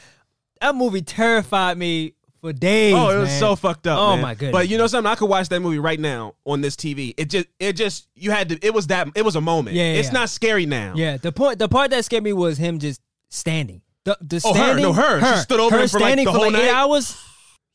that 0.62 0.76
movie 0.76 1.01
terrified 1.01 1.78
me 1.78 2.14
for 2.41 2.53
days. 2.53 2.93
Oh, 2.93 3.10
it 3.10 3.18
was 3.20 3.30
man. 3.30 3.39
so 3.39 3.55
fucked 3.55 3.88
up. 3.88 3.97
Oh, 3.99 4.12
man. 4.14 4.22
my 4.22 4.34
goodness, 4.36 4.51
But 4.51 4.70
you 4.70 4.78
know 4.78 4.88
something? 4.88 5.12
I 5.12 5.16
could 5.16 5.30
watch 5.30 5.49
that 5.49 5.60
movie 5.60 5.80
right 5.80 5.99
now 5.99 6.36
on 6.45 6.62
this 6.62 6.76
TV. 6.76 7.14
It 7.18 7.30
just, 7.30 7.47
it 7.60 7.74
just, 7.74 8.08
you 8.16 8.32
had 8.32 8.49
to. 8.49 8.60
It 8.66 8.74
was 8.74 8.88
that. 8.88 9.08
It 9.16 9.24
was 9.26 9.36
a 9.36 9.41
moment. 9.41 9.76
Yeah, 9.76 9.84
yeah, 9.93 9.99
it's 9.99 10.10
yeah. 10.10 10.14
not 10.14 10.30
scary 10.30 10.66
now. 10.66 10.93
Yeah, 10.95 11.18
the 11.18 11.32
point 11.32 11.60
the 11.60 11.68
part 11.68 11.89
that 11.91 12.05
scared 12.05 12.24
me 12.24 12.34
was 12.34 12.58
him 12.58 12.80
just 12.80 13.01
standing. 13.30 13.82
The, 14.05 14.18
the 14.22 14.41
Oh, 14.45 14.53
her. 14.53 14.60
standing, 14.60 14.84
No, 14.84 14.93
her. 14.93 15.36
She 15.36 15.41
stood 15.41 15.60
over 15.60 15.76
her 15.78 15.82
him 15.84 15.89
for, 15.89 15.99
like, 15.99 16.08
standing 16.08 16.26
the 16.26 16.32
for 16.32 16.38
whole 16.38 16.51
like 16.51 16.62
eight 16.62 16.68
night. 16.68 16.74
hours. 16.76 17.18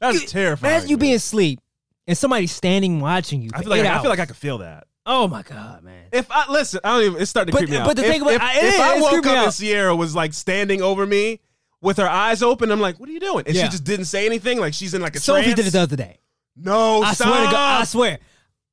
that's 0.01 0.31
terrifying. 0.31 0.73
Imagine 0.75 0.89
you 0.91 0.97
man. 0.97 1.01
being 1.01 1.15
asleep 1.17 1.61
and 2.07 2.17
somebody 2.17 2.47
standing 2.47 3.01
watching 3.01 3.43
you. 3.43 3.51
I 3.53 3.61
feel 3.61 3.71
like 3.71 3.81
I, 3.83 3.87
hours. 3.89 4.03
feel 4.03 4.11
like 4.11 4.19
I 4.21 4.27
could 4.27 4.37
feel 4.37 4.59
that. 4.59 4.87
Oh 5.05 5.27
my 5.27 5.43
god, 5.43 5.83
man! 5.83 6.05
If 6.13 6.31
I 6.31 6.51
listen, 6.51 6.79
I 6.85 6.95
don't 6.97 7.07
even. 7.11 7.21
It's 7.23 7.29
starting 7.31 7.51
to 7.51 7.59
But- 7.59 7.67
creep 7.67 7.71
me 7.71 7.77
out. 7.77 7.87
but 7.89 7.97
the 7.97 8.05
if, 8.05 8.09
thing 8.13 8.23
about- 8.23 8.35
if, 8.35 8.41
I- 8.41 8.59
if 8.59 8.75
it 8.75 8.81
I 8.81 9.01
woke 9.01 9.15
up 9.19 9.25
me 9.25 9.31
and. 9.33 9.53
Sierra 9.53 9.97
was 9.97 10.15
like 10.15 10.33
standing 10.33 10.81
over 10.81 11.05
me 11.05 11.41
with 11.83 11.99
her 11.99 12.09
eyes 12.09 12.43
open, 12.43 12.71
I'm 12.71 12.81
like, 12.81 12.99
"What 12.99 13.09
are 13.11 13.13
you 13.13 13.21
doing?" 13.21 13.45
And 13.47 13.55
Yeah. 13.55 13.65
she 13.65 13.69
just 13.69 13.85
didn't 13.85 14.07
say 14.07 14.25
anything. 14.25 14.59
Like 14.59 14.73
she's 14.73 14.95
in 14.95 15.03
like 15.03 15.17
a 15.17 15.21
Sophie 15.21 15.43
trance. 15.43 15.57
did 15.57 15.67
it 15.67 15.71
the 15.73 15.81
other 15.81 15.97
day. 15.97 16.19
No, 16.57 17.03
I 17.03 17.13
swear 17.13 17.45
to 17.47 17.51
God, 17.53 17.81
I 17.83 17.85
swear. 17.85 18.19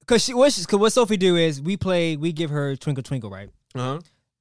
Cause 0.06 0.24
she, 0.24 0.34
what, 0.34 0.52
she, 0.52 0.64
cause 0.66 0.80
what 0.80 0.92
Sophie 0.94 1.18
do 1.18 1.36
is 1.36 1.62
we 1.62 1.78
play, 1.78 2.16
we 2.18 2.32
give 2.32 2.50
her 2.50 2.76
Twinkle 2.76 3.04
Twinkle, 3.04 3.30
right? 3.30 3.50
Uh-huh. 3.76 4.00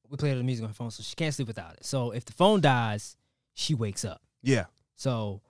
We 0.09 0.17
play 0.17 0.33
the 0.35 0.43
music 0.43 0.63
on 0.65 0.71
her 0.71 0.75
phone, 0.75 0.91
so 0.91 1.03
she 1.03 1.15
can't 1.15 1.35
sleep 1.35 1.47
without 1.49 1.75
it. 1.75 1.85
So 1.85 2.13
if 2.13 2.25
the 2.25 2.33
phone 2.33 2.61
dies, 2.63 3.17
she 3.55 3.75
wakes 3.75 4.05
up. 4.05 4.23
Yeah. 4.43 4.65
So 4.97 5.43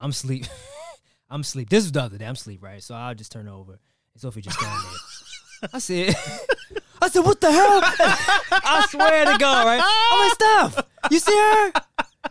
I'm 0.00 0.12
sleep. 0.12 0.46
I'm 1.30 1.42
sleep. 1.42 1.68
This 1.68 1.84
was 1.84 1.92
the 1.92 2.02
other 2.02 2.16
day. 2.18 2.24
I'm 2.24 2.36
sleep, 2.36 2.62
right? 2.62 2.82
So 2.82 2.94
I'll 2.94 3.14
just 3.14 3.30
turn 3.32 3.48
over. 3.48 3.72
And 4.14 4.20
Sophie 4.20 4.40
just 4.40 4.58
stand 4.58 4.72
there. 4.82 5.70
I 5.74 5.78
said, 5.78 6.14
I 7.02 7.08
said, 7.08 7.20
"What 7.24 7.40
the 7.40 7.50
hell?" 7.52 7.80
I 7.82 8.86
swear 8.88 9.24
to 9.26 9.36
God, 9.38 9.66
right? 9.66 9.80
I'm 9.82 10.20
like, 10.20 10.72
"Steph, 10.74 10.86
you 11.10 11.18
see 11.18 11.36
her? 11.36 11.72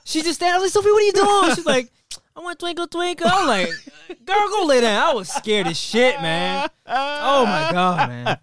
She 0.04 0.22
just 0.22 0.36
standing. 0.36 0.56
I 0.56 0.58
was 0.62 0.76
like, 0.76 0.84
Sophie, 0.84 0.92
what 0.92 1.02
are 1.02 1.06
you 1.06 1.12
doing?" 1.14 1.56
She's 1.56 1.66
like, 1.66 1.90
"I 2.36 2.40
want 2.42 2.60
twinkle 2.60 2.88
twinkle." 2.88 3.28
I'm 3.30 3.48
like, 3.48 3.70
"Girl, 4.26 4.50
go 4.50 4.66
lay 4.66 4.82
down." 4.82 5.10
I 5.10 5.14
was 5.14 5.30
scared 5.30 5.68
as 5.68 5.78
shit, 5.80 6.22
man. 6.22 6.70
Oh 6.88 7.46
my 7.46 7.70
God, 7.72 8.10
man. 8.10 8.38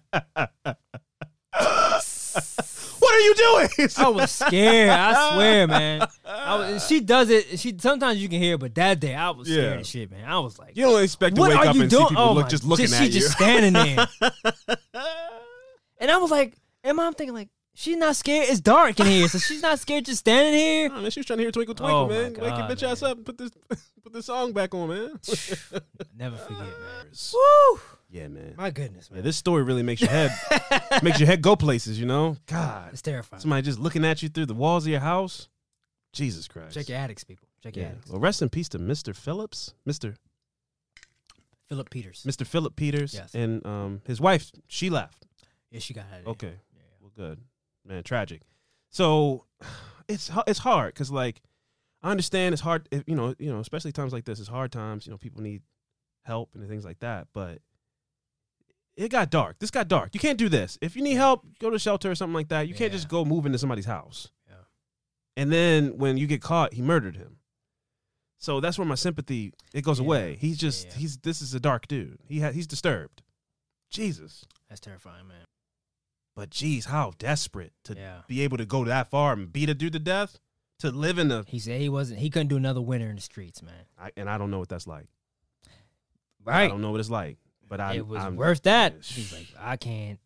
What 2.99 3.13
are 3.15 3.19
you 3.19 3.35
doing? 3.35 3.89
I 3.97 4.09
was 4.09 4.31
scared. 4.31 4.89
I 4.89 5.33
swear, 5.33 5.67
man. 5.67 6.07
I 6.25 6.55
was, 6.55 6.87
she 6.87 7.01
does 7.01 7.29
it. 7.29 7.59
She 7.59 7.75
sometimes 7.77 8.17
you 8.21 8.29
can 8.29 8.41
hear, 8.41 8.55
it, 8.55 8.59
but 8.61 8.73
that 8.75 8.99
day 9.01 9.13
I 9.13 9.29
was 9.31 9.47
scared 9.47 9.73
Yeah. 9.73 9.79
as 9.81 9.87
shit, 9.89 10.09
man. 10.11 10.23
I 10.25 10.39
was 10.39 10.57
like, 10.57 10.77
you 10.77 10.85
don't 10.85 11.03
expect 11.03 11.35
to 11.35 11.41
wake 11.41 11.53
up 11.55 11.65
and 11.75 11.89
doing? 11.89 11.89
see 11.89 11.97
people 12.09 12.17
oh 12.23 12.33
look 12.33 12.43
my- 12.45 12.49
just 12.49 12.63
looking 12.63 12.85
just, 12.87 12.95
at 13.01 13.05
she 13.05 13.05
you. 13.07 13.19
just 13.19 13.31
standing 13.33 13.73
there. 13.73 14.07
and 15.99 16.09
I 16.11 16.17
was 16.17 16.31
like, 16.31 16.53
and 16.83 16.99
I'm 16.99 17.13
thinking 17.13 17.33
like, 17.35 17.49
she's 17.73 17.97
not 17.97 18.15
scared. 18.15 18.49
It's 18.49 18.59
dark 18.59 18.99
in 18.99 19.05
here, 19.07 19.27
so 19.27 19.37
she's 19.39 19.61
not 19.61 19.79
scared 19.79 20.05
just 20.05 20.19
standing 20.19 20.53
here. 20.53 20.89
Oh, 20.93 21.01
man, 21.01 21.11
she 21.11 21.19
was 21.19 21.25
trying 21.25 21.37
to 21.37 21.43
hear 21.43 21.51
Twinkle 21.51 21.75
Twinkle, 21.75 21.97
Oh, 21.97 22.07
my 22.07 22.13
man. 22.13 22.33
Wake 22.33 22.37
your 22.41 22.49
God, 22.49 22.71
bitch 22.71 22.83
ass 22.89 23.03
up 23.03 23.17
and 23.17 23.25
put 23.25 23.37
this 23.37 23.51
put 24.03 24.13
this 24.13 24.25
song 24.27 24.53
back 24.53 24.73
on, 24.73 24.89
man. 24.89 25.19
Never 26.17 26.37
forget, 26.37 26.59
man. 26.59 27.07
Woo! 27.33 27.79
yeah, 28.09 28.27
man. 28.27 28.53
My 28.57 28.69
goodness, 28.71 29.07
Yeah, 29.09 29.15
man. 29.15 29.23
this 29.23 29.37
story 29.37 29.63
really 29.63 29.83
makes 29.83 30.01
your 30.01 30.11
head 30.11 30.31
makes 31.03 31.19
your 31.19 31.27
head 31.27 31.41
go 31.41 31.55
places, 31.55 31.99
you 31.99 32.05
know? 32.05 32.37
God. 32.47 32.89
It's 32.93 33.01
terrifying. 33.01 33.39
Somebody 33.41 33.63
just 33.63 33.79
looking 33.79 34.05
at 34.05 34.21
you 34.21 34.29
through 34.29 34.45
the 34.47 34.53
walls 34.53 34.85
of 34.85 34.91
your 34.91 34.99
house. 35.01 35.49
Jesus 36.13 36.47
Christ. 36.47 36.75
Check 36.75 36.89
your 36.89 36.97
attics, 36.99 37.23
people. 37.23 37.47
Check 37.63 37.75
your 37.75 37.85
Yeah. 37.85 37.91
attics. 37.93 38.09
Well, 38.11 38.19
rest 38.19 38.41
in 38.43 38.49
peace 38.49 38.69
to 38.69 38.79
Mr. 38.79 39.15
Phillips, 39.15 39.73
Mr. 39.89 40.15
Philip 41.69 41.89
Peters. 41.89 42.23
Mr. 42.27 42.45
Philip 42.45 42.75
Peters, 42.75 43.13
Yes. 43.15 43.33
and 43.33 43.65
um 43.65 44.01
his 44.05 44.21
wife. 44.21 44.51
She 44.67 44.89
left. 44.91 45.25
Yeah, 45.71 45.79
she 45.79 45.93
got 45.95 46.05
out 46.13 46.19
of 46.19 46.25
there. 46.25 46.31
Okay. 46.49 46.53
Well, 47.01 47.11
good, 47.15 47.39
man. 47.85 48.03
Tragic. 48.03 48.41
So 48.89 49.45
it's 50.07 50.29
it's 50.47 50.59
hard 50.59 50.93
because 50.93 51.11
like 51.11 51.41
I 52.01 52.11
understand 52.11 52.53
it's 52.53 52.61
hard. 52.61 52.87
If, 52.91 53.03
you 53.07 53.15
know, 53.15 53.33
you 53.39 53.51
know, 53.51 53.59
especially 53.59 53.91
times 53.91 54.13
like 54.13 54.25
this, 54.25 54.39
it's 54.39 54.49
hard 54.49 54.71
times. 54.71 55.05
You 55.07 55.11
know, 55.11 55.17
people 55.17 55.41
need 55.41 55.61
help 56.23 56.49
and 56.55 56.67
things 56.67 56.85
like 56.85 56.99
that. 56.99 57.27
But 57.33 57.59
it 58.95 59.09
got 59.09 59.29
dark. 59.29 59.57
This 59.59 59.71
got 59.71 59.87
dark. 59.87 60.11
You 60.13 60.19
can't 60.19 60.37
do 60.37 60.49
this. 60.49 60.77
If 60.81 60.95
you 60.95 61.01
need 61.01 61.15
help, 61.15 61.45
go 61.59 61.69
to 61.69 61.79
shelter 61.79 62.11
or 62.11 62.15
something 62.15 62.33
like 62.35 62.49
that. 62.49 62.67
You 62.67 62.75
can't 62.75 62.91
just 62.91 63.07
go 63.07 63.25
move 63.25 63.45
into 63.45 63.57
somebody's 63.57 63.85
house. 63.85 64.29
Yeah. 64.47 64.55
And 65.37 65.51
then 65.51 65.97
when 65.97 66.17
you 66.17 66.27
get 66.27 66.41
caught, 66.41 66.73
he 66.73 66.81
murdered 66.81 67.15
him. 67.15 67.37
So 68.37 68.59
that's 68.59 68.77
where 68.77 68.85
my 68.85 68.95
sympathy 68.95 69.53
it 69.73 69.83
goes 69.83 69.99
Yeah. 69.99 70.05
away. 70.05 70.37
He's 70.39 70.57
just 70.57 70.87
Yeah. 70.87 70.93
he's 70.95 71.17
this 71.19 71.41
is 71.41 71.53
a 71.53 71.59
dark 71.59 71.87
dude. 71.87 72.19
He 72.27 72.41
ha- 72.41 72.51
he's 72.51 72.67
disturbed. 72.67 73.23
Jesus. 73.89 74.45
That's 74.67 74.81
terrifying, 74.81 75.27
man. 75.27 75.45
But 76.35 76.49
geez, 76.49 76.85
how 76.85 77.13
desperate 77.19 77.73
to 77.83 77.93
Yeah. 77.95 78.21
be 78.27 78.41
able 78.41 78.57
to 78.57 78.65
go 78.65 78.83
that 78.85 79.09
far 79.09 79.33
and 79.33 79.51
beat 79.53 79.69
a 79.69 79.73
dude 79.75 79.93
to 79.93 79.99
death, 79.99 80.39
to 80.79 80.89
live 80.91 81.19
in 81.19 81.27
the 81.27 81.43
He 81.47 81.59
said 81.59 81.79
he 81.79 81.89
wasn't. 81.89 82.19
He 82.19 82.29
couldn't 82.29 82.47
do 82.47 82.57
another 82.57 82.81
winter 82.81 83.07
in 83.09 83.15
the 83.15 83.21
streets, 83.21 83.61
man. 83.61 83.85
I, 83.99 84.11
and 84.17 84.29
I 84.29 84.37
don't 84.37 84.49
know 84.51 84.59
what 84.59 84.69
that's 84.69 84.87
like. 84.87 85.07
Right. 86.43 86.65
I 86.65 86.67
don't 86.67 86.81
know 86.81 86.91
what 86.91 86.99
it's 86.99 87.09
like. 87.09 87.37
But 87.67 87.79
I 87.79 87.93
it 87.93 88.07
was 88.07 88.21
I'm, 88.21 88.35
worth 88.35 88.63
that. 88.63 88.95
He's 89.03 89.31
like, 89.31 89.47
I 89.59 89.77
can't. 89.77 90.19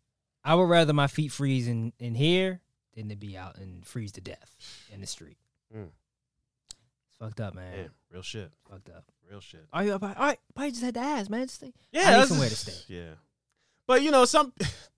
I 0.44 0.54
would 0.54 0.68
rather 0.68 0.92
my 0.92 1.06
feet 1.06 1.30
freeze 1.32 1.68
in, 1.68 1.92
in 1.98 2.14
here 2.14 2.60
than 2.94 3.08
to 3.10 3.16
be 3.16 3.36
out 3.36 3.56
and 3.58 3.86
freeze 3.86 4.12
to 4.12 4.20
death 4.20 4.56
in 4.92 5.00
the 5.00 5.06
street. 5.06 5.36
Mm. 5.74 5.88
It's 7.08 7.16
fucked 7.18 7.40
up, 7.40 7.54
man. 7.54 7.70
man, 7.70 7.90
real 8.10 8.22
shit, 8.22 8.50
Fucked 8.70 8.90
up. 8.90 9.04
real 9.30 9.40
shit. 9.40 9.64
Are 9.72 9.84
you? 9.84 9.92
All 9.92 9.98
right, 10.00 10.38
probably 10.54 10.70
just 10.72 10.82
had 10.82 10.94
to 10.94 11.00
ask, 11.00 11.30
man. 11.30 11.42
Just 11.46 11.56
stay. 11.56 11.72
Yeah, 11.92 12.00
I 12.00 12.04
need 12.10 12.16
that's 12.16 12.28
somewhere 12.30 12.48
to 12.48 12.56
stay. 12.56 12.94
Yeah, 12.94 13.10
but 13.86 14.02
you 14.02 14.10
know 14.10 14.24
some 14.24 14.52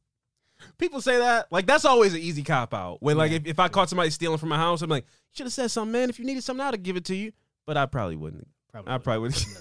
people 0.79 1.01
say 1.01 1.19
that 1.19 1.47
like 1.51 1.67
that's 1.67 1.85
always 1.85 2.15
an 2.15 2.21
easy 2.21 2.43
cop 2.43 2.73
out. 2.75 3.03
When 3.03 3.17
like 3.17 3.31
Yeah. 3.31 3.39
if, 3.39 3.47
if 3.47 3.59
I 3.59 3.69
caught 3.69 3.89
somebody 3.89 4.11
stealing 4.11 4.39
from 4.39 4.49
my 4.51 4.57
house, 4.57 4.83
I'm 4.83 4.91
like, 4.91 5.05
you 5.05 5.37
should 5.37 5.47
have 5.47 5.53
said 5.53 5.71
something, 5.71 5.93
man. 5.93 6.11
If 6.11 6.19
you 6.19 6.25
needed 6.25 6.45
something, 6.45 6.65
I'd 6.65 6.83
give 6.83 6.97
it 6.97 7.05
to 7.07 7.15
you. 7.15 7.33
But 7.67 7.77
I 7.77 7.87
probably 7.87 8.17
wouldn't. 8.17 8.49
Probably. 8.71 8.93
I 8.93 8.99
probably 8.99 9.21
would. 9.29 9.33
No, 9.33 9.39
no, 9.39 9.61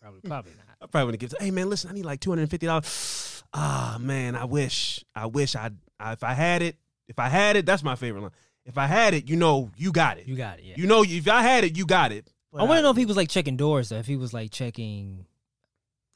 Probably. 0.00 0.20
Probably 0.22 0.52
not. 0.56 0.64
I 0.82 0.86
probably 0.86 1.04
wouldn't 1.06 1.20
give. 1.20 1.32
It. 1.32 1.42
Hey 1.42 1.50
man, 1.50 1.68
listen, 1.68 1.90
I 1.90 1.94
need 1.94 2.04
like 2.04 2.20
two 2.20 2.30
hundred 2.30 2.42
and 2.42 2.50
fifty 2.50 2.66
dollars. 2.66 3.26
Ah 3.52 3.96
man, 4.00 4.36
I 4.36 4.44
wish, 4.44 5.04
I 5.12 5.26
wish 5.26 5.56
I, 5.56 5.70
I, 5.98 6.12
if 6.12 6.22
I 6.22 6.34
had 6.34 6.62
it, 6.62 6.76
if 7.08 7.18
I 7.18 7.28
had 7.28 7.56
it, 7.56 7.66
that's 7.66 7.82
my 7.82 7.96
favorite 7.96 8.20
line. 8.20 8.30
If 8.64 8.78
I 8.78 8.86
had 8.86 9.12
it, 9.12 9.28
you 9.28 9.34
know, 9.34 9.72
you 9.76 9.90
got 9.90 10.18
it. 10.18 10.28
You 10.28 10.36
got 10.36 10.60
it. 10.60 10.64
Yeah. 10.66 10.74
You 10.76 10.86
know, 10.86 11.02
if 11.04 11.26
I 11.26 11.42
had 11.42 11.64
it, 11.64 11.76
you 11.76 11.84
got 11.84 12.12
it. 12.12 12.28
I 12.56 12.62
want 12.62 12.78
to 12.78 12.82
know 12.82 12.90
if 12.90 12.96
he 12.96 13.06
was 13.06 13.16
like 13.16 13.28
checking 13.28 13.56
doors. 13.56 13.88
Though. 13.88 13.96
If 13.96 14.06
he 14.06 14.14
was 14.16 14.32
like 14.32 14.52
checking 14.52 15.26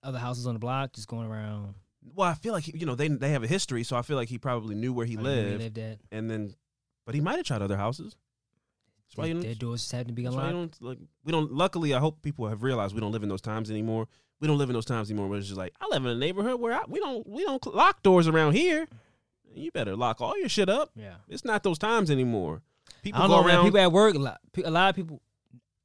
other 0.04 0.18
houses 0.18 0.46
on 0.46 0.54
the 0.54 0.60
block, 0.60 0.92
just 0.92 1.08
going 1.08 1.26
around. 1.26 1.74
Well, 2.14 2.28
I 2.28 2.34
feel 2.34 2.52
like 2.52 2.64
he, 2.64 2.76
you 2.78 2.86
know 2.86 2.94
they 2.94 3.08
they 3.08 3.30
have 3.30 3.42
a 3.42 3.46
history, 3.46 3.82
so 3.84 3.96
I 3.96 4.02
feel 4.02 4.16
like 4.16 4.28
he 4.28 4.38
probably 4.38 4.74
knew 4.74 4.92
where 4.92 5.06
he 5.06 5.14
probably 5.16 5.32
where 5.32 5.42
lived, 5.44 5.58
He 5.60 5.64
lived 5.64 5.78
at. 5.78 5.98
and 6.12 6.30
then, 6.30 6.54
but 7.06 7.14
he 7.14 7.20
might 7.20 7.36
have 7.36 7.46
tried 7.46 7.62
other 7.62 7.76
houses. 7.76 8.16
That's 9.06 9.16
why 9.16 9.24
you 9.26 9.34
Their, 9.34 9.42
don't. 9.42 9.42
their 9.48 9.54
doors 9.54 9.80
just 9.82 9.92
happened 9.92 10.08
to 10.08 10.14
be 10.14 10.24
That's 10.24 10.34
why 10.36 10.44
you 10.44 10.48
unlocked. 10.56 10.80
don't 10.80 10.88
like. 10.88 10.98
We 11.24 11.32
don't. 11.32 11.52
Luckily, 11.52 11.94
I 11.94 11.98
hope 12.00 12.22
people 12.22 12.46
have 12.48 12.62
realized 12.62 12.94
we 12.94 13.00
don't 13.00 13.12
live 13.12 13.22
in 13.22 13.28
those 13.28 13.40
times 13.40 13.70
anymore. 13.70 14.06
We 14.40 14.48
don't 14.48 14.58
live 14.58 14.68
in 14.68 14.74
those 14.74 14.84
times 14.84 15.10
anymore. 15.10 15.28
Where 15.28 15.38
it's 15.38 15.48
just 15.48 15.58
like 15.58 15.72
I 15.80 15.86
live 15.90 16.04
in 16.04 16.10
a 16.10 16.14
neighborhood 16.16 16.60
where 16.60 16.74
I, 16.74 16.82
we 16.88 16.98
don't 17.00 17.26
we 17.28 17.44
don't 17.44 17.64
lock 17.74 18.02
doors 18.02 18.28
around 18.28 18.52
here. 18.52 18.86
You 19.54 19.70
better 19.70 19.94
lock 19.96 20.20
all 20.20 20.36
your 20.38 20.48
shit 20.48 20.68
up. 20.68 20.90
Yeah. 20.96 21.14
It's 21.28 21.44
not 21.44 21.62
those 21.62 21.78
times 21.78 22.10
anymore. 22.10 22.60
People 23.02 23.22
I 23.22 23.26
don't 23.26 23.30
go 23.30 23.40
know, 23.42 23.46
man. 23.46 23.54
around. 23.56 23.64
People 23.66 23.80
at 23.80 23.92
work, 23.92 24.14
a 24.14 24.18
lot, 24.18 24.40
a 24.64 24.70
lot 24.70 24.90
of 24.90 24.96
people 24.96 25.22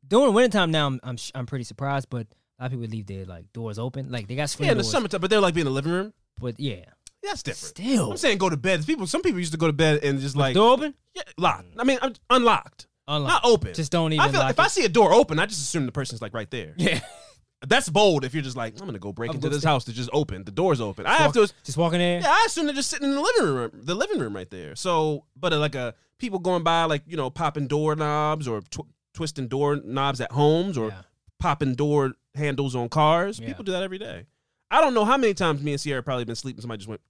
during 0.08 0.34
wintertime 0.34 0.72
now. 0.72 0.88
I'm 0.88 1.00
I'm, 1.04 1.18
sh- 1.18 1.32
I'm 1.36 1.46
pretty 1.46 1.66
surprised, 1.66 2.08
but 2.10 2.28
a 2.60 2.64
lot 2.64 2.74
of 2.74 2.80
people 2.80 2.88
leave 2.92 3.08
their 3.08 3.26
like 3.26 3.52
doors 3.54 3.80
open, 3.80 4.12
like 4.12 4.28
they 4.28 4.36
got 4.36 4.50
screen 4.50 4.66
yeah, 4.68 4.72
in 4.74 4.78
the 4.78 4.84
doors. 4.84 4.92
summertime, 4.92 5.22
but 5.22 5.30
they're 5.30 5.40
like 5.40 5.54
being 5.54 5.66
in 5.66 5.72
the 5.72 5.76
living 5.76 5.92
room. 5.94 6.14
But 6.40 6.60
yeah, 6.60 6.86
That's 7.24 7.42
different. 7.44 7.78
still 7.78 8.12
I'm 8.12 8.18
saying 8.18 8.38
go 8.38 8.50
to 8.50 8.58
bed. 8.58 8.86
People, 8.86 9.08
some 9.08 9.22
people 9.22 9.40
used 9.40 9.52
to 9.54 9.58
go 9.58 9.68
to 9.68 9.74
bed 9.74 10.04
and 10.04 10.20
just 10.20 10.36
like 10.36 10.54
door 10.56 10.74
open, 10.74 10.94
yeah, 11.14 11.24
locked. 11.38 11.68
I 11.78 11.84
mean, 11.84 12.00
un- 12.02 12.16
unlocked, 12.30 12.88
unlocked. 13.08 13.44
not 13.46 13.46
open. 13.46 13.74
Just 13.74 13.92
don't 13.92 14.14
even. 14.14 14.20
I 14.26 14.30
feel 14.30 14.40
lock 14.42 14.52
if 14.52 14.60
I 14.60 14.66
it. 14.66 14.72
see 14.72 14.86
a 14.86 14.90
door 14.90 15.14
open, 15.14 15.40
I 15.40 15.46
just 15.46 15.62
assume 15.62 15.86
the 15.86 15.92
person's 15.92 16.22
like 16.22 16.34
right 16.34 16.50
there. 16.52 16.74
yeah, 16.78 17.00
That's 17.68 17.90
bold. 17.90 18.24
If 18.24 18.34
you're 18.34 18.44
just 18.44 18.56
like, 18.56 18.80
I'm 18.80 18.86
gonna 18.86 19.00
go 19.00 19.12
break 19.12 19.30
I'm 19.32 19.36
into 19.36 19.48
gonna 19.48 19.56
this 19.56 19.62
stay- 19.62 19.70
house 19.70 19.84
to 19.86 19.94
just 19.94 20.10
open 20.14 20.44
the 20.46 20.52
door's 20.52 20.80
open. 20.80 21.06
I 21.06 21.16
have 21.16 21.34
to. 21.34 21.50
just 21.64 21.78
walking 21.78 22.00
there. 22.00 22.22
Yeah, 22.22 22.30
I 22.30 22.44
assume 22.48 22.66
they're 22.68 22.76
just 22.76 22.90
sitting 22.90 23.10
in 23.10 23.16
the 23.16 23.22
living 23.22 23.54
room, 23.54 23.72
the 23.74 23.96
living 23.96 24.20
room 24.20 24.34
right 24.36 24.50
there. 24.50 24.76
So, 24.76 25.26
but 25.36 25.52
uh, 25.52 25.60
like 25.60 25.76
a 25.76 25.94
people 26.20 26.40
going 26.40 26.64
by, 26.64 26.86
like 26.86 27.04
you 27.06 27.18
know, 27.18 27.30
popping 27.30 27.68
door 27.68 27.96
knobs 27.98 28.48
or 28.48 28.62
tw- 28.62 28.88
twisting 29.14 29.48
door 29.50 29.78
knobs 29.84 30.22
at 30.22 30.32
homes 30.32 30.78
or 30.78 30.88
Yeah. 30.88 31.02
popping 31.40 31.76
door 31.76 32.14
handles 32.36 32.76
on 32.76 32.90
cars. 32.90 33.40
Yeah. 33.40 33.48
People 33.48 33.64
do 33.64 33.72
that 33.72 33.84
every 33.84 33.98
day. 33.98 34.26
I 34.72 34.82
don't 34.82 34.94
know 34.94 35.06
how 35.06 35.18
many 35.18 35.34
times 35.34 35.62
me 35.64 35.72
and 35.72 35.82
Sierra 35.82 36.04
probably 36.04 36.26
been 36.26 36.36
sleeping. 36.36 36.62
Somebody 36.62 36.78
just 36.80 36.88
went, 36.90 37.02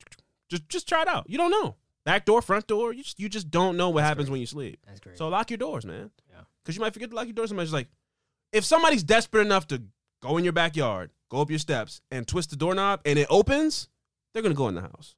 just 0.50 0.68
just 0.70 0.88
try 0.88 1.02
it 1.02 1.08
out. 1.08 1.30
You 1.30 1.38
don't 1.38 1.52
know. 1.52 1.76
Back 2.06 2.26
door, 2.26 2.42
front 2.42 2.66
door. 2.68 2.94
You 2.94 3.04
just, 3.04 3.20
you 3.20 3.28
just 3.30 3.52
don't 3.52 3.76
know 3.78 3.90
what 3.90 4.04
happens 4.04 4.30
when 4.30 4.40
you 4.40 4.46
sleep. 4.46 4.80
That's 4.88 5.00
great. 5.02 5.18
So 5.18 5.28
lock 5.28 5.52
your 5.52 5.58
doors, 5.58 5.86
man. 5.86 6.10
Yeah. 6.32 6.42
Because 6.64 6.76
you 6.76 6.82
might 6.82 6.94
forget 6.94 7.10
to 7.10 7.16
lock 7.16 7.26
your 7.26 7.34
doors. 7.34 7.50
Somebody's 7.50 7.74
like, 7.74 7.88
if 8.54 8.64
somebody's 8.66 9.04
desperate 9.04 9.42
enough 9.42 9.68
to 9.68 9.84
go 10.22 10.38
in 10.38 10.44
your 10.44 10.54
backyard, 10.54 11.12
go 11.30 11.42
up 11.42 11.50
your 11.50 11.60
steps, 11.60 12.02
and 12.10 12.26
twist 12.28 12.50
the 12.50 12.56
doorknob, 12.56 13.02
and 13.06 13.20
it 13.20 13.28
opens, 13.30 13.90
they're 14.34 14.42
gonna 14.42 14.56
go 14.56 14.70
in 14.70 14.76
the 14.76 14.82
house. 14.82 15.16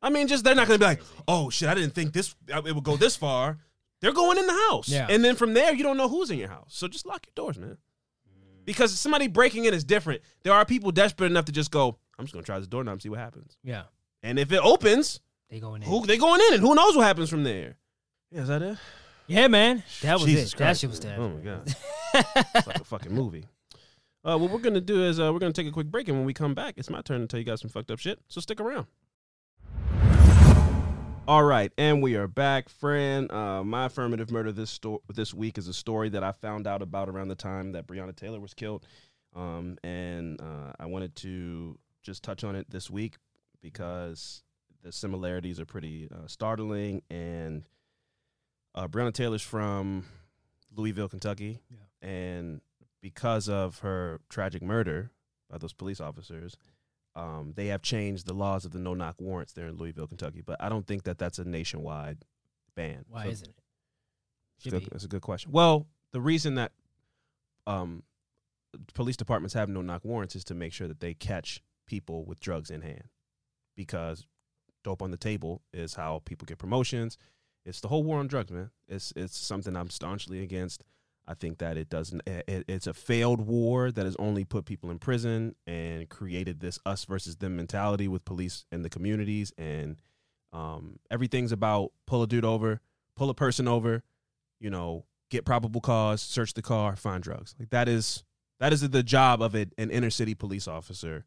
I 0.00 0.10
mean, 0.10 0.26
just 0.28 0.44
they're 0.44 0.54
not 0.54 0.68
gonna 0.68 0.78
be 0.78 0.84
like, 0.84 1.02
oh 1.28 1.50
shit, 1.50 1.68
I 1.68 1.74
didn't 1.74 1.94
think 1.94 2.12
this 2.12 2.34
uh, 2.54 2.62
it 2.64 2.74
would 2.74 2.84
go 2.84 2.96
this 2.96 3.16
far. 3.16 3.58
They're 4.00 4.12
going 4.12 4.38
in 4.38 4.46
the 4.46 4.52
house, 4.70 4.88
Yeah. 4.88 5.06
and 5.10 5.24
then 5.24 5.36
from 5.36 5.54
there, 5.54 5.74
you 5.74 5.82
don't 5.82 5.96
know 5.96 6.08
who's 6.08 6.30
in 6.30 6.38
your 6.38 6.48
house. 6.48 6.68
So 6.70 6.88
just 6.88 7.04
lock 7.06 7.26
your 7.26 7.32
doors, 7.34 7.58
man. 7.58 7.76
Because 8.64 8.98
somebody 8.98 9.26
breaking 9.28 9.64
in 9.64 9.74
is 9.74 9.84
different. 9.84 10.22
There 10.42 10.52
are 10.52 10.64
people 10.64 10.90
desperate 10.92 11.30
enough 11.30 11.46
to 11.46 11.52
just 11.52 11.70
go, 11.70 11.98
I'm 12.18 12.24
just 12.24 12.32
gonna 12.34 12.44
try 12.44 12.58
this 12.58 12.68
doorknob 12.68 12.92
and 12.94 13.02
see 13.02 13.08
what 13.08 13.18
happens. 13.18 13.56
yeah, 13.62 13.84
And 14.22 14.38
if 14.38 14.52
it 14.52 14.60
opens, 14.62 15.20
they 15.50 15.60
going 15.60 15.82
in. 15.82 15.88
who 15.88 16.06
they 16.06 16.16
going 16.18 16.40
in, 16.48 16.54
and 16.54 16.62
who 16.62 16.74
knows 16.74 16.96
what 16.96 17.04
happens 17.06 17.28
from 17.30 17.44
there. 17.44 17.76
Yeah, 18.30 18.42
is 18.42 18.48
that 18.48 18.62
it? 18.62 18.78
Yeah, 19.26 19.48
man, 19.48 19.82
that 20.02 20.14
was 20.14 20.24
Jesus 20.24 20.52
it. 20.52 20.58
That 20.58 20.76
shit 20.76 20.90
was 20.90 20.98
terrible. 21.00 21.24
Oh 21.24 21.28
my 21.30 21.40
god, 21.40 21.74
it's 22.54 22.66
like 22.66 22.80
a 22.80 22.84
fucking 22.84 23.12
movie. 23.12 23.46
Uh, 24.24 24.38
what 24.38 24.50
we're 24.50 24.58
gonna 24.58 24.80
do 24.80 25.04
is 25.04 25.18
uh, 25.20 25.32
we're 25.32 25.38
gonna 25.38 25.52
take 25.52 25.66
a 25.66 25.70
quick 25.72 25.86
break, 25.88 26.08
and 26.08 26.16
when 26.16 26.26
we 26.26 26.34
come 26.34 26.54
back, 26.54 26.74
it's 26.76 26.90
my 26.90 27.00
turn 27.02 27.20
to 27.22 27.26
tell 27.26 27.38
you 27.40 27.44
guys 27.46 27.60
some 27.60 27.70
fucked 27.70 27.90
up 27.90 27.98
shit. 27.98 28.18
So 28.28 28.40
stick 28.40 28.60
around. 28.60 28.86
All 31.28 31.44
right, 31.44 31.72
and 31.78 32.02
we 32.02 32.16
are 32.16 32.26
back, 32.26 32.68
friend. 32.68 33.30
Uh, 33.30 33.62
my 33.62 33.86
affirmative 33.86 34.32
murder 34.32 34.50
this 34.50 34.70
sto- 34.70 35.02
this 35.08 35.32
week 35.32 35.56
is 35.56 35.68
a 35.68 35.72
story 35.72 36.08
that 36.08 36.24
I 36.24 36.32
found 36.32 36.66
out 36.66 36.82
about 36.82 37.08
around 37.08 37.28
the 37.28 37.36
time 37.36 37.72
that 37.72 37.86
Breonna 37.86 38.14
Taylor 38.14 38.40
was 38.40 38.54
killed, 38.54 38.84
um, 39.36 39.78
and 39.84 40.40
uh, 40.40 40.72
I 40.80 40.86
wanted 40.86 41.14
to 41.16 41.78
just 42.02 42.24
touch 42.24 42.42
on 42.42 42.56
it 42.56 42.68
this 42.68 42.90
week 42.90 43.18
because 43.60 44.42
the 44.82 44.90
similarities 44.90 45.60
are 45.60 45.64
pretty 45.64 46.08
uh, 46.12 46.26
startling. 46.26 47.02
And 47.08 47.62
uh, 48.74 48.88
Breonna 48.88 49.14
Taylor's 49.14 49.42
from 49.42 50.04
Louisville, 50.74 51.08
Kentucky, 51.08 51.60
and 52.02 52.60
because 53.00 53.48
of 53.48 53.78
her 53.78 54.20
tragic 54.28 54.60
murder 54.60 55.12
by 55.48 55.58
those 55.58 55.72
police 55.72 56.00
officers, 56.00 56.56
um, 57.14 57.52
they 57.56 57.66
have 57.66 57.82
changed 57.82 58.26
the 58.26 58.32
laws 58.34 58.64
of 58.64 58.72
the 58.72 58.78
no 58.78 58.94
knock 58.94 59.16
warrants 59.20 59.52
there 59.52 59.66
in 59.66 59.76
Louisville, 59.76 60.06
Kentucky. 60.06 60.40
But 60.40 60.62
I 60.62 60.68
don't 60.68 60.86
think 60.86 61.04
that 61.04 61.18
that's 61.18 61.38
a 61.38 61.44
nationwide 61.44 62.24
ban. 62.74 63.04
Why 63.08 63.24
So 63.24 63.30
isn't 63.30 63.48
it? 63.48 63.54
it's 64.56 64.64
Should 64.64 64.80
be. 64.80 64.88
That's 64.90 65.04
a 65.04 65.08
good 65.08 65.22
question. 65.22 65.52
Well, 65.52 65.86
the 66.12 66.20
reason 66.20 66.54
that 66.54 66.72
um, 67.66 68.02
police 68.94 69.16
departments 69.16 69.54
have 69.54 69.68
no 69.68 69.82
knock 69.82 70.04
warrants 70.04 70.36
is 70.36 70.44
to 70.44 70.54
make 70.54 70.72
sure 70.72 70.88
that 70.88 71.00
they 71.00 71.14
catch 71.14 71.62
people 71.86 72.24
with 72.24 72.40
drugs 72.40 72.70
in 72.70 72.80
hand, 72.80 73.04
because 73.76 74.26
dope 74.84 75.02
on 75.02 75.10
the 75.10 75.16
table 75.16 75.62
is 75.72 75.94
how 75.94 76.22
people 76.24 76.46
get 76.46 76.58
promotions. 76.58 77.18
It's 77.64 77.80
the 77.80 77.88
whole 77.88 78.02
war 78.02 78.18
on 78.18 78.26
drugs, 78.26 78.50
man. 78.50 78.70
It's 78.88 79.12
it's 79.14 79.36
something 79.36 79.76
I'm 79.76 79.90
staunchly 79.90 80.42
against. 80.42 80.84
I 81.26 81.34
think 81.34 81.58
that 81.58 81.76
it 81.76 81.88
doesn't. 81.88 82.22
It, 82.26 82.64
it's 82.68 82.86
a 82.86 82.94
failed 82.94 83.40
war 83.40 83.92
that 83.92 84.04
has 84.04 84.16
only 84.18 84.44
put 84.44 84.64
people 84.64 84.90
in 84.90 84.98
prison 84.98 85.54
and 85.66 86.08
created 86.08 86.60
this 86.60 86.78
us 86.84 87.04
versus 87.04 87.36
them 87.36 87.56
mentality 87.56 88.08
with 88.08 88.24
police 88.24 88.64
and 88.72 88.84
the 88.84 88.90
communities. 88.90 89.52
And 89.56 90.00
um, 90.52 90.98
everything's 91.10 91.52
about 91.52 91.92
pull 92.06 92.22
a 92.22 92.26
dude 92.26 92.44
over, 92.44 92.80
pull 93.16 93.30
a 93.30 93.34
person 93.34 93.68
over, 93.68 94.02
you 94.60 94.68
know, 94.68 95.04
get 95.30 95.44
probable 95.44 95.80
cause, 95.80 96.20
search 96.20 96.54
the 96.54 96.62
car, 96.62 96.96
find 96.96 97.22
drugs. 97.22 97.54
Like 97.58 97.70
that 97.70 97.88
is 97.88 98.24
that 98.58 98.72
is 98.72 98.88
the 98.88 99.02
job 99.02 99.42
of 99.42 99.54
it, 99.54 99.72
an 99.78 99.90
inner 99.90 100.10
city 100.10 100.34
police 100.34 100.66
officer 100.66 101.24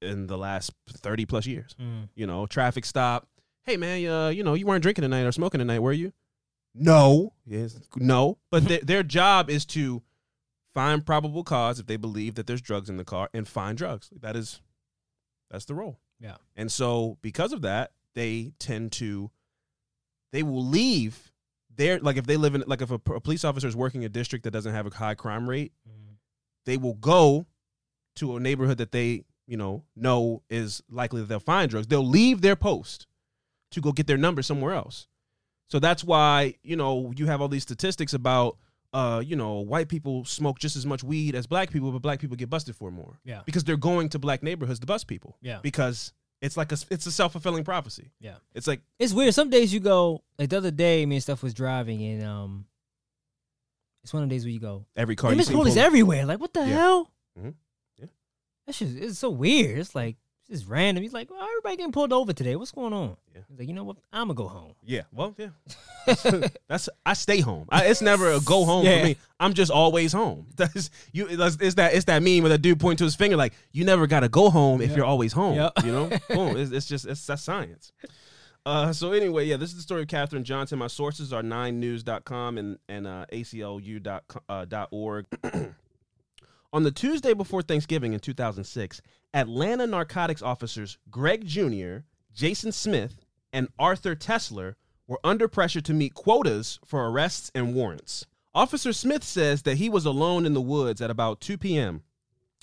in 0.00 0.28
the 0.28 0.38
last 0.38 0.72
thirty 0.88 1.26
plus 1.26 1.46
years. 1.46 1.76
Mm. 1.80 2.08
You 2.14 2.26
know, 2.26 2.46
traffic 2.46 2.86
stop. 2.86 3.28
Hey 3.64 3.76
man, 3.76 4.06
uh, 4.06 4.28
you 4.28 4.42
know, 4.42 4.54
you 4.54 4.66
weren't 4.66 4.82
drinking 4.82 5.02
tonight 5.02 5.22
or 5.22 5.32
smoking 5.32 5.58
tonight, 5.58 5.80
were 5.80 5.92
you? 5.92 6.12
No. 6.74 7.32
Yes. 7.46 7.78
No. 7.96 8.38
But 8.50 8.64
their 8.66 8.80
their 8.80 9.02
job 9.02 9.50
is 9.50 9.64
to 9.66 10.02
find 10.74 11.04
probable 11.04 11.42
cause 11.44 11.80
if 11.80 11.86
they 11.86 11.96
believe 11.96 12.36
that 12.36 12.46
there's 12.46 12.60
drugs 12.62 12.88
in 12.88 12.96
the 12.96 13.04
car 13.04 13.28
and 13.34 13.46
find 13.48 13.76
drugs. 13.76 14.08
That 14.20 14.36
is 14.36 14.60
that's 15.50 15.64
the 15.64 15.74
role. 15.74 15.98
Yeah. 16.20 16.36
And 16.56 16.70
so 16.70 17.18
because 17.22 17.52
of 17.52 17.62
that, 17.62 17.92
they 18.14 18.52
tend 18.58 18.92
to 18.92 19.30
they 20.32 20.42
will 20.42 20.64
leave 20.64 21.32
their 21.74 21.98
like 21.98 22.16
if 22.16 22.26
they 22.26 22.36
live 22.36 22.54
in 22.54 22.62
like 22.66 22.82
if 22.82 22.90
a, 22.90 22.94
a 23.12 23.20
police 23.20 23.44
officer 23.44 23.66
is 23.66 23.74
working 23.76 24.04
a 24.04 24.08
district 24.08 24.44
that 24.44 24.52
doesn't 24.52 24.74
have 24.74 24.86
a 24.86 24.90
high 24.94 25.14
crime 25.14 25.48
rate, 25.48 25.72
Mm. 25.88 26.16
they 26.66 26.76
will 26.76 26.94
go 26.94 27.46
to 28.16 28.36
a 28.36 28.40
neighborhood 28.40 28.78
that 28.78 28.92
they 28.92 29.24
you 29.46 29.56
know 29.56 29.82
know 29.96 30.42
is 30.48 30.82
likely 30.88 31.20
that 31.20 31.26
they'll 31.28 31.40
find 31.40 31.70
drugs. 31.70 31.88
They'll 31.88 32.06
leave 32.06 32.42
their 32.42 32.56
post 32.56 33.06
to 33.72 33.80
go 33.80 33.90
get 33.92 34.06
their 34.06 34.16
number 34.18 34.42
somewhere 34.42 34.74
else. 34.74 35.08
So 35.70 35.78
that's 35.78 36.02
why 36.04 36.54
you 36.62 36.76
know 36.76 37.12
you 37.16 37.26
have 37.26 37.40
all 37.40 37.48
these 37.48 37.62
statistics 37.62 38.12
about 38.12 38.56
uh 38.92 39.22
you 39.24 39.36
know 39.36 39.60
white 39.60 39.88
people 39.88 40.24
smoke 40.24 40.58
just 40.58 40.74
as 40.76 40.84
much 40.84 41.04
weed 41.04 41.34
as 41.36 41.46
black 41.46 41.70
people, 41.70 41.92
but 41.92 42.02
black 42.02 42.18
people 42.20 42.36
get 42.36 42.50
busted 42.50 42.74
for 42.74 42.90
more. 42.90 43.20
Yeah. 43.24 43.42
because 43.46 43.62
they're 43.64 43.76
going 43.76 44.08
to 44.10 44.18
black 44.18 44.42
neighborhoods 44.42 44.80
to 44.80 44.86
bust 44.86 45.06
people. 45.06 45.36
Yeah. 45.40 45.60
because 45.62 46.12
it's 46.42 46.56
like 46.56 46.72
a 46.72 46.76
it's 46.90 47.06
a 47.06 47.12
self 47.12 47.32
fulfilling 47.32 47.62
prophecy. 47.64 48.10
Yeah. 48.18 48.36
It's 48.54 48.66
like 48.66 48.80
It's 48.98 49.12
weird. 49.12 49.32
Some 49.34 49.48
days 49.50 49.72
you 49.72 49.78
go 49.80 50.22
like 50.38 50.48
the 50.50 50.56
other 50.56 50.70
day, 50.72 51.06
me 51.06 51.16
and 51.16 51.22
stuff 51.22 51.42
was 51.42 51.54
driving 51.54 52.02
and 52.02 52.24
um, 52.24 52.64
it's 54.02 54.12
one 54.14 54.22
of 54.22 54.28
the 54.28 54.34
days 54.34 54.44
where 54.44 54.52
you 54.52 54.60
go, 54.60 54.86
every 54.96 55.14
car 55.14 55.30
Damn, 55.30 55.38
there's 55.38 55.50
police 55.50 55.76
everywhere. 55.76 56.24
Like 56.26 56.40
what 56.40 56.52
the 56.52 56.60
Yeah. 56.60 56.66
hell? 56.66 57.10
Mhm. 57.38 57.54
Yeah. 57.98 58.06
That 58.66 58.74
shit 58.74 58.88
is 58.88 59.18
so 59.18 59.30
weird. 59.30 59.78
It's 59.78 59.94
like 59.94 60.16
it's 60.50 60.64
random. 60.64 61.02
He's 61.02 61.12
like, 61.12 61.30
well, 61.30 61.42
everybody 61.42 61.76
getting 61.76 61.92
pulled 61.92 62.12
over 62.12 62.32
today. 62.32 62.56
What's 62.56 62.72
going 62.72 62.92
on? 62.92 63.16
Yeah. 63.34 63.40
He's 63.48 63.58
like, 63.58 63.68
you 63.68 63.74
know 63.74 63.84
what? 63.84 63.96
I'm 64.12 64.26
gonna 64.28 64.34
go 64.34 64.48
home. 64.48 64.72
Yeah, 64.84 65.02
well, 65.12 65.34
yeah. 65.38 65.48
That's, 66.68 66.88
I 67.06 67.12
stay 67.14 67.40
home. 67.40 67.66
I, 67.70 67.86
it's 67.86 68.02
never 68.02 68.30
a 68.32 68.40
go 68.40 68.64
home 68.64 68.84
Yeah. 68.84 68.98
for 68.98 69.04
me. 69.06 69.16
I'm 69.38 69.54
just 69.54 69.70
always 69.70 70.12
home. 70.12 70.48
That's 70.56 70.90
you. 71.12 71.36
That's, 71.36 71.56
it's 71.60 71.76
that. 71.76 71.94
It's 71.94 72.04
that 72.06 72.22
meme 72.22 72.42
where 72.42 72.50
the 72.50 72.58
dude 72.58 72.80
point 72.80 72.98
to 72.98 73.04
his 73.04 73.14
finger 73.14 73.36
like 73.36 73.52
you 73.72 73.84
never 73.84 74.06
got 74.06 74.20
to 74.20 74.28
go 74.28 74.50
home 74.50 74.80
if 74.80 74.90
Yeah. 74.90 74.96
you're 74.96 75.06
always 75.06 75.32
home. 75.32 75.54
Yeah. 75.56 75.70
You 75.84 75.92
know, 75.92 76.10
boom. 76.28 76.56
It's, 76.56 76.70
it's 76.72 76.86
just 76.86 77.06
it's 77.06 77.24
that's 77.24 77.42
science. 77.42 77.92
Uh, 78.66 78.92
so 78.92 79.12
anyway, 79.12 79.46
yeah, 79.46 79.56
this 79.56 79.70
is 79.70 79.76
the 79.76 79.82
story 79.82 80.02
of 80.02 80.08
Kathryn 80.08 80.42
Johnston. 80.42 80.78
My 80.78 80.86
sources 80.88 81.32
are 81.32 81.42
9news.com 81.42 82.58
and 82.58 82.78
and 82.88 83.06
uh, 83.06 83.24
aclu 83.32 84.02
dot 84.02 84.24
co- 84.28 84.40
uh, 84.48 84.64
dot 84.66 84.88
org. 84.90 85.24
On 86.72 86.84
the 86.84 86.92
Tuesday 86.92 87.34
before 87.34 87.62
Thanksgiving 87.62 88.12
in 88.12 88.20
2006, 88.20 89.02
Atlanta 89.34 89.86
narcotics 89.88 90.40
officers 90.40 90.98
Gregg 91.10 91.44
Junnier, 91.44 92.04
Jason 92.32 92.70
Smith, 92.70 93.26
and 93.52 93.68
Arthur 93.76 94.14
Tesler 94.14 94.76
were 95.08 95.18
under 95.24 95.48
pressure 95.48 95.80
to 95.80 95.92
meet 95.92 96.14
quotas 96.14 96.78
for 96.84 97.08
arrests 97.08 97.50
and 97.56 97.74
warrants. 97.74 98.24
Officer 98.54 98.92
Smith 98.92 99.24
says 99.24 99.62
that 99.62 99.78
he 99.78 99.88
was 99.88 100.04
alone 100.04 100.46
in 100.46 100.54
the 100.54 100.60
woods 100.60 101.00
at 101.00 101.10
about 101.10 101.40
2 101.40 101.58
p.m. 101.58 102.04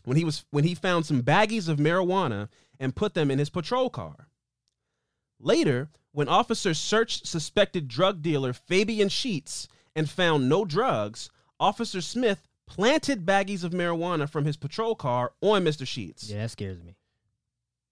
when 0.05 0.16
he 0.16 0.24
was 0.24 0.45
when 0.51 0.64
he 0.64 0.74
found 0.74 1.05
some 1.05 1.22
baggies 1.22 1.68
of 1.68 1.78
marijuana 1.78 2.47
and 2.80 2.95
put 2.95 3.14
them 3.14 3.30
in 3.30 3.39
his 3.39 3.49
patrol 3.49 3.89
car. 3.89 4.30
Later, 5.38 5.89
when 6.14 6.30
officers 6.30 6.80
searched 6.80 7.28
suspected 7.28 7.89
drug 7.89 8.22
dealer 8.22 8.53
Fabian 8.53 9.10
Sheats 9.10 9.68
and 9.95 10.10
found 10.10 10.47
no 10.47 10.64
drugs, 10.64 11.30
Officer 11.60 12.01
Smith 12.01 12.47
planted 12.68 13.26
baggies 13.26 13.63
of 13.63 13.72
marijuana 13.72 14.30
from 14.30 14.45
his 14.45 14.57
patrol 14.57 14.93
car 14.95 15.32
on 15.41 15.63
Mr. 15.63 15.88
Sheats. 15.88 16.30
Yeah, 16.30 16.39
that 16.43 16.51
scares 16.51 16.82
me. 16.84 16.95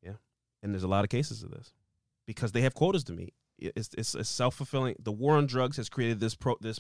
Yeah. 0.03 0.13
And 0.61 0.73
there's 0.73 0.83
a 0.83 0.87
lot 0.87 1.03
of 1.03 1.09
cases 1.09 1.41
of 1.43 1.51
this 1.51 1.73
because 2.27 2.51
they 2.51 2.61
have 2.61 2.73
quotas 2.73 3.03
to 3.05 3.13
meet. 3.13 3.33
It's 3.57 3.89
it's, 3.97 4.13
it's 4.15 4.29
self 4.29 4.55
fulfilling. 4.55 4.95
The 4.99 5.11
war 5.11 5.35
on 5.37 5.47
drugs 5.47 5.77
has 5.77 5.87
created 5.89 6.19
this 6.19 6.35
pro 6.35 6.55
this 6.59 6.79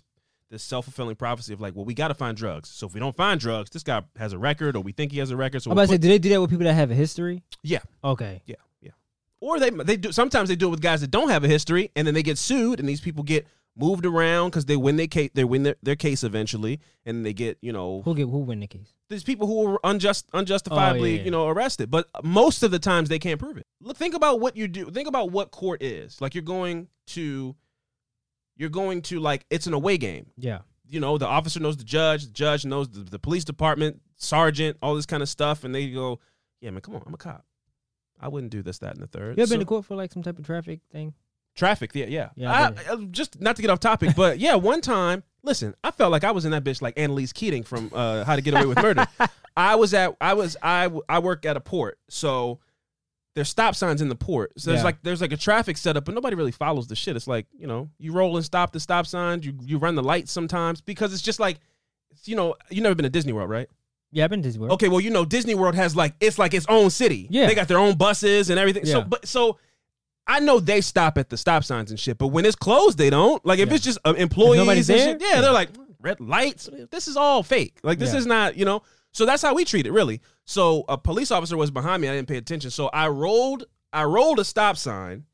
this 0.51 0.61
self 0.61 0.85
fulfilling 0.85 1.15
prophecy 1.15 1.53
of 1.53 1.61
like, 1.61 1.73
well, 1.75 1.85
we 1.85 1.93
got 1.93 2.09
to 2.09 2.13
find 2.13 2.35
drugs. 2.37 2.69
So 2.69 2.85
if 2.85 2.93
we 2.93 2.99
don't 2.99 3.15
find 3.15 3.39
drugs, 3.39 3.69
this 3.69 3.81
guy 3.83 4.03
has 4.17 4.33
a 4.33 4.37
record, 4.37 4.75
or 4.75 4.81
we 4.81 4.91
think 4.91 5.11
he 5.13 5.19
has 5.19 5.31
a 5.31 5.37
record. 5.37 5.61
So 5.63 5.71
I'm 5.71 5.75
we'll 5.75 5.85
about 5.85 5.91
to 5.91 5.95
say, 5.95 5.97
do 5.99 6.07
they 6.09 6.19
do 6.19 6.29
that 6.29 6.41
with 6.41 6.49
people 6.49 6.65
that 6.65 6.73
have 6.73 6.91
a 6.91 6.95
history? 6.95 7.43
yeah, 7.63 7.79
Okay. 8.03 8.41
yeah, 8.45 8.55
yeah. 8.81 8.91
Or 9.39 9.57
they 9.59 9.69
they 9.69 9.95
do 9.97 10.11
sometimes 10.11 10.49
they 10.49 10.55
do 10.57 10.67
it 10.67 10.71
with 10.71 10.81
guys 10.81 10.99
that 11.01 11.11
don't 11.11 11.29
have 11.29 11.43
a 11.45 11.47
history, 11.47 11.91
and 11.95 12.05
then 12.05 12.13
they 12.13 12.23
get 12.23 12.37
sued, 12.37 12.79
and 12.81 12.89
these 12.89 12.99
people 13.01 13.23
get 13.23 13.47
moved 13.77 14.05
around 14.05 14.49
because 14.51 14.65
they 14.65 14.77
win 14.77 14.95
their 14.95 15.07
case. 15.07 15.31
They 15.33 15.43
win 15.43 15.63
their, 15.63 15.75
their 15.83 15.95
case 15.95 16.23
eventually, 16.23 16.79
and 17.05 17.25
they 17.25 17.33
get 17.33 17.57
you 17.61 17.73
know 17.73 18.01
Who 18.05 18.15
get 18.15 18.23
who 18.23 18.39
win 18.39 18.59
the 18.61 18.67
case? 18.67 18.93
There's 19.09 19.23
people 19.23 19.47
who 19.47 19.67
were 19.69 19.79
unjust 19.83 20.27
unjustifiably 20.33 21.09
Oh, 21.09 21.13
yeah, 21.13 21.19
yeah. 21.19 21.25
you 21.25 21.31
know 21.31 21.47
arrested 21.47 21.91
but 21.91 22.07
most 22.23 22.63
of 22.63 22.71
the 22.71 22.79
times 22.79 23.09
they 23.09 23.19
can't 23.19 23.39
prove 23.39 23.57
it 23.57 23.67
look 23.81 23.97
think 23.97 24.15
about 24.15 24.39
what 24.39 24.55
you 24.57 24.67
do 24.67 24.85
think 24.89 25.07
about 25.07 25.31
what 25.31 25.51
court 25.51 25.83
is 25.83 26.19
like 26.21 26.33
you're 26.33 26.41
going 26.43 26.87
to 27.07 27.55
you're 28.57 28.69
going 28.69 29.01
to 29.03 29.19
like 29.19 29.45
it's 29.51 29.67
an 29.67 29.73
away 29.73 29.97
game 29.97 30.25
Yeah. 30.37 30.59
you 30.87 30.99
know 30.99 31.17
the 31.19 31.27
officer 31.27 31.59
knows 31.59 31.77
the 31.77 31.83
judge 31.83 32.25
the 32.25 32.31
judge 32.31 32.65
knows 32.65 32.89
the, 32.89 33.01
the 33.01 33.19
police 33.19 33.43
department 33.45 34.01
sergeant 34.15 34.77
all 34.81 34.95
this 34.95 35.05
kind 35.05 35.21
of 35.21 35.29
stuff 35.29 35.63
and 35.63 35.75
they 35.75 35.91
go 35.91 36.19
yeah 36.61 36.71
man 36.71 36.81
come 36.81 36.95
on 36.95 37.03
i'm 37.05 37.13
a 37.13 37.17
cop 37.17 37.45
i 38.19 38.27
wouldn't 38.27 38.51
do 38.51 38.63
this 38.63 38.79
that 38.79 38.93
and 38.95 39.03
the 39.03 39.07
third 39.07 39.37
You 39.37 39.43
ever 39.43 39.49
been 39.51 39.57
So- 39.57 39.59
to 39.59 39.65
court 39.65 39.85
for 39.85 39.95
like 39.95 40.11
some 40.13 40.23
type 40.23 40.39
of 40.39 40.45
traffic 40.45 40.79
thing? 40.91 41.13
Traffic, 41.55 41.91
yeah, 41.93 42.05
yeah. 42.07 42.29
Yeah, 42.35 42.51
I, 42.89 42.93
I 42.93 42.95
just 43.11 43.39
not 43.41 43.55
to 43.55 43.61
get 43.61 43.71
off 43.71 43.79
topic, 43.79 44.15
but 44.15 44.39
yeah, 44.45 44.55
one 44.55 44.81
time, 44.81 45.23
listen, 45.43 45.73
I 45.83 45.91
felt 45.91 46.11
like 46.11 46.23
I 46.23 46.31
was 46.31 46.43
in 46.45 46.51
that 46.51 46.63
bitch 46.63 46.81
like 46.81 46.99
Annalise 46.99 47.31
Keating 47.33 47.63
from 47.63 47.89
uh, 47.93 48.23
How 48.25 48.35
to 48.35 48.41
Get 48.41 48.53
Away 48.53 48.65
with 48.65 48.81
Murder. 48.81 49.05
I 49.57 49.75
was 49.75 49.93
at, 49.93 50.15
I 50.19 50.33
was, 50.33 50.57
I, 50.61 50.89
I 51.07 51.19
work 51.19 51.45
at 51.45 51.55
a 51.55 51.61
port, 51.61 51.97
so 52.09 52.59
there's 53.35 53.47
stop 53.49 53.73
signs 53.75 54.01
in 54.01 54.09
the 54.09 54.15
port. 54.15 54.51
So 54.57 54.69
there's 54.71 54.79
Yeah. 54.81 54.85
like, 54.85 55.01
there's 55.03 55.21
like 55.21 55.31
a 55.31 55.37
traffic 55.37 55.77
setup, 55.77 56.03
but 56.05 56.13
nobody 56.13 56.35
really 56.35 56.51
follows 56.51 56.87
the 56.87 56.95
shit. 56.95 57.15
It's 57.15 57.27
like, 57.27 57.45
you 57.57 57.67
know, 57.67 57.89
you 57.99 58.11
roll 58.11 58.35
and 58.35 58.45
stop 58.45 58.71
the 58.73 58.79
stop 58.79 59.07
signs, 59.07 59.45
you 59.45 59.53
you 59.61 59.77
run 59.77 59.95
the 59.95 60.03
lights 60.03 60.31
sometimes 60.31 60.81
because 60.81 61.13
it's 61.13 61.21
just 61.21 61.39
like, 61.39 61.59
it's, 62.11 62.27
you 62.27 62.35
know, 62.35 62.55
you 62.69 62.81
never 62.81 62.95
been 62.95 63.03
to 63.03 63.09
Disney 63.09 63.31
World, 63.33 63.49
right? 63.49 63.69
Yeah, 64.11 64.23
I've 64.25 64.29
been 64.29 64.41
to 64.41 64.47
Disney 64.47 64.59
World. 64.61 64.73
Okay, 64.73 64.87
well, 64.89 65.01
you 65.01 65.09
know, 65.09 65.25
Disney 65.25 65.55
World 65.55 65.75
has 65.75 65.95
like 65.95 66.15
it's 66.19 66.37
like 66.39 66.53
its 66.53 66.65
own 66.69 66.89
city. 66.89 67.27
Yeah. 67.29 67.45
they 67.47 67.55
got 67.55 67.67
their 67.69 67.79
own 67.79 67.95
buses 67.95 68.49
and 68.49 68.59
everything. 68.59 68.85
So, 68.85 68.99
Yeah. 68.99 69.03
but 69.05 69.25
so 69.27 69.57
I 70.27 70.39
know 70.39 70.59
they 70.59 70.81
stop 70.81 71.17
at 71.17 71.29
the 71.29 71.37
stop 71.37 71.63
signs 71.63 71.91
and 71.91 71.99
shit, 71.99 72.17
but 72.17 72.27
when 72.27 72.45
it's 72.45 72.55
closed, 72.55 72.97
they 72.97 73.09
don't. 73.09 73.45
Like 73.45 73.59
if 73.59 73.69
Yeah. 73.69 73.75
it's 73.75 73.83
just 73.83 73.99
uh, 74.05 74.13
employees, 74.17 74.89
and 74.89 74.99
shit, 74.99 75.21
yeah, 75.21 75.35
Yeah. 75.35 75.41
they're 75.41 75.51
like 75.51 75.69
red 76.01 76.19
lights. 76.19 76.69
This 76.91 77.07
is 77.07 77.15
all 77.15 77.43
fake. 77.43 77.77
Like 77.83 77.99
this 77.99 78.13
Yeah. 78.13 78.19
is 78.19 78.25
not, 78.25 78.57
you 78.57 78.65
know. 78.65 78.81
So 79.11 79.25
that's 79.25 79.41
how 79.41 79.53
we 79.53 79.63
treat 79.65 79.85
it, 79.85 79.91
really. 79.91 80.21
So 80.45 80.83
a 80.89 80.97
police 80.97 81.31
officer 81.31 81.55
was 81.57 81.71
behind 81.71 82.01
me. 82.01 82.09
I 82.09 82.13
didn't 82.15 82.27
pay 82.27 82.37
attention, 82.37 82.69
so 82.71 82.87
I 82.87 83.07
rolled. 83.07 83.65
I 83.93 84.03
rolled 84.03 84.39
a 84.39 84.43
stop 84.45 84.77
sign 84.77 85.25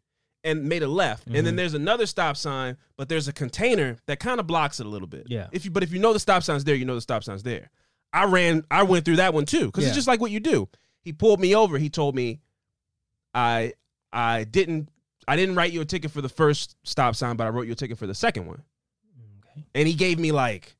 and 0.43 0.67
made 0.67 0.83
a 0.83 0.87
left, 0.87 1.27
and 1.27 1.45
then 1.47 1.53
Mhm. 1.53 1.57
there's 1.57 1.73
another 1.73 2.05
stop 2.05 2.35
sign, 2.35 2.75
but 2.97 3.09
there's 3.09 3.27
a 3.27 3.33
container 3.33 3.97
that 4.07 4.19
kind 4.19 4.39
of 4.39 4.47
blocks 4.47 4.79
it 4.79 4.85
a 4.85 4.89
little 4.89 5.07
bit. 5.07 5.27
Yeah. 5.29 5.47
If 5.51 5.65
you, 5.65 5.71
but 5.71 5.83
if 5.83 5.91
you 5.93 5.99
know 5.99 6.13
the 6.13 6.19
stop 6.19 6.43
sign's 6.43 6.63
there, 6.63 6.75
you 6.75 6.85
know 6.85 6.95
the 6.95 7.01
stop 7.01 7.23
sign's 7.23 7.43
there. 7.43 7.69
I 8.13 8.25
ran, 8.25 8.63
I 8.69 8.83
went 8.83 9.05
through 9.05 9.15
that 9.17 9.33
one 9.33 9.45
too, 9.45 9.67
because 9.67 9.85
it's 9.85 9.95
just 9.95 10.07
like 10.07 10.19
what 10.19 10.31
you 10.31 10.39
do. 10.39 10.67
He 11.01 11.13
pulled 11.13 11.39
me 11.39 11.55
over. 11.55 11.77
He 11.77 11.89
told 11.89 12.15
me, 12.15 12.39
I, 13.33 13.73
I 14.13 14.43
didn't, 14.43 14.89
I 15.27 15.35
didn't 15.35 15.55
write 15.55 15.71
you 15.71 15.81
a 15.81 15.85
ticket 15.85 16.11
for 16.11 16.21
the 16.21 16.29
first 16.29 16.75
stop 16.83 17.15
sign, 17.15 17.35
but 17.35 17.45
I 17.47 17.49
wrote 17.49 17.65
you 17.67 17.73
a 17.73 17.75
ticket 17.75 17.97
for 17.97 18.07
the 18.07 18.15
second 18.15 18.45
one. 18.47 18.61
Okay. 19.45 19.65
And 19.75 19.87
he 19.87 19.93
gave 19.93 20.19
me 20.19 20.31
like, 20.31 20.75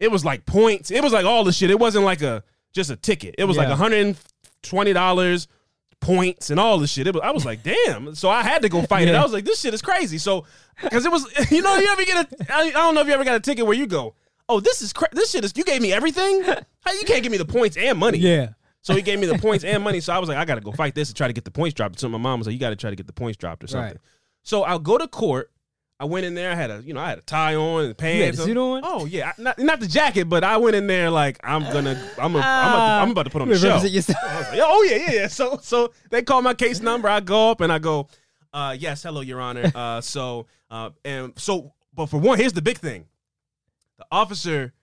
it 0.00 0.10
was 0.10 0.24
like 0.24 0.44
points. 0.46 0.90
It 0.90 1.02
was 1.02 1.12
like 1.12 1.24
all 1.24 1.44
the 1.44 1.52
shit. 1.52 1.70
It 1.70 1.78
wasn't 1.78 2.04
like 2.04 2.22
a 2.22 2.42
just 2.72 2.90
a 2.90 2.96
ticket. 2.96 3.36
It 3.38 3.44
was 3.44 3.56
like 3.56 3.66
Yeah. 3.66 3.70
like 3.70 3.78
hundred 3.78 4.06
and 4.06 4.16
twenty 4.62 4.92
dollars 4.92 5.46
points 6.00 6.50
and 6.50 6.58
all 6.60 6.78
the 6.78 6.86
shit. 6.86 7.06
It 7.06 7.14
was, 7.14 7.22
I 7.24 7.30
was 7.30 7.46
like, 7.46 7.62
damn. 7.62 8.14
So 8.14 8.28
I 8.28 8.42
had 8.42 8.62
to 8.62 8.68
go 8.68 8.82
fight 8.82 9.08
it. 9.08 9.14
I 9.14 9.22
was 9.22 9.32
like, 9.32 9.44
this 9.44 9.60
shit 9.60 9.72
is 9.72 9.80
crazy. 9.82 10.18
So 10.18 10.44
because 10.82 11.06
it 11.06 11.12
was, 11.12 11.26
you 11.50 11.62
know, 11.62 11.76
you 11.76 11.88
ever 11.88 12.04
get 12.04 12.32
a, 12.32 12.52
I, 12.54 12.62
I 12.66 12.70
don't 12.72 12.94
know 12.94 13.00
if 13.00 13.06
you 13.06 13.14
ever 13.14 13.24
got 13.24 13.36
a 13.36 13.40
ticket 13.40 13.64
where 13.64 13.76
you 13.76 13.86
go, 13.86 14.14
oh, 14.48 14.60
this 14.60 14.82
is 14.82 14.92
cra- 14.92 15.08
this 15.12 15.30
shit 15.30 15.44
is. 15.44 15.52
You 15.56 15.64
gave 15.64 15.80
me 15.80 15.92
everything. 15.92 16.42
How 16.80 16.92
you 16.92 17.04
can't 17.06 17.22
give 17.22 17.32
me 17.32 17.38
the 17.38 17.44
points 17.46 17.76
and 17.76 17.98
money? 17.98 18.18
Yeah. 18.18 18.50
So 18.84 18.94
he 18.94 19.00
gave 19.02 19.18
me 19.18 19.26
the 19.26 19.38
points 19.38 19.64
and 19.64 19.82
money. 19.82 19.98
So 20.00 20.12
I 20.12 20.18
was 20.18 20.28
like, 20.28 20.38
I 20.38 20.44
got 20.44 20.54
to 20.56 20.60
go 20.60 20.70
fight 20.70 20.94
this 20.94 21.08
and 21.08 21.16
try 21.16 21.26
to 21.26 21.32
get 21.32 21.44
the 21.44 21.50
points 21.50 21.74
dropped. 21.74 21.98
So 21.98 22.08
my 22.08 22.18
mom 22.18 22.38
was 22.38 22.46
like, 22.46 22.52
you 22.54 22.60
got 22.60 22.70
to 22.70 22.76
try 22.76 22.90
to 22.90 22.96
get 22.96 23.06
the 23.06 23.12
points 23.14 23.36
dropped 23.38 23.64
or 23.64 23.66
something. 23.66 23.92
Right. 23.92 24.00
So 24.42 24.62
I'll 24.62 24.78
go 24.78 24.98
to 24.98 25.08
court. 25.08 25.50
I 25.98 26.04
went 26.04 26.26
in 26.26 26.34
there. 26.34 26.50
I 26.52 26.54
had 26.54 26.70
a, 26.70 26.82
you 26.84 26.92
know, 26.92 27.00
I 27.00 27.08
had 27.08 27.18
a 27.18 27.22
tie 27.22 27.54
on 27.54 27.84
and 27.86 27.96
pants. 27.96 28.42
suit 28.42 28.56
on? 28.56 28.82
Oh 28.84 29.06
yeah, 29.06 29.32
I- 29.38 29.40
not, 29.40 29.58
not 29.58 29.80
the 29.80 29.86
jacket, 29.86 30.28
but 30.28 30.44
I 30.44 30.58
went 30.58 30.76
in 30.76 30.86
there 30.86 31.08
like 31.08 31.38
I'm 31.42 31.62
gonna, 31.62 31.92
I'm, 32.18 32.34
a, 32.34 32.38
I'm, 32.40 32.70
about, 32.72 32.76
to. 32.98 33.02
I'm 33.02 33.10
about 33.12 33.22
to 33.22 33.30
put 33.30 33.42
on 33.42 33.48
the 33.48 33.56
show. 33.56 33.76
Like, 33.76 34.60
oh 34.62 34.86
yeah, 34.90 34.96
yeah, 34.96 35.12
yeah. 35.12 35.26
So, 35.28 35.58
so 35.62 35.92
they 36.10 36.20
call 36.22 36.42
my 36.42 36.52
case 36.52 36.80
number. 36.80 37.08
I 37.08 37.20
go 37.20 37.50
up 37.52 37.60
and 37.62 37.72
I 37.72 37.78
go, 37.78 38.08
Uh, 38.52 38.76
yes, 38.78 39.02
hello, 39.04 39.20
Your 39.22 39.40
Honor. 39.40 39.70
Uh, 39.74 40.00
so, 40.00 40.46
uh, 40.70 40.90
and 41.04 41.32
so, 41.38 41.72
but 41.94 42.06
for 42.06 42.18
one, 42.18 42.38
here's 42.38 42.52
the 42.52 42.60
big 42.62 42.78
thing: 42.78 43.06
the 43.98 44.04
officer, 44.10 44.74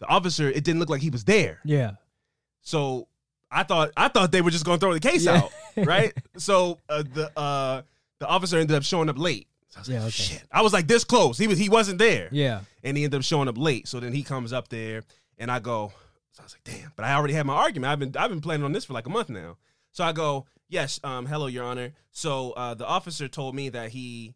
the 0.00 0.06
officer, 0.08 0.48
it 0.50 0.62
didn't 0.64 0.80
look 0.80 0.90
like 0.90 1.00
he 1.00 1.10
was 1.10 1.24
there. 1.24 1.60
Yeah. 1.64 1.92
So 2.62 3.06
I 3.56 3.62
thought, 3.62 3.90
I 3.96 4.08
thought 4.08 4.32
they 4.32 4.42
were 4.42 4.50
just 4.50 4.64
going 4.64 4.78
to 4.78 4.84
throw 4.84 4.92
the 4.92 5.00
case 5.00 5.24
Yeah. 5.24 5.36
out, 5.42 5.52
right? 5.76 6.12
so 6.36 6.78
uh, 6.88 7.02
the 7.14 7.30
uh, 7.38 7.82
the 8.20 8.26
officer 8.26 8.58
ended 8.58 8.76
up 8.76 8.82
showing 8.82 9.08
up 9.08 9.18
late. 9.18 9.48
So 9.68 9.78
I 9.78 9.80
was 9.80 9.88
Yeah, 9.88 9.94
like, 9.96 10.02
okay. 10.04 10.10
shit. 10.10 10.42
I 10.52 10.62
was 10.62 10.72
like 10.72 10.86
this 10.86 11.04
close. 11.04 11.38
He 11.38 11.46
was, 11.46 11.58
he 11.58 11.68
wasn't 11.68 11.98
there, 11.98 12.28
Yeah. 12.32 12.60
and 12.84 12.96
he 12.96 13.04
ended 13.04 13.18
up 13.18 13.24
showing 13.24 13.48
up 13.48 13.58
late. 13.58 13.88
So 13.88 13.98
then 14.00 14.12
he 14.12 14.22
comes 14.22 14.52
up 14.52 14.68
there, 14.68 15.02
and 15.38 15.50
I 15.50 15.58
go, 15.58 15.92
so 16.32 16.42
I 16.42 16.44
was 16.44 16.54
like, 16.54 16.64
damn. 16.64 16.92
But 16.96 17.04
I 17.06 17.14
already 17.14 17.34
had 17.34 17.46
my 17.46 17.54
argument. 17.54 17.90
I've 17.92 17.98
been, 17.98 18.14
I've 18.18 18.30
been 18.30 18.40
planning 18.40 18.64
on 18.64 18.72
this 18.72 18.84
for 18.84 18.92
like 18.92 19.06
a 19.06 19.10
month 19.10 19.28
now. 19.30 19.56
So 19.92 20.04
I 20.04 20.12
go, 20.12 20.46
yes, 20.68 21.00
um, 21.04 21.24
hello, 21.26 21.46
Your 21.46 21.64
Honor. 21.64 21.92
So 22.10 22.52
uh, 22.52 22.74
the 22.74 22.86
officer 22.86 23.26
told 23.28 23.54
me 23.54 23.68
that 23.70 23.90
he 23.90 24.34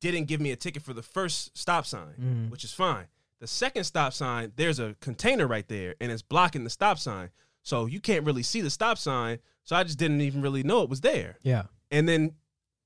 didn't 0.00 0.24
give 0.26 0.40
me 0.40 0.50
a 0.52 0.56
ticket 0.56 0.82
for 0.82 0.92
the 0.92 1.02
first 1.02 1.56
stop 1.58 1.86
sign, 1.86 2.14
Mhm. 2.20 2.50
which 2.50 2.62
is 2.64 2.72
fine. 2.72 3.06
The 3.40 3.46
second 3.46 3.84
stop 3.84 4.12
sign, 4.12 4.52
there's 4.56 4.78
a 4.80 4.96
container 5.00 5.46
right 5.46 5.66
there, 5.68 5.94
and 6.00 6.10
it's 6.10 6.22
blocking 6.22 6.64
the 6.64 6.70
stop 6.70 6.98
sign. 6.98 7.30
So 7.68 7.84
you 7.84 8.00
can't 8.00 8.24
really 8.24 8.42
see 8.42 8.62
the 8.62 8.70
stop 8.70 8.96
sign. 8.96 9.40
So 9.64 9.76
I 9.76 9.84
just 9.84 9.98
didn't 9.98 10.22
even 10.22 10.40
really 10.40 10.62
know 10.62 10.80
it 10.82 10.88
was 10.88 11.02
there. 11.02 11.36
Yeah. 11.42 11.64
And 11.90 12.08
then, 12.08 12.32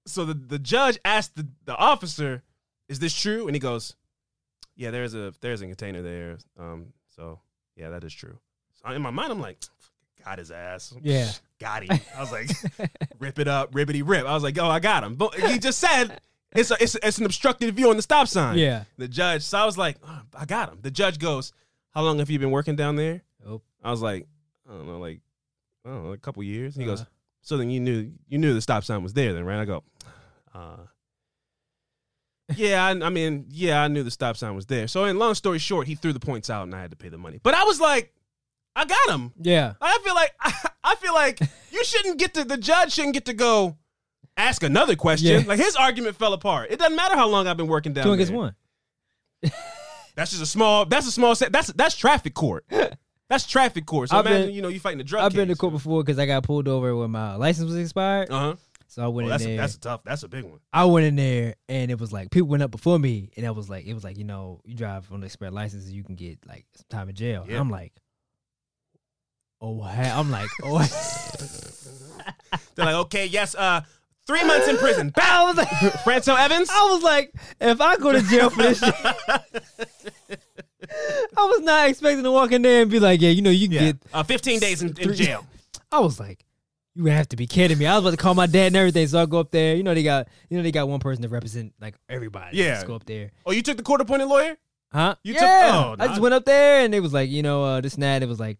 so 0.06 0.24
the, 0.24 0.34
the 0.34 0.58
judge 0.58 0.98
asked 1.04 1.36
the, 1.36 1.46
the 1.66 1.76
officer, 1.76 2.42
"Is 2.88 2.98
this 2.98 3.14
true?" 3.14 3.46
And 3.46 3.54
he 3.54 3.60
goes, 3.60 3.94
"Yeah, 4.74 4.90
there's 4.90 5.14
a 5.14 5.32
there's 5.40 5.62
a 5.62 5.66
container 5.66 6.02
there. 6.02 6.38
Um, 6.58 6.86
so 7.14 7.38
yeah, 7.76 7.90
that 7.90 8.02
is 8.02 8.12
true." 8.12 8.36
So 8.72 8.92
in 8.92 9.02
my 9.02 9.10
mind, 9.10 9.30
I'm 9.30 9.40
like, 9.40 9.58
"Got 10.24 10.40
his 10.40 10.50
ass." 10.50 10.92
Yeah. 11.00 11.30
got 11.60 11.84
him. 11.84 12.00
I 12.16 12.20
was 12.20 12.32
like, 12.32 12.50
"Rip 13.20 13.38
it 13.38 13.46
up, 13.46 13.70
ribbity 13.70 14.02
rip." 14.04 14.26
I 14.26 14.34
was 14.34 14.42
like, 14.42 14.58
"Oh, 14.58 14.66
I 14.68 14.80
got 14.80 15.04
him." 15.04 15.14
But 15.14 15.34
he 15.36 15.60
just 15.60 15.78
said 15.78 16.20
it's 16.56 16.72
a, 16.72 16.76
it's 16.82 16.96
it's 16.96 17.18
an 17.18 17.26
obstructed 17.26 17.72
view 17.76 17.88
on 17.90 17.94
the 17.94 18.02
stop 18.02 18.26
sign. 18.26 18.58
Yeah. 18.58 18.82
The 18.98 19.06
judge. 19.06 19.42
So 19.42 19.58
I 19.58 19.64
was 19.64 19.78
like, 19.78 19.98
oh, 20.04 20.22
"I 20.36 20.44
got 20.44 20.72
him." 20.72 20.80
The 20.82 20.90
judge 20.90 21.20
goes, 21.20 21.52
"How 21.90 22.02
long 22.02 22.18
have 22.18 22.30
you 22.30 22.40
been 22.40 22.50
working 22.50 22.74
down 22.74 22.96
there?" 22.96 23.22
Oh. 23.46 23.62
I 23.84 23.90
was 23.92 24.02
like, 24.02 24.26
"I 24.72 24.76
don't 24.76 24.86
know, 24.86 24.98
like 24.98 25.20
I 25.84 25.90
don't 25.90 26.04
know, 26.04 26.12
a 26.12 26.16
couple 26.18 26.42
years." 26.42 26.74
He 26.74 26.84
goes, 26.84 27.02
Uh-huh. 27.02 27.10
so 27.42 27.56
then 27.56 27.68
you 27.70 27.80
knew 27.80 28.10
you 28.28 28.38
knew 28.38 28.54
the 28.54 28.60
stop 28.62 28.84
sign 28.84 29.02
was 29.02 29.12
there 29.12 29.34
then, 29.34 29.44
right? 29.44 29.60
I 29.60 29.64
go, 29.66 29.84
uh, 30.54 30.76
yeah, 32.56 32.84
I, 32.84 32.90
I 32.90 33.10
mean, 33.10 33.46
yeah, 33.50 33.82
I 33.82 33.88
knew 33.88 34.02
the 34.02 34.10
stop 34.10 34.36
sign 34.36 34.54
was 34.54 34.66
there. 34.66 34.88
So, 34.88 35.04
in 35.04 35.18
long 35.18 35.34
story 35.34 35.58
short, 35.58 35.86
he 35.86 35.94
threw 35.94 36.12
the 36.12 36.20
points 36.20 36.50
out, 36.50 36.64
and 36.64 36.74
I 36.74 36.80
had 36.80 36.90
to 36.90 36.96
pay 36.96 37.08
the 37.08 37.18
money. 37.18 37.40
But 37.42 37.54
I 37.54 37.64
was 37.64 37.80
like, 37.80 38.12
I 38.74 38.84
got 38.84 39.10
him. 39.10 39.32
Yeah. 39.40 39.74
I 39.80 39.98
feel 40.02 40.14
like 40.14 40.32
I 40.82 40.94
feel 40.96 41.14
like 41.14 41.40
you 41.70 41.84
shouldn't 41.84 42.18
get 42.18 42.34
to 42.34 42.44
the 42.44 42.56
judge 42.56 42.92
shouldn't 42.92 43.14
get 43.14 43.26
to 43.26 43.34
go 43.34 43.76
ask 44.36 44.62
another 44.62 44.96
question. 44.96 45.42
Yeah. 45.42 45.46
Like 45.46 45.58
his 45.58 45.76
argument 45.76 46.16
fell 46.16 46.32
apart. 46.32 46.70
It 46.70 46.78
doesn't 46.78 46.96
matter 46.96 47.16
how 47.16 47.28
long 47.28 47.46
I've 47.46 47.56
been 47.56 47.66
working 47.66 47.92
down 47.92 48.04
Two 48.04 48.12
against 48.12 48.32
one. 48.32 48.54
That's 50.14 50.30
just 50.30 50.42
a 50.42 50.46
small. 50.46 50.84
That's 50.84 51.06
a 51.06 51.12
small 51.12 51.34
set. 51.34 51.52
That's 51.52 51.68
that's 51.72 51.96
traffic 51.96 52.34
court. 52.34 52.64
That's 53.32 53.46
traffic 53.46 53.86
court. 53.86 54.10
So 54.10 54.18
I've 54.18 54.26
imagine 54.26 54.48
been- 54.48 54.54
you 54.56 54.60
know 54.60 54.68
you 54.68 54.78
fighting 54.78 55.00
a 55.00 55.04
drug. 55.04 55.24
I've 55.24 55.32
been 55.32 55.48
to 55.48 55.56
court 55.56 55.72
before 55.72 56.02
because 56.04 56.18
I 56.18 56.26
got 56.26 56.42
pulled 56.42 56.68
over 56.68 56.94
when 56.94 57.10
my 57.12 57.34
license 57.36 57.64
was 57.66 57.78
expired. 57.78 58.30
Uh 58.30 58.38
huh. 58.38 58.54
So 58.88 59.02
I 59.02 59.08
went 59.08 59.30
that's 59.30 59.42
in 59.42 59.48
a, 59.48 59.52
there. 59.52 59.60
that's 59.62 59.74
a 59.76 59.80
tough. 59.80 60.02
That's 60.04 60.22
a 60.22 60.28
big 60.28 60.44
one. 60.44 60.60
I 60.70 60.84
went 60.84 61.06
in 61.06 61.16
there 61.16 61.54
and 61.66 61.90
it 61.90 61.98
was 61.98 62.12
like 62.12 62.30
people 62.30 62.48
went 62.48 62.62
up 62.62 62.70
before 62.70 62.98
me 62.98 63.30
and 63.34 63.46
it 63.46 63.54
was 63.56 63.70
like 63.70 63.86
it 63.86 63.94
was 63.94 64.04
like 64.04 64.18
you 64.18 64.24
know 64.24 64.60
you 64.66 64.74
drive 64.74 65.10
on 65.10 65.20
the 65.20 65.26
expired 65.26 65.54
license 65.54 65.88
you 65.88 66.04
can 66.04 66.14
get 66.14 66.46
like 66.46 66.66
some 66.74 66.84
time 66.90 67.08
in 67.08 67.14
jail. 67.14 67.46
Yeah. 67.48 67.58
I'm 67.58 67.70
like, 67.70 67.94
oh, 69.62 69.80
ha- 69.80 70.14
I'm 70.20 70.30
like, 70.30 70.50
oh, 70.62 70.78
They're 72.74 72.84
like, 72.84 72.94
okay, 73.06 73.24
yes, 73.24 73.54
uh, 73.54 73.80
three 74.26 74.44
months 74.44 74.68
in 74.68 74.76
prison. 74.76 75.10
I 75.16 75.20
Bow. 75.20 75.46
was 75.46 75.56
like, 75.56 75.68
Franco 76.04 76.34
Evans. 76.34 76.68
I 76.70 76.90
was 76.92 77.02
like, 77.02 77.32
if 77.62 77.80
I 77.80 77.96
go 77.96 78.12
to 78.12 78.20
jail 78.20 78.50
for 78.50 78.62
this 78.62 78.78
shit, 80.28 80.40
I 81.36 81.44
was 81.44 81.60
not 81.60 81.88
expecting 81.88 82.24
to 82.24 82.30
walk 82.32 82.52
in 82.52 82.62
there 82.62 82.82
and 82.82 82.90
be 82.90 82.98
like, 83.00 83.20
yeah, 83.20 83.30
you 83.30 83.42
know, 83.42 83.50
you 83.50 83.68
can 83.68 83.74
Yeah. 83.74 83.92
get. 83.92 83.96
Uh, 84.12 84.22
15 84.22 84.60
days 84.60 84.82
in, 84.82 84.96
in 84.98 85.14
jail. 85.14 85.46
I 85.92 86.00
was 86.00 86.18
like, 86.18 86.44
you 86.94 87.06
have 87.06 87.28
to 87.28 87.36
be 87.36 87.46
kidding 87.46 87.78
me. 87.78 87.86
I 87.86 87.94
was 87.94 88.04
about 88.04 88.10
to 88.10 88.16
call 88.16 88.34
my 88.34 88.46
dad 88.46 88.68
and 88.68 88.76
everything, 88.76 89.06
so 89.06 89.20
I 89.22 89.26
go 89.26 89.40
up 89.40 89.50
there. 89.50 89.76
You 89.76 89.82
know, 89.82 89.94
they 89.94 90.02
got, 90.02 90.28
you 90.50 90.56
know, 90.56 90.62
they 90.62 90.72
got 90.72 90.88
one 90.88 91.00
person 91.00 91.22
to 91.22 91.28
represent 91.28 91.72
like 91.80 91.94
everybody. 92.08 92.58
Yeah. 92.58 92.74
just 92.74 92.86
go 92.86 92.94
up 92.94 93.06
there. 93.06 93.30
Oh, 93.46 93.52
you 93.52 93.62
took 93.62 93.76
the 93.76 93.82
court 93.82 94.00
appointed 94.00 94.26
lawyer? 94.26 94.56
Huh? 94.92 95.14
You 95.22 95.32
took- 95.34 95.42
yeah. 95.42 95.70
oh, 95.74 95.96
I 95.98 96.08
just 96.08 96.20
went 96.20 96.34
up 96.34 96.44
there 96.44 96.84
and 96.84 96.94
it 96.94 97.00
was 97.00 97.12
like, 97.14 97.30
you 97.30 97.42
know, 97.42 97.64
uh, 97.64 97.80
this 97.80 97.94
and 97.94 98.02
that. 98.02 98.22
It 98.22 98.28
was 98.28 98.38
like, 98.40 98.58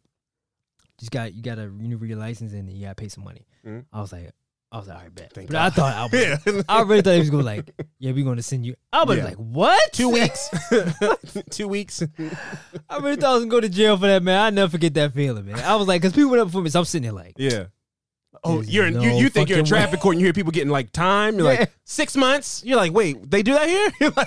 just 0.99 1.11
got 1.13 1.35
you 1.35 1.43
got 1.43 1.57
to 1.57 1.69
renew 1.69 1.99
your 2.05 2.17
license 2.19 2.53
and 2.53 2.71
you 2.71 2.85
got 2.87 2.97
to 2.97 3.03
pay 3.03 3.09
some 3.09 3.25
money. 3.25 3.45
Mhm. 3.67 3.85
I 3.93 4.01
was 4.01 4.13
like, 4.13 4.31
I 4.73 4.79
was 4.79 4.89
like, 4.89 4.97
all 4.97 5.03
right, 5.03 5.15
bet. 5.15 5.33
Thank 5.35 5.49
but 5.51 5.53
God. 5.53 5.67
I 5.67 6.09
thought 6.09 6.13
Yeah. 6.47 6.63
I 6.67 6.81
really 6.83 7.03
thought 7.03 7.13
he 7.13 7.19
was 7.19 7.29
going 7.31 7.43
to 7.43 7.47
like, 7.47 7.71
yeah, 7.99 8.13
we're 8.13 8.25
going 8.25 8.39
to 8.39 8.43
send 8.43 8.65
you. 8.65 8.75
I 8.93 9.05
was 9.05 9.19
Yeah. 9.19 9.25
like, 9.27 9.37
what? 9.37 9.93
Two 9.93 10.09
weeks. 10.19 10.49
Two 11.51 11.69
weeks. 11.69 12.03
I 12.89 12.97
really 12.99 13.17
thought 13.17 13.33
I 13.33 13.35
was 13.35 13.41
going 13.45 13.51
to 13.51 13.57
go 13.57 13.61
to 13.61 13.69
jail 13.69 13.97
for 13.99 14.07
that, 14.07 14.23
man. 14.23 14.41
I 14.41 14.49
never 14.51 14.71
forget 14.71 14.95
that 14.95 15.13
feeling, 15.13 15.45
man. 15.47 15.59
I 15.61 15.77
was 15.77 15.87
like, 15.89 16.01
because 16.01 16.15
people 16.15 16.31
went 16.31 16.41
up 16.41 16.49
before 16.49 16.63
me, 16.63 16.71
so 16.71 16.79
I'm 16.81 16.85
sitting 16.87 17.03
there 17.03 17.13
like, 17.13 17.35
Yeah. 17.37 17.65
Oh, 18.45 18.63
you're 18.63 18.87
in, 18.87 19.01
you, 19.01 19.11
you 19.11 19.29
think 19.29 19.51
you're 19.51 19.59
in 19.59 19.65
fucking 19.67 19.77
way. 19.77 19.83
traffic 19.85 20.01
court 20.01 20.15
and 20.15 20.21
you 20.21 20.27
hear 20.27 20.33
people 20.33 20.53
getting 20.53 20.71
like 20.71 20.91
time. 20.91 21.37
You're 21.39 21.53
Yeah. 21.53 21.61
like 21.61 21.73
six 21.85 22.17
months. 22.17 22.63
You're 22.65 22.79
like, 22.79 22.93
wait, 22.93 23.31
they 23.31 23.43
do 23.43 23.53
that 23.53 23.69
here? 23.69 23.91
You're 24.01 24.11
like, 24.17 24.27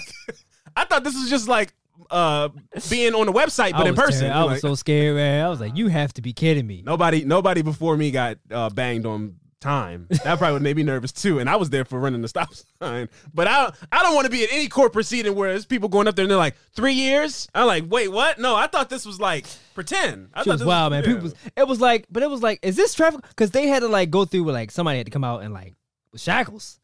I 0.75 0.85
thought 0.85 1.03
this 1.03 1.15
was 1.15 1.29
just 1.29 1.47
like 1.47 1.73
uh 2.11 2.49
being 2.89 3.15
on 3.15 3.25
the 3.25 3.33
website, 3.33 3.71
but 3.71 3.87
in 3.87 3.95
person. 3.95 4.29
I 4.29 4.43
was 4.43 4.51
like, 4.53 4.61
so 4.61 4.75
scared, 4.75 5.15
man. 5.15 5.43
I 5.43 5.49
was 5.49 5.59
like, 5.59 5.75
you 5.75 5.87
have 5.87 6.13
to 6.13 6.21
be 6.21 6.33
kidding 6.33 6.67
me. 6.67 6.83
nobody, 6.85 7.25
nobody 7.25 7.61
before 7.63 7.97
me 7.97 8.11
got 8.11 8.37
uh, 8.51 8.69
banged 8.69 9.05
on 9.07 9.35
time. 9.65 10.07
That 10.23 10.37
probably 10.37 10.53
would 10.53 10.61
make 10.61 10.75
me 10.77 10.83
nervous 10.83 11.11
too. 11.11 11.39
And 11.39 11.49
I 11.49 11.55
was 11.55 11.69
there 11.69 11.85
for 11.85 11.99
running 11.99 12.21
the 12.21 12.27
stop 12.27 12.49
sign. 12.81 13.09
But 13.33 13.47
I, 13.47 13.71
I 13.91 14.03
don't 14.03 14.13
want 14.15 14.25
to 14.25 14.31
be 14.31 14.43
at 14.43 14.51
any 14.51 14.67
court 14.67 14.93
proceeding 14.93 15.35
where 15.35 15.49
there's 15.49 15.65
people 15.65 15.89
going 15.89 16.07
up 16.07 16.15
there 16.15 16.23
and 16.23 16.29
they're 16.31 16.37
like 16.37 16.55
three 16.73 16.93
years. 16.93 17.47
I'm 17.55 17.67
like, 17.67 17.83
wait, 17.87 18.09
what? 18.11 18.39
No, 18.39 18.55
I 18.55 18.67
thought 18.67 18.89
this 18.89 19.05
was 19.05 19.19
like 19.19 19.45
pretend. 19.73 20.29
I 20.33 20.41
She 20.43 20.49
thought 20.49 20.53
was 20.53 20.61
this 20.61 20.67
wild, 20.67 20.91
man. 20.91 21.03
yeah. 21.03 21.07
People, 21.09 21.23
was, 21.23 21.35
it 21.57 21.67
was 21.67 21.81
like, 21.81 22.05
but 22.11 22.21
it 22.23 22.29
was 22.29 22.43
like, 22.43 22.59
is 22.61 22.75
this 22.75 22.93
traffic? 22.93 23.21
Because 23.29 23.51
they 23.51 23.67
had 23.67 23.79
to 23.81 23.87
like 23.87 24.09
go 24.11 24.25
through 24.25 24.43
with 24.43 24.55
like 24.55 24.71
somebody 24.71 24.97
had 24.99 25.07
to 25.07 25.11
come 25.11 25.23
out 25.23 25.41
and 25.43 25.53
like 25.53 25.73
with 26.11 26.21
shackles. 26.21 26.79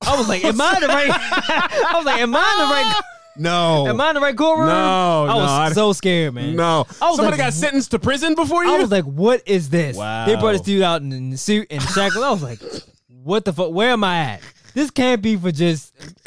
I 0.00 0.16
was 0.16 0.28
like, 0.28 0.44
am 0.44 0.60
I 0.60 0.78
the 0.80 0.86
right? 0.88 1.10
I 1.10 1.92
was 1.96 2.06
like, 2.06 2.20
am 2.20 2.34
I 2.34 2.38
the 2.58 2.64
right? 2.64 3.00
no, 3.40 3.86
Am 3.86 4.00
I 4.00 4.10
in 4.10 4.14
the 4.14 4.20
right 4.20 4.36
courtroom? 4.36 4.68
No, 4.68 5.24
I 5.24 5.26
no, 5.28 5.36
was 5.36 5.50
I- 5.50 5.72
so 5.72 5.92
scared, 5.94 6.34
man. 6.34 6.56
no. 6.56 6.86
I 7.00 7.08
was 7.08 7.16
Somebody 7.16 7.38
like, 7.38 7.38
got 7.38 7.52
sentenced 7.54 7.90
to 7.92 7.98
prison 7.98 8.34
before 8.34 8.64
you. 8.64 8.74
I 8.74 8.78
was 8.78 8.90
like, 8.90 9.04
what 9.04 9.42
is 9.46 9.70
this? 9.70 9.96
Wow. 9.96 10.26
They 10.26 10.36
brought 10.36 10.52
this 10.52 10.60
dude 10.60 10.82
out 10.82 11.00
in, 11.00 11.36
suit 11.36 11.66
and 11.70 11.82
shackles. 11.82 12.22
I 12.22 12.30
was 12.30 12.42
like, 12.42 12.60
what 13.08 13.44
the 13.44 13.52
fuck? 13.52 13.72
Where 13.72 13.90
am 13.90 14.04
I 14.04 14.18
at? 14.18 14.42
This 14.74 14.90
can't 14.90 15.22
be 15.22 15.36
for 15.36 15.50
just. 15.50 15.94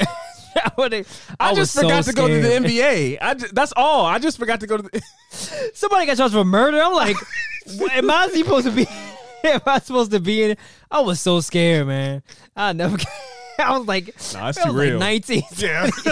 I, 0.56 1.04
I, 1.40 1.54
just 1.54 1.72
so 1.72 1.82
forgot 1.82 2.04
to 2.04 2.12
go 2.12 2.28
to 2.28 2.40
the. 2.40 2.48
NBA. 2.48 3.18
I 3.20 3.34
ju- 3.34 3.48
that's 3.52 3.72
all. 3.76 4.06
I 4.06 4.18
just 4.18 4.38
forgot 4.38 4.60
to 4.60 4.66
go 4.66 4.76
to 4.76 4.82
the. 4.82 5.02
Somebody 5.74 6.06
got 6.06 6.16
charged 6.16 6.34
for 6.34 6.44
murder. 6.44 6.80
I'm 6.80 6.94
like, 6.94 7.16
am 7.92 8.10
I 8.10 8.28
supposed 8.28 8.66
to 8.66 8.72
be? 8.72 8.86
am 9.44 9.60
I 9.66 9.78
supposed 9.80 10.10
to 10.12 10.20
be 10.20 10.42
in 10.42 10.50
it? 10.52 10.58
I 10.90 11.00
was 11.00 11.20
so 11.20 11.40
scared, 11.40 11.86
man. 11.86 12.22
I 12.56 12.72
never. 12.72 12.96
I 13.58 13.78
was 13.78 13.86
like, 13.86 14.06
Nah, 14.06 14.48
it's 14.48 14.58
I 14.58 14.62
too 14.64 14.72
was 14.72 14.74
like 14.74 14.74
real. 14.74 14.98
19. 14.98 15.42
Yeah. 15.56 15.90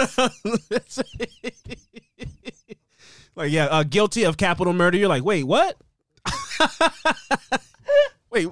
like 3.35 3.51
yeah, 3.51 3.65
uh, 3.65 3.83
guilty 3.83 4.23
of 4.23 4.37
capital 4.37 4.73
murder. 4.73 4.97
You're 4.97 5.09
like, 5.09 5.23
wait, 5.23 5.43
what? 5.43 5.77
wait, 8.29 8.47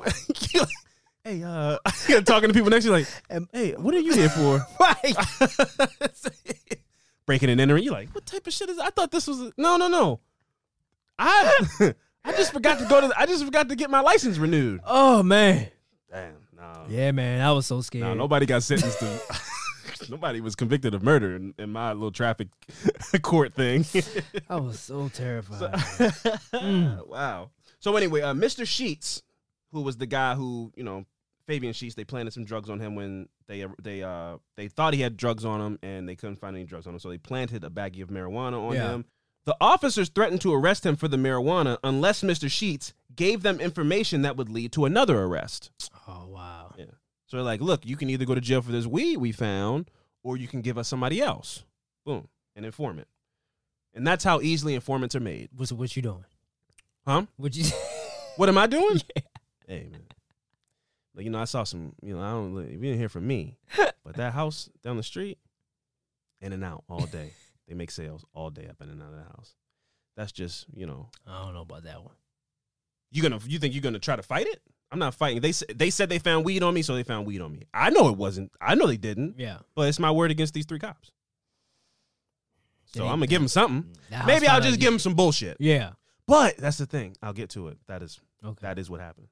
hey, 1.24 1.44
uh, 1.44 1.78
you're 2.08 2.22
talking 2.22 2.50
to 2.50 2.54
people 2.54 2.70
next 2.70 2.86
to 2.86 2.89
you, 2.89 2.98
like, 2.98 3.08
um, 3.30 3.48
hey, 3.54 3.74
what 3.74 3.94
are 3.94 4.00
you 4.00 4.14
here 4.14 4.30
for? 4.30 4.66
right. 4.80 5.16
Breaking 7.26 7.50
and 7.50 7.62
entering. 7.62 7.84
You're 7.84 7.94
like, 7.94 8.14
what 8.14 8.26
type 8.26 8.48
of 8.48 8.54
shit 8.54 8.70
is? 8.70 8.80
I 8.80 8.89
thought 8.89 9.12
this 9.12 9.28
was 9.28 9.39
a, 9.39 9.54
no, 9.58 9.78
no, 9.78 9.88
no. 9.88 10.20
I 11.18 11.94
I 12.26 12.32
just 12.34 12.52
forgot 12.52 12.80
to 12.80 12.86
go 12.86 13.02
to. 13.02 13.14
I 13.18 13.26
just 13.26 13.46
forgot 13.46 13.70
to 13.70 13.76
get 13.76 13.89
my 13.89 14.02
license 14.02 14.38
renewed. 14.38 14.82
Oh 14.86 15.24
man. 15.24 15.68
Damn, 16.12 16.34
no. 16.62 16.86
Yeah, 16.88 17.12
man. 17.12 17.41
I 17.41 17.51
was 17.51 17.66
so 17.66 17.82
scared. 17.82 18.03
No, 18.03 18.14
nobody 18.14 18.45
got 18.45 18.64
sentenced 18.64 18.99
to. 18.99 19.20
nobody 20.09 20.41
was 20.41 20.55
convicted 20.55 20.93
of 20.93 21.03
murder 21.03 21.36
in, 21.36 21.53
in 21.57 21.72
my 21.72 21.93
little 21.93 22.12
traffic 22.12 22.47
court 23.22 23.53
thing. 23.53 23.86
I 24.49 24.55
was 24.57 24.80
so 24.80 25.09
terrified. 25.09 25.82
Wow. 27.07 27.49
So 27.80 27.95
anyway, 27.97 28.22
uh, 28.22 28.34
Mr. 28.34 28.66
Sheats, 28.68 29.24
who 29.72 29.82
was 29.82 29.97
the 29.97 30.05
guy 30.05 30.36
who 30.36 30.72
you 30.76 30.84
know, 30.84 31.05
Fabian 31.47 31.74
Sheats, 31.74 31.95
they 31.95 32.03
planted 32.03 32.32
some 32.32 32.45
drugs 32.45 32.70
on 32.70 32.80
him 32.80 32.95
when 32.95 33.28
they 33.47 33.66
they 33.82 34.03
uh 34.03 34.38
they 34.55 34.68
thought 34.68 34.93
he 34.93 35.01
had 35.01 35.18
drugs 35.18 35.43
on 35.45 35.59
him 35.62 35.80
and 35.82 36.07
they 36.07 36.16
couldn't 36.16 36.38
find 36.38 36.55
any 36.55 36.66
drugs 36.66 36.88
on 36.88 36.93
him, 36.93 36.99
so 36.99 37.09
they 37.09 37.18
planted 37.18 37.64
a 37.64 37.70
baggie 37.70 38.01
of 38.03 38.09
marijuana 38.09 38.59
on 38.62 38.74
Yeah. 38.74 38.91
him. 38.91 39.05
The 39.46 39.56
officers 39.60 40.10
threatened 40.10 40.42
to 40.42 40.54
arrest 40.54 40.86
him 40.86 40.96
for 40.96 41.08
the 41.08 41.18
marijuana 41.18 41.78
unless 41.84 42.22
Mr. 42.22 42.50
Sheats 42.50 42.94
gave 43.16 43.42
them 43.42 43.60
information 43.60 44.22
that 44.22 44.38
would 44.38 44.50
lead 44.50 44.72
to 44.74 44.86
another 44.86 45.20
arrest. 45.22 45.72
oh 46.08 46.28
wow. 46.28 46.74
So 47.26 47.38
they're 47.38 47.46
like, 47.46 47.62
look, 47.62 47.86
you 47.86 47.96
can 47.96 48.10
either 48.10 48.26
go 48.26 48.36
to 48.36 48.42
jail 48.42 48.62
for 48.62 48.74
this 48.74 48.86
weed 48.86 49.16
we 49.16 49.32
found, 49.32 49.89
or 50.22 50.36
you 50.36 50.50
can 50.50 50.60
give 50.62 50.78
us 50.78 50.89
somebody 50.89 51.22
else. 51.22 51.64
Boom. 52.06 52.28
An 52.58 52.66
informant. 52.66 53.08
And 53.94 54.06
that's 54.06 54.26
how 54.26 54.42
easily 54.42 54.76
informants 54.76 55.16
are 55.16 55.22
made. 55.22 55.48
What's 55.56 55.72
what 55.72 55.96
you 55.96 56.02
doing? 56.02 56.26
Huh? 57.08 57.26
What 57.38 57.56
you? 57.56 57.66
What 58.38 58.48
am 58.48 58.58
I 58.58 58.66
doing? 58.66 59.02
Hey 59.68 59.88
man. 59.92 60.04
Like, 61.14 61.26
you 61.26 61.30
know, 61.32 61.39
I 61.39 61.44
saw 61.46 61.64
some. 61.64 61.94
You 62.02 62.16
know, 62.16 62.22
I 62.22 62.32
don't. 62.32 62.56
You 62.72 62.78
didn't 62.78 62.98
hear 62.98 63.10
from 63.10 63.28
me, 63.28 63.58
but 64.04 64.16
that 64.16 64.34
house 64.34 64.70
down 64.84 64.96
the 64.98 65.04
street, 65.04 65.38
in 66.39 66.54
and 66.54 66.64
out 66.64 66.84
all 66.89 67.06
day. 67.06 67.32
They 67.72 67.76
make 67.78 67.90
sales 67.90 68.26
all 68.34 68.50
day 68.50 68.68
up 68.68 68.82
in 68.82 68.90
and 68.90 69.02
out 69.02 69.14
of 69.14 69.16
that 69.16 69.28
house. 69.36 69.56
That's 70.18 70.34
just 70.34 70.66
you 70.76 70.86
know. 70.86 71.08
I 71.26 71.42
don't 71.44 71.54
know 71.54 71.62
about 71.62 71.84
that 71.86 72.04
one. 72.04 72.16
You 73.12 73.22
gonna 73.24 73.40
you 73.48 73.60
think 73.60 73.74
you're 73.74 73.82
gonna 73.82 73.98
try 73.98 74.18
to 74.18 74.22
fight 74.22 74.46
it? 74.46 74.62
I'm 74.92 75.00
not 75.00 75.16
fighting. 75.16 75.40
They 75.42 75.54
they 75.74 75.90
said 75.90 76.10
they 76.10 76.20
found 76.20 76.44
weed 76.44 76.64
on 76.64 76.74
me, 76.74 76.82
so 76.82 76.96
they 76.96 77.04
found 77.04 77.26
weed 77.26 77.40
on 77.40 77.54
me. 77.54 77.64
I 77.74 77.90
know 77.92 78.10
it 78.10 78.18
wasn't. 78.18 78.52
I 78.60 78.76
know 78.76 78.88
they 78.88 78.98
didn't, 78.98 79.36
Yeah. 79.40 79.60
but 79.74 79.88
it's 79.88 80.00
my 80.00 80.12
word 80.12 80.32
against 80.32 80.54
these 80.54 80.66
three 80.66 80.80
cops. 80.80 81.12
So 82.94 83.04
I'm 83.06 83.12
gonna 83.16 83.28
give 83.28 83.40
them 83.40 83.48
something. 83.48 83.90
Maybe 84.26 84.48
I'll 84.48 84.60
just 84.60 84.80
give 84.82 84.92
them 84.92 85.00
some 85.00 85.14
bullshit. 85.16 85.56
Yeah. 85.62 85.92
But 86.28 86.58
that's 86.58 86.78
the 86.78 86.86
thing. 86.86 87.16
I'll 87.22 87.32
get 87.34 87.50
to 87.52 87.70
it. 87.70 87.78
That 87.88 88.04
is 88.04 88.20
Okay. 88.44 88.60
that 88.64 88.78
is 88.78 88.90
what 88.90 89.00
happened. 89.00 89.28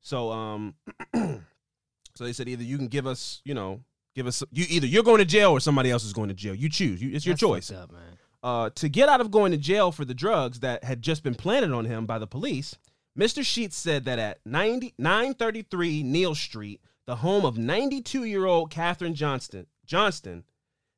So 0.00 0.32
um, 0.32 0.74
so 1.14 2.24
they 2.24 2.32
said 2.32 2.48
either 2.48 2.64
you 2.64 2.76
can 2.76 2.88
give 2.88 3.06
us, 3.06 3.40
you 3.44 3.54
know, 3.54 3.82
give 4.14 4.26
us 4.26 4.42
you 4.52 4.64
either 4.68 4.86
you're 4.86 5.02
going 5.02 5.18
to 5.18 5.24
jail 5.24 5.50
or 5.52 5.60
somebody 5.60 5.90
else 5.90 6.04
is 6.04 6.12
going 6.12 6.28
to 6.28 6.34
jail. 6.34 6.54
You 6.54 6.68
choose. 6.68 7.02
You, 7.02 7.14
it's 7.14 7.26
your 7.26 7.34
That's 7.34 7.40
choice. 7.40 7.70
Up, 7.70 7.92
man. 7.92 8.18
Uh, 8.42 8.70
to 8.74 8.88
get 8.88 9.08
out 9.08 9.20
of 9.20 9.30
going 9.30 9.52
to 9.52 9.58
jail 9.58 9.90
for 9.90 10.04
the 10.04 10.14
drugs 10.14 10.60
that 10.60 10.84
had 10.84 11.00
just 11.00 11.22
been 11.22 11.34
planted 11.34 11.72
on 11.72 11.86
him 11.86 12.04
by 12.04 12.18
the 12.18 12.26
police, 12.26 12.76
Mr. 13.18 13.44
Sheats 13.44 13.76
said 13.76 14.04
that 14.04 14.18
at 14.18 14.38
90, 14.44 14.94
933 14.98 16.02
Neal 16.02 16.34
Street, 16.34 16.80
the 17.06 17.16
home 17.16 17.44
of 17.44 17.56
92 17.56 18.24
year 18.24 18.44
old 18.44 18.70
Kathryn 18.70 19.14
Johnston, 19.14 19.66
Johnston, 19.86 20.44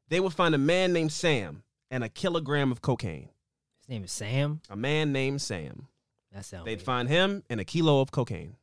they 0.09 0.21
would 0.21 0.33
find 0.33 0.55
a 0.55 0.59
man 0.59 0.93
named 0.93 1.12
Sam 1.12 1.62
and 1.91 2.03
a 2.03 2.09
kilogram 2.09 2.73
of 2.73 2.83
cocaine. 2.83 3.29
His 3.81 3.89
name 3.89 4.05
is 4.05 4.12
Sam. 4.12 4.61
A 4.69 4.77
man 4.77 5.12
named 5.12 5.43
Sam. 5.43 5.87
That 6.33 6.45
sounds. 6.45 6.64
They'd 6.64 6.79
weird. 6.79 6.83
find 6.83 7.09
him 7.09 7.45
and 7.49 7.61
a 7.61 7.64
kilo 7.64 8.01
of 8.01 8.11
cocaine. 8.11 8.57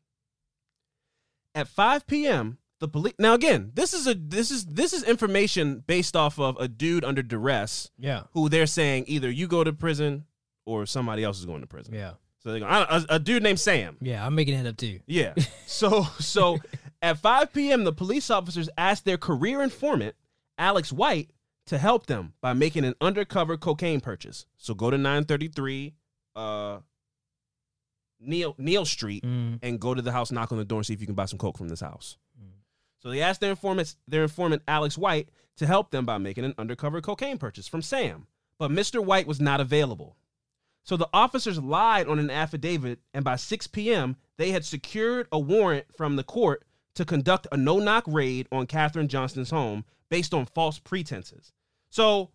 At 1.55 1.67
5 1.67 2.07
p.m., 2.07 2.57
the 2.83 2.87
police. 2.89 3.13
Now 3.17 3.33
again, 3.33 3.71
this 3.73 3.93
is 3.93 4.05
a 4.07 4.13
this 4.13 4.51
is 4.51 4.65
this 4.65 4.93
is 4.93 5.03
information 5.03 5.83
based 5.87 6.15
off 6.15 6.37
of 6.39 6.57
a 6.59 6.67
dude 6.67 7.03
under 7.03 7.23
duress 7.23 7.89
Yeah. 7.97 8.23
who 8.33 8.49
they're 8.49 8.67
saying 8.67 9.05
either 9.07 9.31
you 9.31 9.47
go 9.47 9.63
to 9.63 9.73
prison 9.73 10.25
or 10.65 10.85
somebody 10.85 11.23
else 11.23 11.39
is 11.39 11.45
going 11.45 11.61
to 11.61 11.67
prison. 11.67 11.93
Yeah. 11.93 12.11
So 12.39 12.51
they 12.51 12.59
go 12.59 12.67
a, 12.67 13.05
a 13.09 13.19
dude 13.19 13.41
named 13.41 13.59
Sam. 13.59 13.97
Yeah. 14.01 14.25
I'm 14.25 14.35
making 14.35 14.53
it 14.59 14.67
up 14.67 14.77
too. 14.77 14.99
Yeah. 15.07 15.33
So 15.65 16.03
so 16.19 16.59
at 17.01 17.17
5 17.17 17.53
p.m., 17.53 17.83
the 17.85 17.93
police 17.93 18.29
officers 18.29 18.69
asked 18.77 19.05
their 19.05 19.17
career 19.17 19.61
informant 19.63 20.15
Alex 20.57 20.91
White 20.93 21.29
to 21.67 21.77
help 21.77 22.05
them 22.07 22.33
by 22.41 22.51
making 22.53 22.83
an 22.85 22.95
undercover 22.99 23.55
cocaine 23.57 24.01
purchase. 24.01 24.45
So 24.57 24.73
go 24.73 24.89
to 24.91 24.97
933 24.97 25.93
uh 26.35 26.79
Neal 28.19 28.55
Neal 28.57 28.85
Street 28.85 29.23
Mm. 29.23 29.59
and 29.61 29.79
go 29.79 29.93
to 29.93 30.01
the 30.01 30.11
house, 30.11 30.31
knock 30.31 30.51
on 30.51 30.57
the 30.57 30.65
door, 30.65 30.79
and 30.79 30.85
see 30.85 30.93
if 30.93 31.01
you 31.01 31.05
can 31.07 31.15
buy 31.15 31.25
some 31.25 31.37
coke 31.39 31.57
from 31.57 31.67
this 31.69 31.81
house. 31.81 32.17
Mm. 32.41 32.52
So 33.03 33.09
they 33.09 33.21
asked 33.21 33.41
their 33.41 33.49
informant, 33.49 33.95
their 34.07 34.23
informant 34.23 34.63
Alex 34.65 34.97
White, 34.97 35.29
to 35.57 35.67
help 35.67 35.91
them 35.91 36.05
by 36.05 36.17
making 36.17 36.45
an 36.45 36.55
undercover 36.57 37.01
cocaine 37.01 37.37
purchase 37.37 37.67
from 37.67 37.81
Sam, 37.81 38.27
but 38.57 38.71
Mr. 38.71 39.03
White 39.03 39.27
was 39.27 39.41
not 39.41 39.59
available. 39.59 40.15
So 40.83 40.97
the 40.97 41.09
officers 41.13 41.59
lied 41.59 42.07
on 42.07 42.17
an 42.17 42.29
affidavit, 42.29 42.99
and 43.13 43.23
by 43.23 43.35
6 43.35 43.67
p.m., 43.67 44.15
they 44.37 44.51
had 44.51 44.65
secured 44.65 45.27
a 45.31 45.39
warrant 45.39 45.85
from 45.95 46.15
the 46.15 46.23
court 46.23 46.63
to 46.95 47.05
conduct 47.05 47.45
a 47.51 47.57
no-knock 47.57 48.05
raid 48.07 48.47
on 48.51 48.67
Kathryn 48.67 49.07
Johnston's 49.07 49.49
home 49.49 49.83
based 50.09 50.33
on 50.33 50.45
false 50.45 50.79
pretenses. 50.79 51.51
So 51.89 52.31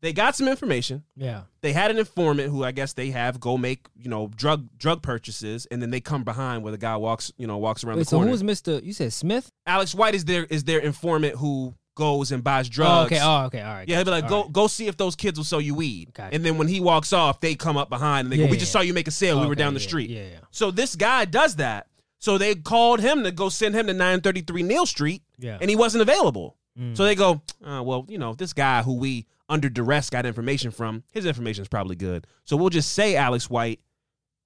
they 0.00 0.12
got 0.12 0.36
some 0.36 0.46
information 0.48 1.02
Yeah. 1.16 1.42
they 1.60 1.72
had 1.72 1.90
an 1.90 1.98
informant 1.98 2.50
who 2.50 2.62
I 2.64 2.72
guess 2.72 2.92
they 2.92 3.10
have 3.10 3.40
go 3.40 3.56
make 3.58 3.86
you 3.96 4.08
know 4.08 4.28
drug 4.36 4.68
drug 4.78 5.02
purchases, 5.02 5.66
and 5.70 5.80
then 5.82 5.90
they 5.90 6.00
come 6.00 6.24
behind 6.24 6.62
where 6.62 6.72
the 6.72 6.78
guy 6.78 6.96
walks 6.96 7.32
you 7.36 7.46
know 7.46 7.58
walks 7.58 7.82
around 7.84 7.96
Wait. 7.98 8.06
the 8.06 8.10
corner. 8.16 8.26
So 8.26 8.30
who's 8.32 8.44
Mister? 8.44 8.78
You 8.78 8.92
said 8.92 9.12
Smith? 9.12 9.50
Alex 9.66 9.94
White 9.94 10.14
is 10.14 10.24
their 10.24 10.44
is 10.44 10.64
their 10.64 10.78
informant 10.80 11.36
who 11.36 11.74
goes 11.96 12.30
and 12.30 12.44
buys 12.44 12.68
Oh, 12.68 12.70
drugs. 12.70 13.12
okay. 13.12 13.20
Oh, 13.20 13.46
okay. 13.46 13.60
All 13.60 13.74
right. 13.74 13.88
yeah, 13.88 13.96
he'll 13.96 14.04
be 14.04 14.12
like, 14.12 14.22
All 14.24 14.30
go 14.30 14.42
right. 14.44 14.52
go 14.52 14.66
see 14.68 14.86
if 14.86 14.96
those 14.96 15.16
kids 15.16 15.36
will 15.36 15.44
sell 15.44 15.60
you 15.60 15.74
weed. 15.74 16.14
Gotcha. 16.14 16.32
And 16.32 16.44
then 16.44 16.56
when 16.56 16.68
he 16.68 16.78
walks 16.78 17.12
off, 17.12 17.40
they 17.40 17.56
come 17.56 17.76
up 17.76 17.88
behind 17.88 18.26
and 18.26 18.32
they 18.32 18.36
Yeah, 18.36 18.46
go, 18.46 18.50
"We 18.52 18.56
just 18.56 18.70
saw 18.70 18.80
you 18.82 18.94
make 18.94 19.08
a 19.08 19.10
sale. 19.10 19.40
we 19.40 19.46
were 19.46 19.52
Okay, 19.52 19.58
down 19.58 19.74
the 19.74 19.80
yeah, 19.80 19.86
street." 19.88 20.10
Yeah. 20.10 20.22
Yeah. 20.22 20.38
So 20.52 20.70
this 20.70 20.94
guy 20.94 21.24
does 21.24 21.56
that. 21.56 21.88
So 22.20 22.38
they 22.38 22.54
called 22.54 23.00
him 23.00 23.24
to 23.24 23.32
go 23.32 23.48
send 23.48 23.74
him 23.74 23.86
to 23.88 23.92
933 23.94 24.62
Neal 24.62 24.86
Street, 24.86 25.22
Yeah. 25.38 25.58
and 25.60 25.68
he 25.70 25.74
wasn't 25.76 26.02
available. 26.02 26.56
Mm. 26.78 26.96
So 26.96 27.04
they 27.04 27.14
go, 27.16 27.42
oh, 27.64 27.82
well, 27.82 28.06
you 28.08 28.18
know, 28.18 28.34
this 28.34 28.52
guy 28.52 28.82
who 28.82 28.94
we 28.94 29.26
under 29.48 29.68
duress 29.68 30.10
got 30.10 30.26
information 30.26 30.70
from, 30.70 31.02
his 31.12 31.24
information 31.26 31.62
is 31.62 31.68
probably 31.68 31.96
good. 31.96 32.26
So 32.44 32.56
we'll 32.56 32.68
just 32.70 32.92
say 32.92 33.16
Alex 33.16 33.48
White 33.48 33.80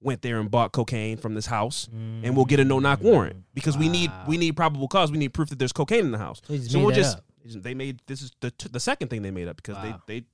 went 0.01 0.21
there 0.21 0.39
and 0.39 0.51
bought 0.51 0.71
cocaine 0.73 1.17
from 1.17 1.33
this 1.33 1.45
house, 1.45 1.87
and 1.93 2.35
we'll 2.35 2.45
get 2.45 2.59
a 2.59 2.65
no 2.65 2.79
knock 2.79 3.01
warrant 3.01 3.43
because 3.53 3.77
we 3.77 3.89
need 3.89 4.11
we 4.27 4.37
need 4.37 4.55
probable 4.55 4.87
cause. 4.87 5.11
We 5.11 5.17
need 5.17 5.29
proof 5.33 5.49
that 5.49 5.59
there's 5.59 5.73
cocaine 5.73 6.05
in 6.05 6.11
the 6.11 6.17
house. 6.17 6.41
So 6.45 6.53
they 6.53 6.59
so 6.59 6.79
we'll 6.79 6.95
just 6.95 7.17
up. 7.17 7.23
they 7.63 7.73
made 7.73 8.01
this 8.07 8.21
is 8.21 8.31
the 8.41 8.53
the 8.71 8.79
second 8.79 9.07
thing 9.09 9.21
they 9.21 9.31
made 9.31 9.47
up 9.47 9.55
because 9.57 9.75
Wow. 9.75 10.01
they 10.07 10.19
they 10.19 10.25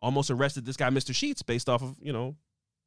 almost 0.00 0.30
arrested 0.30 0.64
this 0.64 0.76
guy, 0.76 0.88
Mr. 0.90 1.14
Sheats, 1.14 1.42
based 1.42 1.68
off 1.68 1.82
of 1.82 1.96
you 2.00 2.12
know 2.12 2.36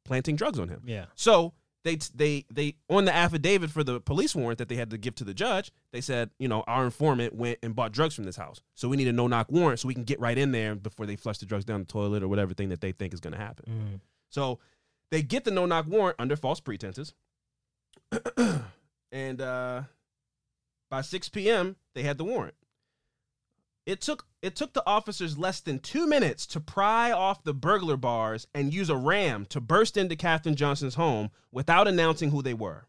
planting 0.04 0.34
drugs 0.36 0.58
on 0.58 0.68
him. 0.68 0.82
Yeah. 0.84 1.04
So 1.14 1.52
they 1.84 1.96
they 2.14 2.44
they 2.50 2.76
on 2.88 3.04
the 3.04 3.14
affidavit 3.14 3.70
for 3.70 3.82
the 3.82 4.00
police 4.00 4.34
warrant 4.34 4.58
that 4.58 4.68
they 4.68 4.76
had 4.76 4.90
to 4.90 4.98
give 4.98 5.14
to 5.16 5.24
the 5.24 5.34
judge, 5.34 5.72
they 5.92 6.00
said, 6.00 6.30
you 6.38 6.48
know, 6.48 6.62
our 6.66 6.84
informant 6.84 7.34
went 7.34 7.58
and 7.62 7.74
bought 7.74 7.92
drugs 7.92 8.14
from 8.14 8.24
this 8.24 8.36
house. 8.36 8.60
So 8.74 8.88
we 8.88 8.96
need 8.96 9.08
a 9.08 9.12
no 9.12 9.26
knock 9.26 9.50
warrant 9.50 9.80
so 9.80 9.88
we 9.88 9.94
can 9.94 10.04
get 10.04 10.20
right 10.20 10.38
in 10.38 10.52
there 10.52 10.74
before 10.74 11.06
they 11.06 11.16
flush 11.16 11.38
the 11.38 11.46
drugs 11.46 11.64
down 11.64 11.80
the 11.80 11.86
toilet 11.86 12.22
or 12.22 12.28
whatever 12.28 12.54
thing 12.54 12.68
that 12.68 12.80
they 12.80 12.92
think 12.92 13.12
is 13.12 13.20
going 13.20 13.34
to 13.34 13.40
happen. 13.40 13.64
Mm. 13.68 14.00
So 14.30 14.60
they 15.10 15.22
get 15.22 15.44
the 15.44 15.50
no 15.50 15.66
knock 15.66 15.86
warrant 15.88 16.16
under 16.18 16.36
false 16.36 16.60
pretenses. 16.60 17.14
and 19.12 19.40
uh 19.40 19.82
by 20.90 21.00
6 21.00 21.30
p.m., 21.30 21.76
they 21.94 22.02
had 22.02 22.18
the 22.18 22.24
warrant. 22.24 22.54
It 23.86 24.02
took 24.02 24.26
it 24.42 24.56
took 24.56 24.72
the 24.72 24.82
officers 24.86 25.38
less 25.38 25.60
than 25.60 25.78
two 25.78 26.06
minutes 26.06 26.46
to 26.48 26.60
pry 26.60 27.12
off 27.12 27.44
the 27.44 27.54
burglar 27.54 27.96
bars 27.96 28.46
and 28.54 28.74
use 28.74 28.90
a 28.90 28.96
ram 28.96 29.46
to 29.46 29.60
burst 29.60 29.96
into 29.96 30.16
Kathryn 30.16 30.56
Johnson's 30.56 30.96
home 30.96 31.30
without 31.52 31.86
announcing 31.88 32.30
who 32.30 32.42
they 32.42 32.54
were. 32.54 32.86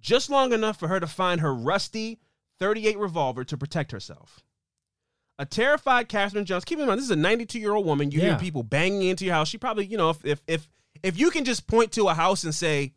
Just 0.00 0.28
long 0.30 0.52
enough 0.52 0.78
for 0.78 0.88
her 0.88 1.00
to 1.00 1.06
find 1.06 1.40
her 1.40 1.54
rusty 1.54 2.20
38 2.60 2.98
revolver 2.98 3.42
to 3.44 3.56
protect 3.56 3.90
herself. 3.92 4.40
A 5.38 5.44
terrified 5.46 6.08
Kathryn 6.08 6.44
Johnson. 6.44 6.66
Keep 6.66 6.78
in 6.80 6.86
mind, 6.86 6.98
this 6.98 7.04
is 7.06 7.10
a 7.10 7.16
92 7.16 7.58
year 7.58 7.74
old 7.74 7.84
woman. 7.86 8.10
You 8.10 8.20
Yeah. 8.20 8.28
hear 8.30 8.38
people 8.38 8.62
banging 8.62 9.02
into 9.02 9.24
your 9.24 9.34
house. 9.34 9.48
She 9.48 9.58
probably, 9.58 9.86
you 9.86 9.96
know, 9.96 10.10
if 10.10 10.24
if 10.24 10.42
if 10.46 10.68
if 11.02 11.18
you 11.18 11.30
can 11.30 11.44
just 11.44 11.66
point 11.66 11.92
to 11.92 12.08
a 12.08 12.14
house 12.14 12.44
and 12.44 12.54
say 12.54 12.94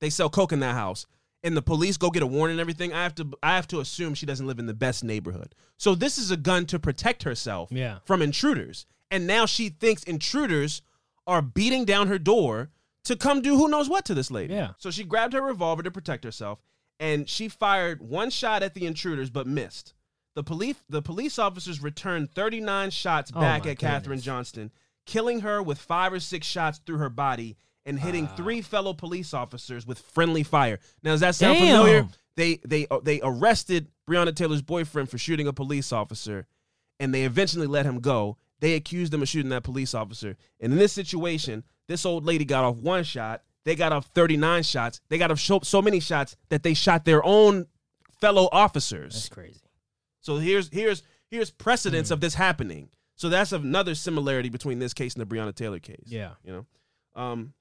they 0.00 0.10
sell 0.10 0.28
coke 0.30 0.52
in 0.52 0.60
that 0.60 0.74
house, 0.74 1.06
and 1.44 1.56
the 1.56 1.62
police 1.62 1.96
go 1.96 2.10
get 2.10 2.22
a 2.22 2.26
warrant 2.26 2.52
and 2.52 2.60
everything, 2.60 2.92
I 2.92 3.02
have 3.02 3.14
to 3.16 3.30
I 3.42 3.56
have 3.56 3.66
to 3.68 3.80
assume 3.80 4.14
she 4.14 4.26
doesn't 4.26 4.46
live 4.46 4.58
in 4.58 4.66
the 4.66 4.74
best 4.74 5.02
neighborhood. 5.04 5.54
So 5.76 5.94
this 5.94 6.18
is 6.18 6.30
a 6.30 6.36
gun 6.36 6.66
to 6.66 6.78
protect 6.78 7.22
herself 7.24 7.70
Yeah. 7.72 7.98
from 8.04 8.22
intruders. 8.22 8.86
And 9.10 9.26
now 9.26 9.46
she 9.46 9.68
thinks 9.68 10.02
intruders 10.04 10.82
are 11.26 11.42
beating 11.42 11.84
down 11.84 12.08
her 12.08 12.18
door 12.18 12.70
to 13.04 13.16
come 13.16 13.42
do 13.42 13.56
who 13.56 13.68
knows 13.68 13.88
what 13.88 14.04
to 14.06 14.14
this 14.14 14.30
lady. 14.30 14.54
Yeah. 14.54 14.72
So 14.78 14.90
she 14.90 15.04
grabbed 15.04 15.32
her 15.34 15.42
revolver 15.42 15.82
to 15.82 15.90
protect 15.90 16.24
herself 16.24 16.60
and 17.00 17.28
she 17.28 17.48
fired 17.48 18.00
one 18.00 18.30
shot 18.30 18.62
at 18.62 18.74
the 18.74 18.86
intruders 18.86 19.28
but 19.30 19.46
missed. 19.46 19.94
The 20.34 20.42
police 20.44 20.76
the 20.88 21.02
police 21.02 21.38
officers 21.38 21.82
returned 21.82 22.30
39 22.32 22.90
shots 22.90 23.32
Oh 23.34 23.40
back 23.40 23.64
my 23.64 23.72
at 23.72 23.78
Kathryn 23.78 24.02
goodness. 24.04 24.22
Johnston, 24.24 24.70
killing 25.04 25.40
her 25.40 25.62
with 25.62 25.78
5 25.78 26.12
or 26.14 26.20
6 26.20 26.46
shots 26.46 26.78
through 26.86 26.98
her 26.98 27.10
body 27.10 27.56
and 27.84 27.98
hitting 27.98 28.26
Wow. 28.26 28.34
three 28.36 28.60
fellow 28.62 28.94
police 28.94 29.34
officers 29.34 29.86
with 29.86 29.98
friendly 29.98 30.42
fire. 30.42 30.78
Now 31.02 31.12
does 31.12 31.20
that 31.20 31.34
sound 31.34 31.58
Damn. 31.58 31.76
familiar? 31.82 32.08
They 32.36 32.60
they 32.64 32.86
uh, 32.90 33.00
they 33.00 33.20
arrested 33.22 33.88
Breonna 34.08 34.34
Taylor's 34.34 34.62
boyfriend 34.62 35.10
for 35.10 35.18
shooting 35.18 35.46
a 35.46 35.52
police 35.52 35.92
officer 35.92 36.46
and 37.00 37.12
they 37.14 37.24
eventually 37.24 37.66
let 37.66 37.84
him 37.86 38.00
go. 38.00 38.36
They 38.60 38.74
accused 38.74 39.12
him 39.12 39.22
of 39.22 39.28
shooting 39.28 39.50
that 39.50 39.64
police 39.64 39.92
officer. 39.94 40.36
And 40.60 40.72
in 40.72 40.78
this 40.78 40.92
situation, 40.92 41.64
this 41.88 42.06
old 42.06 42.24
lady 42.24 42.44
got 42.44 42.64
off 42.64 42.76
one 42.76 43.02
shot. 43.04 43.42
They 43.64 43.74
got 43.74 43.92
off 43.92 44.06
39 44.14 44.62
shots. 44.62 45.00
They 45.08 45.18
got 45.18 45.30
off 45.30 45.40
so, 45.40 45.60
so 45.62 45.82
many 45.82 45.98
shots 46.00 46.36
that 46.48 46.62
they 46.62 46.74
shot 46.74 47.04
their 47.04 47.24
own 47.24 47.66
fellow 48.20 48.48
officers. 48.52 49.14
That's 49.14 49.28
crazy. 49.28 49.60
So 50.20 50.36
here's 50.36 50.68
here's 50.68 51.02
here's 51.28 51.50
precedence 51.50 52.10
of 52.12 52.20
this 52.20 52.34
happening. 52.34 52.88
So 53.16 53.28
that's 53.28 53.52
another 53.52 53.94
similarity 53.96 54.48
between 54.48 54.78
this 54.78 54.94
case 54.94 55.14
and 55.14 55.20
the 55.28 55.34
Breonna 55.34 55.54
Taylor 55.54 55.80
case. 55.80 56.04
Yeah. 56.06 56.30
You 56.44 56.52
know? 56.52 56.66
Um 57.20 57.52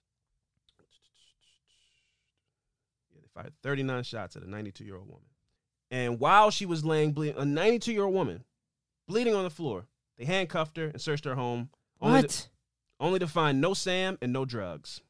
yeah, 3.09 3.15
they 3.15 3.19
fired 3.33 3.53
39 3.63 4.03
shots 4.03 4.35
at 4.35 4.43
a 4.43 4.49
92 4.49 4.83
year 4.83 4.95
old 4.97 5.07
woman. 5.07 5.25
And 5.89 6.19
while 6.19 6.51
she 6.51 6.65
was 6.65 6.85
laying 6.85 7.11
bleeding, 7.11 7.37
a 7.37 7.45
92 7.45 7.91
year 7.93 8.03
old 8.03 8.13
woman 8.13 8.43
bleeding 9.07 9.35
on 9.35 9.43
the 9.43 9.49
floor, 9.49 9.85
they 10.17 10.25
handcuffed 10.25 10.77
her 10.77 10.85
and 10.87 11.01
searched 11.01 11.25
her 11.25 11.35
home. 11.35 11.69
Only 12.01 12.21
to- 12.21 12.27
What? 12.27 12.47
only 12.99 13.19
to 13.19 13.27
find 13.27 13.59
no 13.59 13.73
Sam 13.73 14.17
and 14.21 14.31
no 14.31 14.45
drugs. 14.45 15.01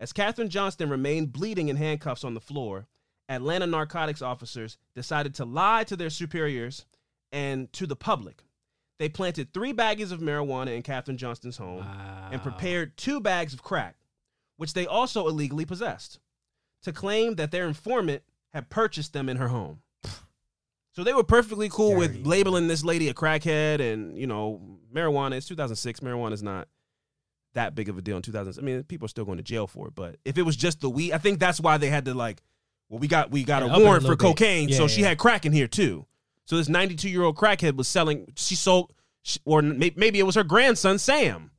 As 0.00 0.12
Kathryn 0.12 0.48
Johnston 0.48 0.90
remained 0.90 1.32
bleeding 1.32 1.68
in 1.68 1.76
handcuffs 1.76 2.24
on 2.24 2.34
the 2.34 2.40
floor, 2.40 2.86
Atlanta 3.28 3.66
narcotics 3.66 4.20
officers 4.22 4.76
decided 4.94 5.34
to 5.36 5.44
lie 5.44 5.84
to 5.84 5.96
their 5.96 6.10
superiors 6.10 6.84
and 7.32 7.72
to 7.72 7.86
the 7.86 7.96
public. 7.96 8.42
They 8.98 9.08
planted 9.08 9.52
three 9.52 9.72
baggies 9.72 10.10
of 10.12 10.20
marijuana 10.20 10.74
in 10.76 10.82
Kathryn 10.82 11.16
Johnston's 11.16 11.58
home 11.58 11.82
and 12.32 12.42
prepared 12.42 12.96
two 12.96 13.20
bags 13.20 13.52
of 13.54 13.62
crack, 13.62 13.96
which 14.56 14.74
they 14.74 14.86
also 14.86 15.28
illegally 15.28 15.64
possessed. 15.64 16.18
To 16.82 16.92
claim 16.92 17.34
that 17.36 17.50
their 17.50 17.66
informant 17.66 18.22
had 18.52 18.68
purchased 18.70 19.12
them 19.12 19.28
in 19.28 19.36
her 19.38 19.48
home. 19.48 19.80
So 20.92 21.04
they 21.04 21.12
were 21.12 21.24
perfectly 21.24 21.68
cool 21.68 21.90
Dirty. 21.90 22.18
with 22.18 22.26
labeling 22.26 22.68
this 22.68 22.82
lady 22.84 23.08
a 23.10 23.14
crackhead 23.14 23.80
and, 23.80 24.16
you 24.16 24.26
know, 24.26 24.78
marijuana. 24.94 25.32
It's 25.36 25.46
2006. 25.46 26.00
Marijuana 26.00 26.32
is 26.32 26.42
not 26.42 26.68
that 27.52 27.74
big 27.74 27.88
of 27.90 27.98
a 27.98 28.02
deal 28.02 28.16
in 28.16 28.22
2000. 28.22 28.62
I 28.62 28.64
mean, 28.64 28.82
people 28.84 29.04
are 29.04 29.08
still 29.08 29.24
going 29.26 29.36
to 29.36 29.42
jail 29.42 29.66
for 29.66 29.88
it, 29.88 29.94
but 29.94 30.16
if 30.24 30.38
it 30.38 30.42
was 30.42 30.56
just 30.56 30.80
the 30.80 30.88
weed, 30.88 31.12
I 31.12 31.18
think 31.18 31.38
that's 31.38 31.60
why 31.60 31.76
they 31.76 31.90
had 31.90 32.06
to 32.06 32.14
like, 32.14 32.40
well, 32.88 32.98
we 32.98 33.08
got 33.08 33.30
we 33.30 33.44
got 33.44 33.62
Yeah, 33.62 33.72
a 33.74 33.76
it 33.78 33.82
a 33.82 33.84
warrant 33.84 34.04
for 34.06 34.12
bit. 34.16 34.20
cocaine, 34.20 34.68
Yeah, 34.70 34.76
so 34.78 34.88
she 34.88 35.02
had 35.02 35.18
crack 35.18 35.44
in 35.44 35.52
here 35.52 35.66
too. 35.66 36.06
So 36.46 36.56
this 36.56 36.68
92 36.68 37.08
year 37.10 37.24
old 37.24 37.36
crackhead 37.36 37.76
was 37.76 37.88
selling. 37.88 38.32
She 38.36 38.54
sold, 38.54 38.92
she, 39.22 39.38
or 39.44 39.60
maybe 39.60 40.18
it 40.18 40.22
was 40.24 40.36
her 40.36 40.44
grandson 40.44 40.98
Sam, 40.98 41.50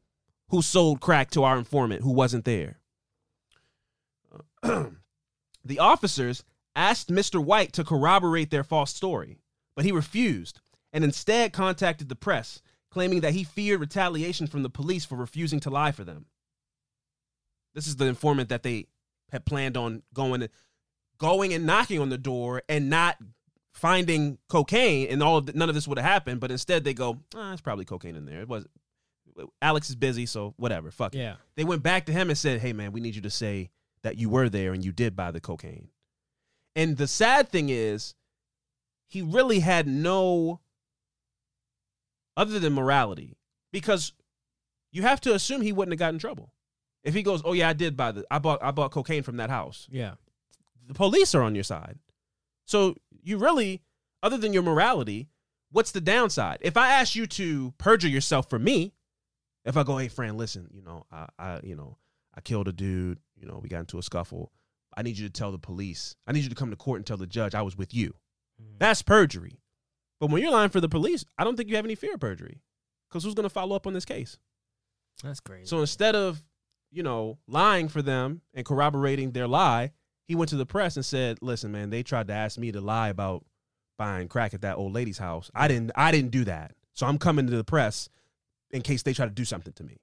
who 0.49 0.61
sold 0.63 0.99
crack 1.01 1.29
to 1.31 1.43
our 1.43 1.57
informant 1.59 2.01
who 2.01 2.11
wasn't 2.13 2.45
there. 2.45 2.79
the 5.67 5.79
officers 5.79 6.43
asked 6.75 7.09
Mr. 7.09 7.43
White 7.43 7.73
to 7.73 7.83
corroborate 7.83 8.51
their 8.51 8.63
false 8.63 8.93
story, 8.93 9.39
but 9.75 9.85
he 9.85 9.91
refused 9.91 10.59
and 10.93 11.03
instead 11.03 11.53
contacted 11.53 12.09
the 12.09 12.15
press, 12.15 12.61
claiming 12.91 13.21
that 13.21 13.33
he 13.33 13.43
feared 13.43 13.79
retaliation 13.79 14.47
from 14.47 14.63
the 14.63 14.69
police 14.69 15.05
for 15.05 15.15
refusing 15.15 15.59
to 15.61 15.69
lie 15.69 15.91
for 15.91 16.03
them. 16.03 16.25
This 17.73 17.87
is 17.87 17.97
the 17.97 18.05
informant 18.05 18.49
that 18.49 18.63
they 18.63 18.87
had 19.31 19.45
planned 19.45 19.77
on 19.77 20.03
going 20.13 20.47
going 21.17 21.53
and 21.53 21.65
knocking 21.65 21.99
on 21.99 22.09
the 22.09 22.17
door 22.17 22.61
and 22.69 22.89
not 22.89 23.17
finding 23.73 24.37
cocaine 24.49 25.07
and 25.09 25.21
all 25.21 25.37
of 25.37 25.47
the, 25.47 25.53
none 25.53 25.69
of 25.69 25.75
this 25.75 25.87
would 25.87 25.97
have 25.99 26.05
happened 26.05 26.39
but 26.39 26.49
instead 26.49 26.83
they 26.83 26.93
go 26.93 27.19
ah, 27.35 27.51
it's 27.53 27.61
probably 27.61 27.85
cocaine 27.85 28.15
in 28.15 28.25
there 28.25 28.41
it 28.41 28.47
was 28.47 28.65
alex 29.61 29.89
is 29.89 29.95
busy 29.95 30.25
so 30.25 30.53
whatever 30.57 30.89
fuck 30.89 31.13
it 31.13 31.19
they 31.55 31.63
went 31.63 31.83
back 31.83 32.05
to 32.05 32.11
him 32.11 32.29
and 32.29 32.37
said, 32.37 32.59
"Hey 32.59 32.73
man, 32.73 32.91
we 32.91 33.01
need 33.01 33.15
you 33.15 33.21
to 33.21 33.29
say 33.29 33.69
that 34.07 34.17
you 34.17 34.29
were 34.29 34.47
there 34.49 34.71
and 34.71 34.83
you 34.85 34.91
did 34.91 35.15
buy 35.15 35.31
the 35.31 35.41
cocaine." 35.41 35.89
And 36.75 36.95
the 36.95 37.07
sad 37.07 37.49
thing 37.49 37.69
is, 37.69 38.15
he 39.07 39.21
really 39.21 39.59
had 39.59 39.87
no 39.87 40.61
other 42.37 42.59
than 42.59 42.73
morality 42.73 43.37
because 43.71 44.13
you 44.91 45.01
have 45.01 45.19
to 45.21 45.33
assume 45.33 45.61
he 45.61 45.73
wouldn't 45.73 45.93
have 45.93 45.99
gotten 45.99 46.15
in 46.15 46.19
trouble. 46.19 46.53
If 47.03 47.13
he 47.13 47.23
goes, 47.23 47.41
"Oh 47.43 47.53
yeah, 47.53 47.69
I 47.69 47.73
did 47.73 47.97
buy 47.97 48.11
the 48.13 48.25
I 48.31 48.39
bought 48.39 48.63
I 48.63 48.71
bought 48.71 48.91
cocaine 48.91 49.23
from 49.23 49.37
that 49.37 49.49
house." 49.49 49.87
Yeah. 49.91 50.13
The 50.87 50.93
police 50.93 51.35
are 51.35 51.43
on 51.43 51.53
your 51.53 51.65
side. 51.65 51.99
So, 52.65 52.95
you 53.23 53.37
really 53.37 53.81
other 54.23 54.37
than 54.37 54.53
your 54.53 54.63
morality, 54.63 55.29
what's 55.71 55.91
the 55.91 56.01
downside? 56.01 56.59
If 56.61 56.77
I 56.77 56.89
ask 56.89 57.15
you 57.15 57.27
to 57.27 57.73
perjure 57.77 58.07
yourself 58.07 58.49
for 58.49 58.59
me, 58.59 58.93
if 59.65 59.75
I 59.75 59.83
go, 59.83 59.97
hey, 59.97 60.07
friend, 60.07 60.37
listen, 60.37 60.69
you 60.71 60.81
know, 60.81 61.05
I, 61.11 61.27
I, 61.37 61.59
you 61.63 61.75
know, 61.75 61.97
I 62.37 62.41
killed 62.41 62.67
a 62.67 62.71
dude. 62.71 63.19
You 63.35 63.47
know, 63.47 63.59
we 63.61 63.67
got 63.67 63.79
into 63.79 63.97
a 63.97 64.03
scuffle. 64.03 64.51
I 64.95 65.01
need 65.01 65.17
you 65.17 65.27
to 65.27 65.33
tell 65.33 65.51
the 65.51 65.57
police. 65.57 66.15
I 66.25 66.31
need 66.31 66.43
you 66.43 66.49
to 66.49 66.55
come 66.55 66.69
to 66.69 66.75
court 66.75 66.99
and 66.99 67.05
tell 67.05 67.17
the 67.17 67.27
judge 67.27 67.55
I 67.55 67.63
was 67.63 67.77
with 67.77 67.93
you. 67.93 68.13
Mm. 68.61 68.79
That's 68.79 69.01
perjury. 69.01 69.59
But 70.19 70.29
when 70.31 70.41
you're 70.41 70.51
lying 70.51 70.69
for 70.69 70.81
the 70.81 70.89
police, 70.89 71.25
I 71.37 71.43
don't 71.43 71.55
think 71.55 71.69
you 71.69 71.75
have 71.75 71.85
any 71.85 71.95
fear 71.95 72.15
of 72.15 72.19
perjury, 72.19 72.61
because 73.07 73.23
who's 73.23 73.35
going 73.35 73.43
to 73.43 73.49
follow 73.49 73.75
up 73.75 73.85
on 73.85 73.93
this 73.93 74.05
case? 74.05 74.37
That's 75.23 75.39
crazy. 75.39 75.65
So 75.65 75.81
instead 75.81 76.15
of, 76.15 76.43
you 76.91 77.03
know, 77.03 77.37
lying 77.47 77.89
for 77.89 78.01
them 78.01 78.41
and 78.53 78.65
corroborating 78.65 79.31
their 79.31 79.47
lie, 79.47 79.91
he 80.25 80.35
went 80.35 80.49
to 80.49 80.55
the 80.57 80.65
press 80.65 80.95
and 80.95 81.05
said, 81.05 81.37
"Listen, 81.41 81.71
man, 81.71 81.89
they 81.89 82.01
tried 82.01 82.27
to 82.27 82.33
ask 82.33 82.57
me 82.57 82.71
to 82.71 82.81
lie 82.81 83.09
about 83.09 83.45
buying 83.97 84.27
crack 84.27 84.53
at 84.53 84.61
that 84.61 84.77
old 84.77 84.93
lady's 84.93 85.17
house. 85.17 85.51
I 85.53 85.67
didn't. 85.67 85.91
I 85.95 86.11
didn't 86.11 86.31
do 86.31 86.43
that. 86.45 86.73
So 86.93 87.05
I'm 87.05 87.17
coming 87.19 87.45
to 87.47 87.55
the 87.55 87.63
press 87.63 88.09
in 88.71 88.81
case 88.81 89.03
they 89.03 89.13
try 89.13 89.25
to 89.25 89.31
do 89.31 89.45
something 89.45 89.73
to 89.73 89.83
me." 89.83 89.97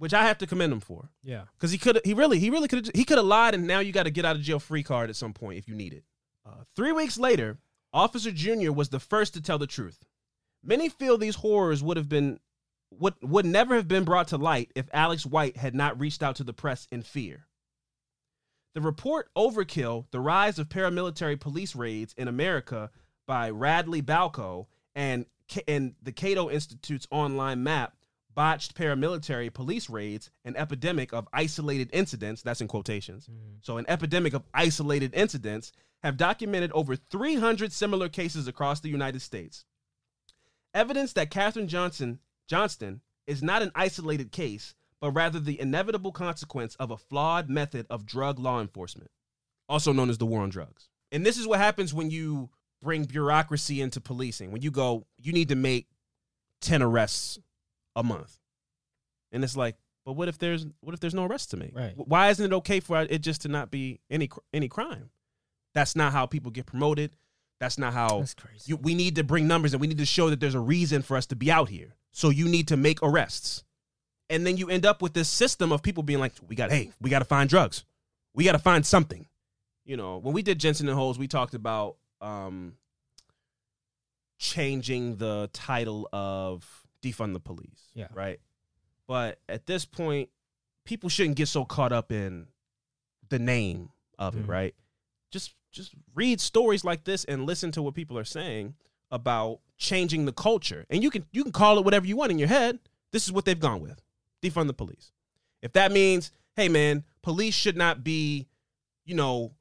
Which 0.00 0.14
I 0.14 0.24
have 0.24 0.38
to 0.38 0.46
commend 0.46 0.72
him 0.72 0.80
for, 0.80 1.10
yeah. 1.22 1.42
because 1.58 1.72
he 1.72 1.76
could. 1.76 2.00
He 2.06 2.14
really. 2.14 2.38
He 2.38 2.48
really 2.48 2.68
could. 2.68 2.90
He 2.94 3.04
could 3.04 3.18
have 3.18 3.26
lied, 3.26 3.54
and 3.54 3.66
now 3.66 3.80
you 3.80 3.92
got 3.92 4.04
to 4.04 4.10
get 4.10 4.24
out 4.24 4.34
of 4.34 4.40
jail 4.40 4.58
free 4.58 4.82
card 4.82 5.10
at 5.10 5.16
some 5.16 5.34
point 5.34 5.58
if 5.58 5.68
you 5.68 5.74
need 5.74 5.92
it. 5.92 6.04
Uh, 6.46 6.64
three 6.74 6.90
weeks 6.90 7.18
later, 7.18 7.58
Officer 7.92 8.30
Junnier 8.30 8.74
was 8.74 8.88
the 8.88 8.98
first 8.98 9.34
to 9.34 9.42
tell 9.42 9.58
the 9.58 9.66
truth. 9.66 10.06
Many 10.64 10.88
feel 10.88 11.18
these 11.18 11.34
horrors 11.34 11.82
would 11.82 11.98
have 11.98 12.08
been 12.08 12.40
would 12.90 13.12
would 13.20 13.44
never 13.44 13.74
have 13.74 13.88
been 13.88 14.04
brought 14.04 14.28
to 14.28 14.38
light 14.38 14.72
if 14.74 14.88
Alex 14.94 15.26
White 15.26 15.58
had 15.58 15.74
not 15.74 16.00
reached 16.00 16.22
out 16.22 16.36
to 16.36 16.44
the 16.44 16.54
press 16.54 16.88
in 16.90 17.02
fear. 17.02 17.46
The 18.74 18.80
report 18.80 19.28
Overkill, 19.36 20.06
the 20.12 20.20
rise 20.20 20.58
of 20.58 20.70
paramilitary 20.70 21.38
police 21.38 21.76
raids 21.76 22.14
in 22.16 22.26
America 22.26 22.90
by 23.26 23.50
Radley 23.50 24.00
Balko 24.00 24.66
and 24.94 25.26
and 25.68 25.94
the 26.02 26.12
Cato 26.12 26.48
Institute's 26.48 27.06
online 27.10 27.62
map 27.62 27.96
botched 28.40 28.74
paramilitary 28.74 29.52
police 29.52 29.90
raids, 29.90 30.30
an 30.46 30.56
epidemic 30.56 31.12
of 31.12 31.28
isolated 31.30 31.90
incidents, 31.92 32.40
that's 32.40 32.62
in 32.62 32.68
quotations. 32.68 33.26
Mm. 33.26 33.58
So 33.60 33.76
an 33.76 33.84
epidemic 33.86 34.32
of 34.32 34.44
isolated 34.54 35.12
incidents 35.14 35.72
have 36.02 36.16
documented 36.16 36.72
over 36.72 36.96
300 36.96 37.70
similar 37.70 38.08
cases 38.08 38.48
across 38.48 38.80
the 38.80 38.88
United 38.88 39.20
States. 39.20 39.66
Evidence 40.72 41.12
that 41.12 41.30
Kathryn 41.30 41.66
Johnson 41.66 42.18
Johnston 42.48 43.02
is 43.26 43.42
not 43.42 43.60
an 43.60 43.72
isolated 43.74 44.32
case, 44.32 44.74
but 45.02 45.10
rather 45.10 45.38
the 45.38 45.60
inevitable 45.60 46.10
consequence 46.10 46.76
of 46.76 46.90
a 46.90 46.96
flawed 46.96 47.50
method 47.50 47.84
of 47.90 48.06
drug 48.06 48.38
law 48.38 48.58
enforcement, 48.58 49.10
also 49.68 49.92
known 49.92 50.08
as 50.08 50.16
the 50.16 50.24
war 50.24 50.40
on 50.40 50.48
drugs. 50.48 50.88
And 51.12 51.26
this 51.26 51.36
is 51.36 51.46
what 51.46 51.58
happens 51.58 51.92
when 51.92 52.10
you 52.10 52.48
bring 52.80 53.04
bureaucracy 53.04 53.82
into 53.82 54.00
policing. 54.00 54.50
When 54.50 54.62
you 54.62 54.70
go, 54.70 55.04
you 55.18 55.34
need 55.34 55.50
to 55.50 55.56
make 55.56 55.88
10 56.62 56.80
arrests 56.80 57.38
a 58.00 58.02
month. 58.02 58.38
And 59.32 59.44
it's 59.44 59.56
like, 59.56 59.76
but 60.04 60.14
what 60.14 60.28
if 60.28 60.38
there's 60.38 60.66
what 60.80 60.94
if 60.94 61.00
there's 61.00 61.14
no 61.14 61.24
arrests 61.24 61.48
to 61.48 61.56
make? 61.56 61.76
Right. 61.76 61.92
Why 61.96 62.30
isn't 62.30 62.44
it 62.44 62.54
okay 62.56 62.80
for 62.80 63.00
it 63.02 63.18
just 63.18 63.42
to 63.42 63.48
not 63.48 63.70
be 63.70 64.00
any 64.10 64.28
any 64.52 64.68
crime? 64.68 65.10
That's 65.74 65.94
not 65.94 66.12
how 66.12 66.26
people 66.26 66.50
get 66.50 66.66
promoted. 66.66 67.12
That's 67.60 67.78
not 67.78 67.92
how 67.92 68.20
That's 68.20 68.34
crazy. 68.34 68.64
you, 68.66 68.76
we 68.76 68.94
need 68.94 69.16
to 69.16 69.24
bring 69.24 69.46
numbers 69.46 69.74
and 69.74 69.80
we 69.80 69.86
need 69.86 69.98
to 69.98 70.06
show 70.06 70.30
that 70.30 70.40
there's 70.40 70.54
a 70.54 70.60
reason 70.60 71.02
for 71.02 71.16
us 71.16 71.26
to 71.26 71.36
be 71.36 71.52
out 71.52 71.68
here. 71.68 71.94
So 72.10 72.30
you 72.30 72.48
need 72.48 72.68
to 72.68 72.76
make 72.76 73.02
arrests. 73.02 73.64
And 74.30 74.46
then 74.46 74.56
you 74.56 74.70
end 74.70 74.86
up 74.86 75.02
with 75.02 75.12
this 75.12 75.28
system 75.28 75.70
of 75.70 75.82
people 75.82 76.02
being 76.02 76.20
like, 76.20 76.32
we 76.48 76.56
got, 76.56 76.70
hey, 76.70 76.90
we 77.00 77.10
got 77.10 77.18
to 77.18 77.24
find 77.24 77.50
drugs. 77.50 77.84
We 78.34 78.44
got 78.44 78.52
to 78.52 78.58
find 78.58 78.86
something. 78.86 79.26
You 79.84 79.96
know, 79.96 80.18
when 80.18 80.32
we 80.32 80.42
did 80.42 80.58
Jensen 80.58 80.88
and 80.88 80.96
Holes, 80.96 81.18
we 81.18 81.28
talked 81.28 81.54
about 81.54 81.96
um, 82.20 82.74
changing 84.38 85.16
the 85.16 85.50
title 85.52 86.08
of 86.12 86.79
defund 87.02 87.32
the 87.32 87.40
police. 87.40 87.88
Yeah. 87.94 88.08
Right. 88.12 88.40
But 89.06 89.40
at 89.48 89.66
this 89.66 89.84
point, 89.84 90.30
people 90.84 91.08
shouldn't 91.08 91.36
get 91.36 91.48
so 91.48 91.64
caught 91.64 91.92
up 91.92 92.12
in 92.12 92.46
the 93.28 93.38
name 93.38 93.90
of 94.18 94.36
it, 94.36 94.44
Mhm. 94.46 94.48
right? 94.48 94.74
Just 95.30 95.54
just 95.72 95.94
read 96.16 96.40
stories 96.40 96.82
like 96.84 97.04
this 97.04 97.24
and 97.24 97.46
listen 97.46 97.70
to 97.72 97.80
what 97.82 97.94
people 97.94 98.18
are 98.18 98.24
saying 98.24 98.74
about 99.12 99.60
changing 99.78 100.24
the 100.24 100.32
culture. 100.32 100.84
And 100.90 101.02
you 101.02 101.10
can 101.10 101.24
you 101.32 101.42
can 101.44 101.52
call 101.52 101.78
it 101.78 101.84
whatever 101.84 102.06
you 102.06 102.16
want 102.16 102.32
in 102.32 102.38
your 102.38 102.48
head. 102.48 102.80
This 103.12 103.24
is 103.24 103.32
what 103.32 103.44
they've 103.44 103.58
gone 103.58 103.80
with. 103.80 104.00
Defund 104.42 104.66
the 104.66 104.74
police. 104.74 105.12
If 105.62 105.72
that 105.74 105.92
means, 105.92 106.32
hey 106.56 106.68
man, 106.68 107.04
police 107.22 107.54
should 107.54 107.76
not 107.76 108.02
be, 108.02 108.48
you 109.04 109.14
know, 109.14 109.54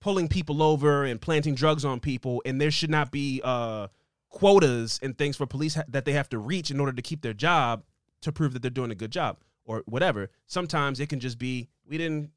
pulling 0.00 0.28
people 0.28 0.62
over 0.62 1.04
and 1.04 1.20
planting 1.20 1.54
drugs 1.54 1.84
on 1.84 1.98
people 1.98 2.42
and 2.44 2.60
there 2.60 2.70
should 2.70 2.90
not 2.90 3.10
be 3.10 3.40
uh 3.42 3.88
quotas 4.34 4.98
and 5.02 5.16
things 5.16 5.36
for 5.36 5.46
police 5.46 5.76
ha- 5.76 5.84
that 5.88 6.04
they 6.04 6.12
have 6.12 6.28
to 6.28 6.38
reach 6.38 6.70
in 6.70 6.80
order 6.80 6.92
to 6.92 7.02
keep 7.02 7.22
their 7.22 7.32
job 7.32 7.84
to 8.22 8.32
prove 8.32 8.52
that 8.52 8.62
they're 8.62 8.70
doing 8.70 8.90
a 8.90 8.94
good 8.96 9.12
job 9.12 9.36
or 9.64 9.82
whatever. 9.86 10.28
Sometimes 10.46 10.98
it 10.98 11.08
can 11.08 11.20
just 11.20 11.38
be 11.38 11.68
we 11.86 11.96
didn't 11.98 12.30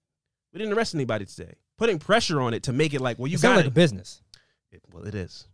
we 0.53 0.60
didn't 0.60 0.74
arrest 0.74 0.94
anybody 0.94 1.26
today. 1.26 1.53
Putting 1.78 1.98
pressure 1.99 2.40
on 2.41 2.53
it 2.53 2.64
to 2.64 2.74
make 2.74 2.94
it 2.94 3.02
like, 3.02 3.18
well, 3.18 3.28
you 3.28 3.36
it 3.38 3.41
got 3.41 3.56
like 3.56 3.65
it. 3.65 3.69
a 3.69 3.72
business. 3.72 4.22
It- 4.72 4.82
Well, 4.94 5.06
it 5.07 5.15
is. 5.15 5.48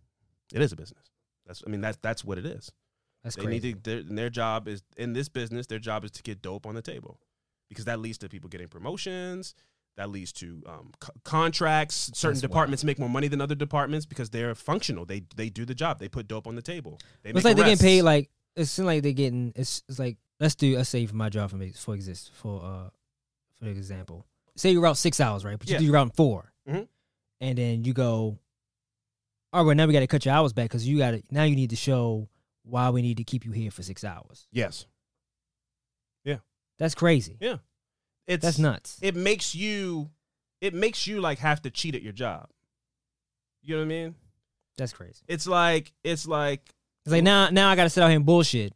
It 0.54 0.62
is 0.62 0.72
a 0.72 0.76
business. 0.76 1.06
That's 1.46 1.64
I 1.66 1.70
mean 1.70 1.82
that's 1.82 1.98
that's 2.02 2.24
what 2.26 2.38
it 2.38 2.46
is. 2.46 2.72
That's 3.24 3.36
they 3.38 3.44
crazy. 3.44 3.68
need 3.74 3.84
to 3.86 3.90
their, 3.90 4.00
and 4.00 4.18
their 4.18 4.30
job 4.30 4.68
is 4.68 4.84
in 4.98 5.14
this 5.14 5.30
business. 5.30 5.68
Their 5.68 5.80
job 5.80 6.04
is 6.04 6.12
to 6.12 6.24
get 6.24 6.42
dope 6.42 6.66
on 6.66 6.76
the 6.76 6.82
table 6.82 7.20
because 7.70 7.86
that 7.86 8.00
leads 8.00 8.18
to 8.20 8.28
people 8.30 8.50
getting 8.50 8.68
promotions. 8.68 9.56
That 9.96 10.10
leads 10.10 10.32
to 10.34 10.64
um, 10.66 10.92
co- 11.00 11.12
contracts. 11.24 12.10
Certain 12.16 12.34
That's 12.34 12.42
departments 12.42 12.84
make 12.84 12.98
more 12.98 13.10
money 13.10 13.28
than 13.28 13.42
other 13.42 13.54
departments 13.54 14.06
because 14.08 14.30
they're 14.32 14.56
functional. 14.56 15.06
They 15.06 15.24
they 15.36 15.50
do 15.50 15.66
the 15.66 15.76
job. 15.76 16.00
They 16.00 16.10
put 16.10 16.28
dope 16.28 16.48
on 16.48 16.56
the 16.56 16.64
table. 16.64 17.00
They 17.22 17.30
it's 17.30 17.46
like 17.46 17.56
they're 17.56 17.66
getting 17.66 17.78
paid 17.86 18.02
like 18.02 18.30
it 18.56 18.66
seems 18.66 18.86
like 18.88 19.04
they're 19.04 19.12
getting 19.14 19.54
it's, 19.56 19.84
it's 19.88 20.00
like 20.00 20.18
let's 20.40 20.56
do 20.56 20.76
let's 20.78 20.90
say 20.90 21.06
for 21.06 21.16
my 21.16 21.30
job 21.30 21.50
for 21.52 21.58
me 21.58 21.72
for 21.72 21.94
exist 21.94 22.32
for 22.34 22.64
uh 22.64 22.90
for 23.60 23.68
example 23.68 24.26
say 24.56 24.72
you're 24.72 24.86
out 24.88 24.98
six 24.98 25.20
hours 25.20 25.46
right 25.46 25.58
but 25.60 25.68
you 25.68 25.74
Yeah. 25.74 25.80
do 25.80 25.86
your 25.86 25.94
route 25.94 26.08
in 26.08 26.12
4 26.12 26.54
Mhm. 26.70 26.88
and 27.42 27.58
then 27.58 27.84
you 27.84 27.94
go 27.94 28.38
all 29.52 29.62
right 29.62 29.66
well 29.68 29.76
now 29.76 29.86
we 29.88 29.94
got 29.94 30.02
to 30.02 30.08
cut 30.08 30.26
your 30.26 30.34
hours 30.36 30.54
back 30.54 30.66
because 30.66 30.88
you 30.88 30.98
got 31.00 31.12
to 31.12 31.24
now 31.32 31.44
you 31.44 31.56
need 31.56 31.70
to 31.72 31.76
show 31.76 32.28
why 32.64 32.90
we 32.92 33.02
need 33.02 33.18
to 33.18 33.24
keep 33.24 33.46
you 33.46 33.52
here 33.52 33.72
for 33.72 33.82
six 33.84 34.04
hours 34.04 34.48
yes. 34.52 34.86
Yeah 36.24 36.38
that's 36.78 36.96
crazy 36.96 37.38
Yeah. 37.40 37.58
It's 38.28 38.44
that's 38.44 38.60
nuts 38.60 39.00
It 39.02 39.16
makes 39.16 39.54
you. 39.56 40.10
It 40.62 40.74
makes 40.74 41.06
you 41.08 41.20
like 41.20 41.40
have 41.40 41.62
to 41.64 41.70
cheat 41.70 41.94
at 41.96 42.02
your 42.02 42.14
job. 42.14 42.48
You 43.62 43.76
know 43.76 43.82
what 43.82 43.86
I 43.86 43.88
mean? 43.88 44.16
that's 44.76 44.92
crazy 44.92 45.22
It's 45.28 45.46
like 45.46 45.94
it's 46.04 46.26
like 46.28 46.62
it's 47.06 47.12
like 47.12 47.22
now 47.24 47.50
now 47.52 47.70
I 47.70 47.76
got 47.76 47.84
to 47.84 47.90
sit 47.92 48.02
out 48.02 48.08
here 48.08 48.16
and 48.18 48.26
bullshit 48.26 48.74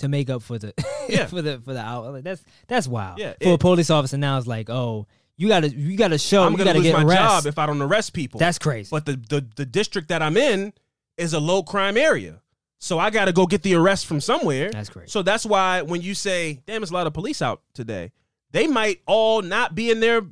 to 0.00 0.08
make 0.08 0.28
up 0.28 0.42
for 0.42 0.58
the 0.58 0.74
Yeah. 1.08 1.24
for 1.26 1.40
the 1.40 1.60
for 1.64 1.72
the 1.72 1.80
hour 1.80 2.10
like 2.10 2.24
that's 2.24 2.42
that's 2.66 2.86
wild 2.86 3.18
Yeah, 3.18 3.32
for 3.42 3.54
a 3.54 3.58
police 3.58 3.88
officer 3.90 4.18
now 4.18 4.36
it's 4.38 4.46
like 4.46 4.68
oh 4.68 5.06
You 5.38 5.48
gotta 5.48 5.70
you 5.70 5.96
gotta 5.96 6.18
show 6.18 6.42
I'm 6.44 6.52
you 6.52 6.58
gonna 6.58 6.74
lose 6.74 6.82
get 6.82 6.92
my 6.92 7.04
arrested. 7.04 7.16
job 7.24 7.46
if 7.46 7.58
I 7.58 7.64
don't 7.66 7.80
arrest 7.80 8.12
people. 8.12 8.38
That's 8.38 8.58
crazy. 8.58 8.88
but 8.90 9.06
the, 9.06 9.12
the 9.16 9.46
the 9.56 9.64
district 9.66 10.08
that 10.08 10.20
I'm 10.20 10.36
in 10.36 10.72
is 11.16 11.32
a 11.32 11.40
low 11.40 11.62
crime 11.62 11.96
area. 11.96 12.42
So 12.80 12.98
I 12.98 13.10
got 13.10 13.24
to 13.24 13.32
go 13.32 13.46
get 13.46 13.62
the 13.62 13.74
arrest 13.74 14.06
from 14.06 14.20
somewhere. 14.20 14.70
That's 14.70 14.88
crazy. 14.88 15.08
So 15.10 15.22
that's 15.22 15.44
why 15.46 15.82
when 15.82 16.00
you 16.02 16.14
say, 16.14 16.60
"Damn, 16.66 16.82
it's 16.82 16.92
a 16.92 16.94
lot 16.94 17.08
of 17.08 17.12
police 17.14 17.42
out 17.42 17.62
today," 17.74 18.12
they 18.50 18.66
might 18.66 19.00
all 19.06 19.42
not 19.42 19.74
be 19.74 19.90
in 19.90 20.00
their 20.00 20.22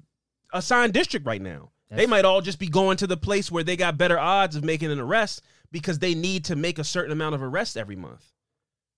assigned 0.52 0.92
district 0.92 1.26
right 1.26 1.42
now. 1.42 1.70
they 1.90 2.06
might 2.06 2.24
all 2.24 2.40
just 2.40 2.58
be 2.58 2.68
going 2.68 2.96
to 2.96 3.06
the 3.06 3.16
place 3.16 3.50
where 3.50 3.62
they 3.62 3.76
got 3.76 3.96
better 3.98 4.18
odds 4.18 4.56
of 4.56 4.64
making 4.64 4.90
an 4.90 4.98
arrest 4.98 5.42
because 5.70 5.98
they 5.98 6.14
need 6.14 6.44
to 6.44 6.56
make 6.56 6.78
a 6.78 6.84
certain 6.84 7.12
amount 7.12 7.34
of 7.34 7.42
arrests 7.42 7.76
every 7.76 7.96
month. 7.96 8.32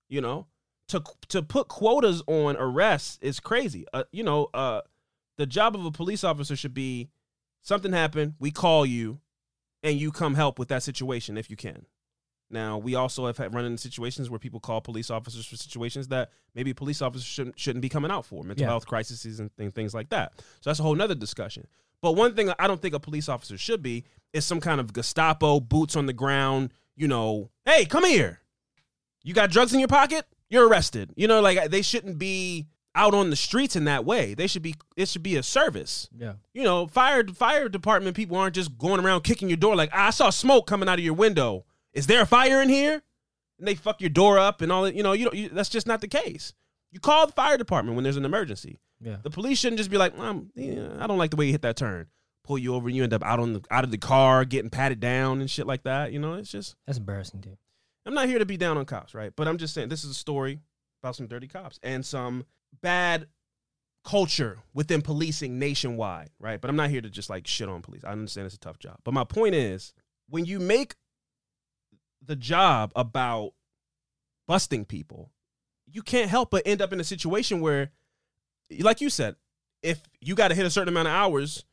You 0.08 0.20
know, 0.22 0.46
to 0.88 1.02
to 1.28 1.42
put 1.42 1.68
quotas 1.68 2.22
on 2.26 2.56
arrests 2.56 3.18
is 3.20 3.40
crazy. 3.40 3.84
Uh, 3.92 4.04
you 4.10 4.22
know, 4.22 4.48
uh, 4.54 4.80
the 5.36 5.46
job 5.46 5.74
of 5.74 5.84
a 5.84 5.90
police 5.90 6.24
officer 6.24 6.56
should 6.56 6.74
be 6.74 7.10
something 7.62 7.92
happened, 7.92 8.34
we 8.38 8.50
call 8.50 8.86
you, 8.86 9.20
and 9.82 9.98
you 9.98 10.10
come 10.10 10.34
help 10.34 10.58
with 10.58 10.68
that 10.68 10.82
situation 10.82 11.36
if 11.36 11.50
you 11.50 11.56
can. 11.56 11.84
Now, 12.50 12.78
we 12.78 12.94
also 12.94 13.26
have 13.26 13.36
had 13.36 13.54
run 13.54 13.64
into 13.66 13.80
situations 13.82 14.30
where 14.30 14.38
people 14.38 14.58
call 14.60 14.80
police 14.80 15.10
officers 15.10 15.44
for 15.44 15.56
situations 15.56 16.08
that 16.08 16.30
maybe 16.54 16.72
police 16.72 17.02
officers 17.02 17.26
shouldn't 17.26 17.58
shouldn't 17.58 17.82
be 17.82 17.88
coming 17.90 18.10
out 18.10 18.24
for, 18.24 18.42
mental 18.42 18.62
Yeah. 18.62 18.68
health 18.70 18.86
crises 18.86 19.38
and 19.38 19.50
th- 19.58 19.72
things 19.74 19.92
like 19.94 20.08
that. 20.10 20.32
So 20.60 20.70
that's 20.70 20.80
a 20.80 20.82
whole 20.82 20.94
nother 20.94 21.14
discussion. 21.14 21.66
But 22.00 22.12
one 22.12 22.34
thing 22.34 22.50
I 22.58 22.66
don't 22.66 22.80
think 22.80 22.94
a 22.94 23.00
police 23.00 23.28
officer 23.28 23.58
should 23.58 23.82
be 23.82 24.04
is 24.32 24.44
some 24.46 24.60
kind 24.60 24.80
of 24.80 24.92
Gestapo 24.92 25.60
boots 25.60 25.96
on 25.96 26.06
the 26.06 26.12
ground. 26.12 26.72
You 26.96 27.08
know, 27.08 27.50
hey, 27.66 27.84
come 27.84 28.04
here. 28.04 28.40
You 29.22 29.34
got 29.34 29.50
drugs 29.50 29.74
in 29.74 29.80
your 29.80 29.88
pocket? 29.88 30.24
You're 30.48 30.66
arrested. 30.68 31.12
You 31.16 31.28
know, 31.28 31.40
like 31.40 31.70
they 31.70 31.82
shouldn't 31.82 32.18
be 32.18 32.68
out 32.94 33.14
on 33.14 33.28
the 33.30 33.36
streets 33.36 33.76
in 33.76 33.84
that 33.84 34.04
way. 34.06 34.32
They 34.34 34.46
should 34.46 34.62
be. 34.62 34.74
It 34.96 35.08
should 35.08 35.22
be 35.22 35.36
a 35.36 35.42
service 35.42 36.08
yeah. 36.18 36.32
you 36.54 36.62
know, 36.64 36.86
fire 36.86 37.24
fire 37.28 37.68
department 37.68 38.16
people 38.16 38.36
aren't 38.38 38.54
just 38.54 38.78
going 38.78 39.00
around 39.04 39.20
kicking 39.22 39.48
your 39.48 39.58
door 39.58 39.76
like 39.76 39.90
"Ah, 39.92 40.06
I 40.06 40.10
saw 40.10 40.30
smoke 40.30 40.66
coming 40.66 40.88
out 40.88 40.98
of 40.98 41.04
your 41.04 41.14
window. 41.14 41.64
Is 41.98 42.06
there 42.06 42.22
a 42.22 42.26
fire 42.26 42.62
in 42.62 42.68
here? 42.68 43.02
And 43.58 43.66
they 43.66 43.74
fuck 43.74 44.00
your 44.00 44.10
door 44.10 44.38
up 44.38 44.62
and 44.62 44.70
all 44.70 44.84
that. 44.84 44.94
You 44.94 45.02
know, 45.02 45.12
you, 45.12 45.24
don't, 45.24 45.34
you 45.34 45.48
that's 45.48 45.68
just 45.68 45.86
not 45.86 46.00
the 46.00 46.06
case. 46.06 46.54
You 46.92 47.00
call 47.00 47.26
the 47.26 47.32
fire 47.32 47.58
department 47.58 47.96
when 47.96 48.04
there's 48.04 48.16
an 48.16 48.24
emergency. 48.24 48.78
Yeah. 49.00 49.16
The 49.22 49.30
police 49.30 49.58
shouldn't 49.58 49.78
just 49.78 49.90
be 49.90 49.98
like, 49.98 50.16
um, 50.16 50.50
yeah, 50.54 50.96
I 51.00 51.08
don't 51.08 51.18
like 51.18 51.30
the 51.30 51.36
way 51.36 51.46
you 51.46 51.52
hit 51.52 51.62
that 51.62 51.76
turn. 51.76 52.06
Pull 52.44 52.58
you 52.58 52.74
over 52.74 52.86
and 52.88 52.96
you 52.96 53.02
end 53.02 53.12
up 53.12 53.24
out 53.24 53.40
on 53.40 53.52
the 53.52 53.62
out 53.70 53.82
of 53.82 53.90
the 53.90 53.98
car, 53.98 54.44
getting 54.44 54.70
patted 54.70 55.00
down 55.00 55.40
and 55.40 55.50
shit 55.50 55.66
like 55.66 55.82
that. 55.82 56.12
You 56.12 56.20
know, 56.20 56.34
it's 56.34 56.50
just 56.50 56.76
That's 56.86 56.98
embarrassing, 56.98 57.40
dude. 57.40 57.58
I'm 58.06 58.14
not 58.14 58.28
here 58.28 58.38
to 58.38 58.46
be 58.46 58.56
down 58.56 58.78
on 58.78 58.84
cops, 58.86 59.12
right? 59.12 59.32
But 59.34 59.48
I'm 59.48 59.58
just 59.58 59.74
saying 59.74 59.88
this 59.88 60.04
is 60.04 60.10
a 60.10 60.14
story 60.14 60.60
about 61.02 61.16
some 61.16 61.26
dirty 61.26 61.48
cops 61.48 61.80
and 61.82 62.06
some 62.06 62.46
bad 62.80 63.26
culture 64.04 64.58
within 64.72 65.02
policing 65.02 65.58
nationwide, 65.58 66.30
right? 66.38 66.60
But 66.60 66.70
I'm 66.70 66.76
not 66.76 66.90
here 66.90 67.02
to 67.02 67.10
just 67.10 67.28
like 67.28 67.46
shit 67.46 67.68
on 67.68 67.82
police. 67.82 68.04
I 68.04 68.12
understand 68.12 68.46
it's 68.46 68.54
a 68.54 68.60
tough 68.60 68.78
job. 68.78 68.98
But 69.04 69.14
my 69.14 69.24
point 69.24 69.54
is 69.54 69.92
when 70.30 70.44
you 70.44 70.60
make 70.60 70.94
the 72.24 72.36
job 72.36 72.92
about 72.96 73.52
busting 74.46 74.84
people, 74.84 75.30
you 75.86 76.02
can't 76.02 76.30
help 76.30 76.50
but 76.50 76.62
end 76.66 76.82
up 76.82 76.92
in 76.92 77.00
a 77.00 77.04
situation 77.04 77.60
where 77.60 77.90
like 78.80 79.00
you 79.00 79.08
said, 79.08 79.36
if 79.82 80.00
you 80.20 80.34
got 80.34 80.48
to 80.48 80.54
hit 80.54 80.66
a 80.66 80.70
certain 80.70 80.88
amount 80.88 81.08
of 81.08 81.14
hours, 81.14 81.64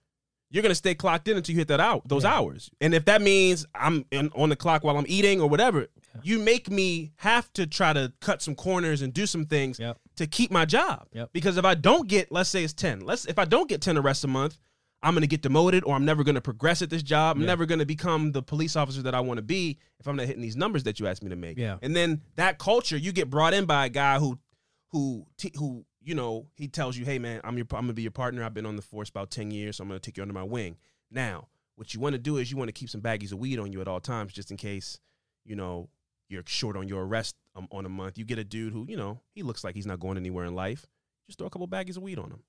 you're 0.49 0.61
gonna 0.63 0.75
stay 0.75 0.95
clocked 0.95 1.27
in 1.27 1.35
until 1.35 1.53
you 1.53 1.59
hit 1.59 1.67
that 1.67 1.81
out 1.81 2.07
those 2.07 2.23
Yeah. 2.23 2.35
hours. 2.35 2.69
And 2.79 2.93
if 2.93 3.05
that 3.05 3.21
means 3.21 3.65
I'm 3.75 4.05
in, 4.11 4.29
on 4.35 4.47
the 4.49 4.55
clock 4.55 4.83
while 4.83 4.97
I'm 4.97 5.05
eating 5.09 5.41
or 5.41 5.49
whatever, 5.49 5.87
you 6.23 6.39
make 6.39 6.69
me 6.69 7.11
have 7.17 7.51
to 7.53 7.67
try 7.67 7.91
to 7.91 8.13
cut 8.21 8.41
some 8.41 8.55
corners 8.55 9.01
and 9.01 9.11
do 9.13 9.25
some 9.25 9.45
things 9.45 9.79
Yep. 9.79 9.99
to 10.15 10.27
keep 10.27 10.51
my 10.51 10.63
job. 10.63 11.07
Yep. 11.13 11.31
Because 11.33 11.57
if 11.57 11.65
I 11.65 11.73
don't 11.75 12.07
get, 12.07 12.31
let's 12.31 12.49
say 12.49 12.63
it's 12.63 12.71
ten, 12.73 13.01
let's 13.01 13.25
if 13.25 13.37
I 13.37 13.43
don't 13.43 13.67
get 13.67 13.81
ten 13.81 13.97
arrests 13.97 14.23
a 14.23 14.27
month, 14.27 14.57
I'm 15.05 15.13
gonna 15.13 15.27
get 15.27 15.41
demoted 15.43 15.83
or 15.85 15.95
I'm 15.95 16.03
never 16.03 16.23
gonna 16.23 16.41
progress 16.41 16.81
at 16.81 16.89
this 16.89 17.03
job. 17.03 17.37
I'm 17.37 17.41
Yeah. 17.43 17.47
never 17.47 17.65
gonna 17.65 17.85
become 17.85 18.31
the 18.31 18.41
police 18.41 18.75
officer 18.75 19.03
that 19.03 19.13
I 19.13 19.19
want 19.19 19.37
to 19.37 19.43
be 19.43 19.77
if 19.99 20.07
I'm 20.07 20.15
not 20.15 20.25
hitting 20.25 20.41
these 20.41 20.55
numbers 20.55 20.83
that 20.83 20.99
you 20.99 21.07
asked 21.07 21.23
me 21.23 21.29
to 21.29 21.35
make. 21.35 21.57
Yeah. 21.57 21.77
And 21.81 21.95
then 21.95 22.21
that 22.35 22.57
culture, 22.57 22.97
you 22.97 23.11
get 23.11 23.29
brought 23.29 23.53
in 23.53 23.65
by 23.65 23.85
a 23.85 23.89
guy 23.89 24.17
who, 24.19 24.39
who, 24.89 25.27
who, 25.57 25.85
you 26.01 26.15
know, 26.15 26.47
he 26.55 26.67
tells 26.67 26.97
you, 26.97 27.05
hey 27.05 27.19
man, 27.19 27.39
I'm 27.43 27.55
your, 27.55 27.67
I'm 27.71 27.81
gonna 27.81 27.93
be 27.93 28.01
your 28.01 28.11
partner. 28.11 28.43
I've 28.43 28.53
been 28.55 28.65
on 28.65 28.75
the 28.75 28.81
force 28.81 29.09
about 29.09 29.29
ten 29.31 29.51
years, 29.51 29.77
so 29.77 29.83
I'm 29.83 29.87
gonna 29.87 29.99
take 29.99 30.17
you 30.17 30.23
under 30.23 30.33
my 30.33 30.43
wing. 30.43 30.77
Now, 31.11 31.47
what 31.75 31.93
you 31.93 31.99
want 31.99 32.13
to 32.13 32.19
do 32.19 32.37
is 32.37 32.49
you 32.49 32.57
want 32.57 32.69
to 32.69 32.73
keep 32.73 32.89
some 32.89 33.01
baggies 33.01 33.31
of 33.31 33.37
weed 33.37 33.59
on 33.59 33.71
you 33.71 33.81
at 33.81 33.87
all 33.87 33.99
times, 33.99 34.33
just 34.33 34.49
in 34.49 34.57
case, 34.57 34.97
you 35.43 35.55
know, 35.55 35.89
you're 36.29 36.41
short 36.47 36.75
on 36.75 36.87
your 36.87 37.03
arrest 37.05 37.35
um, 37.55 37.67
on 37.71 37.85
a 37.85 37.89
month. 37.89 38.17
You 38.17 38.25
get 38.25 38.39
a 38.39 38.43
dude 38.43 38.73
who, 38.73 38.85
you 38.89 38.97
know, 38.97 39.19
he 39.33 39.43
looks 39.43 39.63
like 39.63 39.75
he's 39.75 39.85
not 39.85 39.99
going 39.99 40.17
anywhere 40.17 40.45
in 40.45 40.55
life. 40.55 40.87
Just 41.27 41.37
throw 41.37 41.45
a 41.47 41.49
couple 41.51 41.67
baggies 41.67 41.97
of 41.97 42.03
weed 42.03 42.17
on 42.17 42.31
him 42.31 42.39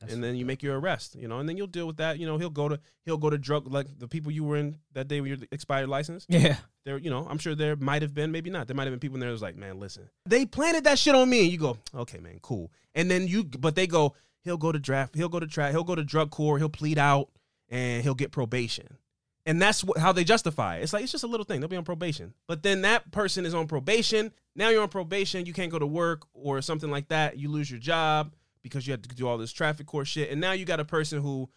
That's 0.00 0.12
and 0.12 0.22
then 0.22 0.34
you 0.36 0.44
make 0.44 0.62
your 0.62 0.78
arrest, 0.78 1.14
you 1.14 1.28
know, 1.28 1.38
and 1.38 1.48
then 1.48 1.56
you'll 1.56 1.66
deal 1.66 1.86
with 1.86 1.98
that. 1.98 2.18
You 2.18 2.26
know, 2.26 2.36
he'll 2.36 2.50
go 2.50 2.68
to 2.68 2.80
he'll 3.04 3.16
go 3.16 3.30
to 3.30 3.38
drug 3.38 3.72
like 3.72 3.98
the 3.98 4.08
people 4.08 4.32
you 4.32 4.44
were 4.44 4.56
in 4.56 4.78
that 4.92 5.08
day 5.08 5.20
with 5.20 5.28
your 5.30 5.38
expired 5.52 5.88
license. 5.88 6.26
Yeah. 6.28 6.56
There, 6.84 6.98
you 6.98 7.10
know, 7.10 7.26
I'm 7.28 7.38
sure 7.38 7.54
there 7.54 7.76
might 7.76 8.02
have 8.02 8.12
been, 8.12 8.30
maybe 8.32 8.50
not. 8.50 8.66
There 8.66 8.76
might 8.76 8.84
have 8.84 8.92
been 8.92 9.00
people 9.00 9.16
in 9.16 9.20
there 9.20 9.30
that 9.30 9.34
was 9.34 9.42
like, 9.42 9.56
man, 9.56 9.78
listen, 9.78 10.10
they 10.26 10.44
planted 10.44 10.84
that 10.84 10.98
shit 10.98 11.14
on 11.14 11.30
me, 11.30 11.42
and 11.42 11.52
you 11.52 11.58
go, 11.58 11.78
okay, 11.94 12.18
man, 12.18 12.38
cool. 12.42 12.70
And 12.94 13.10
then 13.10 13.26
you, 13.26 13.44
but 13.44 13.74
they 13.74 13.86
go, 13.86 14.14
he'll 14.42 14.58
go 14.58 14.70
to 14.72 14.78
draft, 14.78 15.14
he'll 15.14 15.28
go 15.28 15.40
to 15.40 15.46
track, 15.46 15.70
he'll 15.70 15.84
go 15.84 15.94
to 15.94 16.04
drug 16.04 16.30
court, 16.30 16.60
he'll 16.60 16.68
plead 16.68 16.98
out, 16.98 17.30
and 17.70 18.02
he'll 18.02 18.14
get 18.14 18.32
probation. 18.32 18.98
And 19.46 19.60
that's 19.60 19.84
what, 19.84 19.98
how 19.98 20.12
they 20.12 20.24
justify 20.24 20.78
it. 20.78 20.82
It's 20.82 20.92
like 20.92 21.02
it's 21.02 21.12
just 21.12 21.24
a 21.24 21.28
little 21.28 21.44
thing. 21.44 21.60
They'll 21.60 21.68
be 21.68 21.76
on 21.76 21.84
probation, 21.84 22.34
but 22.48 22.62
then 22.62 22.82
that 22.82 23.10
person 23.12 23.46
is 23.46 23.54
on 23.54 23.66
probation. 23.66 24.32
Now 24.56 24.68
you're 24.70 24.82
on 24.82 24.88
probation. 24.88 25.46
You 25.46 25.52
can't 25.52 25.70
go 25.70 25.78
to 25.78 25.86
work 25.86 26.26
or 26.34 26.60
something 26.60 26.90
like 26.90 27.08
that. 27.08 27.38
You 27.38 27.50
lose 27.50 27.70
your 27.70 27.80
job 27.80 28.32
because 28.64 28.86
you 28.86 28.92
had 28.92 29.04
to 29.04 29.14
do 29.14 29.28
all 29.28 29.38
this 29.38 29.52
traffic 29.52 29.86
court 29.86 30.08
shit. 30.08 30.30
And 30.30 30.40
now 30.40 30.52
you 30.52 30.64
got 30.64 30.80
a 30.80 30.84
person 30.84 31.20
who 31.20 31.48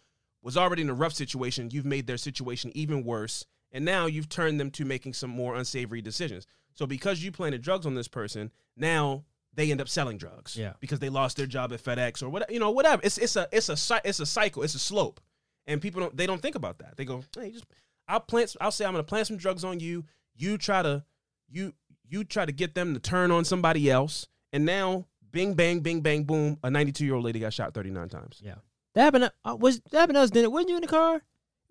was 0.42 0.56
already 0.56 0.82
in 0.82 0.90
a 0.90 0.94
rough 0.94 1.14
situation. 1.14 1.70
You've 1.72 1.86
made 1.86 2.06
their 2.06 2.18
situation 2.18 2.70
even 2.74 3.02
worse. 3.02 3.44
And 3.72 3.84
now 3.84 4.06
you've 4.06 4.28
turned 4.28 4.60
them 4.60 4.70
to 4.72 4.84
making 4.84 5.14
some 5.14 5.30
more 5.30 5.56
unsavory 5.56 6.02
decisions. 6.02 6.46
So 6.74 6.86
because 6.86 7.24
you 7.24 7.32
planted 7.32 7.62
drugs 7.62 7.86
on 7.86 7.94
this 7.94 8.08
person, 8.08 8.52
now 8.76 9.24
they 9.54 9.70
end 9.70 9.80
up 9.80 9.88
selling 9.88 10.18
drugs. 10.18 10.54
Yeah. 10.54 10.74
Because 10.80 11.00
they 11.00 11.08
lost 11.08 11.38
their 11.38 11.46
job 11.46 11.72
at 11.72 11.82
FedEx 11.82 12.22
or 12.22 12.28
whatever. 12.28 12.52
You 12.52 12.60
know, 12.60 12.70
whatever. 12.70 13.00
It's 13.02 13.18
it's 13.18 13.36
a 13.36 13.48
it's 13.50 13.68
a 13.68 14.00
it's 14.04 14.20
a 14.20 14.26
cycle. 14.26 14.62
It's 14.62 14.74
a 14.74 14.78
slope. 14.78 15.20
And 15.66 15.80
people 15.80 16.00
don't 16.00 16.16
they 16.16 16.26
don't 16.26 16.40
think 16.40 16.54
about 16.54 16.78
that. 16.78 16.96
They 16.96 17.04
go, 17.04 17.24
hey, 17.36 17.50
just 17.50 17.64
I'll 18.06 18.20
plant. 18.20 18.54
I'll 18.60 18.70
say 18.70 18.84
I'm 18.84 18.92
gonna 18.92 19.02
plant 19.02 19.26
some 19.26 19.38
drugs 19.38 19.64
on 19.64 19.80
you. 19.80 20.04
You 20.36 20.58
try 20.58 20.82
to 20.82 21.04
you 21.48 21.72
you 22.06 22.24
try 22.24 22.44
to 22.44 22.52
get 22.52 22.74
them 22.74 22.94
to 22.94 23.00
turn 23.00 23.30
on 23.30 23.44
somebody 23.44 23.90
else. 23.90 24.28
And 24.52 24.64
now, 24.64 25.06
bing 25.32 25.54
bang, 25.54 25.80
bing 25.80 26.00
bang, 26.00 26.24
boom. 26.24 26.58
A 26.62 26.70
92 26.70 27.04
year 27.04 27.14
old 27.14 27.24
lady 27.24 27.40
got 27.40 27.52
shot 27.52 27.74
39 27.74 28.08
times. 28.08 28.40
Yeah. 28.44 28.54
That 28.94 29.02
happened. 29.02 29.30
Uh, 29.44 29.56
was 29.58 29.80
that 29.90 29.98
happened 30.00 30.16
to 30.16 30.20
us? 30.22 30.30
Didn't 30.30 30.46
it? 30.46 30.52
Wasn't 30.52 30.70
you 30.70 30.76
in 30.76 30.82
the 30.82 30.88
car? 30.88 31.16
It 31.16 31.22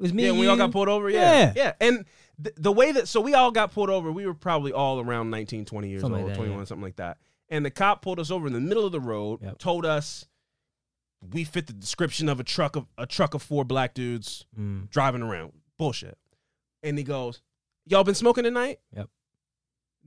was 0.02 0.14
me. 0.14 0.24
yeah, 0.24 0.30
and 0.30 0.40
we 0.40 0.48
all 0.48 0.56
got 0.58 0.72
pulled 0.72 0.90
over. 0.90 1.10
Yeah, 1.10 1.20
Yeah. 1.20 1.54
yeah. 1.56 1.74
And 1.82 2.06
th- 2.44 2.56
the 2.58 2.72
way 2.72 2.92
that 2.92 3.08
so 3.08 3.20
we 3.20 3.34
all 3.34 3.50
got 3.52 3.74
pulled 3.74 3.90
over, 3.90 4.12
we 4.12 4.26
were 4.28 4.34
probably 4.36 4.72
all 4.72 5.00
around 5.00 5.32
19, 5.32 5.66
20 5.66 5.90
years 5.90 6.02
Something 6.02 6.20
old, 6.20 6.28
like 6.28 6.34
that, 6.36 6.38
21, 6.38 6.60
yeah. 6.60 6.66
something 6.66 6.84
like 6.84 6.96
that. 6.98 7.18
And 7.50 7.66
the 7.66 7.72
cop 7.72 8.02
pulled 8.04 8.20
us 8.20 8.30
over 8.30 8.46
in 8.48 8.54
the 8.54 8.60
middle 8.62 8.86
of 8.86 8.92
the 8.92 9.00
road, 9.00 9.40
Yep. 9.42 9.58
told 9.58 9.86
us 9.86 10.28
we 11.34 11.44
fit 11.44 11.66
the 11.66 11.74
description 11.74 12.30
of 12.30 12.40
a 12.40 12.44
truck 12.44 12.76
of 12.76 12.86
a 12.98 13.08
truck 13.08 13.34
of 13.34 13.42
four 13.42 13.66
black 13.66 13.96
dudes 13.96 14.46
Mm. 14.58 14.90
driving 14.92 15.24
around. 15.24 15.54
Bullshit. 15.80 16.18
And 16.84 16.96
he 16.98 17.04
goes, 17.04 17.42
"Y'all 17.88 18.04
been 18.04 18.14
smoking 18.16 18.44
tonight?" 18.44 18.80
Yep. 18.96 19.10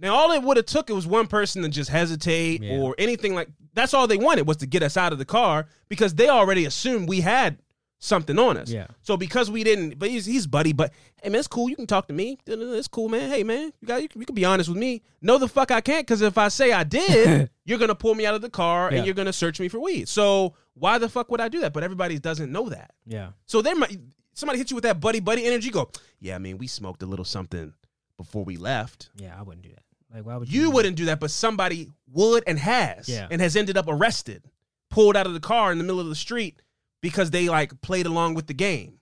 Now 0.00 0.14
all 0.14 0.32
it 0.32 0.42
would 0.42 0.56
have 0.56 0.66
took 0.66 0.88
it 0.90 0.94
was 0.94 1.06
one 1.06 1.26
person 1.26 1.62
to 1.62 1.68
just 1.68 1.90
hesitate 1.90 2.62
Yeah. 2.62 2.78
or 2.78 2.94
anything 2.98 3.34
like. 3.34 3.48
That's 3.74 3.94
all 3.94 4.06
they 4.08 4.16
wanted 4.16 4.46
was 4.48 4.56
to 4.58 4.66
get 4.66 4.82
us 4.82 4.96
out 4.96 5.12
of 5.12 5.18
the 5.18 5.24
car 5.24 5.66
because 5.88 6.14
they 6.14 6.28
already 6.28 6.64
assumed 6.64 7.08
we 7.08 7.20
had 7.20 7.58
something 8.00 8.38
on 8.38 8.56
us. 8.56 8.70
Yeah. 8.70 8.86
So 9.02 9.16
because 9.16 9.50
we 9.50 9.62
didn't, 9.62 9.98
but 9.98 10.08
he's, 10.08 10.24
he's 10.26 10.46
buddy, 10.46 10.72
but 10.72 10.92
hey 11.22 11.28
man, 11.28 11.38
it's 11.38 11.46
cool. 11.46 11.68
You 11.68 11.76
can 11.76 11.86
talk 11.86 12.08
to 12.08 12.14
me. 12.14 12.38
It's 12.46 12.88
cool, 12.88 13.08
man. 13.10 13.28
Hey 13.30 13.44
man, 13.44 13.72
you 13.80 13.86
got 13.86 14.02
you, 14.02 14.08
can- 14.08 14.20
you 14.22 14.26
can 14.26 14.34
be 14.34 14.44
honest 14.44 14.68
with 14.70 14.78
me. 14.78 15.02
No, 15.20 15.36
the 15.38 15.46
fuck 15.46 15.70
I 15.70 15.80
can't, 15.82 16.04
because 16.06 16.22
if 16.22 16.36
I 16.38 16.48
say 16.48 16.72
I 16.72 16.82
did, 16.82 17.50
you're 17.64 17.78
gonna 17.78 17.94
pull 17.94 18.14
me 18.14 18.24
out 18.26 18.34
of 18.34 18.40
the 18.40 18.50
car 18.50 18.88
Yeah. 18.90 18.96
and 18.98 19.06
you're 19.06 19.14
gonna 19.14 19.32
search 19.34 19.60
me 19.60 19.68
for 19.68 19.78
weed. 19.78 20.08
So 20.08 20.54
why 20.74 20.96
the 20.98 21.08
fuck 21.08 21.30
would 21.30 21.40
I 21.42 21.48
do 21.48 21.60
that? 21.60 21.72
But 21.74 21.82
everybody 21.84 22.18
doesn't 22.18 22.50
know 22.50 22.70
that. 22.70 22.90
Yeah. 23.06 23.32
So 23.46 23.60
they 23.62 23.74
might 23.74 23.98
somebody 24.32 24.58
hit 24.58 24.70
you 24.70 24.76
with 24.76 24.84
that 24.84 24.98
buddy 24.98 25.20
buddy 25.20 25.44
energy. 25.44 25.70
Go, 25.70 25.90
yeah, 26.20 26.34
I 26.34 26.38
mean, 26.38 26.56
we 26.58 26.66
smoked 26.66 27.02
a 27.02 27.06
little 27.06 27.24
something 27.26 27.72
before 28.16 28.44
we 28.44 28.56
left. 28.56 29.10
Yeah. 29.16 29.36
I 29.38 29.42
wouldn't 29.42 29.62
do 29.62 29.70
that. 29.70 29.82
Like, 30.12 30.26
why 30.26 30.36
would 30.36 30.52
You 30.52 30.70
wouldn't 30.70 30.96
do 30.96 31.04
that, 31.06 31.20
but 31.20 31.30
somebody 31.30 31.88
would 32.12 32.42
and 32.46 32.58
has, 32.58 33.08
Yeah. 33.08 33.28
and 33.30 33.40
has 33.40 33.56
ended 33.56 33.76
up 33.76 33.86
arrested, 33.88 34.42
pulled 34.90 35.16
out 35.16 35.26
of 35.26 35.34
the 35.34 35.40
car 35.40 35.70
in 35.72 35.78
the 35.78 35.84
middle 35.84 36.00
of 36.00 36.08
the 36.08 36.14
street 36.14 36.60
because 37.00 37.30
they 37.30 37.48
like 37.48 37.80
played 37.80 38.06
along 38.06 38.34
with 38.34 38.46
the 38.46 38.54
game. 38.54 38.98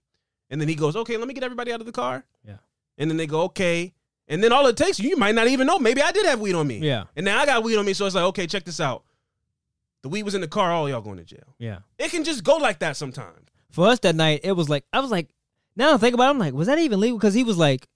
And 0.51 0.61
then 0.61 0.69
he 0.69 0.75
goes, 0.75 0.97
"Okay, 0.97 1.17
let 1.17 1.27
me 1.29 1.35
get 1.35 1.43
everybody 1.45 1.73
out 1.73 1.81
of 1.81 1.87
the 1.87 1.93
car." 1.93 2.25
Yeah. 2.47 2.57
And 2.99 3.11
then 3.11 3.17
they 3.17 3.27
go, 3.27 3.43
"Okay." 3.43 3.93
And 4.29 4.43
then 4.45 4.53
all 4.53 4.67
it 4.67 4.77
takes, 4.77 4.99
you 5.01 5.17
might 5.17 5.35
not 5.35 5.47
even 5.49 5.67
know. 5.67 5.79
Maybe 5.79 6.03
I 6.03 6.13
did 6.13 6.27
have 6.27 6.41
weed 6.41 6.55
on 6.55 6.67
me. 6.67 6.79
Yeah. 6.79 7.05
And 7.17 7.25
now 7.25 7.39
I 7.41 7.47
got 7.47 7.63
weed 7.65 7.77
on 7.79 7.87
me, 7.87 7.95
so 7.95 8.05
it's 8.05 8.15
like, 8.15 8.25
okay, 8.25 8.47
check 8.47 8.65
this 8.65 8.79
out. 8.81 9.03
The 10.03 10.11
weed 10.11 10.23
was 10.25 10.35
in 10.35 10.43
the 10.43 10.49
car. 10.49 10.71
All 10.71 10.89
y'all 10.89 11.01
going 11.01 11.17
to 11.17 11.25
jail. 11.25 11.55
Yeah. 11.59 11.79
It 11.99 12.11
can 12.11 12.25
just 12.25 12.45
go 12.45 12.57
like 12.57 12.81
that 12.81 12.97
sometimes. 12.99 13.49
For 13.71 13.87
us 13.89 13.99
that 14.01 14.15
night, 14.15 14.41
it 14.45 14.53
was 14.53 14.69
like 14.69 14.85
I 14.93 15.01
was 15.01 15.11
like, 15.11 15.31
now 15.77 15.95
I 15.95 15.97
think 15.97 16.13
about, 16.15 16.27
it, 16.27 16.31
I'm 16.31 16.39
like, 16.39 16.53
was 16.55 16.67
that 16.67 16.79
even 16.79 17.01
legal? 17.01 17.19
Because 17.19 17.35
he 17.35 17.43
was 17.45 17.57
like, 17.57 17.89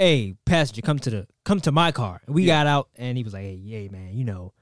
"Hey, 0.00 0.34
passenger, 0.46 0.82
come 0.82 0.98
to 1.00 1.10
the 1.10 1.26
come 1.44 1.60
to 1.60 1.72
my 1.72 1.92
car." 1.92 2.20
And 2.26 2.34
we 2.34 2.44
Yeah. 2.44 2.60
got 2.60 2.66
out, 2.66 2.88
and 2.96 3.16
he 3.18 3.22
was 3.22 3.32
like, 3.34 3.42
"Hey, 3.42 3.54
yeah, 3.54 3.88
man, 3.90 4.14
you 4.16 4.24
know, 4.24 4.52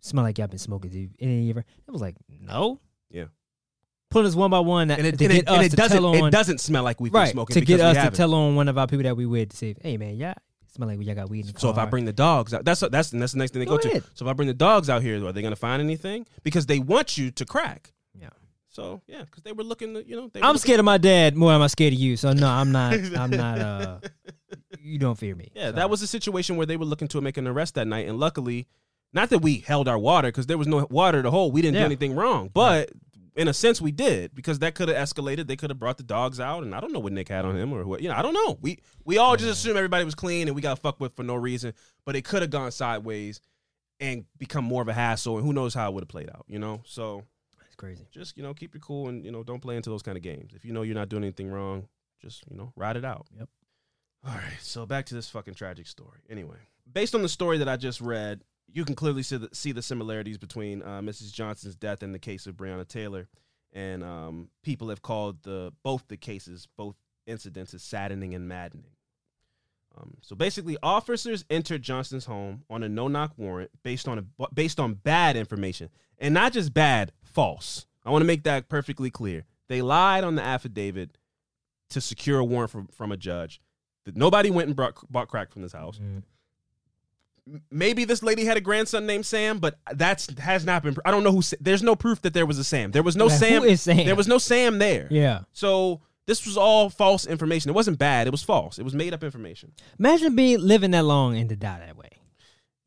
smell 0.00 0.24
like 0.24 0.38
y'all 0.38 0.46
been 0.46 0.58
smoking, 0.58 0.90
dude." 0.90 1.14
And 1.20 1.30
he 1.42 1.50
ever, 1.50 1.60
it 1.60 1.90
was 1.90 2.00
like, 2.00 2.16
no. 2.28 2.80
Yeah. 3.10 3.24
pulling 4.08 4.28
us 4.28 4.34
one 4.36 4.50
by 4.50 4.60
one 4.60 4.88
and 4.90 5.04
it, 5.04 5.18
to 5.18 5.24
and 5.24 5.32
get 5.32 5.32
it, 5.32 5.48
us 5.48 5.56
and 5.56 5.64
it 5.66 5.70
to 5.70 5.76
doesn't 5.76 5.96
tell 5.96 6.06
on 6.06 6.28
it 6.28 6.30
doesn't 6.30 6.60
smell 6.60 6.84
like 6.84 7.00
we've 7.00 7.12
been 7.12 7.22
right 7.22 7.32
smoking 7.32 7.54
to 7.54 7.60
get 7.60 7.80
us 7.80 7.96
to 8.10 8.16
tell 8.16 8.32
on 8.34 8.54
one 8.54 8.68
of 8.68 8.78
our 8.78 8.86
people 8.86 9.02
that 9.02 9.16
we 9.16 9.26
with 9.26 9.50
to 9.50 9.56
say, 9.56 9.74
hey 9.82 9.96
man, 9.96 10.14
yeah, 10.16 10.34
smell 10.72 10.88
like 10.88 11.02
y'all 11.02 11.14
got 11.16 11.28
weed 11.28 11.46
in 11.46 11.52
the 11.52 11.58
So 11.58 11.70
if 11.70 11.76
I 11.78 11.86
bring 11.86 12.04
the 12.04 12.12
dogs 12.12 12.54
out, 12.54 12.64
that's 12.64 12.80
that's 12.80 13.10
that's 13.10 13.32
the 13.32 13.38
next 13.38 13.52
thing 13.52 13.60
they 13.60 13.66
go, 13.66 13.76
Go 13.78 13.88
to. 13.88 14.00
So 14.14 14.24
if 14.24 14.30
I 14.30 14.32
bring 14.32 14.46
the 14.46 14.54
dogs 14.54 14.88
out 14.88 15.02
here, 15.02 15.16
are 15.26 15.32
they 15.32 15.42
going 15.42 15.52
to 15.52 15.56
find 15.56 15.82
anything? 15.82 16.24
Because 16.44 16.66
they 16.66 16.78
want 16.78 17.18
you 17.18 17.30
to 17.32 17.44
crack. 17.44 17.92
Yeah. 18.76 18.84
So 18.84 19.02
yeah, 19.06 19.22
because 19.24 19.42
they 19.42 19.52
were 19.52 19.64
looking, 19.64 19.94
to, 19.94 20.06
you 20.06 20.16
know, 20.16 20.28
they 20.32 20.40
I'm 20.40 20.58
scared 20.58 20.78
of 20.78 20.84
my 20.84 20.98
dad 20.98 21.36
more 21.36 21.52
than 21.52 21.62
I'm 21.62 21.68
scared 21.68 21.92
of 21.92 21.98
you. 21.98 22.16
So 22.16 22.32
no, 22.32 22.48
I'm 22.48 22.72
not. 22.72 22.94
I'm 22.94 23.30
not. 23.30 23.58
Uh, 23.58 23.98
you 24.80 24.98
don't 24.98 25.18
fear 25.18 25.34
me. 25.34 25.50
Yeah, 25.54 25.66
So, 25.66 25.72
that 25.72 25.90
was 25.90 26.02
a 26.02 26.06
situation 26.06 26.56
where 26.56 26.66
they 26.66 26.76
were 26.76 26.84
looking 26.84 27.08
to 27.08 27.20
make 27.20 27.36
an 27.36 27.46
arrest 27.46 27.74
that 27.74 27.86
night, 27.86 28.08
and 28.08 28.18
luckily, 28.18 28.66
not 29.12 29.30
that 29.30 29.38
we 29.38 29.58
held 29.58 29.88
our 29.88 29.98
water 29.98 30.28
because 30.28 30.46
there 30.46 30.58
was 30.58 30.66
no 30.66 30.86
water 30.90 31.22
to 31.22 31.30
hold. 31.30 31.52
We 31.52 31.62
didn't 31.62 31.78
do 31.78 31.84
anything 31.84 32.14
wrong, 32.14 32.50
but 32.52 32.90
in 33.36 33.48
a 33.48 33.54
sense, 33.54 33.80
we 33.80 33.92
did 33.92 34.34
because 34.34 34.60
that 34.60 34.74
could 34.74 34.88
have 34.88 34.96
escalated. 34.96 35.46
They 35.46 35.56
could 35.56 35.70
have 35.70 35.78
brought 35.78 35.98
the 35.98 36.02
dogs 36.02 36.40
out, 36.40 36.62
and 36.62 36.74
I 36.74 36.80
don't 36.80 36.92
know 36.92 37.00
what 37.00 37.12
Nick 37.12 37.28
had 37.28 37.44
on 37.44 37.56
him 37.56 37.72
or 37.72 37.84
what. 37.84 38.00
You 38.00 38.08
know, 38.08 38.16
I 38.16 38.22
don't 38.22 38.34
know. 38.34 38.58
We 38.60 38.78
we 39.04 39.18
all 39.18 39.36
just 39.36 39.50
assume 39.50 39.76
everybody 39.76 40.04
was 40.04 40.14
clean 40.14 40.48
and 40.48 40.56
we 40.56 40.62
got 40.62 40.78
fucked 40.78 41.00
with 41.00 41.14
for 41.14 41.22
no 41.22 41.34
reason, 41.34 41.74
but 42.04 42.16
it 42.16 42.24
could 42.24 42.42
have 42.42 42.50
gone 42.50 42.72
sideways 42.72 43.40
and 44.00 44.24
become 44.38 44.64
more 44.64 44.82
of 44.82 44.88
a 44.88 44.92
hassle, 44.92 45.36
and 45.36 45.46
who 45.46 45.52
knows 45.52 45.74
how 45.74 45.90
it 45.90 45.94
would 45.94 46.02
have 46.02 46.08
played 46.08 46.30
out. 46.30 46.44
You 46.48 46.58
know, 46.58 46.82
so 46.84 47.24
That's 47.76 47.96
crazy. 47.96 48.06
just 48.10 48.36
you 48.36 48.42
know 48.42 48.54
keep 48.54 48.74
your 48.74 48.80
cool 48.80 49.08
and 49.08 49.24
you 49.24 49.30
know 49.30 49.42
don't 49.42 49.60
play 49.60 49.76
into 49.76 49.90
those 49.90 50.02
kind 50.02 50.16
of 50.16 50.22
games. 50.22 50.52
If 50.54 50.64
you 50.64 50.72
know 50.72 50.82
you're 50.82 50.94
not 50.94 51.08
doing 51.08 51.24
anything 51.24 51.50
wrong, 51.50 51.88
just 52.20 52.44
you 52.50 52.56
know 52.56 52.72
ride 52.76 52.96
it 52.96 53.04
out. 53.04 53.26
Yep. 53.38 53.48
All 54.26 54.34
right, 54.34 54.60
so 54.60 54.86
back 54.86 55.06
to 55.06 55.14
this 55.14 55.28
fucking 55.28 55.54
tragic 55.54 55.86
story. 55.86 56.20
Anyway, 56.28 56.56
based 56.92 57.14
on 57.14 57.22
the 57.22 57.28
story 57.28 57.58
that 57.58 57.68
I 57.68 57.76
just 57.76 58.00
read, 58.00 58.42
you 58.72 58.84
can 58.84 58.96
clearly 58.96 59.22
see 59.22 59.36
the, 59.36 59.48
see 59.52 59.70
the 59.70 59.82
similarities 59.82 60.36
between 60.36 60.82
uh, 60.82 61.00
Mrs. 61.00 61.32
Johnson's 61.32 61.76
death 61.76 62.02
and 62.02 62.12
the 62.12 62.18
case 62.18 62.46
of 62.46 62.56
Breonna 62.56 62.88
Taylor, 62.88 63.28
and 63.72 64.02
um, 64.02 64.48
people 64.64 64.88
have 64.88 65.02
called 65.02 65.42
the 65.42 65.72
both 65.84 66.08
the 66.08 66.16
cases, 66.16 66.66
both 66.76 66.96
incidents, 67.26 67.74
as 67.74 67.82
saddening 67.82 68.34
and 68.34 68.48
maddening. 68.48 68.90
Um, 69.96 70.16
so 70.22 70.34
basically, 70.34 70.76
officers 70.82 71.44
entered 71.48 71.82
Johnson's 71.82 72.26
home 72.26 72.64
on 72.68 72.82
a 72.82 72.88
no-knock 72.88 73.32
warrant 73.36 73.70
based 73.82 74.08
on 74.08 74.18
a 74.18 74.46
based 74.52 74.80
on 74.80 74.94
bad 74.94 75.36
information, 75.36 75.88
and 76.18 76.34
not 76.34 76.52
just 76.52 76.72
bad, 76.72 77.12
false. 77.22 77.86
I 78.04 78.10
want 78.10 78.22
to 78.22 78.26
make 78.26 78.44
that 78.44 78.68
perfectly 78.68 79.10
clear. 79.10 79.44
They 79.68 79.82
lied 79.82 80.24
on 80.24 80.36
the 80.36 80.42
affidavit 80.42 81.18
to 81.90 82.00
secure 82.00 82.38
a 82.38 82.44
warrant 82.44 82.70
from, 82.70 82.86
from 82.88 83.12
a 83.12 83.16
judge. 83.16 83.60
That 84.04 84.16
nobody 84.16 84.50
went 84.50 84.68
and 84.68 84.76
brought, 84.76 84.94
bought 85.10 85.28
crack 85.28 85.52
from 85.52 85.62
this 85.62 85.72
house. 85.72 85.98
Mm. 85.98 86.22
Maybe 87.70 88.04
this 88.04 88.22
lady 88.22 88.44
had 88.44 88.56
a 88.56 88.60
grandson 88.60 89.06
named 89.06 89.26
Sam, 89.26 89.58
but 89.58 89.78
that's 89.94 90.28
has 90.38 90.64
not 90.64 90.82
been. 90.82 90.96
I 91.04 91.12
don't 91.12 91.22
know 91.22 91.30
who. 91.32 91.42
There's 91.60 91.82
no 91.82 91.94
proof 91.94 92.22
that 92.22 92.34
there 92.34 92.46
was 92.46 92.58
a 92.58 92.64
Sam. 92.64 92.90
There 92.90 93.04
was 93.04 93.16
no 93.16 93.26
Like, 93.26 93.38
Sam. 93.38 93.62
Who 93.62 93.68
is 93.68 93.82
Sam? 93.82 94.04
There 94.04 94.16
was 94.16 94.26
no 94.26 94.38
Sam 94.38 94.78
there. 94.78 95.06
Yeah. 95.10 95.42
So 95.52 96.00
this 96.26 96.44
was 96.44 96.56
all 96.56 96.90
false 96.90 97.24
information. 97.24 97.70
It 97.70 97.74
wasn't 97.74 97.98
bad. 97.98 98.26
It 98.26 98.30
was 98.30 98.42
false. 98.42 98.80
It 98.80 98.82
was 98.82 98.94
made 98.94 99.14
up 99.14 99.22
information. 99.22 99.72
Imagine 99.98 100.34
being 100.34 100.58
living 100.60 100.90
that 100.90 101.04
long 101.04 101.36
and 101.36 101.48
to 101.48 101.56
die 101.56 101.78
that 101.78 101.96
way. 101.96 102.10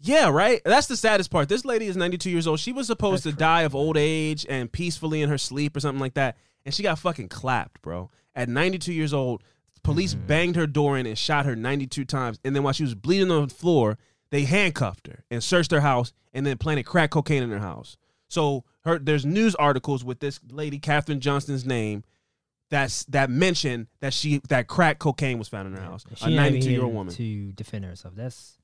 Yeah, 0.02 0.30
right. 0.30 0.62
That's 0.64 0.88
the 0.88 0.96
saddest 0.98 1.30
part. 1.30 1.50
This 1.50 1.66
lady 1.66 1.88
is 1.88 1.98
92 1.98 2.30
years 2.30 2.48
old. 2.48 2.60
She 2.60 2.72
was 2.72 2.88
supposed 2.88 3.26
That's 3.26 3.36
to 3.36 3.40
die 3.40 3.62
of 3.64 3.76
old 3.76 3.98
age 3.98 4.46
and 4.50 4.72
peacefully 4.72 5.22
in 5.22 5.30
her 5.30 5.38
sleep 5.38 5.76
or 5.76 5.80
something 5.82 6.00
like 6.00 6.14
that, 6.14 6.38
and 6.66 6.74
she 6.74 6.84
got 6.84 7.00
fucking 7.00 7.28
clapped, 7.30 7.82
bro. 7.82 8.10
At 8.36 8.48
92 8.48 8.94
years 8.94 9.14
old, 9.14 9.44
police 9.84 10.14
Mm-hmm. 10.14 10.28
banged 10.28 10.56
her 10.56 10.68
door 10.68 10.98
in 10.98 11.06
and 11.06 11.18
shot 11.18 11.46
her 11.46 11.56
92 11.56 12.06
times, 12.06 12.40
and 12.46 12.56
then 12.56 12.64
while 12.64 12.74
she 12.74 12.84
was 12.84 12.96
bleeding 12.96 13.30
on 13.32 13.48
the 13.48 13.54
floor, 13.54 13.98
they 14.32 14.44
handcuffed 14.46 15.08
her 15.08 15.24
and 15.32 15.44
searched 15.44 15.72
her 15.72 15.82
house 15.82 16.14
and 16.34 16.46
then 16.46 16.58
planted 16.58 16.84
crack 16.84 17.10
cocaine 17.10 17.44
in 17.44 17.50
her 17.50 17.60
house. 17.60 17.98
So 18.30 18.64
her 18.86 19.00
there's 19.00 19.26
news 19.26 19.56
articles 19.56 20.04
with 20.06 20.20
this 20.20 20.40
lady 20.52 20.80
Kathryn 20.80 21.20
Johnston's 21.20 21.66
name 21.66 22.04
that's 22.70 23.04
that 23.06 23.32
mention 23.32 23.88
that 24.02 24.14
she 24.14 24.40
that 24.50 24.68
crack 24.68 25.00
cocaine 25.00 25.40
was 25.40 25.48
found 25.48 25.68
in 25.68 25.74
her 25.74 25.82
house. 25.82 26.06
She 26.16 26.34
a 26.34 26.36
92 26.36 26.70
year 26.70 26.84
old 26.84 26.94
woman. 26.94 27.14
to 27.16 27.52
defend 27.54 27.86
herself. 27.86 28.14
That's 28.16 28.59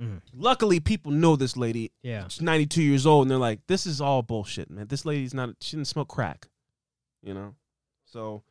Mm-hmm. 0.00 0.18
Luckily, 0.34 0.80
people 0.80 1.10
know 1.12 1.36
this 1.36 1.56
lady. 1.56 1.92
Yeah. 2.02 2.28
she's 2.28 2.42
92 2.42 2.82
years 2.82 3.06
old 3.06 3.22
and 3.22 3.30
they're 3.30 3.38
like 3.38 3.66
this 3.66 3.86
is 3.86 4.00
all 4.00 4.22
bullshit 4.22 4.70
man. 4.70 4.86
This 4.88 5.04
lady's 5.04 5.34
not 5.34 5.50
she 5.60 5.76
didn't 5.76 5.88
smoke 5.88 6.08
crack 6.08 6.48
you 7.22 7.34
know? 7.34 7.54
So 8.04 8.42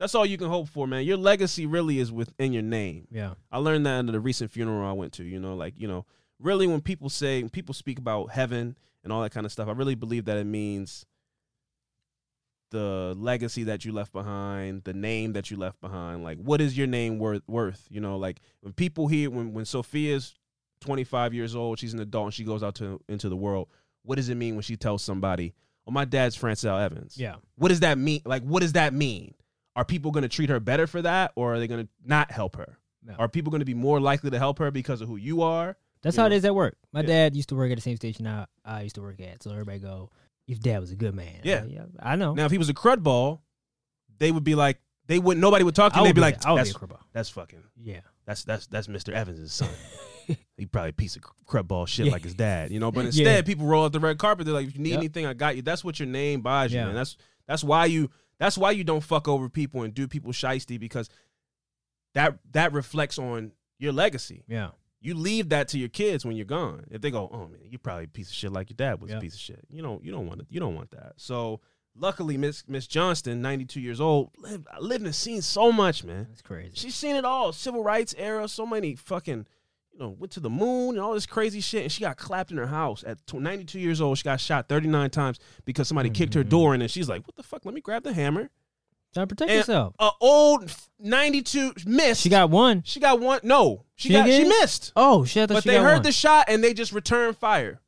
that's 0.00 0.14
all 0.14 0.26
you 0.26 0.36
can 0.38 0.48
hope 0.48 0.68
for 0.68 0.86
man. 0.86 1.04
Your 1.04 1.16
legacy 1.16 1.66
really 1.66 1.98
is 1.98 2.10
within 2.10 2.52
your 2.52 2.62
name. 2.62 3.06
Yeah. 3.10 3.34
i 3.52 3.58
learned 3.58 3.86
that 3.86 4.08
at 4.08 4.14
a 4.14 4.20
recent 4.20 4.50
funeral 4.50 4.88
i 4.88 4.92
went 4.92 5.12
to 5.14 5.24
you 5.24 5.38
know? 5.38 5.54
Like 5.54 5.74
you 5.78 5.88
know 5.88 6.06
really 6.40 6.66
when 6.66 6.80
people 6.80 7.08
say 7.08 7.42
when 7.42 7.50
people 7.50 7.74
speak 7.74 7.98
about 7.98 8.30
heaven 8.30 8.76
and 9.02 9.12
all 9.12 9.22
that 9.22 9.30
kind 9.30 9.46
of 9.46 9.52
stuff 9.52 9.68
i 9.68 9.70
really 9.70 9.94
believe 9.94 10.24
that 10.24 10.36
it 10.36 10.44
means 10.44 11.06
the 12.74 13.14
legacy 13.16 13.62
that 13.62 13.84
you 13.84 13.92
left 13.92 14.12
behind 14.12 14.82
the 14.82 14.92
name 14.92 15.34
that 15.34 15.48
you 15.48 15.56
left 15.56 15.80
behind. 15.80 16.24
Like 16.24 16.38
what 16.38 16.60
is 16.60 16.76
your 16.76 16.88
name 16.88 17.20
worth 17.20 17.42
worth? 17.46 17.86
You 17.88 18.00
know 18.00 18.18
like 18.18 18.40
when 18.60 18.72
people 18.72 19.06
hear 19.06 19.30
when 19.30 19.52
when 19.52 19.64
sophia's 19.64 20.34
25 20.84 21.32
years 21.34 21.54
old 21.56 21.78
she's 21.78 21.94
an 21.94 22.00
adult 22.00 22.26
and 22.26 22.34
she 22.34 22.44
goes 22.44 22.62
out 22.62 22.74
to 22.76 23.00
into 23.08 23.28
the 23.28 23.36
world 23.36 23.68
what 24.02 24.16
does 24.16 24.28
it 24.28 24.34
mean 24.36 24.54
when 24.54 24.62
she 24.62 24.76
tells 24.76 25.02
somebody 25.02 25.54
oh 25.86 25.90
my 25.90 26.04
dad's 26.04 26.36
francel 26.36 26.76
evans 26.76 27.16
Yeah. 27.16 27.36
what 27.56 27.68
does 27.70 27.80
that 27.80 27.96
mean 27.98 28.20
like 28.24 28.42
what 28.42 28.60
does 28.60 28.72
that 28.74 28.92
mean 28.92 29.34
are 29.76 29.84
people 29.84 30.10
going 30.10 30.22
to 30.22 30.28
treat 30.28 30.50
her 30.50 30.60
better 30.60 30.86
for 30.86 31.00
that 31.02 31.32
or 31.36 31.54
are 31.54 31.58
they 31.58 31.66
going 31.66 31.84
to 31.84 31.88
not 32.04 32.30
help 32.30 32.56
her 32.56 32.76
No. 33.02 33.14
are 33.18 33.28
people 33.28 33.50
going 33.50 33.60
to 33.60 33.64
be 33.66 33.74
more 33.74 33.98
likely 34.00 34.30
to 34.30 34.38
help 34.38 34.58
her 34.58 34.70
because 34.70 35.00
of 35.00 35.08
who 35.08 35.16
you 35.16 35.40
are 35.42 35.76
That's 36.02 36.16
You 36.16 36.22
how 36.22 36.28
know? 36.28 36.34
it 36.34 36.38
is 36.38 36.44
at 36.44 36.54
work. 36.54 36.76
My 36.92 37.00
Yeah. 37.00 37.06
dad 37.06 37.36
used 37.36 37.48
to 37.48 37.54
work 37.56 37.70
at 37.72 37.76
the 37.76 37.82
same 37.82 37.96
station 37.96 38.26
I, 38.26 38.44
I 38.64 38.82
used 38.82 38.94
to 38.96 39.02
work 39.02 39.20
at. 39.20 39.42
So 39.42 39.50
everybody 39.50 39.78
go, 39.78 40.10
your 40.46 40.58
dad 40.58 40.80
was 40.80 40.90
a 40.92 40.96
good 40.96 41.14
man. 41.14 41.40
Yeah. 41.42 41.62
Like, 41.62 41.72
yeah 41.72 41.84
I 41.98 42.16
know. 42.16 42.34
now 42.34 42.44
if 42.44 42.52
he 42.52 42.58
was 42.58 42.68
a 42.68 42.74
crud 42.74 43.02
ball 43.02 43.42
they 44.18 44.30
would 44.30 44.44
be 44.44 44.54
like 44.54 44.78
they 45.06 45.18
wouldn't. 45.18 45.40
nobody 45.40 45.64
would 45.64 45.74
talk 45.74 45.92
to 45.94 45.98
him 45.98 46.04
they'd 46.04 46.12
be 46.12 46.16
be 46.16 46.20
like 46.20 46.46
I 46.46 46.50
be 46.52 46.56
that's, 46.58 46.70
a 46.70 46.74
crud 46.74 46.88
ball. 46.90 47.00
that's 47.12 47.30
fucking 47.30 47.62
Yeah. 47.82 48.00
that's 48.26 48.44
that's 48.44 48.66
that's 48.68 48.86
mr 48.86 49.12
evans's 49.12 49.52
son 49.52 49.68
he 50.56 50.66
probably 50.66 50.90
a 50.90 50.92
piece 50.92 51.16
of 51.16 51.22
crud 51.46 51.66
ball 51.68 51.86
shit 51.86 52.06
Yeah. 52.06 52.12
like 52.12 52.24
his 52.24 52.34
dad 52.46 52.70
you 52.70 52.78
know 52.80 52.90
but 52.92 53.00
Yeah. 53.00 53.06
instead 53.06 53.46
people 53.46 53.66
roll 53.66 53.84
out 53.84 53.92
the 53.92 54.00
red 54.00 54.18
carpet 54.18 54.46
they're 54.46 54.54
like 54.54 54.68
if 54.68 54.74
you 54.76 54.82
need 54.82 54.90
Yep. 54.90 54.98
anything 54.98 55.26
i 55.26 55.34
got 55.34 55.56
you 55.56 55.62
that's 55.62 55.82
what 55.84 55.98
your 55.98 56.08
name 56.08 56.40
buys 56.42 56.72
you 56.72 56.78
Yeah. 56.78 56.86
man 56.86 56.94
that's 56.94 57.16
that's 57.46 57.64
why 57.64 57.86
you 57.86 58.10
that's 58.38 58.56
why 58.58 58.70
you 58.72 58.84
don't 58.84 59.02
fuck 59.02 59.28
over 59.28 59.48
people 59.48 59.82
and 59.82 59.92
do 59.94 60.06
people 60.08 60.32
shisty 60.32 60.78
because 60.80 61.08
that 62.14 62.38
that 62.52 62.72
reflects 62.72 63.18
on 63.18 63.52
your 63.78 63.92
legacy 63.92 64.44
Yeah. 64.48 64.70
you 65.00 65.14
leave 65.14 65.48
that 65.50 65.68
to 65.68 65.78
your 65.78 65.88
kids 65.88 66.24
when 66.24 66.36
you're 66.36 66.46
gone. 66.46 66.84
If 66.90 67.00
they 67.02 67.10
go, 67.10 67.28
oh 67.32 67.48
man, 67.48 67.60
you're 67.68 67.78
probably 67.78 68.04
a 68.04 68.08
piece 68.08 68.28
of 68.28 68.34
shit 68.34 68.52
like 68.52 68.70
your 68.70 68.76
dad 68.76 69.00
was 69.00 69.10
Yeah. 69.10 69.18
a 69.18 69.20
piece 69.20 69.34
of 69.34 69.40
shit. 69.40 69.60
You 69.70 69.82
don't 69.82 70.02
you 70.04 70.12
don't 70.12 70.26
want 70.26 70.40
it. 70.40 70.46
You 70.48 70.60
don't 70.60 70.74
want 70.74 70.90
that. 70.92 71.14
So 71.16 71.60
luckily, 71.96 72.38
Miss 72.38 72.64
Miss 72.68 72.86
Johnston, 72.86 73.42
92 73.42 73.80
years 73.80 74.00
old, 74.00 74.30
lived 74.38 74.66
lived 74.80 75.04
and 75.04 75.14
seen 75.14 75.42
so 75.42 75.72
much, 75.72 76.04
man. 76.04 76.26
That's 76.30 76.42
crazy. 76.42 76.70
She's 76.74 76.94
seen 76.94 77.16
it 77.16 77.24
all. 77.24 77.52
Civil 77.52 77.82
rights 77.82 78.14
era, 78.16 78.48
so 78.48 78.64
many 78.64 78.94
fucking, 78.94 79.46
you 79.94 80.00
know, 80.00 80.08
went 80.18 80.32
to 80.32 80.40
the 80.40 80.50
moon 80.50 80.90
and 80.96 81.00
all 81.00 81.14
this 81.14 81.24
crazy 81.26 81.60
shit. 81.60 81.82
And 81.84 81.92
she 81.92 82.00
got 82.00 82.16
clapped 82.16 82.50
in 82.50 82.56
her 82.56 82.66
house 82.66 83.04
at 83.06 83.18
92 83.32 83.78
years 83.78 84.00
old. 84.00 84.18
She 84.18 84.24
got 84.24 84.40
shot 84.40 84.68
39 84.68 85.10
times 85.10 85.38
because 85.64 85.86
somebody 85.88 86.10
kicked 86.10 86.34
her 86.34 86.42
Mhm. 86.44 86.48
door 86.48 86.74
in. 86.74 86.82
And 86.82 86.90
she's 86.90 87.08
like, 87.08 87.26
what 87.26 87.36
the 87.36 87.42
fuck? 87.44 87.64
Let 87.64 87.74
me 87.74 87.80
grab 87.80 88.02
the 88.02 88.12
hammer. 88.12 88.50
Try 89.12 89.22
to 89.22 89.26
protect 89.28 89.50
And 89.50 89.58
yourself. 89.58 89.94
A 90.00 90.10
old 90.20 90.74
92 90.98 91.74
missed. 91.86 92.22
She 92.22 92.28
got 92.28 92.50
one. 92.50 92.82
She 92.84 92.98
got 92.98 93.20
one. 93.20 93.38
No, 93.44 93.84
she, 93.94 94.08
She 94.08 94.12
got. 94.14 94.26
She 94.28 94.42
missed. 94.44 94.92
Oh 94.96 95.24
shit! 95.24 95.44
I 95.44 95.46
thought 95.46 95.54
But 95.54 95.62
she 95.62 95.68
they 95.70 95.76
heard 95.78 95.92
one. 95.94 96.02
the 96.02 96.10
shot 96.12 96.46
and 96.48 96.64
they 96.64 96.74
just 96.74 96.92
returned 96.92 97.36
fire. 97.38 97.80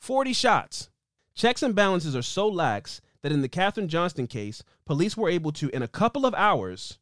40 0.00 0.32
shots. 0.32 0.90
Checks 1.36 1.62
and 1.62 1.74
balances 1.76 2.16
are 2.16 2.22
so 2.22 2.48
lax 2.48 3.00
that 3.22 3.30
in 3.30 3.42
the 3.42 3.48
Kathryn 3.48 3.86
Johnston 3.86 4.26
case, 4.26 4.64
police 4.84 5.16
were 5.16 5.28
able 5.28 5.52
to, 5.52 5.68
in 5.70 5.82
a 5.82 5.88
couple 5.88 6.26
of 6.26 6.34
hours. 6.34 6.98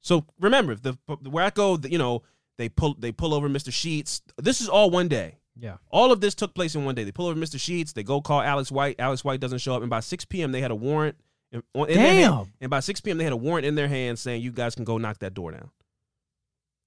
So 0.00 0.24
remember, 0.38 0.76
the 0.76 0.96
where 1.28 1.44
I 1.44 1.50
go, 1.50 1.76
you 1.82 1.98
know, 1.98 2.22
they 2.58 2.68
pull 2.68 2.94
they 2.98 3.12
pull 3.12 3.34
over 3.34 3.48
Mr. 3.48 3.72
Sheats. 3.72 4.22
This 4.38 4.60
is 4.60 4.68
all 4.68 4.90
one 4.90 5.08
day. 5.08 5.36
Yeah. 5.58 5.76
All 5.90 6.12
of 6.12 6.20
this 6.20 6.34
took 6.34 6.54
place 6.54 6.74
in 6.74 6.84
one 6.84 6.94
day. 6.94 7.04
They 7.04 7.12
pull 7.12 7.26
over 7.26 7.38
Mr. 7.40 7.58
Sheats. 7.58 7.92
They 7.94 8.02
go 8.02 8.20
call 8.20 8.42
Alex 8.42 8.70
White. 8.70 8.96
Alex 8.98 9.24
White 9.24 9.40
doesn't 9.40 9.58
show 9.58 9.74
up, 9.74 9.80
and 9.82 9.88
by 9.88 10.00
6 10.00 10.24
p.m. 10.26 10.52
they 10.52 10.60
had 10.60 10.70
a 10.70 10.74
warrant. 10.74 11.16
In, 11.52 11.62
in 11.74 11.96
Damn. 11.96 12.52
and 12.60 12.70
by 12.70 12.80
6 12.80 13.00
p.m. 13.00 13.18
they 13.18 13.24
had 13.24 13.32
a 13.32 13.36
warrant 13.36 13.64
in 13.66 13.74
their 13.74 13.88
hand 13.88 14.18
saying 14.18 14.42
you 14.42 14.50
guys 14.52 14.74
can 14.74 14.84
go 14.84 14.98
knock 14.98 15.20
that 15.20 15.32
door 15.32 15.52
down. 15.52 15.70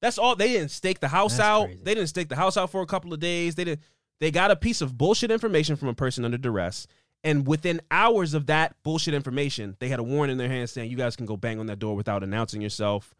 That's 0.01 0.17
all. 0.17 0.35
They 0.35 0.49
didn't 0.49 0.71
stake 0.71 0.99
the 0.99 1.07
house 1.07 1.37
That's 1.37 1.47
out. 1.47 1.65
crazy. 1.65 1.81
They 1.83 1.95
didn't 1.95 2.09
stake 2.09 2.29
the 2.29 2.35
house 2.35 2.57
out 2.57 2.69
for 2.69 2.81
a 2.81 2.85
couple 2.85 3.13
of 3.13 3.19
days. 3.19 3.55
They 3.55 3.63
didn't. 3.63 3.81
They 4.19 4.31
got 4.31 4.51
a 4.51 4.55
piece 4.55 4.81
of 4.81 4.97
bullshit 4.97 5.31
information 5.31 5.75
from 5.75 5.87
a 5.87 5.93
person 5.93 6.25
under 6.25 6.37
duress, 6.37 6.87
and 7.23 7.47
within 7.47 7.81
hours 7.89 8.33
of 8.33 8.47
that 8.47 8.75
bullshit 8.83 9.13
information, 9.13 9.77
they 9.79 9.87
had 9.89 9.99
a 9.99 10.03
warrant 10.03 10.31
in 10.31 10.37
their 10.37 10.49
hand 10.49 10.69
saying 10.69 10.91
you 10.91 10.97
guys 10.97 11.15
can 11.15 11.25
go 11.25 11.37
bang 11.37 11.59
on 11.59 11.65
that 11.67 11.79
door 11.79 11.95
without 11.95 12.23
announcing 12.23 12.61
yourself. 12.61 13.15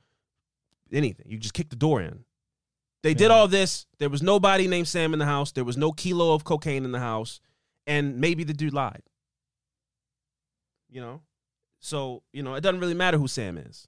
Anything. 0.92 1.26
You 1.30 1.38
just 1.38 1.54
kick 1.54 1.70
the 1.70 1.76
door 1.76 2.02
in. 2.02 2.24
They 3.02 3.14
did 3.14 3.32
all 3.32 3.48
this. 3.48 3.86
There 3.98 4.10
was 4.10 4.22
nobody 4.22 4.68
named 4.68 4.88
Sam 4.88 5.14
in 5.14 5.20
the 5.20 5.26
house. 5.26 5.52
There 5.54 5.64
was 5.64 5.78
no 5.78 5.92
kilo 5.92 6.34
of 6.34 6.44
cocaine 6.44 6.84
in 6.86 6.92
the 6.92 7.00
house, 7.00 7.40
and 7.88 8.20
maybe 8.20 8.44
the 8.44 8.54
dude 8.54 8.74
lied. 8.74 9.04
You 10.90 11.02
know, 11.02 11.22
so 11.80 12.24
you 12.34 12.42
know 12.44 12.56
it 12.56 12.62
doesn't 12.62 12.80
really 12.80 12.96
matter 12.96 13.18
who 13.18 13.28
Sam 13.28 13.58
is. 13.58 13.88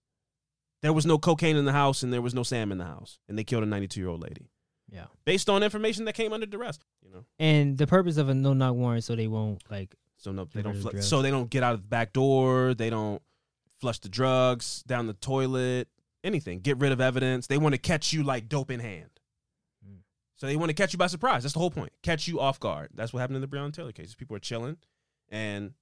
There 0.82 0.94
was 0.94 1.06
no 1.06 1.18
cocaine 1.18 1.58
in 1.58 1.66
the 1.66 1.72
house, 1.72 2.04
and 2.04 2.12
there 2.14 2.22
was 2.22 2.34
no 2.34 2.44
Sam 2.44 2.72
in 2.72 2.78
the 2.78 2.86
house, 2.86 3.20
and 3.28 3.38
they 3.38 3.44
killed 3.44 3.64
a 3.64 3.66
92 3.66 4.00
year 4.00 4.10
old 4.10 4.22
lady 4.22 4.50
Yeah. 4.92 5.06
based 5.26 5.50
on 5.50 5.62
information 5.64 6.06
that 6.06 6.14
came 6.14 6.32
under 6.34 6.46
duress. 6.46 6.80
You 7.04 7.12
know, 7.12 7.26
And 7.40 7.78
the 7.78 7.88
purpose 7.88 8.18
of 8.18 8.30
a 8.30 8.34
no 8.34 8.54
knock 8.54 8.76
warrant 8.76 9.04
so 9.04 9.16
they 9.16 9.28
won't 9.28 9.62
like 9.70 9.96
So 10.18 10.32
no, 10.32 10.46
they 10.46 10.62
don't. 10.62 10.80
Fl- 10.80 11.00
so 11.00 11.22
they 11.24 11.32
don't 11.32 11.50
get 11.50 11.64
out 11.64 11.74
of 11.74 11.82
the 11.82 11.88
back 11.88 12.14
door. 12.14 12.74
They 12.76 12.90
don't 12.92 13.22
flush 13.80 14.00
the 14.00 14.10
drugs 14.10 14.84
down 14.84 15.08
the 15.08 15.14
toilet. 15.16 15.88
Anything. 16.24 16.60
Get 16.60 16.78
rid 16.78 16.92
of 16.92 17.02
evidence. 17.02 17.48
They 17.48 17.58
want 17.58 17.74
to 17.74 17.80
catch 17.80 18.14
you 18.14 18.24
like 18.24 18.48
dope 18.48 18.70
in 18.72 18.80
hand. 18.80 19.10
Mm. 19.88 19.98
So 20.38 20.46
they 20.48 20.56
want 20.56 20.70
to 20.70 20.76
catch 20.76 20.94
you 20.94 21.00
by 21.00 21.08
surprise. 21.08 21.44
That's 21.44 21.54
the 21.54 21.60
whole 21.60 21.72
point. 21.72 21.92
Catch 22.04 22.28
you 22.28 22.40
off 22.40 22.60
guard. 22.60 22.90
That's 22.94 23.12
what 23.14 23.20
happened 23.22 23.38
in 23.38 23.42
the 23.42 23.48
Breonna 23.48 23.74
Taylor 23.74 23.92
case. 23.92 24.14
People 24.14 24.36
are 24.36 24.40
chilling, 24.40 24.78
and 25.30 25.74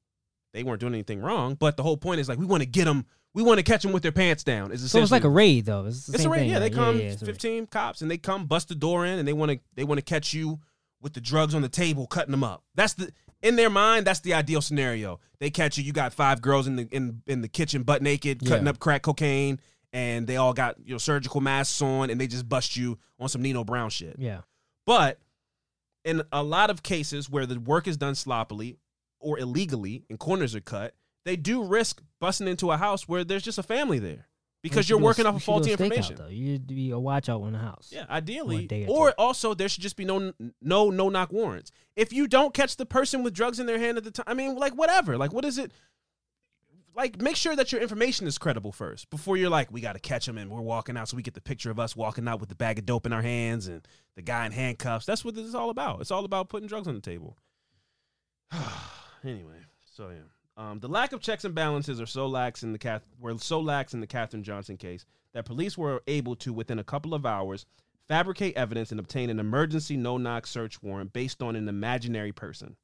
they 0.53 0.64
weren't 0.64 0.80
doing 0.80 0.94
anything 0.94 1.20
wrong. 1.22 1.56
But 1.56 1.76
the 1.78 1.84
whole 1.84 1.98
point 1.98 2.20
is 2.22 2.30
like 2.30 2.40
we 2.40 2.45
want 2.45 2.64
to 2.64 2.70
get 2.70 2.86
them. 2.86 3.06
We 3.34 3.44
want 3.44 3.60
to 3.60 3.64
catch 3.64 3.84
them 3.84 3.91
with 3.91 4.02
their 4.02 4.11
pants 4.11 4.44
down. 4.44 4.72
Is 4.72 4.90
So 4.90 4.99
it's 5.02 5.11
like 5.11 5.24
a 5.24 5.30
raid, 5.30 5.66
though. 5.66 5.86
It's, 5.86 6.07
the 6.07 6.14
it's 6.14 6.24
same 6.24 6.32
a 6.32 6.34
raid. 6.34 6.40
thing, 6.41 6.49
Yeah, 6.49 6.60
they 6.60 6.70
come 6.72 6.98
yeah, 6.98 7.03
it's 7.06 7.22
raid. 7.22 7.28
fifteen 7.28 7.68
cops 7.68 8.02
and 8.02 8.10
they 8.10 8.18
come 8.18 8.45
bust 8.48 8.70
the 8.70 8.76
door 8.76 9.06
in 9.06 9.20
and 9.20 9.28
they 9.28 9.34
want 9.34 9.52
to 9.52 9.60
they 9.76 9.84
want 9.84 9.99
to 9.99 10.03
catch 10.03 10.34
you 10.34 10.60
with 11.02 11.14
the 11.14 11.22
drugs 11.22 11.53
on 11.53 11.61
the 11.61 11.70
table, 11.70 12.07
cutting 12.07 12.32
them 12.32 12.44
up. 12.44 12.64
That's 12.76 12.94
the 12.94 13.11
in 13.44 13.56
their 13.56 13.70
mind. 13.70 14.07
That's 14.07 14.22
the 14.22 14.34
ideal 14.34 14.61
scenario. 14.61 15.20
They 15.40 15.49
catch 15.52 15.78
you. 15.78 15.84
You 15.84 15.94
got 15.94 16.11
five 16.14 16.41
girls 16.41 16.66
in 16.66 16.76
the 16.78 16.88
in 16.91 17.22
in 17.28 17.41
the 17.41 17.48
kitchen, 17.48 17.84
butt 17.84 18.02
naked, 18.02 18.44
cutting 18.45 18.64
Yeah. 18.66 18.72
up 18.72 18.80
crack 18.80 19.03
cocaine, 19.03 19.60
and 19.94 20.28
they 20.28 20.38
all 20.38 20.53
got 20.53 20.76
you 20.84 20.94
know 20.94 20.98
surgical 20.98 21.41
masks 21.41 21.82
on, 21.82 22.10
and 22.10 22.20
they 22.20 22.28
just 22.28 22.48
bust 22.48 22.76
you 22.78 22.98
on 23.20 23.30
some 23.30 23.41
Nino 23.41 23.64
Brown 23.64 23.90
shit. 23.90 24.16
Yeah. 24.20 24.41
But 24.86 25.20
in 26.06 26.24
a 26.32 26.44
lot 26.44 26.70
of 26.70 26.82
cases 26.84 27.30
where 27.30 27.45
the 27.45 27.60
work 27.60 27.88
is 27.88 27.98
done 27.98 28.16
sloppily 28.16 28.78
or 29.20 29.38
illegally 29.40 30.06
and 30.10 30.18
corners 30.18 30.56
are 30.56 30.61
cut, 30.61 30.94
they 31.26 31.36
do 31.36 31.64
risk 31.64 32.02
busting 32.22 32.48
into 32.48 32.72
a 32.72 32.78
house 32.78 33.07
where 33.07 33.24
there's 33.24 33.44
just 33.44 33.57
a 33.57 33.64
family 33.64 33.99
there 33.99 34.28
because 34.64 34.90
You 34.90 34.94
you're 34.95 34.99
should 34.99 35.02
do 35.02 35.03
a- 35.03 35.06
working 35.06 35.26
off 35.26 35.36
of 35.36 35.41
a 35.41 35.45
faulty 35.45 35.72
information. 35.72 36.16
Though. 36.16 36.28
You'd 36.28 36.68
be 36.68 36.91
a 36.91 36.99
watch 36.99 37.28
out 37.30 37.44
in 37.44 37.52
the 37.53 37.60
house. 37.60 37.90
Yeah, 37.94 38.06
ideally, 38.10 38.68
or 38.88 39.10
or 39.10 39.14
also 39.18 39.53
there 39.53 39.68
should 39.70 39.84
just 39.84 39.98
be 39.98 40.06
no 40.06 40.34
no 40.61 40.90
no 40.90 41.10
knock 41.10 41.32
warrants. 41.32 41.72
If 41.95 42.14
you 42.14 42.28
don't 42.28 42.53
catch 42.53 42.78
the 42.78 42.86
person 42.86 43.22
with 43.24 43.34
drugs 43.34 43.60
in 43.60 43.66
their 43.66 43.80
hand 43.80 43.98
at 43.98 44.03
the 44.06 44.11
time, 44.11 44.26
I 44.28 44.34
mean, 44.34 44.56
like 44.56 44.74
whatever. 44.74 45.18
Like 45.18 45.34
what 45.34 45.45
is 45.45 45.57
it? 45.57 45.72
Like 46.95 47.22
make 47.22 47.36
sure 47.36 47.56
that 47.56 47.72
your 47.72 47.82
information 47.82 48.28
is 48.28 48.38
credible 48.38 48.72
first 48.72 49.10
before 49.10 49.38
you're 49.38 49.49
like, 49.49 49.72
we 49.72 49.82
got 49.82 49.94
to 49.94 49.99
catch 49.99 50.28
him 50.28 50.38
and 50.38 50.49
we're 50.49 50.61
walking 50.61 50.98
out, 50.98 51.07
so 51.07 51.18
we 51.18 51.24
get 51.24 51.34
the 51.34 51.41
picture 51.41 51.72
of 51.72 51.80
us 51.80 51.95
walking 51.95 52.28
out 52.28 52.40
with 52.40 52.49
the 52.49 52.56
bag 52.56 52.80
of 52.80 52.86
dope 52.86 53.06
in 53.06 53.14
our 53.14 53.22
hands 53.22 53.68
and 53.68 53.88
the 54.16 54.22
guy 54.22 54.45
in 54.45 54.52
handcuffs. 54.52 55.06
That's 55.06 55.24
what 55.24 55.36
this 55.36 55.45
is 55.45 55.56
all 55.56 55.70
about. 55.70 56.02
It's 56.02 56.11
all 56.11 56.26
about 56.26 56.49
putting 56.49 56.68
drugs 56.68 56.88
on 56.88 56.95
the 56.95 57.02
table. 57.02 57.38
anyway, 59.24 59.60
so 59.95 60.10
yeah. 60.10 60.24
Um, 60.57 60.80
the 60.80 60.90
lack 60.90 61.14
of 61.14 61.22
checks 61.22 61.45
and 61.45 61.56
balances 61.56 62.02
are 62.02 62.06
so 62.06 62.28
lax 62.28 62.64
in 62.64 62.74
the 62.74 62.80
Kath- 62.80 63.07
were 63.18 63.38
so 63.38 63.61
lax 63.61 63.94
in 63.94 64.02
the 64.02 64.07
Kathryn 64.07 64.41
Johnson 64.41 64.76
case 64.76 65.06
that 65.34 65.45
police 65.45 65.78
were 65.78 66.03
able 66.07 66.36
to, 66.38 66.52
within 66.52 66.80
a 66.80 66.84
couple 66.84 67.14
of 67.14 67.26
hours, 67.26 67.66
fabricate 68.10 68.57
evidence 68.57 68.91
and 68.91 68.99
obtain 68.99 69.30
an 69.30 69.40
emergency 69.40 69.95
no-knock 69.95 70.45
search 70.45 70.82
warrant 70.84 71.14
based 71.14 71.41
on 71.41 71.56
an 71.56 71.70
imaginary 71.70 72.34
person. 72.34 72.76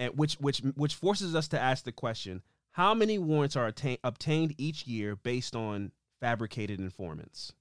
And 0.00 0.16
which 0.16 0.36
which 0.36 0.60
which 0.76 0.94
forces 0.94 1.34
us 1.34 1.46
to 1.48 1.60
ask 1.60 1.84
the 1.84 1.92
question: 1.92 2.42
How 2.72 2.94
many 2.94 3.18
warrants 3.18 3.54
are 3.54 3.70
obtained 4.02 4.54
each 4.56 4.86
year 4.86 5.14
based 5.14 5.54
on 5.54 5.92
fabricated 6.20 6.80
informants? 6.80 7.52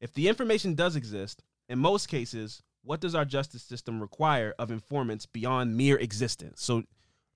If 0.00 0.14
the 0.14 0.28
information 0.28 0.74
does 0.74 0.94
exist, 0.94 1.42
in 1.68 1.80
most 1.80 2.06
cases, 2.06 2.62
what 2.84 3.00
does 3.00 3.16
our 3.16 3.24
justice 3.24 3.64
system 3.64 4.00
require 4.00 4.54
of 4.60 4.70
informants 4.70 5.26
beyond 5.26 5.76
mere 5.76 5.96
existence? 5.96 6.62
So, 6.62 6.84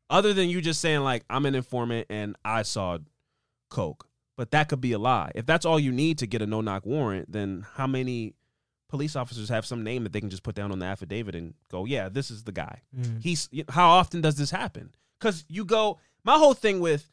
other 0.09 0.33
than 0.33 0.49
you 0.49 0.61
just 0.61 0.81
saying 0.81 1.01
like 1.01 1.25
I'm 1.29 1.45
an 1.45 1.57
informant 1.57 2.07
and 2.09 2.37
I 2.45 2.63
saw 2.63 2.99
coke, 3.69 4.07
but 4.37 4.53
that 4.53 4.69
could 4.69 4.81
be 4.81 4.93
a 4.93 4.99
lie. 4.99 5.33
If 5.35 5.45
that's 5.45 5.67
all 5.67 5.81
you 5.81 5.91
need 5.91 6.19
to 6.19 6.29
get 6.29 6.41
a 6.41 6.47
no 6.47 6.61
knock 6.61 6.87
warrant, 6.87 7.33
then 7.33 7.67
how 7.75 7.89
many 7.89 8.35
police 8.91 9.17
officers 9.17 9.49
have 9.49 9.65
some 9.65 9.83
name 9.83 10.03
that 10.05 10.13
they 10.13 10.21
can 10.21 10.31
just 10.31 10.43
put 10.43 10.55
down 10.55 10.73
on 10.73 10.79
the 10.79 10.87
affidavit 10.87 11.35
and 11.35 11.55
go, 11.71 11.85
yeah, 11.87 12.09
this 12.09 12.31
is 12.31 12.45
the 12.45 12.53
guy. 12.53 12.83
Mhm. 12.97 13.23
He's 13.23 13.49
how 13.71 13.89
often 13.89 14.21
does 14.21 14.37
this 14.37 14.51
happen? 14.51 14.95
Because 15.19 15.45
you 15.49 15.65
go, 15.65 15.99
my 16.25 16.37
whole 16.37 16.55
thing 16.55 16.81
with 16.81 17.11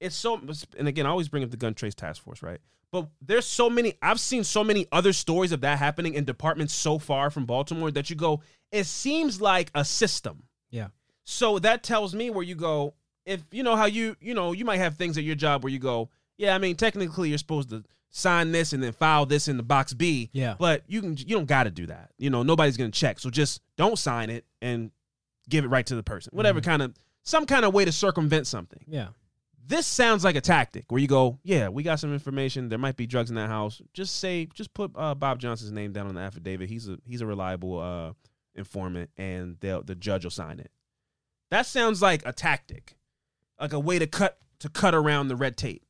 it's 0.00 0.16
so, 0.16 0.40
and 0.76 0.88
again, 0.88 1.06
I 1.06 1.10
always 1.10 1.28
bring 1.28 1.44
up 1.44 1.52
the 1.52 1.56
gun 1.56 1.74
trace 1.74 1.94
task 1.94 2.22
force, 2.22 2.42
right? 2.42 2.58
But 2.90 3.06
there's 3.20 3.46
so 3.46 3.70
many, 3.70 3.94
I've 4.02 4.18
seen 4.18 4.42
so 4.42 4.64
many 4.64 4.86
other 4.90 5.12
stories 5.12 5.52
of 5.52 5.60
that 5.60 5.78
happening 5.78 6.14
in 6.14 6.24
departments 6.24 6.74
so 6.74 6.98
far 6.98 7.30
from 7.30 7.46
Baltimore 7.46 7.92
that 7.92 8.10
you 8.10 8.16
go, 8.16 8.42
it 8.72 8.84
seems 8.84 9.40
like 9.40 9.70
a 9.76 9.84
system. 9.84 10.42
Yeah. 10.70 10.88
So 11.24 11.60
that 11.60 11.84
tells 11.84 12.14
me 12.16 12.30
where 12.30 12.42
you 12.42 12.56
go, 12.56 12.94
if 13.24 13.42
you 13.52 13.62
know 13.62 13.76
how 13.76 13.84
you, 13.84 14.16
you 14.20 14.34
know, 14.34 14.50
you 14.52 14.64
might 14.64 14.78
have 14.78 14.96
things 14.96 15.16
at 15.16 15.22
your 15.24 15.36
job 15.36 15.62
where 15.62 15.72
you 15.72 15.78
go, 15.78 16.10
yeah, 16.36 16.54
I 16.54 16.58
mean, 16.58 16.74
technically 16.74 17.28
you're 17.28 17.38
supposed 17.38 17.70
to 17.70 17.84
sign 18.14 18.52
this 18.52 18.72
and 18.72 18.82
then 18.82 18.92
file 18.92 19.26
this 19.26 19.48
in 19.48 19.56
the 19.56 19.62
box 19.62 19.92
B. 19.94 20.30
Yeah. 20.32 20.54
But 20.58 20.84
you 20.86 21.00
can 21.00 21.16
you 21.16 21.34
don't 21.34 21.46
got 21.46 21.64
to 21.64 21.70
do 21.70 21.86
that. 21.86 22.10
You 22.18 22.30
know, 22.30 22.42
nobody's 22.44 22.76
going 22.76 22.90
to 22.90 22.98
check. 22.98 23.18
So 23.18 23.30
just 23.30 23.60
don't 23.76 23.98
sign 23.98 24.30
it 24.30 24.44
and 24.60 24.90
give 25.48 25.64
it 25.64 25.68
right 25.68 25.84
to 25.86 25.96
the 25.96 26.02
person. 26.02 26.30
Whatever 26.34 26.60
Mhm. 26.60 26.64
kind 26.64 26.82
of 26.82 26.94
some 27.24 27.46
kind 27.46 27.64
of 27.64 27.72
way 27.74 27.84
to 27.84 27.90
circumvent 27.92 28.46
something. 28.46 28.84
Yeah. 28.86 29.08
This 29.64 29.86
sounds 29.86 30.24
like 30.24 30.34
a 30.36 30.40
tactic 30.40 30.90
where 30.90 31.00
you 31.00 31.06
go, 31.06 31.38
yeah, 31.44 31.68
we 31.68 31.82
got 31.84 32.00
some 32.00 32.12
information. 32.12 32.68
There 32.68 32.78
might 32.78 32.96
be 32.96 33.06
drugs 33.06 33.30
in 33.30 33.36
that 33.36 33.48
house. 33.48 33.80
Just 33.94 34.16
say, 34.18 34.46
just 34.54 34.74
put 34.74 34.90
uh, 34.96 35.14
Bob 35.14 35.38
Johnson's 35.38 35.70
name 35.72 35.92
down 35.92 36.08
on 36.08 36.14
the 36.16 36.20
affidavit. 36.20 36.68
He's 36.68 36.88
a 36.88 36.98
he's 37.06 37.20
a 37.20 37.26
reliable 37.26 37.78
uh, 37.78 38.12
informant, 38.56 39.10
and 39.16 39.56
they'll 39.60 39.82
the 39.82 39.94
judge 39.94 40.24
will 40.24 40.30
sign 40.32 40.58
it. 40.60 40.70
That 41.50 41.66
sounds 41.66 42.02
like 42.02 42.22
a 42.26 42.32
tactic, 42.32 42.96
like 43.60 43.72
a 43.72 43.80
way 43.80 43.98
to 43.98 44.06
cut 44.06 44.36
to 44.58 44.68
cut 44.68 44.94
around 44.94 45.28
the 45.28 45.36
red 45.36 45.56
tape. 45.56 45.84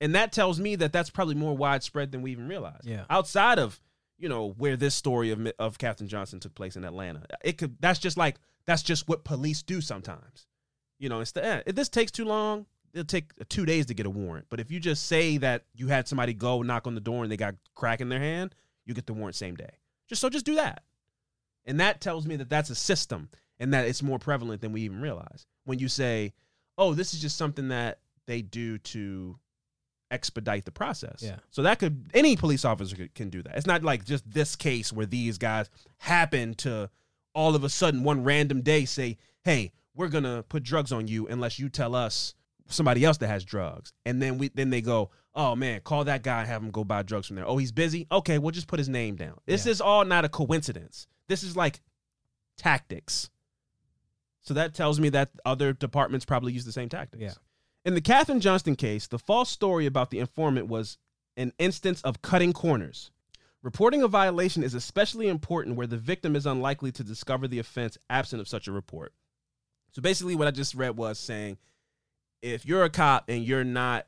And 0.00 0.14
that 0.14 0.32
tells 0.32 0.60
me 0.60 0.76
that 0.76 0.92
that's 0.92 1.10
probably 1.10 1.34
more 1.34 1.56
widespread 1.56 2.12
than 2.12 2.22
we 2.22 2.32
even 2.32 2.48
realize. 2.48 2.82
Yeah. 2.84 3.04
Outside 3.10 3.58
of 3.58 3.80
you 4.18 4.28
know 4.28 4.54
where 4.58 4.76
this 4.76 4.94
story 4.94 5.30
of 5.30 5.46
of 5.58 5.78
Captain 5.78 6.08
Johnson 6.08 6.40
took 6.40 6.54
place 6.54 6.76
in 6.76 6.84
Atlanta, 6.84 7.22
it 7.42 7.58
could 7.58 7.76
that's 7.80 7.98
just 7.98 8.16
like 8.16 8.36
that's 8.66 8.82
just 8.82 9.08
what 9.08 9.24
police 9.24 9.62
do 9.62 9.80
sometimes. 9.80 10.46
You 10.98 11.08
know, 11.08 11.20
instead 11.20 11.44
eh, 11.44 11.62
if 11.66 11.74
this 11.74 11.88
takes 11.88 12.12
too 12.12 12.24
long, 12.24 12.66
it'll 12.92 13.04
take 13.04 13.32
two 13.48 13.64
days 13.64 13.86
to 13.86 13.94
get 13.94 14.06
a 14.06 14.10
warrant. 14.10 14.46
But 14.50 14.60
if 14.60 14.70
you 14.70 14.80
just 14.80 15.06
say 15.06 15.38
that 15.38 15.64
you 15.74 15.88
had 15.88 16.08
somebody 16.08 16.34
go 16.34 16.62
knock 16.62 16.86
on 16.86 16.94
the 16.94 17.00
door 17.00 17.22
and 17.22 17.32
they 17.32 17.36
got 17.36 17.54
crack 17.74 18.00
in 18.00 18.08
their 18.08 18.20
hand, 18.20 18.54
you 18.84 18.94
get 18.94 19.06
the 19.06 19.14
warrant 19.14 19.36
same 19.36 19.54
day. 19.54 19.70
Just 20.08 20.20
so 20.20 20.28
just 20.28 20.46
do 20.46 20.56
that, 20.56 20.82
and 21.64 21.80
that 21.80 22.00
tells 22.00 22.26
me 22.26 22.36
that 22.36 22.48
that's 22.48 22.70
a 22.70 22.74
system 22.74 23.28
and 23.60 23.74
that 23.74 23.86
it's 23.86 24.02
more 24.02 24.18
prevalent 24.18 24.60
than 24.60 24.72
we 24.72 24.82
even 24.82 25.00
realize. 25.00 25.46
When 25.64 25.78
you 25.78 25.88
say, 25.88 26.32
"Oh, 26.76 26.94
this 26.94 27.14
is 27.14 27.20
just 27.20 27.36
something 27.36 27.68
that 27.68 28.00
they 28.26 28.42
do 28.42 28.78
to 28.78 29.38
expedite 30.10 30.64
the 30.64 30.70
process," 30.72 31.22
Yeah. 31.22 31.38
So 31.50 31.62
that 31.62 31.78
could 31.78 32.10
any 32.14 32.36
police 32.36 32.64
officer 32.64 32.96
could, 32.96 33.14
can 33.14 33.30
do 33.30 33.42
that. 33.42 33.56
It's 33.56 33.66
not 33.66 33.82
like 33.82 34.04
just 34.04 34.28
this 34.30 34.56
case 34.56 34.92
where 34.92 35.06
these 35.06 35.38
guys 35.38 35.68
happen 35.98 36.54
to 36.56 36.90
all 37.34 37.54
of 37.54 37.64
a 37.64 37.68
sudden 37.68 38.02
one 38.04 38.24
random 38.24 38.62
day 38.62 38.84
say, 38.84 39.18
"Hey, 39.42 39.72
we're 39.94 40.08
gonna 40.08 40.42
put 40.48 40.62
drugs 40.62 40.92
on 40.92 41.08
you 41.08 41.26
unless 41.28 41.58
you 41.58 41.68
tell 41.68 41.94
us 41.94 42.34
somebody 42.66 43.04
else 43.04 43.18
that 43.18 43.28
has 43.28 43.44
drugs," 43.44 43.92
and 44.04 44.20
then 44.22 44.38
we 44.38 44.48
then 44.48 44.70
they 44.70 44.80
go, 44.80 45.10
"Oh 45.34 45.54
man, 45.56 45.80
call 45.82 46.04
that 46.04 46.22
guy, 46.22 46.40
and 46.40 46.48
have 46.48 46.62
him 46.62 46.70
go 46.70 46.84
buy 46.84 47.02
drugs 47.02 47.26
from 47.26 47.36
there." 47.36 47.46
Oh, 47.46 47.56
he's 47.58 47.72
busy. 47.72 48.06
Okay, 48.10 48.38
we'll 48.38 48.50
just 48.52 48.66
put 48.68 48.78
his 48.78 48.88
name 48.88 49.16
down. 49.16 49.38
This 49.46 49.66
Yeah. 49.66 49.72
is 49.72 49.80
all 49.80 50.04
not 50.04 50.24
a 50.24 50.28
coincidence. 50.28 51.06
This 51.28 51.42
is 51.42 51.56
like 51.56 51.80
tactics. 52.56 53.30
So 54.40 54.54
that 54.54 54.72
tells 54.74 54.98
me 54.98 55.10
that 55.10 55.30
other 55.44 55.72
departments 55.74 56.24
probably 56.24 56.52
use 56.54 56.64
the 56.64 56.72
same 56.72 56.88
tactics. 56.88 57.22
Yeah. 57.22 57.34
In 57.88 57.94
the 57.94 58.02
Kathryn 58.02 58.40
Johnston 58.40 58.76
case, 58.76 59.06
the 59.06 59.18
false 59.18 59.48
story 59.48 59.86
about 59.86 60.10
the 60.10 60.18
informant 60.18 60.68
was 60.68 60.98
an 61.38 61.54
instance 61.58 62.02
of 62.02 62.20
cutting 62.20 62.52
corners. 62.52 63.10
Reporting 63.62 64.02
a 64.02 64.08
violation 64.08 64.62
is 64.62 64.74
especially 64.74 65.26
important 65.26 65.74
where 65.74 65.86
the 65.86 65.96
victim 65.96 66.36
is 66.36 66.44
unlikely 66.44 66.92
to 66.92 67.02
discover 67.02 67.48
the 67.48 67.60
offense 67.60 67.96
absent 68.10 68.42
of 68.42 68.46
such 68.46 68.68
a 68.68 68.72
report. 68.72 69.14
So 69.92 70.02
basically, 70.02 70.36
what 70.36 70.46
I 70.46 70.50
just 70.50 70.74
read 70.74 70.98
was 70.98 71.18
saying 71.18 71.56
if 72.42 72.66
you're 72.66 72.84
a 72.84 72.90
cop 72.90 73.24
and 73.30 73.42
you're 73.42 73.64
not 73.64 74.06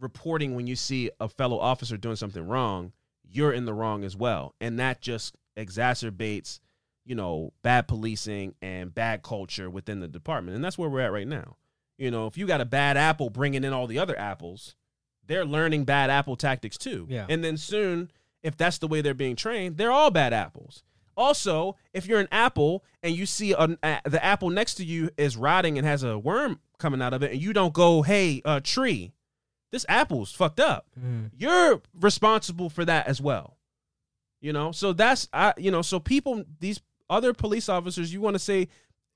reporting 0.00 0.54
when 0.54 0.66
you 0.66 0.74
see 0.74 1.10
a 1.20 1.28
fellow 1.28 1.58
officer 1.58 1.98
doing 1.98 2.16
something 2.16 2.48
wrong, 2.48 2.92
you're 3.30 3.52
in 3.52 3.66
the 3.66 3.74
wrong 3.74 4.04
as 4.04 4.16
well. 4.16 4.54
And 4.58 4.78
that 4.78 5.02
just 5.02 5.36
exacerbates, 5.54 6.60
you 7.04 7.14
know, 7.14 7.52
bad 7.60 7.88
policing 7.88 8.54
and 8.62 8.94
bad 8.94 9.22
culture 9.22 9.68
within 9.68 10.00
the 10.00 10.08
department. 10.08 10.54
And 10.54 10.64
that's 10.64 10.78
where 10.78 10.88
we're 10.88 11.00
at 11.00 11.12
right 11.12 11.28
now. 11.28 11.58
You 11.98 12.10
know, 12.10 12.26
if 12.26 12.36
you 12.36 12.46
got 12.46 12.60
a 12.60 12.64
bad 12.64 12.96
apple 12.96 13.30
bringing 13.30 13.64
in 13.64 13.72
all 13.72 13.86
the 13.86 13.98
other 13.98 14.18
apples, 14.18 14.74
they're 15.26 15.44
learning 15.44 15.84
bad 15.84 16.10
apple 16.10 16.36
tactics 16.36 16.76
too. 16.76 17.06
Yeah. 17.08 17.26
And 17.28 17.42
then 17.44 17.56
soon, 17.56 18.10
if 18.42 18.56
that's 18.56 18.78
the 18.78 18.88
way 18.88 19.00
they're 19.00 19.14
being 19.14 19.36
trained, 19.36 19.76
they're 19.76 19.92
all 19.92 20.10
bad 20.10 20.32
apples. 20.32 20.82
Also, 21.16 21.76
if 21.92 22.06
you're 22.06 22.18
an 22.18 22.28
apple 22.32 22.84
and 23.02 23.14
you 23.14 23.24
see 23.26 23.52
an, 23.52 23.78
a, 23.84 24.00
the 24.04 24.22
apple 24.24 24.50
next 24.50 24.74
to 24.74 24.84
you 24.84 25.10
is 25.16 25.36
rotting 25.36 25.78
and 25.78 25.86
has 25.86 26.02
a 26.02 26.18
worm 26.18 26.58
coming 26.78 27.00
out 27.00 27.14
of 27.14 27.22
it, 27.22 27.30
and 27.32 27.40
you 27.40 27.52
don't 27.52 27.72
go, 27.72 28.02
"Hey, 28.02 28.42
uh, 28.44 28.58
tree, 28.58 29.12
this 29.70 29.86
apple's 29.88 30.32
fucked 30.32 30.58
up," 30.58 30.88
Mm. 31.00 31.30
you're 31.38 31.80
responsible 31.94 32.68
for 32.68 32.84
that 32.84 33.06
as 33.06 33.20
well. 33.20 33.56
You 34.40 34.52
know, 34.52 34.72
so 34.72 34.92
that's 34.92 35.28
I, 35.32 35.54
you 35.56 35.70
know, 35.70 35.82
so 35.82 36.00
people, 36.00 36.44
these 36.58 36.80
other 37.08 37.32
police 37.32 37.68
officers, 37.68 38.12
you 38.12 38.20
want 38.20 38.34
to 38.34 38.40
say 38.40 38.68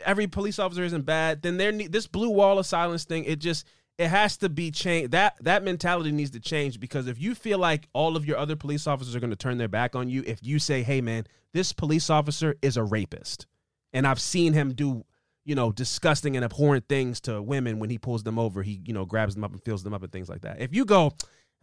every 0.04 0.26
police 0.26 0.58
officer 0.58 0.82
isn't 0.84 1.02
bad, 1.04 1.42
then 1.42 1.56
there 1.56 1.72
need 1.72 1.92
this 1.92 2.06
blue 2.06 2.30
wall 2.30 2.58
of 2.58 2.66
silence 2.66 3.04
thing. 3.04 3.24
It 3.24 3.38
just 3.38 3.66
it 3.98 4.08
has 4.08 4.36
to 4.38 4.48
be 4.48 4.70
changed. 4.70 5.10
That 5.12 5.36
that 5.40 5.64
mentality 5.64 6.12
needs 6.12 6.30
to 6.32 6.40
change 6.40 6.78
because 6.80 7.06
if 7.08 7.20
you 7.20 7.34
feel 7.34 7.58
like 7.58 7.88
all 7.92 8.16
of 8.16 8.24
your 8.24 8.36
other 8.36 8.56
police 8.56 8.86
officers 8.86 9.14
are 9.16 9.20
going 9.20 9.30
to 9.30 9.36
turn 9.36 9.58
their 9.58 9.68
back 9.68 9.96
on 9.96 10.08
you, 10.08 10.22
if 10.26 10.38
you 10.42 10.58
say, 10.58 10.82
"Hey, 10.82 11.00
man, 11.00 11.26
this 11.52 11.72
police 11.72 12.08
officer 12.10 12.54
is 12.62 12.76
a 12.76 12.84
rapist," 12.84 13.46
and 13.92 14.06
I've 14.06 14.20
seen 14.20 14.52
him 14.52 14.72
do 14.74 15.04
you 15.44 15.54
know 15.54 15.72
disgusting 15.72 16.36
and 16.36 16.44
abhorrent 16.44 16.88
things 16.88 17.20
to 17.22 17.42
women 17.42 17.78
when 17.78 17.90
he 17.90 17.98
pulls 17.98 18.22
them 18.22 18.38
over. 18.38 18.62
He 18.62 18.80
you 18.84 18.92
know 18.92 19.04
grabs 19.04 19.34
them 19.34 19.42
up 19.44 19.52
and 19.52 19.62
fills 19.64 19.82
them 19.82 19.94
up 19.94 20.02
and 20.02 20.12
things 20.12 20.28
like 20.28 20.42
that. 20.42 20.60
If 20.60 20.74
you 20.74 20.84
go, 20.84 21.12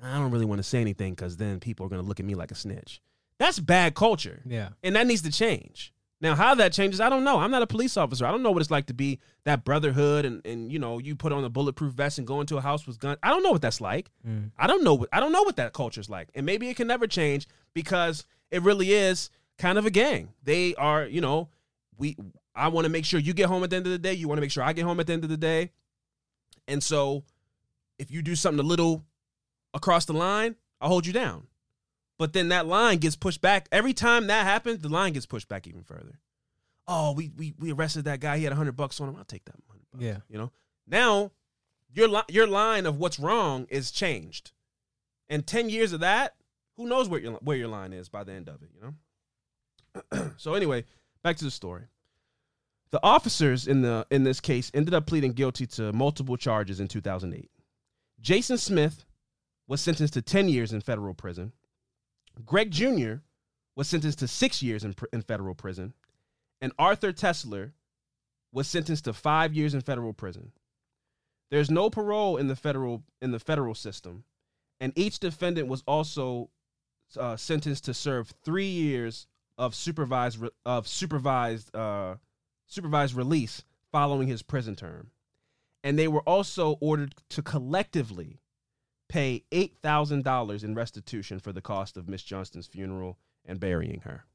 I 0.04 0.18
don't 0.18 0.32
really 0.32 0.46
want 0.46 0.60
to 0.60 0.64
say 0.64 0.82
anything 0.82 1.14
because 1.14 1.38
then 1.38 1.60
people 1.62 1.86
are 1.86 1.90
gonna 1.90 2.02
look 2.02 2.20
at 2.20 2.26
me 2.26 2.36
like 2.36 2.52
a 2.52 2.56
snitch. 2.56 3.00
That's 3.40 3.60
bad 3.60 3.96
culture 3.96 4.42
Yeah. 4.46 4.70
and 4.84 4.96
that 4.96 5.08
needs 5.08 5.22
to 5.24 5.32
change. 5.32 5.94
Now, 6.22 6.34
how 6.34 6.56
that 6.56 6.72
changes, 6.72 7.02
I 7.02 7.10
don't 7.10 7.24
know. 7.26 7.40
I'm 7.40 7.52
not 7.52 7.62
a 7.62 7.68
police 7.68 7.98
officer. 7.98 8.26
I 8.26 8.32
don't 8.32 8.42
know 8.42 8.52
what 8.52 8.62
it's 8.62 8.72
like 8.72 8.86
to 8.86 8.94
be 8.94 9.20
that 9.44 9.66
brotherhood 9.66 10.26
and, 10.26 10.46
and 10.46 10.72
you 10.72 10.80
know, 10.80 10.98
you 10.98 11.16
put 11.16 11.34
on 11.34 11.44
a 11.44 11.50
bulletproof 11.50 11.94
vest 11.94 12.18
and 12.18 12.26
go 12.26 12.40
into 12.40 12.58
a 12.58 12.62
house 12.62 12.88
with 12.88 13.00
guns. 13.00 13.18
I 13.22 13.30
don't 13.30 13.44
know 13.44 13.52
what 13.52 13.62
that's 13.62 13.82
like. 13.82 14.10
Mm. 14.28 14.52
I 14.58 14.68
don't 14.68 14.84
know. 14.84 14.94
What, 14.96 15.10
I 15.12 15.20
don't 15.20 15.34
know 15.34 15.44
what 15.44 15.58
that 15.58 15.74
culture's 15.74 16.10
like, 16.10 16.30
and 16.34 16.46
maybe 16.46 16.70
it 16.70 16.78
can 16.78 16.88
never 16.88 17.06
change 17.06 17.48
because 17.74 18.26
it 18.50 18.62
really 18.62 18.94
is 18.94 19.30
kind 19.58 19.78
of 19.78 19.86
a 19.86 19.92
gang. 19.92 20.30
They 20.44 20.74
are, 20.76 21.06
you 21.06 21.22
know, 21.22 21.50
we. 21.98 22.16
I 22.58 22.70
want 22.70 22.86
to 22.86 22.90
make 22.90 23.04
sure 23.04 23.20
you 23.20 23.34
get 23.34 23.48
home 23.48 23.66
at 23.66 23.70
the 23.70 23.76
end 23.76 23.86
of 23.86 23.92
the 23.92 24.00
day. 24.00 24.14
You 24.14 24.30
want 24.30 24.38
to 24.38 24.42
make 24.42 24.52
sure 24.52 24.64
I 24.64 24.72
get 24.72 24.86
home 24.86 25.02
at 25.02 25.08
the 25.08 25.14
end 25.14 25.26
of 25.26 25.30
the 25.30 25.38
day, 25.38 25.72
and 26.68 26.82
so 26.82 27.24
if 28.00 28.10
you 28.12 28.22
do 28.22 28.36
something 28.36 28.64
a 28.64 28.68
little 28.68 29.04
across 29.74 30.06
the 30.06 30.14
line, 30.14 30.56
I'll 30.80 30.88
hold 30.88 31.06
you 31.06 31.12
down. 31.14 31.48
But 32.18 32.34
then 32.34 32.50
that 32.50 32.66
line 32.66 33.00
gets 33.00 33.16
pushed 33.16 33.42
back. 33.42 33.68
Every 33.72 33.94
time 33.94 34.28
that 34.28 34.46
happens, 34.46 34.80
the 34.80 34.90
line 34.90 35.14
gets 35.14 35.26
pushed 35.26 35.48
back 35.48 35.68
even 35.68 35.84
further. 35.84 36.20
Oh, 36.88 37.14
we 37.14 37.32
we, 37.36 37.54
we 37.60 37.72
arrested 37.72 38.06
that 38.06 38.20
guy. 38.20 38.38
He 38.38 38.44
had 38.44 38.54
hundred 38.54 38.78
bucks 38.78 39.02
on 39.02 39.10
him. 39.10 39.16
I'll 39.16 39.26
take 39.26 39.46
that 39.46 39.56
money. 39.68 39.82
Yeah. 39.98 40.18
You 40.30 40.38
know. 40.38 40.52
Now, 40.88 41.32
your 41.92 42.08
li- 42.08 42.22
your 42.30 42.48
line 42.48 42.86
of 42.86 42.98
what's 42.98 43.20
wrong 43.20 43.66
is 43.70 43.92
changed, 43.92 44.52
and 45.28 45.46
ten 45.46 45.70
years 45.70 45.94
of 45.94 46.02
that, 46.02 46.36
who 46.78 46.88
knows 46.88 47.10
where 47.10 47.20
your 47.20 47.34
where 47.34 47.58
your 47.58 47.68
line 47.68 47.92
is 47.92 48.08
by 48.08 48.24
the 48.24 48.34
end 48.34 48.48
of 48.48 48.62
it. 48.62 48.70
You 48.74 48.82
know. 48.82 50.32
so 50.38 50.54
anyway, 50.54 50.86
back 51.24 51.38
to 51.38 51.46
the 51.46 51.52
story. 51.52 51.84
The 52.92 53.04
officers 53.04 53.68
in 53.68 53.82
the 53.82 54.06
in 54.12 54.24
this 54.24 54.40
case 54.40 54.72
ended 54.74 54.94
up 54.94 55.06
pleading 55.06 55.34
guilty 55.34 55.66
to 55.68 55.92
multiple 55.92 56.38
charges 56.38 56.80
in 56.80 56.88
2008. 56.88 57.50
Jason 58.22 58.58
Smith 58.58 59.06
was 59.68 59.82
sentenced 59.82 60.14
to 60.14 60.22
10 60.22 60.48
years 60.48 60.72
in 60.72 60.82
federal 60.82 61.14
prison. 61.14 61.52
Gregg 62.44 62.72
Junnier 62.72 63.22
was 63.76 63.88
sentenced 63.88 64.20
to 64.20 64.28
six 64.28 64.64
years 64.64 64.84
in, 64.84 64.96
in 65.14 65.22
federal 65.22 65.56
prison, 65.56 65.94
and 66.62 66.72
Arthur 66.80 67.12
Tesler 67.12 67.74
was 68.52 68.68
sentenced 68.68 69.06
to 69.06 69.14
five 69.14 69.54
years 69.54 69.74
in 69.74 69.82
federal 69.82 70.14
prison. 70.14 70.52
There's 71.52 71.70
no 71.70 71.90
parole 71.90 72.38
in 72.38 72.48
the 72.48 72.56
federal 72.56 73.04
in 73.22 73.32
the 73.32 73.40
federal 73.40 73.76
system, 73.76 74.24
and 74.80 74.94
each 74.96 75.20
defendant 75.20 75.68
was 75.68 75.84
also 75.86 76.50
uh, 77.18 77.36
sentenced 77.36 77.86
to 77.86 77.94
serve 77.94 78.34
three 78.44 78.68
years 78.68 79.28
of 79.58 79.76
supervised 79.76 80.40
re- 80.40 80.50
of 80.66 80.88
supervised 80.88 81.76
uh, 81.76 82.16
supervised 82.66 83.14
release 83.14 83.64
following 83.92 84.28
his 84.28 84.42
prison 84.42 84.76
term, 84.76 85.12
and 85.84 86.00
they 86.00 86.08
were 86.08 86.22
also 86.22 86.78
ordered 86.82 87.16
to 87.30 87.42
collectively 87.42 88.40
pay 89.08 89.44
eight 89.52 89.76
thousand 89.82 90.24
dollars 90.24 90.64
in 90.64 90.76
restitution 90.76 91.40
for 91.40 91.52
the 91.52 91.62
cost 91.62 91.98
of 91.98 92.08
Miss 92.10 92.24
Johnston's 92.24 92.68
funeral 92.68 93.18
and 93.46 93.60
burying 93.60 94.02
her. 94.02 94.26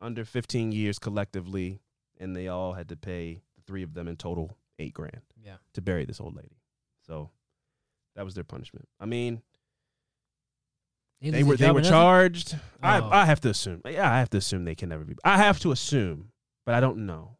Under 0.00 0.24
fifteen 0.24 0.72
years 0.72 0.98
collectively, 0.98 1.80
and 2.18 2.36
they 2.36 2.48
all 2.48 2.74
had 2.74 2.88
to 2.90 2.96
pay 2.96 3.40
the 3.56 3.62
three 3.66 3.82
of 3.82 3.94
them 3.94 4.08
in 4.08 4.16
total 4.16 4.56
eight 4.78 4.92
grand 4.94 5.22
Yeah. 5.42 5.56
to 5.72 5.80
bury 5.80 6.04
this 6.04 6.20
old 6.20 6.36
lady. 6.36 6.58
So 7.06 7.30
that 8.14 8.24
was 8.24 8.34
their 8.34 8.44
punishment. 8.44 8.88
I 9.00 9.06
mean, 9.06 9.42
they 11.22 11.42
were 11.42 11.56
they 11.56 11.70
were 11.70 11.80
charged. 11.82 12.54
Oh. 12.54 12.58
I 12.88 13.22
I 13.22 13.24
have 13.24 13.40
to 13.40 13.48
assume. 13.48 13.80
Yeah, 13.86 14.10
I 14.12 14.18
have 14.18 14.30
to 14.30 14.36
assume 14.38 14.64
they 14.64 14.74
can 14.74 14.90
never 14.90 15.04
be. 15.04 15.14
I 15.24 15.38
have 15.38 15.58
to 15.60 15.72
assume, 15.72 16.30
but 16.64 16.74
I 16.74 16.80
don't 16.80 17.06
know. 17.06 17.32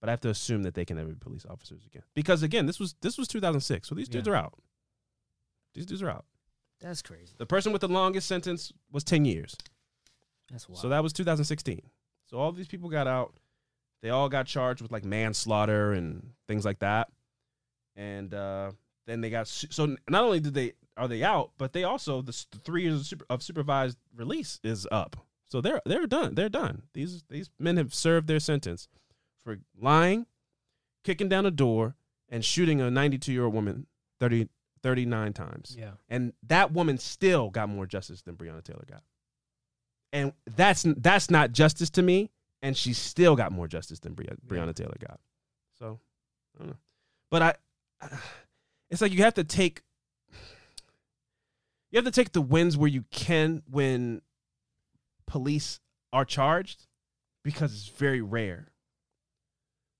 But 0.00 0.08
I 0.08 0.12
have 0.12 0.20
to 0.22 0.30
assume 0.30 0.62
that 0.62 0.72
they 0.74 0.84
can 0.86 0.96
never 0.96 1.10
be 1.10 1.14
police 1.14 1.44
officers 1.48 1.84
again. 1.84 2.02
Because 2.14 2.42
again, 2.42 2.66
this 2.66 2.80
was 2.80 2.94
this 3.02 3.16
was 3.18 3.28
2006, 3.28 3.88
so 3.88 3.94
these 3.94 4.08
dudes 4.08 4.26
Yeah. 4.26 4.32
are 4.34 4.36
out. 4.36 4.54
These 5.74 5.86
dudes 5.86 6.02
are 6.02 6.10
out. 6.10 6.24
That's 6.80 7.02
crazy. 7.02 7.34
The 7.36 7.46
person 7.46 7.72
with 7.72 7.82
the 7.82 7.88
longest 7.88 8.26
sentence 8.26 8.72
was 8.90 9.04
10 9.04 9.24
years. 9.24 9.54
That's 10.50 10.68
wild. 10.68 10.80
So 10.80 10.88
that 10.88 11.02
was 11.02 11.12
2016. 11.12 11.80
So 12.26 12.38
all 12.38 12.52
these 12.52 12.68
people 12.68 12.88
got 12.88 13.06
out. 13.06 13.34
They 14.02 14.10
all 14.10 14.28
got 14.28 14.46
charged 14.46 14.80
with 14.80 14.90
like 14.90 15.04
manslaughter 15.04 15.92
and 15.92 16.30
things 16.48 16.64
like 16.64 16.78
that. 16.78 17.08
And 17.96 18.32
uh, 18.32 18.72
then 19.06 19.20
they 19.20 19.30
got 19.30 19.46
su- 19.46 19.68
so 19.70 19.96
not 20.08 20.24
only 20.24 20.40
did 20.40 20.54
they 20.54 20.72
are 20.96 21.08
they 21.08 21.22
out, 21.22 21.50
but 21.58 21.72
they 21.72 21.84
also 21.84 22.22
the, 22.22 22.44
the 22.50 22.58
three 22.58 22.82
years 22.82 23.00
of, 23.00 23.06
super, 23.06 23.26
of 23.28 23.42
supervised 23.42 23.98
release 24.14 24.58
is 24.64 24.86
up. 24.90 25.16
So 25.48 25.60
they're 25.60 25.82
they're 25.84 26.06
done. 26.06 26.34
They're 26.34 26.48
done. 26.48 26.82
These 26.94 27.24
these 27.28 27.50
men 27.58 27.76
have 27.76 27.92
served 27.92 28.26
their 28.26 28.40
sentence 28.40 28.88
for 29.42 29.58
lying, 29.78 30.26
kicking 31.04 31.28
down 31.28 31.44
a 31.44 31.50
door, 31.50 31.96
and 32.28 32.44
shooting 32.44 32.80
a 32.80 32.90
92 32.90 33.32
year 33.32 33.44
old 33.44 33.54
woman 33.54 33.86
30, 34.20 34.48
39 34.82 35.32
times. 35.32 35.76
yeah. 35.78 35.90
And 36.08 36.32
that 36.44 36.72
woman 36.72 36.98
still 36.98 37.50
got 37.50 37.68
more 37.68 37.86
justice 37.86 38.22
than 38.22 38.36
Breonna 38.36 38.62
Taylor 38.64 38.84
got. 38.88 39.02
And 40.12 40.32
that's 40.56 40.84
that's 40.96 41.30
not 41.30 41.52
justice 41.52 41.90
to 41.90 42.02
me. 42.02 42.30
And 42.62 42.76
she 42.76 42.92
still 42.92 43.36
got 43.36 43.52
more 43.52 43.68
justice 43.68 44.00
than 44.00 44.14
Bre- 44.14 44.24
Breonna 44.46 44.74
Taylor 44.74 44.96
got. 45.00 45.20
So 45.78 46.00
I 46.54 46.58
don't 46.58 46.68
know. 46.70 46.76
But 47.30 47.42
I, 47.42 47.54
it's 48.90 49.00
like 49.00 49.12
you 49.12 49.22
have 49.22 49.34
to 49.34 49.44
take 49.44 49.82
you 51.90 51.96
have 51.96 52.04
to 52.04 52.10
take 52.10 52.32
the 52.32 52.40
wins 52.40 52.76
where 52.76 52.88
you 52.88 53.04
can 53.10 53.62
when 53.70 54.22
police 55.26 55.80
are 56.12 56.24
charged 56.24 56.86
because 57.44 57.72
it's 57.72 57.88
very 57.88 58.20
rare. 58.20 58.68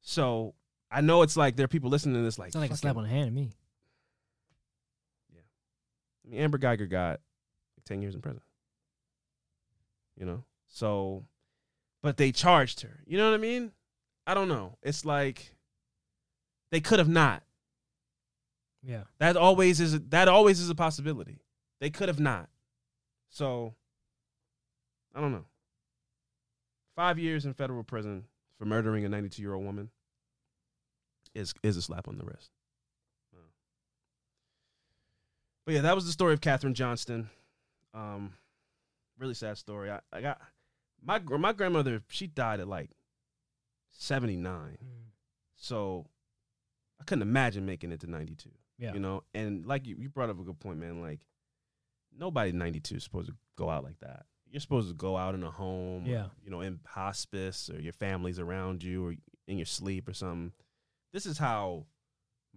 So 0.02 0.54
I 0.90 1.00
know 1.00 1.22
it's 1.22 1.36
like 1.36 1.56
there 1.56 1.64
are 1.64 1.68
people 1.68 1.90
listening 1.90 2.16
to 2.16 2.22
this 2.22 2.38
like 2.38 2.48
It's 2.48 2.54
not 2.56 2.62
like 2.62 2.70
a 2.72 2.76
slap 2.76 2.96
on 2.96 3.04
the 3.04 3.08
hand 3.08 3.28
to 3.28 3.32
me. 3.34 3.50
Amber 6.32 6.58
Guyger 6.58 6.88
got 6.88 7.20
like 7.76 7.84
10 7.86 8.02
years 8.02 8.14
in 8.14 8.20
prison. 8.20 8.42
You 10.16 10.26
know? 10.26 10.44
So, 10.68 11.24
but 12.02 12.16
they 12.16 12.32
charged 12.32 12.80
her. 12.82 13.00
You 13.06 13.18
know 13.18 13.30
what 13.30 13.34
I 13.34 13.40
mean? 13.40 13.72
I 14.26 14.34
don't 14.34 14.48
know. 14.48 14.76
It's 14.82 15.04
like 15.04 15.54
they 16.70 16.80
could 16.80 16.98
have 16.98 17.08
not. 17.08 17.42
Yeah. 18.82 19.04
That 19.18 19.36
always 19.36 19.80
is 19.80 19.98
that 20.00 20.28
always 20.28 20.60
is 20.60 20.70
a 20.70 20.74
possibility. 20.74 21.40
They 21.80 21.90
could 21.90 22.08
have 22.08 22.20
not. 22.20 22.48
So, 23.30 23.74
I 25.14 25.20
don't 25.20 25.32
know. 25.32 25.46
5 26.96 27.18
years 27.18 27.46
in 27.46 27.54
federal 27.54 27.82
prison 27.82 28.26
for 28.58 28.66
murdering 28.66 29.04
a 29.04 29.08
92-year-old 29.08 29.64
woman 29.64 29.90
is 31.34 31.54
is 31.62 31.76
a 31.76 31.82
slap 31.82 32.08
on 32.08 32.18
the 32.18 32.24
wrist. 32.24 32.50
But 35.66 35.74
yeah, 35.74 35.80
that 35.82 35.94
was 35.94 36.06
the 36.06 36.12
story 36.12 36.32
of 36.32 36.40
Kathryn 36.40 36.72
Johnston. 36.74 37.28
Um, 37.94 38.32
really 39.18 39.34
sad 39.34 39.58
story. 39.58 39.90
I, 39.90 40.00
I 40.12 40.20
got 40.20 40.40
my 41.02 41.18
my 41.18 41.52
grandmother. 41.52 42.02
She 42.08 42.26
died 42.26 42.60
at 42.60 42.68
like 42.68 42.90
seventy 43.92 44.36
nine, 44.36 44.78
so 45.56 46.06
I 47.00 47.04
couldn't 47.04 47.22
imagine 47.22 47.66
making 47.66 47.92
it 47.92 48.00
to 48.00 48.10
ninety 48.10 48.34
two. 48.34 48.50
Yeah. 48.78 48.94
You 48.94 49.00
know, 49.00 49.24
and 49.34 49.66
like 49.66 49.86
you, 49.86 49.96
you 49.98 50.08
brought 50.08 50.30
up 50.30 50.40
a 50.40 50.42
good 50.44 50.58
point, 50.58 50.78
man. 50.78 51.02
Like 51.02 51.20
nobody 52.16 52.52
ninety 52.52 52.80
two 52.80 52.96
is 52.96 53.04
supposed 53.04 53.28
to 53.28 53.34
go 53.56 53.68
out 53.68 53.84
like 53.84 53.98
that. 54.00 54.24
You're 54.50 54.60
supposed 54.60 54.88
to 54.88 54.94
go 54.94 55.16
out 55.16 55.34
in 55.36 55.44
a 55.44 55.50
home, 55.50 56.06
or, 56.06 56.10
Yeah. 56.10 56.26
you 56.42 56.50
know, 56.50 56.60
in 56.60 56.80
hospice, 56.84 57.70
or 57.72 57.80
your 57.80 57.92
family's 57.92 58.40
around 58.40 58.82
you, 58.82 59.06
or 59.06 59.14
in 59.46 59.58
your 59.58 59.66
sleep, 59.66 60.08
or 60.08 60.12
something. 60.14 60.52
This 61.12 61.24
is 61.26 61.38
how 61.38 61.86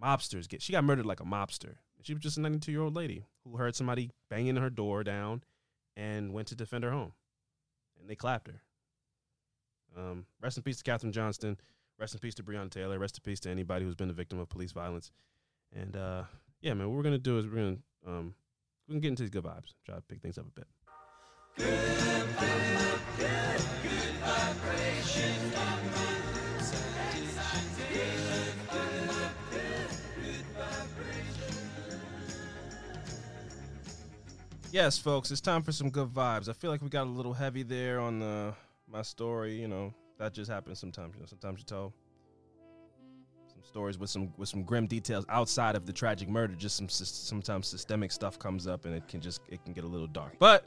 mobsters 0.02 0.48
get. 0.48 0.60
She 0.60 0.72
got 0.72 0.82
murdered 0.82 1.06
like 1.06 1.20
a 1.20 1.24
mobster. 1.24 1.74
She 2.04 2.12
was 2.12 2.22
just 2.22 2.36
a 2.36 2.40
92 2.40 2.70
year 2.70 2.82
old 2.82 2.94
lady 2.94 3.24
who 3.44 3.56
heard 3.56 3.74
somebody 3.74 4.10
banging 4.28 4.56
her 4.56 4.68
door 4.68 5.02
down 5.02 5.42
and 5.96 6.34
went 6.34 6.48
to 6.48 6.54
defend 6.54 6.84
her 6.84 6.90
home. 6.90 7.14
And 7.98 8.08
they 8.08 8.14
clapped 8.14 8.46
her. 8.48 8.60
Um, 9.96 10.26
rest 10.40 10.58
in 10.58 10.62
peace 10.62 10.82
to 10.82 10.90
Kathryn 10.90 11.12
Johnston. 11.12 11.56
Rest 11.98 12.12
in 12.12 12.20
peace 12.20 12.34
to 12.34 12.42
Breonna 12.42 12.70
Taylor. 12.70 12.98
Rest 12.98 13.16
in 13.16 13.22
peace 13.22 13.40
to 13.40 13.50
anybody 13.50 13.86
who's 13.86 13.94
been 13.94 14.10
a 14.10 14.14
victim 14.14 14.38
of 14.38 14.50
police 14.50 14.72
violence. 14.72 15.12
And 15.74 15.96
uh, 15.96 16.24
yeah, 16.60 16.74
man, 16.74 16.88
what 16.88 16.96
we're 16.96 17.04
gonna 17.04 17.16
do 17.16 17.38
is 17.38 17.46
we're 17.46 17.56
gonna 17.56 17.76
um, 18.06 18.34
we 18.86 18.92
can 18.92 19.00
get 19.00 19.08
into 19.08 19.22
these 19.22 19.30
good 19.30 19.44
vibes. 19.44 19.72
Try 19.86 19.94
to 19.94 20.02
pick 20.02 20.20
things 20.20 20.36
up 20.36 20.44
a 20.46 20.50
bit. 20.50 20.66
Yes, 34.74 34.98
folks, 34.98 35.30
it's 35.30 35.40
time 35.40 35.62
for 35.62 35.70
some 35.70 35.88
good 35.88 36.08
vibes. 36.08 36.48
I 36.48 36.52
feel 36.52 36.68
like 36.68 36.82
we 36.82 36.88
got 36.88 37.06
a 37.06 37.10
little 37.10 37.32
heavy 37.32 37.62
there 37.62 38.00
on 38.00 38.18
the 38.18 38.52
my 38.90 39.02
story. 39.02 39.54
You 39.54 39.68
know, 39.68 39.94
that 40.18 40.34
just 40.34 40.50
happens 40.50 40.80
sometimes. 40.80 41.14
You 41.14 41.20
know, 41.20 41.26
sometimes 41.26 41.60
you 41.60 41.64
tell 41.64 41.94
some 43.46 43.62
stories 43.62 43.98
with 44.00 44.10
some 44.10 44.32
with 44.36 44.48
some 44.48 44.64
grim 44.64 44.88
details 44.88 45.26
outside 45.28 45.76
of 45.76 45.86
the 45.86 45.92
tragic 45.92 46.28
murder. 46.28 46.56
Just 46.56 46.76
some 46.76 46.88
sometimes 46.88 47.68
systemic 47.68 48.10
stuff 48.10 48.36
comes 48.36 48.66
up, 48.66 48.84
and 48.84 48.96
it 48.96 49.06
can 49.06 49.20
just 49.20 49.42
it 49.48 49.62
can 49.62 49.74
get 49.74 49.84
a 49.84 49.86
little 49.86 50.08
dark. 50.08 50.34
But 50.40 50.64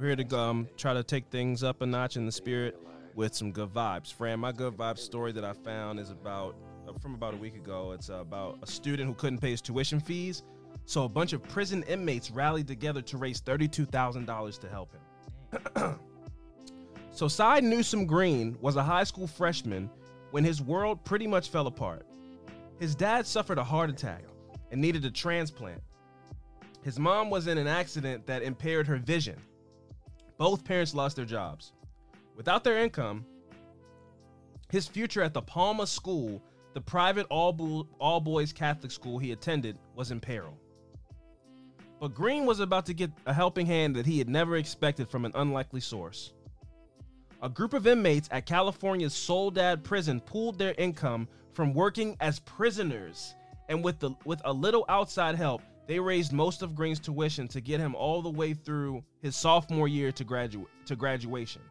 we're 0.00 0.06
here 0.06 0.16
to 0.16 0.36
um, 0.36 0.68
try 0.76 0.92
to 0.92 1.04
take 1.04 1.28
things 1.30 1.62
up 1.62 1.80
a 1.80 1.86
notch 1.86 2.16
in 2.16 2.26
the 2.26 2.32
spirit 2.32 2.76
with 3.14 3.36
some 3.36 3.52
good 3.52 3.72
vibes. 3.72 4.12
Fran, 4.12 4.40
my 4.40 4.50
good 4.50 4.76
vibes 4.76 4.98
story 4.98 5.30
that 5.30 5.44
I 5.44 5.52
found 5.52 6.00
is 6.00 6.10
about 6.10 6.56
uh, 6.88 6.98
from 6.98 7.14
about 7.14 7.34
a 7.34 7.36
week 7.36 7.54
ago. 7.54 7.92
It's 7.92 8.08
about 8.08 8.58
a 8.62 8.66
student 8.66 9.08
who 9.08 9.14
couldn't 9.14 9.38
pay 9.38 9.52
his 9.52 9.62
tuition 9.62 10.00
fees, 10.00 10.42
so 10.86 11.04
a 11.04 11.08
bunch 11.08 11.32
of 11.32 11.42
prison 11.42 11.82
inmates 11.84 12.30
rallied 12.30 12.68
together 12.68 13.02
to 13.02 13.16
raise 13.16 13.40
thirty-two 13.40 13.86
thousand 13.86 14.26
dollars 14.26 14.58
to 14.58 14.68
help 14.68 14.92
him. 14.92 15.98
so 17.10 17.28
Cy 17.28 17.60
Newsom 17.60 18.06
Green 18.06 18.56
was 18.60 18.76
a 18.76 18.82
high 18.82 19.04
school 19.04 19.26
freshman 19.26 19.90
when 20.30 20.44
his 20.44 20.60
world 20.60 21.04
pretty 21.04 21.26
much 21.26 21.48
fell 21.48 21.66
apart. 21.66 22.06
His 22.78 22.94
dad 22.94 23.26
suffered 23.26 23.58
a 23.58 23.64
heart 23.64 23.88
attack 23.88 24.24
and 24.70 24.80
needed 24.80 25.04
a 25.04 25.10
transplant. 25.10 25.80
His 26.82 26.98
mom 26.98 27.30
was 27.30 27.46
in 27.46 27.56
an 27.56 27.66
accident 27.66 28.26
that 28.26 28.42
impaired 28.42 28.86
her 28.88 28.96
vision. 28.96 29.36
Both 30.36 30.64
parents 30.64 30.94
lost 30.94 31.16
their 31.16 31.24
jobs. 31.24 31.72
Without 32.36 32.64
their 32.64 32.78
income, 32.78 33.24
his 34.70 34.88
future 34.88 35.22
at 35.22 35.32
the 35.32 35.40
Palma 35.40 35.86
School, 35.86 36.42
the 36.72 36.80
private 36.80 37.26
all, 37.30 37.88
all 38.00 38.20
boys 38.20 38.52
Catholic 38.52 38.90
school 38.90 39.18
he 39.18 39.30
attended, 39.30 39.78
was 39.94 40.10
in 40.10 40.18
peril. 40.20 40.58
But 42.00 42.14
Green 42.14 42.44
was 42.44 42.60
about 42.60 42.86
to 42.86 42.94
get 42.94 43.10
a 43.26 43.32
helping 43.32 43.66
hand 43.66 43.96
that 43.96 44.06
he 44.06 44.18
had 44.18 44.28
never 44.28 44.56
expected 44.56 45.08
from 45.08 45.24
an 45.24 45.32
unlikely 45.34 45.80
source. 45.80 46.32
A 47.42 47.48
group 47.48 47.72
of 47.72 47.86
inmates 47.86 48.28
at 48.30 48.46
California's 48.46 49.14
Soledad 49.14 49.84
prison 49.84 50.20
pooled 50.20 50.58
their 50.58 50.74
income 50.76 51.28
from 51.52 51.72
working 51.72 52.16
as 52.20 52.40
prisoners, 52.40 53.34
and 53.68 53.82
with 53.84 53.98
the 54.00 54.10
with 54.24 54.40
a 54.44 54.52
little 54.52 54.84
outside 54.88 55.34
help, 55.34 55.62
they 55.86 56.00
raised 56.00 56.32
most 56.32 56.62
of 56.62 56.74
Green's 56.74 56.98
tuition 56.98 57.46
to 57.48 57.60
get 57.60 57.80
him 57.80 57.94
all 57.94 58.22
the 58.22 58.30
way 58.30 58.54
through 58.54 59.04
his 59.20 59.36
sophomore 59.36 59.88
year 59.88 60.10
to 60.12 60.24
graduate 60.24 60.68
to 60.86 60.96
graduation. 60.96 61.62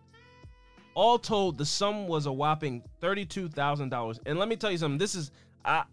All 0.95 1.17
told, 1.17 1.57
the 1.57 1.65
sum 1.65 2.07
was 2.07 2.27
a 2.27 2.31
whopping 2.31 2.83
thirty-two 3.01 3.49
thousand 3.49 3.89
dollars. 3.89 4.19
And 4.25 4.39
let 4.39 4.47
me 4.47 4.55
tell 4.55 4.71
you 4.71 4.77
something. 4.77 4.99
This 4.99 5.15
is 5.15 5.31
I 5.65 5.83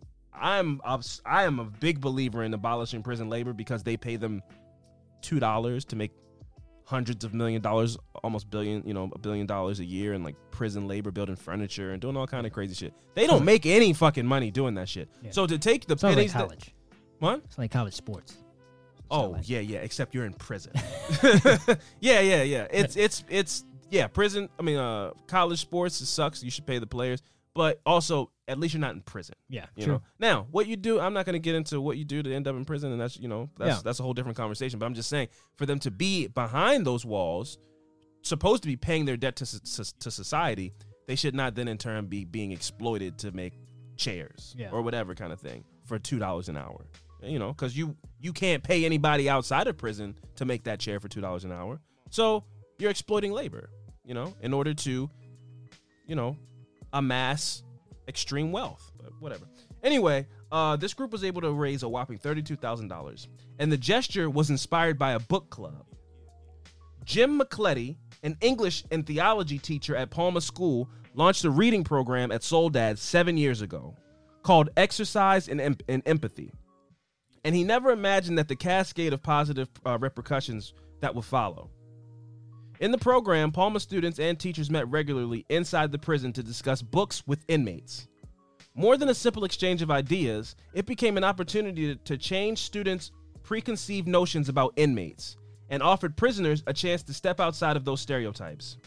I'm 0.40 0.80
I 1.26 1.44
am 1.44 1.58
a 1.60 1.64
big 1.64 2.00
believer 2.00 2.42
in 2.44 2.54
abolishing 2.54 3.02
prison 3.02 3.28
labor 3.28 3.52
because 3.52 3.82
they 3.82 3.96
pay 3.96 4.16
them 4.16 4.42
two 5.22 5.38
dollars 5.40 5.84
to 5.86 5.96
make 5.96 6.12
hundreds 6.84 7.24
of 7.24 7.32
million 7.32 7.62
dollars, 7.62 7.96
almost 8.24 8.50
billion, 8.50 8.82
you 8.86 8.92
know, 8.94 9.08
a 9.14 9.18
billion 9.18 9.46
dollars 9.46 9.78
a 9.80 9.84
year 9.84 10.12
in 10.14 10.24
like 10.24 10.34
prison 10.50 10.88
labor, 10.88 11.10
building 11.12 11.36
furniture 11.36 11.92
and 11.92 12.00
doing 12.02 12.16
all 12.16 12.26
kind 12.26 12.46
of 12.46 12.52
crazy 12.52 12.74
shit. 12.74 12.92
They 13.14 13.26
don't 13.26 13.44
make 13.52 13.64
any 13.66 13.92
fucking 13.92 14.26
money 14.26 14.50
doing 14.50 14.74
that 14.74 14.88
shit. 14.88 15.08
Yeah. 15.22 15.30
So 15.30 15.46
to 15.46 15.58
take 15.58 15.86
the 15.86 15.96
Sounds 15.96 16.02
like 16.02 16.14
pennies, 16.16 16.32
that- 16.32 16.38
college. 16.40 16.74
what? 17.20 17.42
It's 17.44 17.58
like 17.58 17.70
college 17.70 17.94
sports. 17.94 18.36
Oh 19.10 19.30
like. 19.30 19.48
yeah, 19.48 19.60
yeah. 19.60 19.78
Except 19.80 20.14
you're 20.14 20.24
in 20.24 20.34
prison. 20.34 20.72
yeah, 22.00 22.20
yeah, 22.20 22.42
yeah. 22.42 22.66
It's 22.70 22.96
it's 22.96 23.24
it's 23.28 23.64
yeah. 23.90 24.06
Prison. 24.06 24.48
I 24.58 24.62
mean, 24.62 24.76
uh, 24.76 25.10
college 25.26 25.60
sports. 25.60 26.00
It 26.00 26.06
sucks. 26.06 26.42
You 26.44 26.50
should 26.50 26.64
pay 26.66 26.78
the 26.78 26.86
players, 26.86 27.20
but 27.60 27.78
also 27.84 28.30
at 28.48 28.58
least 28.58 28.72
you're 28.72 28.80
not 28.80 28.94
in 28.94 29.02
prison. 29.02 29.34
Yeah, 29.50 29.66
You 29.76 29.84
true. 29.84 29.92
know. 29.94 30.02
Now, 30.18 30.46
what 30.50 30.66
you 30.66 30.76
do, 30.76 30.98
I'm 30.98 31.12
not 31.12 31.26
going 31.26 31.34
to 31.34 31.38
get 31.38 31.54
into 31.54 31.78
what 31.78 31.98
you 31.98 32.06
do 32.06 32.22
to 32.22 32.34
end 32.34 32.48
up 32.48 32.56
in 32.56 32.64
prison, 32.64 32.90
and 32.90 32.98
that's 32.98 33.18
you 33.18 33.28
know 33.28 33.50
that's 33.58 33.76
Yeah. 33.76 33.82
that's 33.84 34.00
a 34.00 34.02
whole 34.02 34.14
different 34.14 34.38
conversation. 34.38 34.78
But 34.78 34.86
I'm 34.86 34.94
just 34.94 35.10
saying, 35.10 35.28
for 35.56 35.66
them 35.66 35.78
to 35.80 35.90
be 35.90 36.26
behind 36.28 36.86
those 36.86 37.04
walls, 37.04 37.58
supposed 38.22 38.62
to 38.62 38.66
be 38.66 38.76
paying 38.76 39.04
their 39.04 39.18
debt 39.18 39.36
to 39.36 39.44
to 39.44 40.10
society, 40.10 40.72
they 41.06 41.16
should 41.16 41.34
not 41.34 41.54
then 41.54 41.68
in 41.68 41.76
turn 41.76 42.06
be 42.06 42.24
being 42.24 42.50
exploited 42.50 43.18
to 43.18 43.30
make 43.32 43.52
chairs 43.98 44.54
Yeah. 44.56 44.70
or 44.70 44.80
whatever 44.80 45.14
kind 45.14 45.32
of 45.34 45.38
thing 45.40 45.64
for 45.84 45.98
two 45.98 46.18
dollars 46.18 46.48
an 46.48 46.56
hour. 46.56 46.86
You 47.22 47.38
know, 47.38 47.52
because 47.52 47.76
you 47.76 47.94
you 48.18 48.32
can't 48.32 48.62
pay 48.62 48.86
anybody 48.86 49.28
outside 49.28 49.66
of 49.66 49.76
prison 49.76 50.14
to 50.36 50.46
make 50.46 50.64
that 50.64 50.80
chair 50.80 50.98
for 50.98 51.08
two 51.08 51.20
dollars 51.20 51.44
an 51.44 51.52
hour. 51.52 51.78
So 52.08 52.44
you're 52.78 52.90
exploiting 52.90 53.32
labor. 53.32 53.68
You 54.02 54.14
know, 54.14 54.34
in 54.40 54.54
order 54.54 54.72
to, 54.74 55.10
you 56.06 56.14
know, 56.16 56.36
amass 56.92 57.62
extreme 58.08 58.52
wealth. 58.52 58.90
But 58.96 59.12
whatever. 59.20 59.46
Anyway, 59.82 60.26
uh, 60.52 60.76
this 60.76 60.94
group 60.94 61.12
was 61.12 61.24
able 61.24 61.40
to 61.42 61.52
raise 61.52 61.82
a 61.82 61.88
whopping 61.88 62.18
thirty-two 62.18 62.56
thousand 62.56 62.88
dollars, 62.88 63.28
and 63.58 63.70
the 63.70 63.76
gesture 63.76 64.28
was 64.28 64.50
inspired 64.50 64.98
by 64.98 65.12
a 65.12 65.18
book 65.18 65.50
club. 65.50 65.86
Jim 67.04 67.40
Micheletti, 67.40 67.96
an 68.22 68.36
English 68.40 68.84
and 68.90 69.06
theology 69.06 69.58
teacher 69.58 69.96
at 69.96 70.10
Palma 70.10 70.40
School, 70.40 70.88
launched 71.14 71.44
a 71.44 71.50
reading 71.50 71.82
program 71.82 72.30
at 72.30 72.42
Soledad 72.42 72.98
seven 72.98 73.36
years 73.36 73.62
ago 73.62 73.96
called 74.42 74.70
Exercise 74.76 75.48
in, 75.48 75.60
Em- 75.60 75.76
in 75.88 76.02
Empathy. 76.06 76.52
And 77.44 77.54
he 77.54 77.64
never 77.64 77.90
imagined 77.90 78.38
that 78.38 78.48
the 78.48 78.56
cascade 78.56 79.12
of 79.12 79.22
positive 79.22 79.68
uh, 79.86 79.98
repercussions 79.98 80.74
that 81.00 81.14
would 81.14 81.24
follow. 81.24 81.70
In 82.80 82.92
the 82.92 82.98
program, 82.98 83.52
Palma 83.52 83.78
students 83.78 84.18
and 84.18 84.38
teachers 84.38 84.70
met 84.70 84.88
regularly 84.88 85.44
inside 85.50 85.92
the 85.92 85.98
prison 85.98 86.32
to 86.32 86.42
discuss 86.42 86.80
books 86.80 87.22
with 87.26 87.44
inmates. 87.46 88.08
More 88.74 88.96
than 88.96 89.10
a 89.10 89.14
simple 89.14 89.44
exchange 89.44 89.82
of 89.82 89.90
ideas, 89.90 90.56
it 90.72 90.86
became 90.86 91.18
an 91.18 91.24
opportunity 91.24 91.94
to, 91.94 92.16
change 92.16 92.60
students' 92.60 93.10
preconceived 93.42 94.08
notions 94.08 94.48
about 94.48 94.72
inmates 94.76 95.36
and 95.68 95.82
offered 95.82 96.16
prisoners 96.16 96.62
a 96.66 96.72
chance 96.72 97.02
to 97.02 97.12
step 97.12 97.38
outside 97.38 97.76
of 97.76 97.84
those 97.84 98.00
stereotypes. 98.00 98.78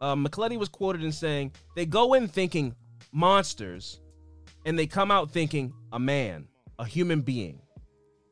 Uh, 0.00 0.16
was 0.16 0.68
quoted 0.68 1.04
in 1.04 1.12
saying, 1.12 1.52
They 1.76 1.86
go 1.86 2.14
in 2.14 2.26
thinking 2.26 2.74
monsters, 3.12 4.00
and 4.66 4.76
they 4.76 4.88
come 4.88 5.12
out 5.12 5.30
thinking 5.30 5.72
a 5.92 5.98
man, 6.00 6.48
a 6.80 6.84
human 6.84 7.20
being. 7.20 7.60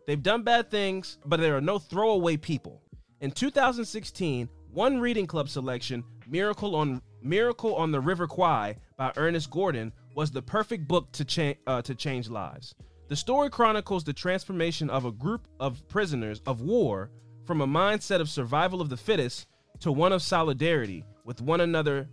They've 0.09 0.23
done 0.23 0.43
bad 0.43 0.69
things, 0.69 1.19
but 1.24 1.39
there 1.39 1.57
are 1.57 1.61
no 1.61 1.78
throwaway 1.78 2.36
people. 2.36 2.82
In 3.21 3.31
2016, 3.31 4.49
one 4.73 5.01
reading 5.01 5.27
club 5.27 5.49
selection, 5.49 6.05
Miracle 6.29 6.77
on 6.77 7.01
Miracle 7.23 7.75
on 7.75 7.91
the 7.91 8.01
River 8.01 8.27
Kwai 8.27 8.77
by 8.99 9.11
Ernest 9.17 9.51
Gordon, 9.51 9.91
was 10.15 10.31
the 10.31 10.43
perfect 10.43 10.87
book 10.87 11.11
to, 11.13 11.25
cha- 11.25 11.55
uh, 11.67 11.81
to 11.83 11.95
change 11.95 12.29
lives. 12.29 12.75
The 13.09 13.17
story 13.17 13.49
chronicles 13.49 14.05
the 14.05 14.13
transformation 14.13 14.91
of 14.91 15.07
a 15.07 15.13
group 15.13 15.49
of 15.59 15.87
prisoners 15.89 16.43
of 16.47 16.61
war 16.61 17.11
from 17.47 17.63
a 17.63 17.67
mindset 17.67 18.21
of 18.21 18.29
survival 18.29 18.81
of 18.83 18.91
the 18.91 18.97
fittest 18.97 19.47
to 19.81 19.93
one 19.93 20.13
of 20.13 20.21
solidarity 20.21 21.05
with 21.25 21.41
one 21.41 21.63
another 21.63 22.09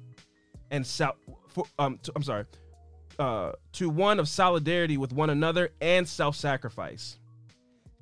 and 0.72 0.86
sal- 0.88 1.18
for, 1.50 1.66
um, 1.80 2.00
to, 2.04 2.14
I'm 2.16 2.24
sorry, 2.24 2.46
uh, 3.20 3.52
to 3.74 3.90
one 3.90 4.20
of 4.20 4.30
solidarity 4.30 4.98
with 4.98 5.12
one 5.12 5.30
another 5.30 5.72
and 5.82 6.08
self-sacrifice. 6.08 7.20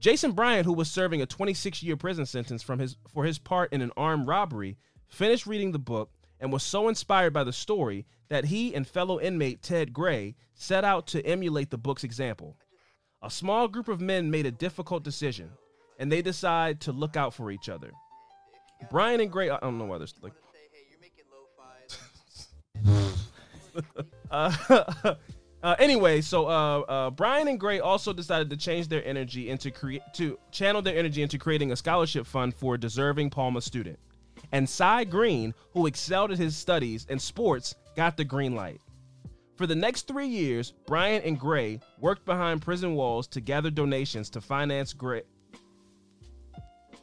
Jason 0.01 0.31
Bryant, 0.31 0.65
who 0.65 0.73
was 0.73 0.89
serving 0.89 1.21
a 1.21 1.27
26-year 1.27 1.95
prison 1.95 2.25
sentence 2.25 2.63
from 2.63 2.79
his 2.79 2.97
for 3.13 3.23
his 3.23 3.37
part 3.37 3.71
in 3.71 3.83
an 3.83 3.91
armed 3.95 4.27
robbery, 4.27 4.77
finished 5.07 5.45
reading 5.45 5.71
the 5.71 5.79
book 5.79 6.09
and 6.39 6.51
was 6.51 6.63
so 6.63 6.89
inspired 6.89 7.31
by 7.31 7.43
the 7.43 7.53
story 7.53 8.07
that 8.27 8.45
he 8.45 8.73
and 8.73 8.87
fellow 8.87 9.21
inmate 9.21 9.61
Ted 9.61 9.93
Gray 9.93 10.35
set 10.55 10.83
out 10.83 11.05
to 11.07 11.23
emulate 11.23 11.69
the 11.69 11.77
book's 11.77 12.03
example. 12.03 12.57
A 13.21 13.29
small 13.29 13.67
group 13.67 13.87
of 13.87 14.01
men 14.01 14.31
made 14.31 14.47
a 14.47 14.51
difficult 14.51 15.03
decision, 15.03 15.51
and 15.99 16.11
they 16.11 16.23
decide 16.23 16.81
to 16.81 16.91
look 16.91 17.15
out 17.15 17.35
for 17.35 17.51
each 17.51 17.69
other. 17.69 17.91
Brian 18.89 19.21
and 19.21 19.31
Gray, 19.31 19.51
I 19.51 19.59
don't 19.59 19.77
know 19.77 19.85
why 19.85 19.99
there's 19.99 20.15
like 20.21 20.33
uh, 24.31 25.15
uh, 25.63 25.75
anyway, 25.79 26.21
so 26.21 26.47
uh, 26.47 26.79
uh, 26.79 27.09
Brian 27.11 27.47
and 27.47 27.59
Gray 27.59 27.79
also 27.79 28.13
decided 28.13 28.49
to 28.49 28.57
change 28.57 28.87
their 28.87 29.05
energy 29.05 29.49
into 29.49 29.69
create 29.71 30.01
to 30.13 30.39
channel 30.51 30.81
their 30.81 30.97
energy 30.97 31.21
into 31.21 31.37
creating 31.37 31.71
a 31.71 31.75
scholarship 31.75 32.25
fund 32.25 32.55
for 32.55 32.75
a 32.75 32.79
deserving 32.79 33.29
Palma 33.29 33.61
student. 33.61 33.99
And 34.51 34.67
Cy 34.67 35.03
Green, 35.03 35.53
who 35.73 35.85
excelled 35.85 36.31
at 36.31 36.37
his 36.37 36.55
studies 36.55 37.05
and 37.09 37.21
sports, 37.21 37.75
got 37.95 38.17
the 38.17 38.25
green 38.25 38.55
light. 38.55 38.81
For 39.55 39.67
the 39.67 39.75
next 39.75 40.07
three 40.07 40.27
years, 40.27 40.73
Brian 40.87 41.21
and 41.21 41.39
Gray 41.39 41.79
worked 41.99 42.25
behind 42.25 42.63
prison 42.63 42.95
walls 42.95 43.27
to 43.27 43.41
gather 43.41 43.69
donations 43.69 44.29
to 44.31 44.41
finance 44.41 44.93
Gray 44.93 45.21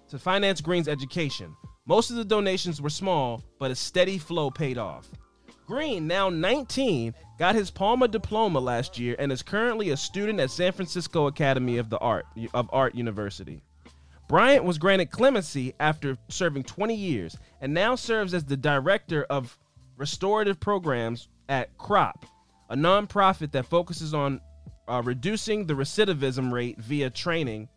to 0.09 0.19
finance 0.19 0.61
Green's 0.61 0.89
education. 0.89 1.55
Most 1.87 2.11
of 2.11 2.17
the 2.17 2.25
donations 2.25 2.83
were 2.83 2.91
small, 2.91 3.43
but 3.59 3.71
a 3.71 3.75
steady 3.75 4.19
flow 4.19 4.51
paid 4.51 4.79
off. 4.79 5.07
Green, 5.69 6.07
now 6.07 6.31
19, 6.31 7.13
got 7.39 7.55
his 7.55 7.71
Palma 7.71 8.09
diploma 8.09 8.59
last 8.59 8.99
year 8.99 9.15
and 9.19 9.31
is 9.31 9.43
currently 9.43 9.91
a 9.91 9.99
student 9.99 10.41
at 10.41 10.51
San 10.51 10.73
Francisco 10.73 11.27
Academy 11.27 11.77
of 11.77 11.91
the 11.91 11.99
Art 11.99 12.25
of 12.55 12.71
Art 12.73 12.95
University. 12.95 13.61
Bryant 14.29 14.65
was 14.65 14.79
granted 14.79 15.11
clemency 15.11 15.75
after 15.79 16.17
serving 16.29 16.63
20 16.63 16.95
years 16.95 17.37
and 17.61 17.75
now 17.75 17.97
serves 17.97 18.33
as 18.33 18.45
the 18.45 18.57
director 18.57 19.25
of 19.25 19.59
restorative 19.99 20.59
programs 20.59 21.29
at 21.51 21.77
CROP, 21.77 22.25
a 22.71 22.75
nonprofit 22.75 23.53
that 23.53 23.67
focuses 23.67 24.15
on 24.15 24.41
uh, 24.89 25.03
reducing 25.05 25.67
the 25.67 25.75
recidivism 25.75 26.51
rate 26.51 26.79
via 26.79 27.11
training, 27.11 27.69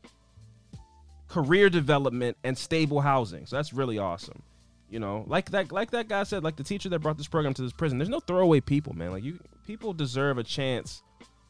career 1.28 1.70
development, 1.70 2.38
and 2.46 2.58
stable 2.58 3.02
housing. 3.02 3.46
So 3.46 3.58
that's 3.58 3.74
really 3.74 3.98
awesome. 3.98 4.44
You 4.92 5.00
know, 5.00 5.24
like 5.26 5.52
that, 5.52 5.72
like 5.72 5.92
that 5.92 6.10
guy 6.10 6.24
said, 6.24 6.44
like 6.44 6.58
the 6.58 6.66
teacher 6.66 6.90
that 6.90 7.00
brought 7.00 7.18
this 7.18 7.28
program 7.28 7.54
to 7.54 7.62
this 7.62 7.72
prison. 7.72 7.98
There's 7.98 8.10
no 8.10 8.20
throwaway 8.20 8.60
people, 8.60 8.92
man. 8.94 9.12
Like 9.12 9.24
you, 9.24 9.40
people 9.66 9.94
deserve 9.94 10.38
a 10.38 10.44
chance. 10.44 11.02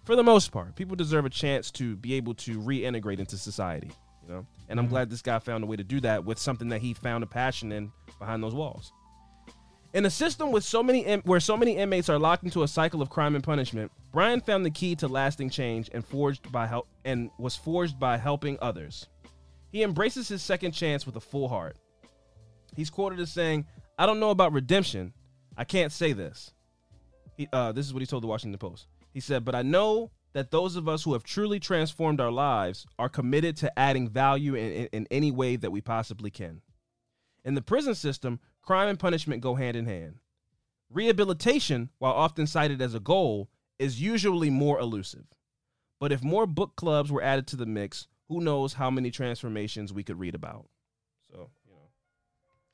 For 0.06 0.16
the 0.16 0.24
most 0.24 0.52
part, 0.52 0.76
people 0.76 0.96
deserve 0.96 1.26
a 1.26 1.30
chance 1.30 1.72
to 1.72 1.96
be 1.96 2.14
able 2.14 2.36
to 2.36 2.60
reintegrate 2.60 3.18
into 3.18 3.38
society. 3.38 3.90
You 4.22 4.34
know, 4.34 4.46
and 4.70 4.80
I'm 4.80 4.86
mm-hmm. 4.86 4.94
glad 4.94 5.10
this 5.10 5.24
guy 5.24 5.40
found 5.40 5.64
a 5.64 5.68
way 5.68 5.76
to 5.76 5.84
do 5.84 6.00
that 6.02 6.24
with 6.24 6.38
something 6.38 6.70
that 6.70 6.82
he 6.82 6.94
found 6.94 7.24
a 7.24 7.28
passion 7.28 7.72
in 7.72 7.92
behind 8.20 8.44
those 8.44 8.54
walls. 8.54 8.94
In 9.96 10.06
a 10.06 10.12
system 10.12 10.52
with 10.52 10.64
so 10.64 10.84
many 10.84 11.00
in- 11.00 11.22
where 11.22 11.40
so 11.40 11.58
many 11.58 11.78
inmates 11.78 12.10
are 12.10 12.20
locked 12.20 12.44
into 12.44 12.62
a 12.62 12.68
cycle 12.68 13.02
of 13.02 13.10
crime 13.10 13.34
and 13.34 13.44
punishment, 13.44 13.92
Brian 14.12 14.40
found 14.40 14.64
the 14.64 14.70
key 14.70 14.96
to 14.98 15.08
lasting 15.08 15.50
change 15.50 15.90
and 15.94 16.06
forged 16.06 16.52
by 16.52 16.68
help 16.68 16.88
and 17.06 17.32
was 17.40 17.56
forged 17.56 18.00
by 18.00 18.18
helping 18.18 18.60
others. 18.62 19.08
He 19.72 19.82
embraces 19.82 20.28
his 20.28 20.44
second 20.44 20.74
chance 20.74 21.08
with 21.08 21.16
a 21.16 21.20
full 21.20 21.50
heart. 21.50 21.76
He's 22.76 22.90
quoted 22.90 23.20
as 23.20 23.32
saying, 23.32 23.66
"I 23.98 24.06
don't 24.06 24.20
know 24.20 24.30
about 24.30 24.54
redemption. 24.54 25.14
I 25.58 25.64
can't 25.64 25.92
say 25.92 26.14
this." 26.14 26.54
He, 27.36 27.48
uh, 27.52 27.72
this 27.72 27.86
is 27.86 27.94
what 27.94 28.02
he 28.02 28.06
told 28.06 28.24
the 28.24 28.28
Washington 28.28 28.58
Post. 28.60 28.88
He 29.14 29.20
said, 29.20 29.44
"But 29.46 29.56
I 29.56 29.62
know 29.62 30.12
that 30.34 30.52
those 30.52 30.76
of 30.76 30.88
us 30.88 31.04
who 31.04 31.14
have 31.14 31.24
truly 31.24 31.60
transformed 31.60 32.22
our 32.22 32.32
lives 32.32 32.86
are 32.98 33.10
committed 33.10 33.58
to 33.58 33.80
adding 33.80 34.08
value 34.10 34.56
in, 34.56 34.72
in, 34.72 34.86
in 34.94 35.08
any 35.12 35.32
way 35.32 35.56
that 35.56 35.72
we 35.72 35.82
possibly 35.82 36.32
can." 36.32 36.62
In 37.44 37.56
the 37.56 37.62
prison 37.62 37.96
system, 37.96 38.40
crime 38.62 38.88
and 38.88 39.00
punishment 39.00 39.42
go 39.42 39.56
hand 39.56 39.76
in 39.76 39.86
hand. 39.86 40.20
Rehabilitation, 40.90 41.90
while 42.00 42.14
often 42.14 42.46
cited 42.46 42.82
as 42.82 42.94
a 42.94 43.00
goal, 43.00 43.50
is 43.80 44.02
usually 44.02 44.50
more 44.50 44.80
elusive. 44.80 45.26
But 46.00 46.12
if 46.12 46.24
more 46.24 46.46
book 46.46 46.76
clubs 46.76 47.12
were 47.12 47.22
added 47.22 47.48
to 47.48 47.56
the 47.56 47.66
mix, 47.66 48.08
who 48.28 48.42
knows 48.42 48.74
how 48.74 48.90
many 48.90 49.10
transformations 49.12 49.92
we 49.92 50.04
could 50.04 50.20
read 50.20 50.36
about. 50.36 50.70
So, 51.32 51.50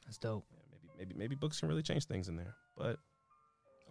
That's 0.07 0.17
dope. 0.17 0.43
yeah, 0.51 0.57
maybe 0.71 0.89
maybe 0.97 1.15
maybe 1.19 1.35
books 1.35 1.59
can 1.59 1.69
really 1.69 1.84
change 1.84 2.05
things 2.05 2.27
in 2.29 2.35
there, 2.35 2.55
but 2.75 2.97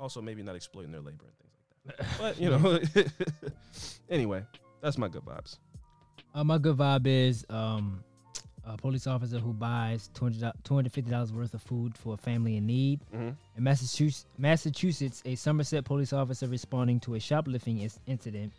also 0.00 0.20
maybe 0.20 0.42
not 0.42 0.56
exploiting 0.56 0.90
their 0.90 1.00
labor 1.00 1.24
and 1.26 1.38
things 1.38 1.52
like 1.86 1.96
that. 1.98 2.06
But, 2.18 2.40
you 2.40 2.50
know, 2.50 2.80
anyway, 4.10 4.44
that's 4.80 4.98
my 4.98 5.08
good 5.08 5.22
vibes. 5.24 5.58
Uh, 6.34 6.42
my 6.44 6.58
good 6.58 6.76
vibe 6.76 7.06
is 7.06 7.46
um, 7.48 8.02
a 8.64 8.76
police 8.76 9.06
officer 9.06 9.38
who 9.38 9.52
buys 9.52 10.10
$200 10.14 10.52
$250 10.64 11.32
worth 11.32 11.54
of 11.54 11.62
food 11.62 11.96
for 11.96 12.14
a 12.14 12.16
family 12.16 12.56
in 12.56 12.66
need. 12.66 13.00
Mhm. 13.14 13.36
In 13.56 13.62
Massachusetts, 13.62 14.26
Massachusetts, 14.36 15.22
a 15.24 15.34
Somerset 15.36 15.84
police 15.84 16.12
officer 16.12 16.46
responding 16.48 16.98
to 17.00 17.14
a 17.14 17.20
shoplifting 17.20 17.80
is- 17.80 18.00
incident, 18.06 18.52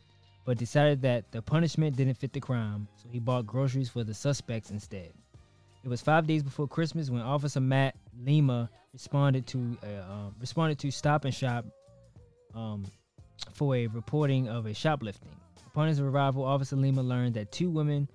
but 0.46 0.58
decided 0.58 1.02
that 1.02 1.30
the 1.32 1.42
punishment 1.42 1.96
didn't 1.98 2.16
fit 2.16 2.32
the 2.34 2.40
crime, 2.40 2.88
so 2.96 3.10
he 3.12 3.20
bought 3.20 3.46
groceries 3.46 3.90
for 3.90 4.04
the 4.04 4.14
suspects 4.14 4.72
instead. 4.72 5.12
It 5.84 5.90
was 5.90 6.02
five 6.02 6.28
days 6.28 6.44
before 6.44 6.68
Christmas 6.68 7.10
when 7.10 7.22
Officer 7.22 7.60
Matt 7.60 7.96
Lima 8.20 8.70
responded 8.94 9.48
to 9.48 9.78
uh, 9.84 9.88
uh, 9.88 10.30
responded 10.40 10.80
to 10.80 10.92
Stop 10.92 11.26
and 11.26 11.34
Shop 11.34 11.66
um, 12.54 12.86
for 13.54 13.76
a 13.76 13.88
reporting 13.88 14.50
of 14.50 14.66
a 14.66 14.74
shoplifting. 14.74 15.30
Upon 15.68 15.88
his 15.88 16.00
arrival, 16.00 16.44
Officer 16.44 16.76
Lima 16.76 17.04
learned 17.04 17.36
that 17.36 17.52
two 17.52 17.70
women 17.70 18.08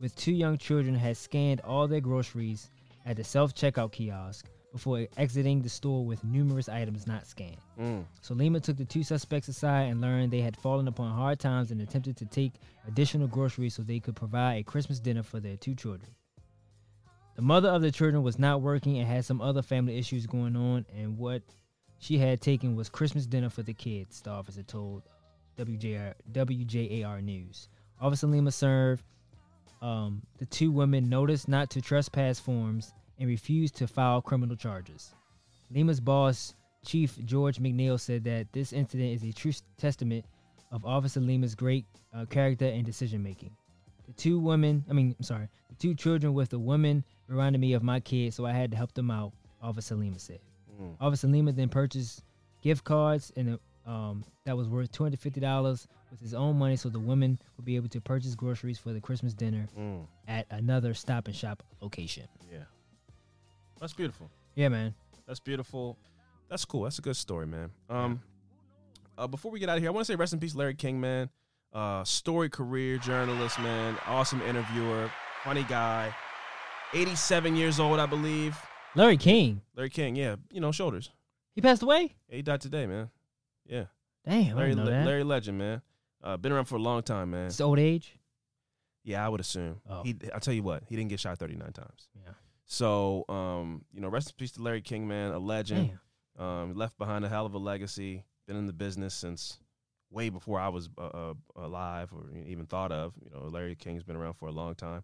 with 0.00 0.14
two 0.16 0.32
young 0.32 0.58
children 0.58 0.94
had 0.94 1.16
scanned 1.16 1.60
all 1.60 1.86
their 1.86 2.00
groceries 2.00 2.70
at 3.06 3.16
the 3.16 3.24
self 3.24 3.54
checkout 3.54 3.92
kiosk 3.92 4.46
before 4.72 5.06
exiting 5.16 5.62
the 5.62 5.68
store 5.68 6.04
with 6.04 6.24
numerous 6.24 6.68
items 6.68 7.06
not 7.06 7.24
scanned. 7.28 7.58
Mm. 7.78 8.04
So 8.22 8.34
Lima 8.34 8.58
took 8.58 8.76
the 8.76 8.84
two 8.84 9.04
suspects 9.04 9.46
aside 9.46 9.84
and 9.84 10.00
learned 10.00 10.32
they 10.32 10.40
had 10.40 10.56
fallen 10.56 10.88
upon 10.88 11.12
hard 11.12 11.38
times 11.38 11.70
and 11.70 11.80
attempted 11.80 12.16
to 12.16 12.26
take 12.26 12.54
additional 12.88 13.28
groceries 13.28 13.74
so 13.74 13.82
they 13.82 14.00
could 14.00 14.16
provide 14.16 14.56
a 14.56 14.62
Christmas 14.64 14.98
dinner 14.98 15.22
for 15.22 15.38
their 15.38 15.56
two 15.56 15.76
children. 15.76 16.10
The 17.36 17.42
mother 17.42 17.68
of 17.68 17.82
the 17.82 17.90
children 17.90 18.22
was 18.22 18.38
not 18.38 18.60
working 18.60 18.98
and 18.98 19.08
had 19.08 19.24
some 19.24 19.40
other 19.40 19.62
family 19.62 19.98
issues 19.98 20.26
going 20.26 20.54
on, 20.54 20.86
and 20.96 21.18
what 21.18 21.42
she 21.98 22.16
had 22.16 22.40
taken 22.40 22.76
was 22.76 22.88
Christmas 22.88 23.26
dinner 23.26 23.50
for 23.50 23.62
the 23.62 23.74
kids, 23.74 24.20
the 24.20 24.30
officer 24.30 24.62
told 24.62 25.02
WJR, 25.58 26.14
WJAR 26.32 27.22
News. 27.22 27.68
Officer 28.00 28.28
Lima 28.28 28.52
served 28.52 29.04
um, 29.82 30.22
the 30.38 30.46
two 30.46 30.70
women 30.70 31.08
notice 31.08 31.48
not 31.48 31.70
to 31.70 31.80
trespass 31.80 32.38
forms 32.38 32.92
and 33.18 33.28
refused 33.28 33.74
to 33.76 33.86
file 33.86 34.22
criminal 34.22 34.56
charges. 34.56 35.12
Lima's 35.70 36.00
boss, 36.00 36.54
Chief 36.84 37.18
George 37.24 37.58
McNeil, 37.58 37.98
said 37.98 38.22
that 38.24 38.52
this 38.52 38.72
incident 38.72 39.12
is 39.12 39.24
a 39.24 39.32
true 39.32 39.52
testament 39.76 40.24
of 40.70 40.84
Officer 40.84 41.20
Lima's 41.20 41.54
great 41.54 41.86
uh, 42.14 42.26
character 42.26 42.66
and 42.66 42.84
decision 42.84 43.22
making. 43.22 43.56
The 44.06 44.12
two 44.12 44.38
women, 44.38 44.84
I 44.88 44.92
mean, 44.92 45.14
I'm 45.18 45.24
sorry, 45.24 45.48
the 45.68 45.76
two 45.76 45.94
children 45.94 46.34
with 46.34 46.50
the 46.50 46.58
woman 46.58 47.04
reminded 47.28 47.60
me 47.60 47.72
of 47.74 47.82
my 47.82 48.00
kids, 48.00 48.36
so 48.36 48.44
I 48.46 48.52
had 48.52 48.70
to 48.72 48.76
help 48.76 48.92
them 48.94 49.10
out, 49.10 49.32
Officer 49.62 49.94
Lima 49.94 50.18
said. 50.18 50.40
Mm. 50.80 50.96
Officer 51.00 51.28
Lima 51.28 51.52
then 51.52 51.68
purchased 51.68 52.22
gift 52.62 52.84
cards 52.84 53.32
and 53.36 53.58
um, 53.86 54.24
that 54.46 54.56
was 54.56 54.68
worth 54.68 54.90
$250 54.92 55.86
with 56.10 56.20
his 56.20 56.32
own 56.34 56.58
money 56.58 56.74
so 56.76 56.88
the 56.88 56.98
women 56.98 57.38
would 57.56 57.64
be 57.66 57.76
able 57.76 57.88
to 57.88 58.00
purchase 58.00 58.34
groceries 58.34 58.78
for 58.78 58.92
the 58.92 59.00
Christmas 59.00 59.34
dinner 59.34 59.68
Mm. 59.78 60.06
at 60.26 60.46
another 60.50 60.94
stop 60.94 61.26
and 61.26 61.36
shop 61.36 61.62
location. 61.80 62.24
Yeah. 62.50 62.58
That's 63.80 63.92
beautiful. 63.92 64.30
Yeah, 64.54 64.68
man. 64.68 64.94
That's 65.26 65.40
beautiful. 65.40 65.98
That's 66.48 66.64
cool. 66.64 66.82
That's 66.84 66.98
a 66.98 67.02
good 67.02 67.16
story, 67.16 67.46
man. 67.46 67.70
Um, 67.90 68.22
uh, 69.18 69.26
before 69.26 69.50
we 69.50 69.58
get 69.60 69.68
out 69.68 69.76
of 69.76 69.82
here, 69.82 69.90
I 69.90 69.92
want 69.92 70.06
to 70.06 70.12
say 70.12 70.16
rest 70.16 70.32
in 70.32 70.40
peace, 70.40 70.54
Larry 70.54 70.74
King, 70.74 71.00
man. 71.00 71.28
Uh, 71.72 72.04
story 72.04 72.48
career 72.48 72.98
journalist, 72.98 73.58
man. 73.60 73.96
Awesome 74.06 74.40
interviewer, 74.42 75.10
funny 75.42 75.64
guy. 75.68 76.14
87 76.92 77.56
years 77.56 77.80
old, 77.80 77.98
I 77.98 78.06
believe. 78.06 78.56
Larry 78.94 79.16
King. 79.16 79.62
Larry 79.76 79.90
King, 79.90 80.16
yeah, 80.16 80.36
you 80.50 80.60
know, 80.60 80.72
shoulders. 80.72 81.10
He 81.54 81.60
passed 81.60 81.82
away? 81.82 82.14
Yeah, 82.28 82.36
he 82.36 82.42
died 82.42 82.60
today, 82.60 82.86
man. 82.86 83.10
Yeah, 83.66 83.84
Damn, 84.24 84.56
Larry, 84.56 84.70
didn't 84.70 84.84
know 84.84 84.90
Le- 84.90 84.90
that. 84.90 85.06
Larry 85.06 85.24
Legend, 85.24 85.58
man. 85.58 85.82
Uh, 86.22 86.36
been 86.36 86.52
around 86.52 86.66
for 86.66 86.76
a 86.76 86.80
long 86.80 87.02
time, 87.02 87.30
man. 87.30 87.46
It's 87.46 87.60
old 87.60 87.78
age? 87.78 88.16
Yeah, 89.02 89.24
I 89.24 89.28
would 89.28 89.40
assume. 89.40 89.80
Oh. 89.88 90.02
He, 90.02 90.14
I'll 90.32 90.40
tell 90.40 90.54
you 90.54 90.62
what, 90.62 90.84
he 90.86 90.96
didn't 90.96 91.10
get 91.10 91.20
shot 91.20 91.38
39 91.38 91.72
times. 91.72 92.08
Yeah. 92.14 92.32
So, 92.66 93.24
um, 93.28 93.84
you 93.92 94.00
know, 94.00 94.08
rest 94.08 94.28
in 94.30 94.34
peace 94.38 94.52
to 94.52 94.62
Larry 94.62 94.80
King, 94.80 95.06
man, 95.06 95.32
a 95.32 95.38
legend. 95.38 95.90
Damn. 95.90 96.00
Um, 96.46 96.74
left 96.74 96.98
behind 96.98 97.24
a 97.24 97.28
hell 97.28 97.46
of 97.46 97.54
a 97.54 97.58
legacy. 97.58 98.24
Been 98.46 98.56
in 98.56 98.66
the 98.66 98.72
business 98.72 99.14
since 99.14 99.58
way 100.10 100.30
before 100.30 100.58
I 100.60 100.68
was 100.68 100.88
uh, 100.98 101.02
uh, 101.02 101.34
alive 101.56 102.10
or 102.12 102.24
even 102.46 102.66
thought 102.66 102.92
of. 102.92 103.12
You 103.22 103.30
know, 103.30 103.46
Larry 103.46 103.74
King's 103.74 104.02
been 104.02 104.16
around 104.16 104.34
for 104.34 104.46
a 104.46 104.52
long 104.52 104.74
time. 104.74 105.02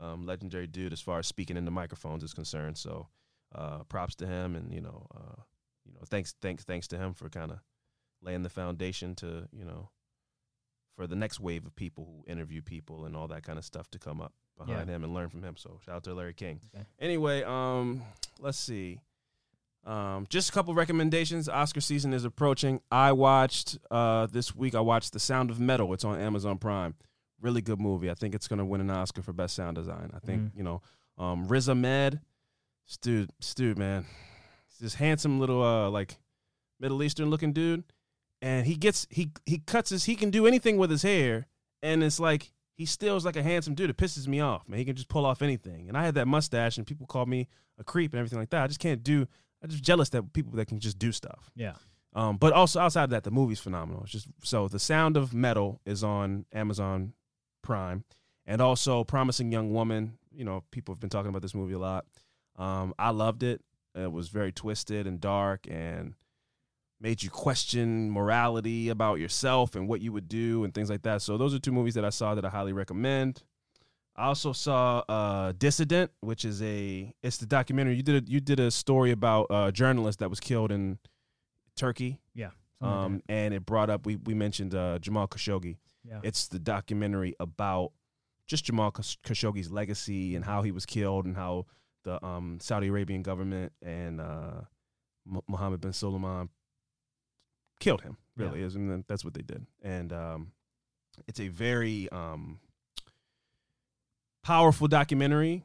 Um, 0.00 0.24
legendary 0.24 0.66
dude 0.66 0.94
as 0.94 1.00
far 1.00 1.18
as 1.18 1.26
speaking 1.26 1.58
into 1.58 1.70
microphones 1.70 2.24
is 2.24 2.32
concerned. 2.32 2.78
So, 2.78 3.08
uh, 3.54 3.80
props 3.84 4.14
to 4.16 4.26
him, 4.26 4.56
and 4.56 4.72
you 4.72 4.80
know, 4.80 5.06
uh, 5.14 5.42
you 5.84 5.92
know, 5.92 6.00
thanks, 6.06 6.34
thanks, 6.40 6.64
thanks 6.64 6.88
to 6.88 6.96
him 6.96 7.12
for 7.12 7.28
kind 7.28 7.50
of 7.50 7.58
laying 8.22 8.42
the 8.42 8.48
foundation 8.48 9.14
to 9.16 9.48
you 9.52 9.64
know 9.64 9.90
for 10.96 11.06
the 11.06 11.16
next 11.16 11.40
wave 11.40 11.66
of 11.66 11.74
people 11.76 12.04
who 12.04 12.30
interview 12.30 12.62
people 12.62 13.04
and 13.04 13.16
all 13.16 13.28
that 13.28 13.42
kind 13.42 13.58
of 13.58 13.64
stuff 13.64 13.90
to 13.90 13.98
come 13.98 14.20
up 14.20 14.32
behind 14.58 14.88
him 14.88 15.04
and 15.04 15.14
learn 15.14 15.28
from 15.28 15.42
him. 15.42 15.56
So, 15.56 15.78
shout 15.84 15.96
out 15.96 16.04
to 16.04 16.14
Larry 16.14 16.34
King. 16.34 16.60
Okay. 16.74 16.84
Anyway, 16.98 17.42
um, 17.42 18.02
let's 18.38 18.58
see. 18.58 19.00
Um, 19.84 20.26
just 20.28 20.50
a 20.50 20.52
couple 20.52 20.74
recommendations. 20.74 21.48
Oscar 21.48 21.80
season 21.80 22.12
is 22.12 22.24
approaching. 22.24 22.80
I 22.90 23.12
watched 23.12 23.78
uh, 23.90 24.26
this 24.26 24.54
week. 24.54 24.74
I 24.74 24.80
watched 24.80 25.12
The 25.12 25.20
Sound 25.20 25.50
of 25.50 25.58
Metal. 25.58 25.92
It's 25.94 26.04
on 26.04 26.20
Amazon 26.20 26.58
Prime. 26.58 26.94
Really 27.40 27.60
good 27.62 27.80
movie. 27.80 28.10
I 28.10 28.14
think 28.14 28.34
it's 28.34 28.48
gonna 28.48 28.64
win 28.66 28.80
an 28.80 28.90
Oscar 28.90 29.22
for 29.22 29.32
best 29.32 29.54
sound 29.54 29.76
design. 29.76 30.10
I 30.14 30.18
think 30.18 30.42
Mhm. 30.52 30.56
you 30.56 30.62
know 30.62 30.82
um, 31.18 31.46
Riz 31.48 31.68
Ahmed, 31.68 32.20
dude, 33.02 33.30
dude, 33.54 33.78
man, 33.78 34.06
He's 34.68 34.78
this 34.78 34.94
handsome 34.94 35.38
little 35.40 35.62
uh, 35.62 35.90
like 35.90 36.16
Middle 36.78 37.02
Eastern 37.02 37.28
looking 37.30 37.52
dude, 37.52 37.84
and 38.40 38.66
he 38.66 38.76
gets 38.76 39.06
he 39.10 39.30
he 39.46 39.58
cuts 39.58 39.90
his 39.90 40.04
he 40.04 40.16
can 40.16 40.30
do 40.30 40.46
anything 40.46 40.76
with 40.78 40.90
his 40.90 41.02
hair, 41.02 41.46
and 41.82 42.02
it's 42.02 42.18
like 42.20 42.52
he 42.76 42.86
still 42.86 43.16
is 43.16 43.24
like 43.24 43.36
a 43.36 43.42
handsome 43.42 43.74
dude. 43.74 43.90
It 43.90 43.96
pisses 43.98 44.26
me 44.26 44.40
off, 44.40 44.66
man. 44.68 44.78
He 44.78 44.84
can 44.84 44.96
just 44.96 45.08
pull 45.08 45.26
off 45.26 45.42
anything, 45.42 45.88
and 45.88 45.96
I 45.98 46.04
had 46.04 46.14
that 46.14 46.26
mustache, 46.26 46.78
and 46.78 46.86
people 46.86 47.06
call 47.06 47.26
me 47.26 47.48
a 47.78 47.84
creep 47.84 48.12
and 48.12 48.18
everything 48.18 48.38
like 48.38 48.50
that. 48.50 48.62
I 48.64 48.66
just 48.66 48.80
can't 48.80 49.02
do. 49.02 49.26
I'm 49.62 49.68
just 49.68 49.82
jealous 49.84 50.08
that 50.10 50.32
people 50.32 50.52
that 50.52 50.66
can 50.68 50.80
just 50.80 50.98
do 50.98 51.12
stuff. 51.12 51.50
Yeah. 51.54 51.74
Um, 52.14 52.38
but 52.38 52.52
also 52.54 52.80
outside 52.80 53.04
of 53.04 53.10
that, 53.10 53.24
the 53.24 53.30
movie's 53.30 53.60
phenomenal. 53.60 54.02
It's 54.04 54.12
just 54.12 54.28
so 54.42 54.66
the 54.68 54.78
Sound 54.80 55.16
of 55.18 55.34
Metal 55.34 55.80
is 55.84 56.02
on 56.02 56.46
Amazon 56.52 57.12
Prime, 57.62 58.04
and 58.46 58.60
also 58.60 59.04
Promising 59.04 59.52
Young 59.52 59.72
Woman. 59.72 60.18
You 60.32 60.44
know, 60.44 60.64
people 60.70 60.94
have 60.94 61.00
been 61.00 61.10
talking 61.10 61.28
about 61.28 61.42
this 61.42 61.54
movie 61.54 61.74
a 61.74 61.78
lot. 61.78 62.06
Um, 62.56 62.94
I 62.98 63.10
loved 63.10 63.42
it. 63.42 63.62
It 63.94 64.10
was 64.12 64.28
very 64.28 64.52
twisted 64.52 65.06
and 65.06 65.20
dark, 65.20 65.66
and 65.68 66.14
made 67.00 67.22
you 67.22 67.30
question 67.30 68.10
morality 68.10 68.90
about 68.90 69.18
yourself 69.18 69.74
and 69.74 69.88
what 69.88 70.00
you 70.02 70.12
would 70.12 70.28
do 70.28 70.64
and 70.64 70.74
things 70.74 70.90
like 70.90 71.02
that. 71.02 71.22
So 71.22 71.38
those 71.38 71.54
are 71.54 71.58
two 71.58 71.72
movies 71.72 71.94
that 71.94 72.04
I 72.04 72.10
saw 72.10 72.34
that 72.34 72.44
I 72.44 72.50
highly 72.50 72.72
recommend. 72.74 73.42
I 74.16 74.26
also 74.26 74.52
saw 74.52 74.98
uh, 75.08 75.52
Dissident, 75.52 76.10
which 76.20 76.44
is 76.44 76.60
a 76.62 77.14
it's 77.22 77.38
the 77.38 77.46
documentary 77.46 77.94
you 77.96 78.02
did. 78.02 78.28
A, 78.28 78.30
you 78.30 78.40
did 78.40 78.60
a 78.60 78.70
story 78.70 79.12
about 79.12 79.46
a 79.48 79.72
journalist 79.72 80.18
that 80.18 80.28
was 80.28 80.40
killed 80.40 80.70
in 80.70 80.98
Turkey, 81.74 82.20
Yeah. 82.34 82.50
something 82.82 82.96
like 82.98 83.06
um, 83.06 83.22
and 83.30 83.54
it 83.54 83.64
brought 83.64 83.88
up 83.88 84.04
we 84.04 84.16
we 84.16 84.34
mentioned 84.34 84.74
uh, 84.74 84.98
Jamal 84.98 85.26
Khashoggi. 85.26 85.76
Yeah. 86.10 86.20
It's 86.22 86.48
the 86.48 86.58
documentary 86.58 87.34
about 87.38 87.92
just 88.46 88.64
Jamal 88.64 88.90
Khashoggi's 88.90 89.70
legacy 89.70 90.34
and 90.34 90.44
how 90.44 90.62
he 90.62 90.72
was 90.72 90.84
killed 90.84 91.24
and 91.24 91.36
how 91.36 91.66
the 92.02 92.24
um, 92.24 92.58
Saudi 92.60 92.88
Arabian 92.88 93.22
government 93.22 93.72
and 93.80 94.20
uh, 94.20 94.62
Mohammed 95.46 95.80
bin 95.80 95.92
Salman 95.92 96.48
killed 97.78 98.02
him. 98.02 98.16
Really, 98.36 98.62
is 98.62 98.74
and 98.74 99.04
that's 99.06 99.24
what 99.24 99.34
they 99.34 99.42
did. 99.42 99.66
And 99.82 100.12
um, 100.12 100.52
it's 101.28 101.40
a 101.40 101.48
very 101.48 102.08
um, 102.10 102.58
powerful 104.42 104.88
documentary 104.88 105.64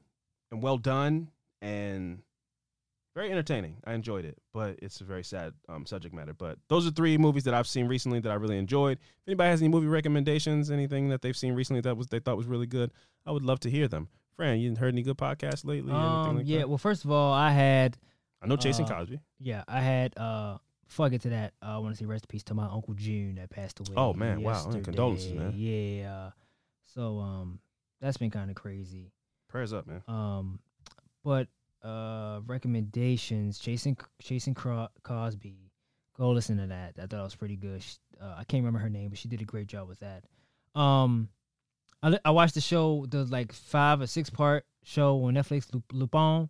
and 0.52 0.62
well 0.62 0.78
done. 0.78 1.30
And 1.62 2.22
very 3.16 3.32
entertaining. 3.32 3.78
I 3.86 3.94
enjoyed 3.94 4.26
it, 4.26 4.38
but 4.54 4.78
it's 4.82 5.02
a 5.02 5.04
very 5.06 5.24
sad 5.24 5.54
um, 5.70 5.86
subject 5.86 6.14
matter. 6.14 6.34
But 6.34 6.58
those 6.68 6.86
are 6.86 6.92
three 6.92 7.18
movies 7.18 7.46
that 7.46 7.54
I've 7.54 7.68
seen 7.68 7.88
recently 7.88 8.20
that 8.20 8.32
I 8.32 8.36
really 8.36 8.58
enjoyed. 8.58 8.98
If 9.00 9.28
anybody 9.28 9.50
has 9.50 9.62
any 9.62 9.70
movie 9.70 9.88
recommendations, 9.88 10.70
anything 10.70 11.10
that 11.10 11.22
they've 11.22 11.36
seen 11.36 11.54
recently 11.54 11.82
that 11.82 11.96
was 11.98 12.08
they 12.08 12.20
thought 12.20 12.38
was 12.38 12.46
really 12.48 12.68
good, 12.68 12.92
I 13.26 13.32
would 13.32 13.44
love 13.44 13.60
to 13.62 13.70
hear 13.72 13.88
them. 13.88 14.10
Fran, 14.36 14.60
you 14.60 14.76
heard 14.76 14.94
any 14.94 15.02
good 15.02 15.18
podcasts 15.18 15.64
lately? 15.66 15.92
anything 15.92 15.96
Um, 15.96 16.38
like 16.38 16.46
yeah. 16.48 16.60
that? 16.60 16.70
Well, 16.70 16.78
first 16.78 17.06
of 17.06 17.12
all, 17.12 17.32
I 17.34 17.52
had 17.52 17.98
I 18.42 18.48
know 18.48 18.58
Jason 18.58 18.86
uh, 18.86 18.90
Cosby. 18.90 19.20
yeah, 19.40 19.64
I 19.68 19.80
had 19.82 20.18
uh. 20.18 20.58
Before 20.88 21.08
I 21.08 21.10
get 21.10 21.22
to 21.24 21.30
that, 21.30 21.54
uh, 21.64 21.66
I 21.66 21.78
want 21.80 21.96
to 21.96 22.00
say 22.00 22.06
rest 22.06 22.26
in 22.26 22.28
peace 22.28 22.44
to 22.44 22.54
my 22.54 22.66
uncle 22.66 22.94
June 22.94 23.36
that 23.36 23.50
passed 23.50 23.80
away. 23.80 23.96
Oh, 23.98 24.14
man, 24.14 24.44
wow. 24.44 24.52
yesterday. 24.52 24.82
Condolences, 24.84 25.34
man. 25.34 25.52
Yeah. 25.56 26.30
So 26.94 27.18
um, 27.18 27.60
that's 28.00 28.18
been 28.18 28.30
kind 28.30 28.52
of 28.52 28.56
crazy. 28.56 29.12
Prayers 29.50 29.74
up, 29.74 29.88
man. 29.88 30.04
Um, 30.08 30.60
but 31.24 31.48
uh, 31.86 32.42
recommendations: 32.46 33.60
Jason 33.60 33.96
Jason 34.20 34.54
Cosby. 34.56 35.72
Go 36.18 36.32
listen 36.32 36.58
to 36.58 36.68
that. 36.68 36.94
I 36.98 37.08
thought 37.08 37.20
it 37.20 37.24
was 37.24 37.36
pretty 37.36 37.58
good. 37.58 37.84
She, 37.84 37.98
uh, 38.22 38.36
I 38.38 38.44
can't 38.46 38.64
remember 38.64 38.80
her 38.80 38.90
name, 38.90 39.10
but 39.10 39.18
she 39.18 39.28
did 39.28 39.42
a 39.42 39.46
great 39.46 39.68
job 39.68 39.88
with 39.90 40.00
that. 40.00 40.24
Um, 40.80 41.30
I 42.02 42.18
I 42.24 42.32
watched 42.32 42.54
the 42.56 42.62
show, 42.62 43.06
the 43.10 43.26
like 43.26 43.52
five 43.52 44.02
or 44.02 44.08
six 44.08 44.30
part 44.30 44.66
show 44.84 45.24
on 45.26 45.34
Netflix, 45.34 45.74
Lup- 45.74 45.84
Lupin. 45.92 46.50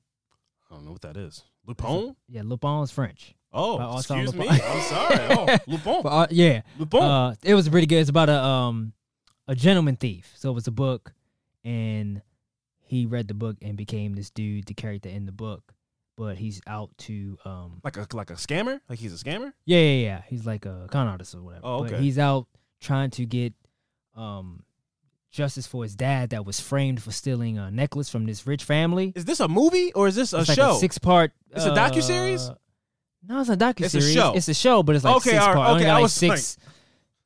I 0.70 0.76
don't 0.76 0.86
know 0.86 0.92
what 0.92 1.02
that 1.02 1.18
is. 1.18 1.44
Lupin? 1.66 2.16
Yeah, 2.28 2.42
Lupin 2.44 2.84
is 2.84 2.92
French. 2.92 3.36
Oh, 3.52 3.98
excuse 3.98 4.36
me. 4.36 4.48
I'm 4.50 4.82
sorry. 4.82 5.18
Oh, 5.32 5.58
Lupin. 5.68 6.02
But, 6.04 6.10
uh, 6.10 6.28
yeah, 6.30 6.62
Lupin. 6.78 7.02
uh, 7.02 7.36
it 7.44 7.54
was 7.56 7.68
pretty 7.70 7.88
good. 7.88 8.00
It's 8.02 8.10
about 8.10 8.30
a 8.30 8.40
um 8.44 8.94
a 9.48 9.56
gentleman 9.56 9.96
thief. 9.96 10.32
So 10.36 10.52
it 10.52 10.54
was 10.54 10.68
a 10.68 10.72
book, 10.72 11.14
and 11.64 12.22
he 12.86 13.06
read 13.06 13.28
the 13.28 13.34
book 13.34 13.58
and 13.62 13.76
became 13.76 14.14
this 14.14 14.30
dude, 14.30 14.66
the 14.66 14.74
character 14.74 15.10
in 15.10 15.26
the 15.26 15.32
book. 15.32 15.74
But 16.18 16.38
he's 16.38 16.62
out 16.66 16.92
to 17.00 17.38
um 17.44 17.82
like 17.84 17.98
a 17.98 18.08
like 18.14 18.30
a 18.30 18.36
scammer? 18.36 18.80
Like 18.88 19.00
he's 19.00 19.14
a 19.14 19.24
scammer? 19.24 19.52
yeah 19.66 19.80
yeah 19.80 20.04
yeah. 20.06 20.22
He's 20.28 20.46
like 20.46 20.66
a 20.66 20.88
con 20.90 21.08
artist 21.08 21.36
or 21.36 21.42
whatever. 21.42 21.66
Oh, 21.66 21.80
But 21.84 21.94
okay. 21.94 22.02
he's 22.04 22.18
out 22.18 22.48
trying 22.80 23.10
to 23.12 23.26
get 23.26 23.54
um 24.16 24.64
justice 25.32 25.68
for 25.68 25.84
his 25.84 25.96
dad 25.96 26.30
that 26.30 26.46
was 26.46 26.62
framed 26.62 27.02
for 27.02 27.12
stealing 27.12 27.58
a 27.58 27.70
necklace 27.70 28.10
from 28.10 28.26
this 28.26 28.48
rich 28.48 28.64
family. 28.64 29.12
Is 29.14 29.26
this 29.26 29.42
a 29.42 29.50
movie 29.50 29.92
or 29.92 30.08
is 30.08 30.16
this 30.16 30.32
a 30.32 30.40
it's 30.40 30.54
show? 30.54 30.78
a 30.78 30.80
six 30.80 30.98
part. 30.98 31.34
It's 31.52 31.66
a 31.66 31.72
docu 31.72 32.02
series. 32.02 32.50
No, 33.28 33.42
it's 33.42 33.50
a 33.50 33.58
docu 33.58 33.90
series. 33.90 33.96
It's 33.96 34.06
a 34.06 34.14
show. 34.14 34.34
It's 34.36 34.48
a 34.48 34.54
show, 34.54 34.84
but 34.84 34.96
it's 34.96 35.04
like 35.04 35.16
Okay, 35.18 35.32
six 35.32 35.46
right, 35.46 35.56
parts. 35.56 35.82
Okay, 35.82 35.90
I 35.90 35.94
like 35.96 36.04
was 36.04 36.14
six. 36.14 36.58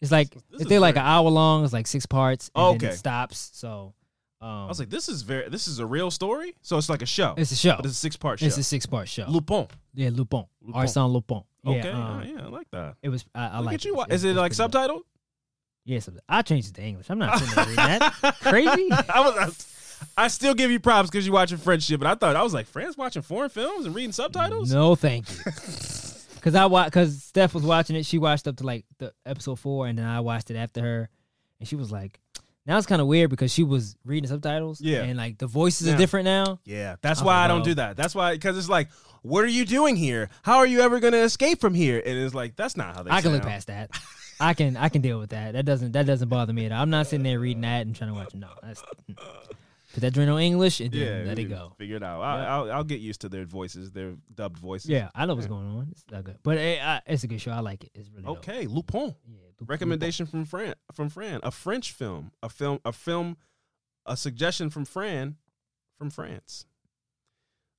it's 0.01 0.11
like 0.11 0.35
they're 0.57 0.79
like 0.79 0.95
an 0.95 1.03
hour 1.05 1.29
long. 1.29 1.63
It's 1.63 1.73
like 1.73 1.85
six 1.85 2.07
parts. 2.07 2.49
And 2.55 2.77
Okay. 2.77 2.87
it 2.87 2.97
stops. 2.97 3.51
So, 3.53 3.93
um, 4.41 4.47
I 4.49 4.67
was 4.67 4.79
like, 4.79 4.89
this 4.89 5.09
is 5.09 5.21
very 5.23 5.49
this 5.49 5.67
is 5.67 5.79
a 5.79 5.85
real 5.85 6.09
story? 6.11 6.55
So 6.61 6.77
it's 6.77 6.89
like 6.89 7.01
a 7.01 7.05
show. 7.05 7.33
it's 7.37 7.51
a 7.51 7.55
show. 7.55 7.75
but 7.75 7.85
it's 7.85 7.95
a 7.95 7.97
six 7.97 8.15
part 8.15 8.39
show. 8.39 8.45
It's 8.45 8.57
a 8.57 8.63
six 8.63 8.85
part 8.85 9.07
show. 9.09 9.25
Lupin. 9.27 9.67
yeah, 9.93 10.09
Lupin. 10.13 10.45
Lupin. 10.61 10.81
Arsène 10.81 11.11
Lupin. 11.11 11.41
Yeah, 11.63 11.71
Okay. 11.71 11.89
um, 11.89 12.21
oh, 12.23 12.25
yeah, 12.25 12.45
I 12.45 12.49
like 12.49 12.67
that. 12.71 12.95
It 13.03 13.09
was. 13.09 13.25
I, 13.35 13.47
I 13.47 13.59
like 13.59 13.83
you. 13.83 13.99
it. 14.01 14.11
Is 14.13 14.23
it 14.23 14.35
like 14.35 14.53
subtitled? 14.53 15.01
Yes, 15.85 16.07
I 16.27 16.41
changed 16.41 16.69
it 16.69 16.75
to 16.75 16.81
English. 16.83 17.09
I'm 17.09 17.19
not 17.19 17.39
reading 17.41 17.75
that. 17.75 18.13
Crazy? 18.41 18.89
I 18.91 19.21
was. 19.21 19.75
I, 20.17 20.23
I 20.25 20.27
still 20.29 20.53
give 20.53 20.71
you 20.71 20.79
props 20.79 21.09
because 21.09 21.25
you're 21.25 21.33
watching 21.33 21.57
French 21.57 21.83
shit, 21.83 21.99
but 21.99 22.07
I 22.07 22.15
thought 22.15 22.35
I 22.35 22.43
was 22.43 22.53
like, 22.53 22.67
France 22.67 22.95
watching 22.95 23.21
foreign 23.21 23.49
films 23.49 23.85
and 23.85 23.93
reading 23.93 24.13
subtitles. 24.13 24.71
No, 24.71 24.95
thank 24.95 25.29
you. 25.29 25.51
Cause 26.41 26.55
I 26.55 26.67
watched, 26.67 26.93
cause 26.93 27.21
Steph 27.21 27.53
was 27.53 27.63
watching 27.63 27.97
it. 27.97 28.05
She 28.05 28.17
watched 28.17 28.47
up 28.47 28.55
to 28.57 28.63
like 28.65 28.85
the 28.97 29.11
episode 29.25 29.59
four, 29.59 29.87
and 29.87 29.99
then 29.99 30.05
I 30.05 30.21
watched 30.21 30.49
it 30.49 30.55
after 30.55 30.79
her, 30.81 31.09
and 31.59 31.67
she 31.67 31.75
was 31.75 31.91
like, 31.91 32.17
"Now 32.69 32.77
it's 32.77 32.87
kind 32.87 33.01
of 33.01 33.07
weird 33.07 33.29
because 33.29 33.51
she 33.51 33.63
was 33.63 33.97
reading 34.05 34.29
subtitles, 34.29 34.79
Yeah. 34.79 35.03
and 35.03 35.17
like 35.17 35.37
the 35.39 35.47
voices 35.47 35.87
Yeah. 35.87 35.95
are 35.95 35.97
different 35.97 36.25
now." 36.25 36.59
Yeah, 36.63 36.95
that's 37.01 37.21
Oh, 37.21 37.25
why 37.25 37.43
I 37.43 37.47
don't 37.47 37.65
do 37.65 37.71
oh. 37.71 37.75
that. 37.75 37.97
That's 37.97 38.15
why 38.15 38.33
because 38.33 38.57
it's 38.57 38.69
like, 38.69 38.89
what 39.23 39.43
are 39.43 39.47
you 39.47 39.65
doing 39.65 39.97
here? 39.97 40.29
How 40.43 40.57
are 40.59 40.65
you 40.67 40.79
ever 40.79 41.01
gonna 41.01 41.17
escape 41.17 41.59
from 41.59 41.73
here? 41.73 42.01
And 42.05 42.17
it's 42.17 42.33
like 42.33 42.55
that's 42.55 42.77
not 42.77 42.95
how 42.95 43.03
they. 43.03 43.11
I 43.11 43.21
can 43.21 43.33
look 43.33 43.43
past 43.43 43.67
that. 43.67 43.89
I 44.39 44.53
can 44.53 44.77
I 44.77 44.87
can 44.87 45.01
deal 45.01 45.19
with 45.19 45.31
that. 45.31 45.51
That 45.53 45.65
doesn't 45.65 45.91
that 45.91 46.05
doesn't 46.05 46.29
bother 46.29 46.53
me 46.53 46.65
at 46.65 46.71
all. 46.71 46.81
I'm 46.81 46.89
not 46.89 47.07
sitting 47.07 47.23
there 47.23 47.39
reading 47.39 47.61
that 47.61 47.85
and 47.85 47.93
trying 47.95 48.11
to 48.11 48.13
watch. 48.13 48.33
it. 48.33 48.37
No, 48.37 48.47
that's 48.63 48.81
mm. 49.11 49.17
put 49.93 50.01
that 50.01 50.13
joint 50.13 50.29
on 50.29 50.39
English 50.39 50.79
and 50.79 50.91
then 50.93 51.23
Yeah, 51.23 51.27
let 51.27 51.39
it 51.39 51.45
go. 51.45 51.73
Figure 51.77 51.97
it 51.97 52.03
out. 52.03 52.21
I, 52.21 52.45
I'll, 52.45 52.71
I'll 52.71 52.83
get 52.85 53.01
used 53.01 53.21
to 53.21 53.29
their 53.29 53.43
voices, 53.45 53.91
their 53.91 54.13
dubbed 54.33 54.57
voices. 54.57 54.89
Yeah, 54.89 55.09
I 55.13 55.25
know 55.25 55.35
what's 55.35 55.47
going 55.47 55.65
on. 55.67 55.89
It's 55.91 56.05
not 56.09 56.23
good, 56.23 56.37
but 56.43 56.57
it, 56.57 56.81
I, 56.81 57.01
it's 57.05 57.23
a 57.23 57.27
good 57.27 57.41
show. 57.41 57.51
I 57.51 57.59
like 57.59 57.83
it. 57.83 57.91
It's 57.95 58.09
really 58.09 58.23
dope. 58.23 58.37
Okay, 58.37 58.65
Lupin. 58.67 59.13
Yeah, 59.27 59.39
Recommendation 59.65 60.25
from 60.25 60.45
Fran. 60.45 60.73
From 60.93 61.09
Fran, 61.09 61.39
a 61.43 61.51
French 61.51 61.91
film, 61.91 62.31
a 62.41 62.49
film, 62.49 62.79
a 62.85 62.91
film, 62.93 63.37
a 64.05 64.15
suggestion 64.17 64.69
from 64.69 64.85
Fran, 64.85 65.35
from 65.97 66.09
France. 66.09 66.65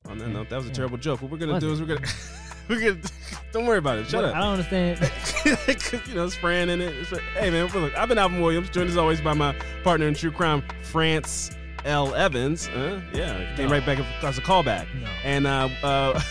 On 0.08 0.18
that 0.18 0.28
note, 0.28 0.48
that 0.50 0.56
was 0.56 0.66
a 0.66 0.70
terrible 0.70 0.96
joke. 0.98 1.20
What 1.22 1.30
we're 1.30 1.38
gonna 1.38 1.54
Was 1.54 1.62
do 1.62 1.70
it? 1.70 1.72
is 1.74 1.80
we're 1.80 1.86
gonna, 1.86 2.06
we're 2.68 2.80
gonna. 2.94 3.00
Don't 3.52 3.66
worry 3.66 3.78
about 3.78 3.98
it. 3.98 4.06
Shut 4.06 4.22
What? 4.24 4.34
I 4.34 4.40
don't 4.40 4.50
understand. 4.52 4.98
you 6.08 6.14
know, 6.14 6.24
it's 6.24 6.34
Fran 6.36 6.68
in 6.70 6.80
it. 6.80 6.94
It's 6.96 7.08
Fran- 7.08 7.20
Hey 7.34 7.50
man, 7.50 7.66
look, 7.66 7.96
I've 7.98 8.08
been 8.08 8.16
Alvin 8.18 8.40
Williams, 8.40 8.70
joined 8.70 8.88
as 8.90 8.96
always 8.96 9.20
by 9.20 9.34
my 9.34 9.54
partner 9.82 10.06
in 10.06 10.14
true 10.14 10.30
crime, 10.30 10.62
France 10.82 11.50
L. 11.84 12.14
Evans. 12.14 12.68
Uh, 12.68 13.00
yeah, 13.12 13.54
came 13.56 13.66
No. 13.66 13.72
right 13.72 13.84
back 13.84 13.98
as 14.22 14.38
a 14.38 14.42
callback. 14.42 14.86
No. 15.00 15.06
And 15.24 15.46
uh, 15.46 15.68
uh, 15.82 16.22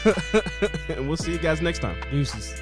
and 0.89 1.07
we'll 1.07 1.17
see 1.17 1.31
you 1.31 1.37
guys 1.39 1.61
next 1.61 1.79
time. 1.79 1.97
Deuces. 2.09 2.61